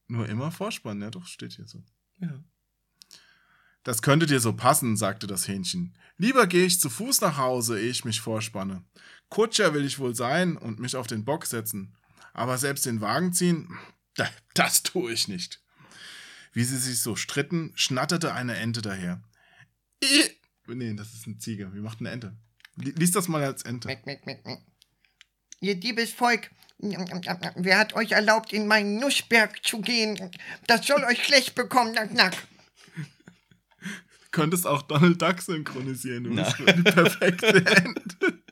[0.09, 1.03] nur immer vorspannen?
[1.03, 1.83] Ja, doch, steht hier so.
[2.19, 2.43] Ja.
[3.83, 5.97] Das könnte dir so passen, sagte das Hähnchen.
[6.19, 8.85] Lieber gehe ich zu Fuß nach Hause, ehe ich mich vorspanne.
[9.31, 11.97] Kutscher will ich wohl sein und mich auf den Bock setzen.
[12.35, 13.79] Aber selbst den Wagen ziehen,
[14.15, 15.63] da- das tue ich nicht.
[16.53, 19.23] Wie sie sich so stritten, schnatterte eine Ente daher.
[20.03, 20.31] I
[20.69, 21.73] nee, das ist eine Ziege.
[21.75, 22.37] Wie macht eine Ente?
[22.77, 23.89] Li- Lies das mal als Ente.
[23.89, 24.61] Meck, meck, meck, meck.
[25.61, 30.31] Ihr diebes Volk, wer hat euch erlaubt, in meinen Nussberg zu gehen?
[30.67, 32.35] Das soll euch schlecht bekommen, nack, nack.
[34.31, 36.25] könntest auch Donald Duck synchronisieren.
[36.25, 38.43] Du bist die perfekte Ente.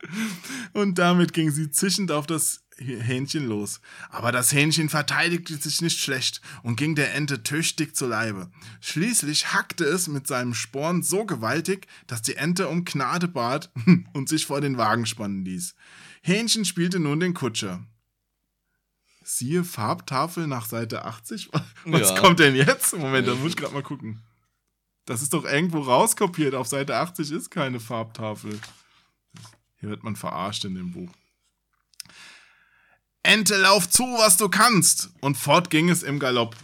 [0.74, 3.81] Und damit ging sie zischend auf das Hähnchen los.
[4.10, 8.50] Aber das Hähnchen verteidigte sich nicht schlecht und ging der Ente tüchtig zu Leibe.
[8.81, 13.70] Schließlich hackte es mit seinem Sporn so gewaltig, dass die Ente um Gnade bat
[14.12, 15.74] und sich vor den Wagen spannen ließ.
[16.23, 17.84] Hähnchen spielte nun den Kutscher.
[19.24, 21.50] Siehe Farbtafel nach Seite 80.
[21.84, 22.20] Was Ja.
[22.20, 22.97] kommt denn jetzt?
[22.97, 24.23] Moment, da muss ich gerade mal gucken.
[25.05, 26.55] Das ist doch irgendwo rauskopiert.
[26.55, 28.58] Auf Seite 80 ist keine Farbtafel.
[29.81, 31.10] Hier wird man verarscht in dem Buch.
[33.28, 35.10] Ente, lauf zu, was du kannst!
[35.20, 36.57] Und fort ging es im Galopp.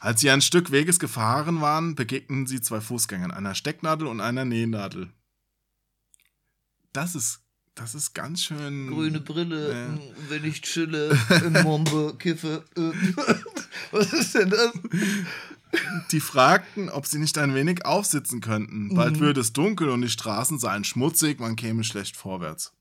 [0.00, 4.46] Als sie ein Stück Weges gefahren waren, begegneten sie zwei Fußgängern, einer Stecknadel und einer
[4.46, 5.10] Nähnadel.
[6.94, 7.40] Das ist,
[7.74, 8.88] das ist ganz schön.
[8.88, 10.00] Grüne Brille, mh,
[10.30, 11.18] wenn ich chille,
[11.62, 12.64] Mombe, kiffe.
[12.76, 12.92] äh.
[13.90, 14.72] Was ist denn das?
[16.12, 18.94] Die fragten, ob sie nicht ein wenig aufsitzen könnten.
[18.94, 22.72] Bald würde es dunkel und die Straßen seien schmutzig, man käme schlecht vorwärts.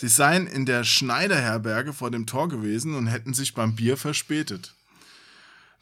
[0.00, 4.74] Sie seien in der Schneiderherberge vor dem Tor gewesen und hätten sich beim Bier verspätet.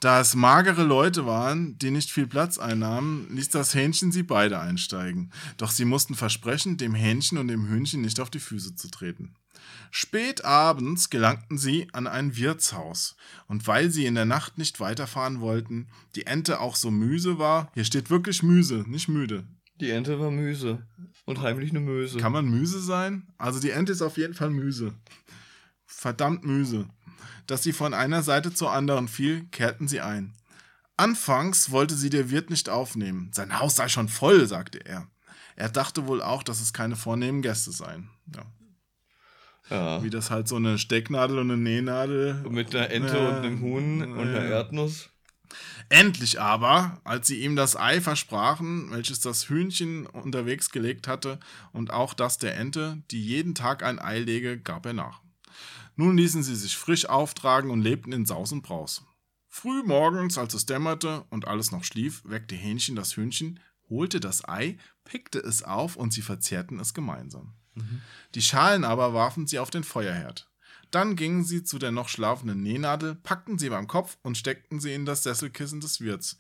[0.01, 4.59] Da es magere Leute waren, die nicht viel Platz einnahmen, ließ das Hähnchen sie beide
[4.59, 5.31] einsteigen.
[5.57, 9.37] Doch sie mussten versprechen, dem Hähnchen und dem Hühnchen nicht auf die Füße zu treten.
[9.93, 13.15] Spät abends gelangten sie an ein Wirtshaus,
[13.47, 17.71] und weil sie in der Nacht nicht weiterfahren wollten, die Ente auch so müse war,
[17.75, 19.47] hier steht wirklich müse, nicht müde.
[19.81, 20.85] Die Ente war müse.
[21.29, 22.17] Und heimlich eine Möse.
[22.19, 23.27] Kann man müse sein?
[23.37, 24.95] Also die Ente ist auf jeden Fall müse.
[25.85, 26.89] Verdammt müse.
[27.47, 30.33] Dass sie von einer Seite zur anderen fiel, kehrten sie ein.
[30.97, 33.31] Anfangs wollte sie der Wirt nicht aufnehmen.
[33.35, 35.07] Sein Haus sei schon voll, sagte er.
[35.55, 38.09] Er dachte wohl auch, dass es keine vornehmen Gäste seien.
[38.35, 38.47] Ja.
[39.69, 40.03] ja.
[40.03, 42.43] Wie das halt so eine Stecknadel und eine Nähnadel.
[42.49, 43.29] Mit einer Ente Ja.
[43.29, 44.51] und einem Huhn und einer Ja.
[44.61, 45.11] Erdnuss.
[45.89, 51.39] Endlich aber, als sie ihm das Ei versprachen, welches das Hühnchen unterwegs gelegt hatte,
[51.73, 55.21] und auch das der Ente, die jeden Tag ein Ei lege, gab er nach.
[55.97, 59.05] Nun ließen sie sich frisch auftragen und lebten in Saus und Braus.
[59.49, 64.47] Früh morgens, als es dämmerte und alles noch schlief, weckte Hähnchen das Hühnchen, holte das
[64.47, 67.55] Ei, pickte es auf und sie verzehrten es gemeinsam.
[68.35, 70.48] Die Schalen aber warfen sie auf den Feuerherd.
[70.91, 74.95] Dann gingen sie zu der noch schlafenden Nähnadel, packten sie beim Kopf und steckten sie
[74.95, 76.39] in das Sesselkissen des Wirts.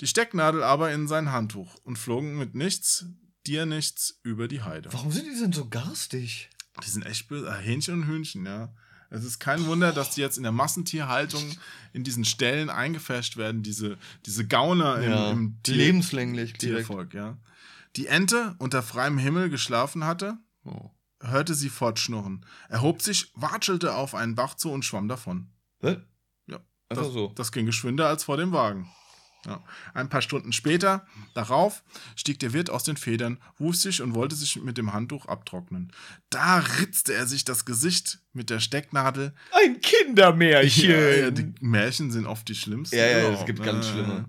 [0.00, 3.06] Die Stecknadel aber in sein Handtuch und flogen mit nichts,
[3.46, 4.92] dir nichts über die Heide.
[4.92, 6.50] Warum sind die denn so garstig?
[6.84, 7.46] Die sind echt böse.
[7.48, 8.74] Äh, Hähnchen und Hühnchen, ja.
[9.08, 11.42] Es ist kein Wunder, dass die jetzt in der Massentierhaltung
[11.92, 16.86] in diesen Stellen eingefärscht werden, diese, diese Gauner im, Ja, im Tier, lebenslänglich direkt.
[16.88, 17.38] Tiervolk, ja.
[17.94, 20.90] Die Ente unter freiem Himmel geschlafen hatte, Oh.
[21.20, 25.50] Hörte sie fortschnurren, erhob sich, watschelte auf einen Bach zu und schwamm davon.
[25.80, 25.98] Was?
[26.46, 27.32] Ja, das, so.
[27.34, 28.90] Das ging geschwinder als vor dem Wagen.
[29.46, 29.62] Ja.
[29.94, 31.84] Ein paar Stunden später, darauf,
[32.16, 35.92] stieg der Wirt aus den Federn, wusch sich und wollte sich mit dem Handtuch abtrocknen.
[36.30, 39.34] Da ritzte er sich das Gesicht mit der Stecknadel.
[39.52, 40.90] Ein Kindermärchen.
[40.90, 42.96] Ja, ja, die Märchen sind oft die schlimmsten.
[42.96, 44.24] Ja, ja, es gibt ganz schlimme.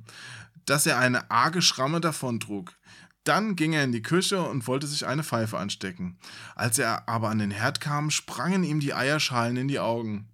[0.66, 2.74] Dass er eine arge Schramme davontrug.
[3.28, 6.18] Dann ging er in die Küche und wollte sich eine Pfeife anstecken.
[6.56, 10.30] Als er aber an den Herd kam, sprangen ihm die Eierschalen in die Augen.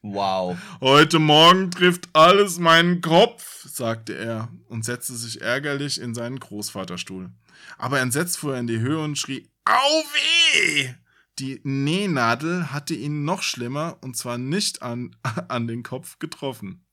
[0.00, 0.56] Wow.
[0.80, 7.30] Heute Morgen trifft alles meinen Kopf, sagte er und setzte sich ärgerlich in seinen Großvaterstuhl.
[7.76, 10.94] Aber entsetzt fuhr er in die Höhe und schrie: Au weh!
[11.38, 15.16] Die Nähnadel hatte ihn noch schlimmer und zwar nicht an,
[15.48, 16.83] an den Kopf getroffen.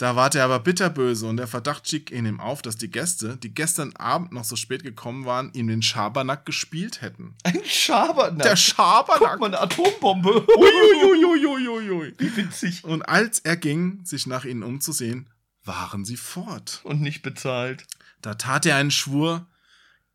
[0.00, 3.36] Da ward er aber bitterböse und der Verdacht stieg in ihm auf, dass die Gäste,
[3.36, 7.34] die gestern Abend noch so spät gekommen waren, ihm den Schabernack gespielt hätten.
[7.42, 8.42] Ein Schabernack.
[8.42, 9.32] Der Schabernack!
[9.32, 10.46] Guck mal, eine Atombombe.
[10.56, 12.14] Uiuiuiuiui.
[12.16, 12.82] Wie witzig.
[12.84, 15.28] Und als er ging, sich nach ihnen umzusehen,
[15.64, 16.80] waren sie fort.
[16.84, 17.86] Und nicht bezahlt.
[18.22, 19.48] Da tat er einen Schwur,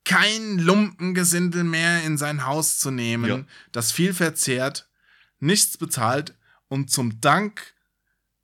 [0.04, 3.40] kein Lumpengesindel mehr in sein Haus zu nehmen, Ja.
[3.72, 4.90] das viel verzehrt,
[5.40, 6.34] nichts bezahlt
[6.70, 7.75] und zum Dank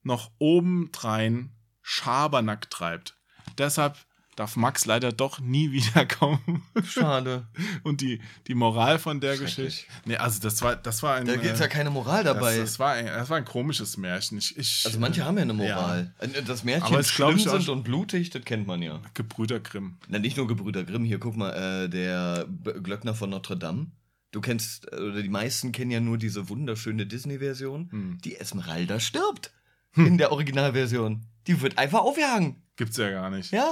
[0.03, 3.17] noch obendrein Schabernack treibt.
[3.57, 3.97] Deshalb
[4.35, 6.63] darf Max leider doch nie wiederkommen.
[6.83, 7.47] Schade.
[7.83, 9.37] Und die, die Moral von der.
[9.37, 9.85] Geschichte.
[10.05, 11.25] Nee, also das war, das war ein.
[11.25, 12.57] Da gibt's ja äh, keine Moral dabei.
[12.57, 14.37] das, das, war ein, das war ein komisches Märchen.
[14.37, 16.13] Ich, ich, also manche haben ja eine Moral.
[16.19, 19.01] Äh, Das Märchen es schlimm ich sind und blutig, das kennt man ja.
[19.13, 19.97] Gebrüder Grimm.
[20.07, 22.47] Na, nicht nur Gebrüder Grimm, hier guck mal, äh, der
[22.83, 23.91] Glöckner von Notre Dame.
[24.31, 27.91] Du kennst, äh, oder die meisten kennen ja nur diese wunderschöne Disney-Version.
[27.91, 28.17] Hm.
[28.23, 29.51] Die Esmeralda stirbt
[29.95, 31.25] in der Originalversion.
[31.47, 32.61] Die wird einfach aufgehangen.
[32.75, 33.51] Gibt's ja gar nicht.
[33.51, 33.71] Ja.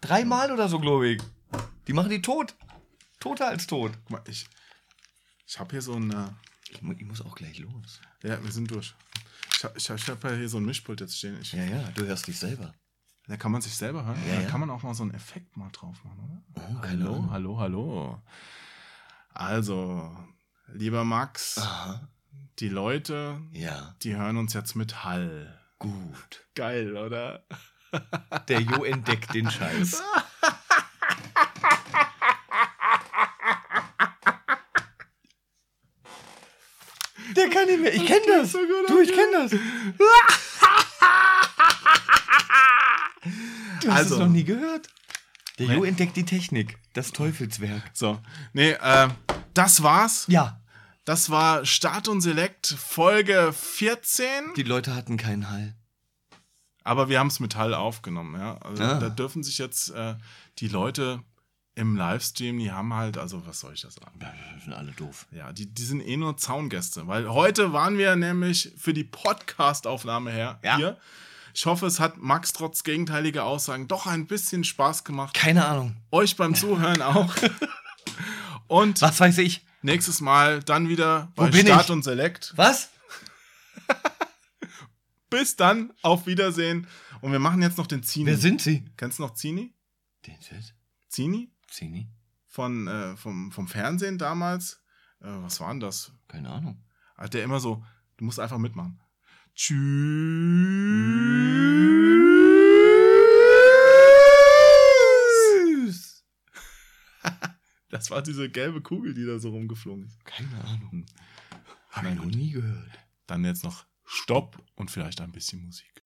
[0.00, 1.22] Dreimal oder so, glaube ich.
[1.86, 2.54] Die machen die tot.
[3.20, 3.92] Toter als tot.
[4.04, 4.46] Guck mal, ich,
[5.46, 6.10] ich habe hier so ein.
[6.10, 6.28] äh,
[6.70, 8.00] Ich, mu ich muss auch gleich los.
[8.22, 8.94] Ja, wir sind durch.
[9.54, 11.38] Ich habe ich, ich hab ja hier so ein Mischpult jetzt stehen.
[11.40, 12.74] Ich, Ja, ja, du hörst dich selber.
[13.28, 14.18] Da kann man sich selber hören.
[14.26, 14.48] Ja, da ja.
[14.48, 16.42] kann man auch mal so einen Effekt mal drauf machen, oder?
[16.56, 18.22] Oh, hallo, hallo, hallo.
[19.32, 20.16] Also,
[20.72, 22.08] lieber Max, Aha.
[22.58, 25.58] Die Leute, Ja, die hören uns jetzt mit Hall.
[25.78, 26.46] gut.
[26.54, 27.44] Geil, oder?
[28.48, 30.02] Der Jo entdeckt den Scheiß.
[37.36, 37.94] Der kann nicht mehr.
[37.94, 38.52] Ich kenne das.
[38.52, 39.50] so Du, ich kenne das.
[43.80, 44.14] Du hast Also.
[44.14, 44.88] es noch nie gehört.
[45.58, 46.78] Der Jo entdeckt die Technik.
[46.94, 47.90] Das Teufelswerk.
[47.94, 48.20] So,
[48.52, 49.08] nee, äh,
[49.54, 50.24] das war's.
[50.28, 50.60] Ja.
[51.04, 54.54] Das war Start und Select Folge 14.
[54.56, 55.74] Die Leute hatten keinen Hall.
[56.84, 58.56] Aber wir haben es mit Hall aufgenommen, ja.
[58.58, 58.94] Also Ah.
[58.98, 60.14] da dürfen sich jetzt äh,
[60.58, 61.22] die Leute
[61.74, 64.20] im Livestream, die haben halt, also was soll ich das sagen?
[64.20, 65.26] Die sind alle doof.
[65.32, 70.30] Ja, die, die sind eh nur Zaungäste, weil heute waren wir nämlich für die Podcast-Aufnahme
[70.30, 70.76] her Ja.
[70.76, 70.98] hier.
[71.54, 75.34] Ich hoffe, es hat Max trotz gegenteiliger Aussagen doch ein bisschen Spaß gemacht.
[75.34, 75.96] Keine Ahnung.
[76.10, 77.32] Euch beim Zuhören auch.
[78.68, 79.64] Und Was weiß ich?
[79.82, 81.90] Nächstes Mal dann wieder Wo bei Start ich?
[81.90, 82.52] und Select.
[82.56, 82.90] Was?
[85.30, 86.86] Bis dann, auf Wiedersehen.
[87.20, 88.26] Und wir machen jetzt noch den Zini.
[88.26, 88.84] Wer sind Sie?
[88.96, 89.74] Kennst du noch Zini?
[90.26, 90.74] Den Shit.
[91.08, 91.52] Zini?
[91.68, 92.08] Zini?
[92.48, 94.82] Von, äh, vom, vom Fernsehen damals.
[95.20, 96.12] Äh, was war denn das?
[96.28, 96.84] Keine Ahnung.
[97.16, 97.84] Hat der immer so,
[98.16, 99.00] du musst einfach mitmachen.
[99.54, 99.78] Tschüss.
[107.92, 110.24] Das war diese gelbe Kugel, die da so rumgeflogen ist.
[110.24, 111.04] Keine Ahnung.
[111.90, 112.90] Hab Hab ich noch nie gehört.
[113.26, 116.02] Dann jetzt noch Stopp und vielleicht ein bisschen Musik.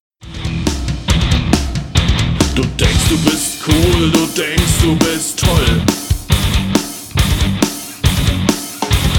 [2.55, 5.81] Du denkst, du bist cool, du denkst, du bist toll.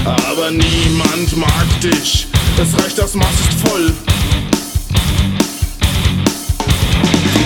[0.05, 2.27] Aber niemand mag dich,
[2.61, 3.91] es reicht, das Maß ist voll.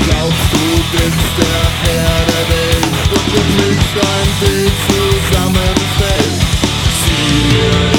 [0.05, 6.41] Glaubst, du bist der Herr der Welt und du mischt ein Bild zusammenfällt.
[7.05, 7.92] Sieh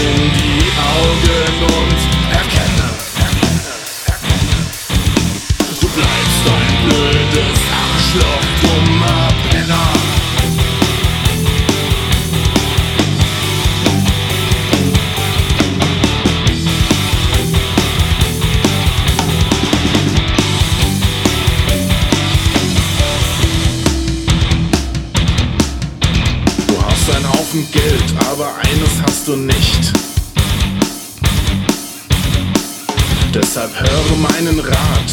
[34.31, 35.13] meinen Rat,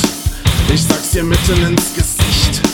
[0.73, 2.70] ich sag's dir mitten ins Gesicht.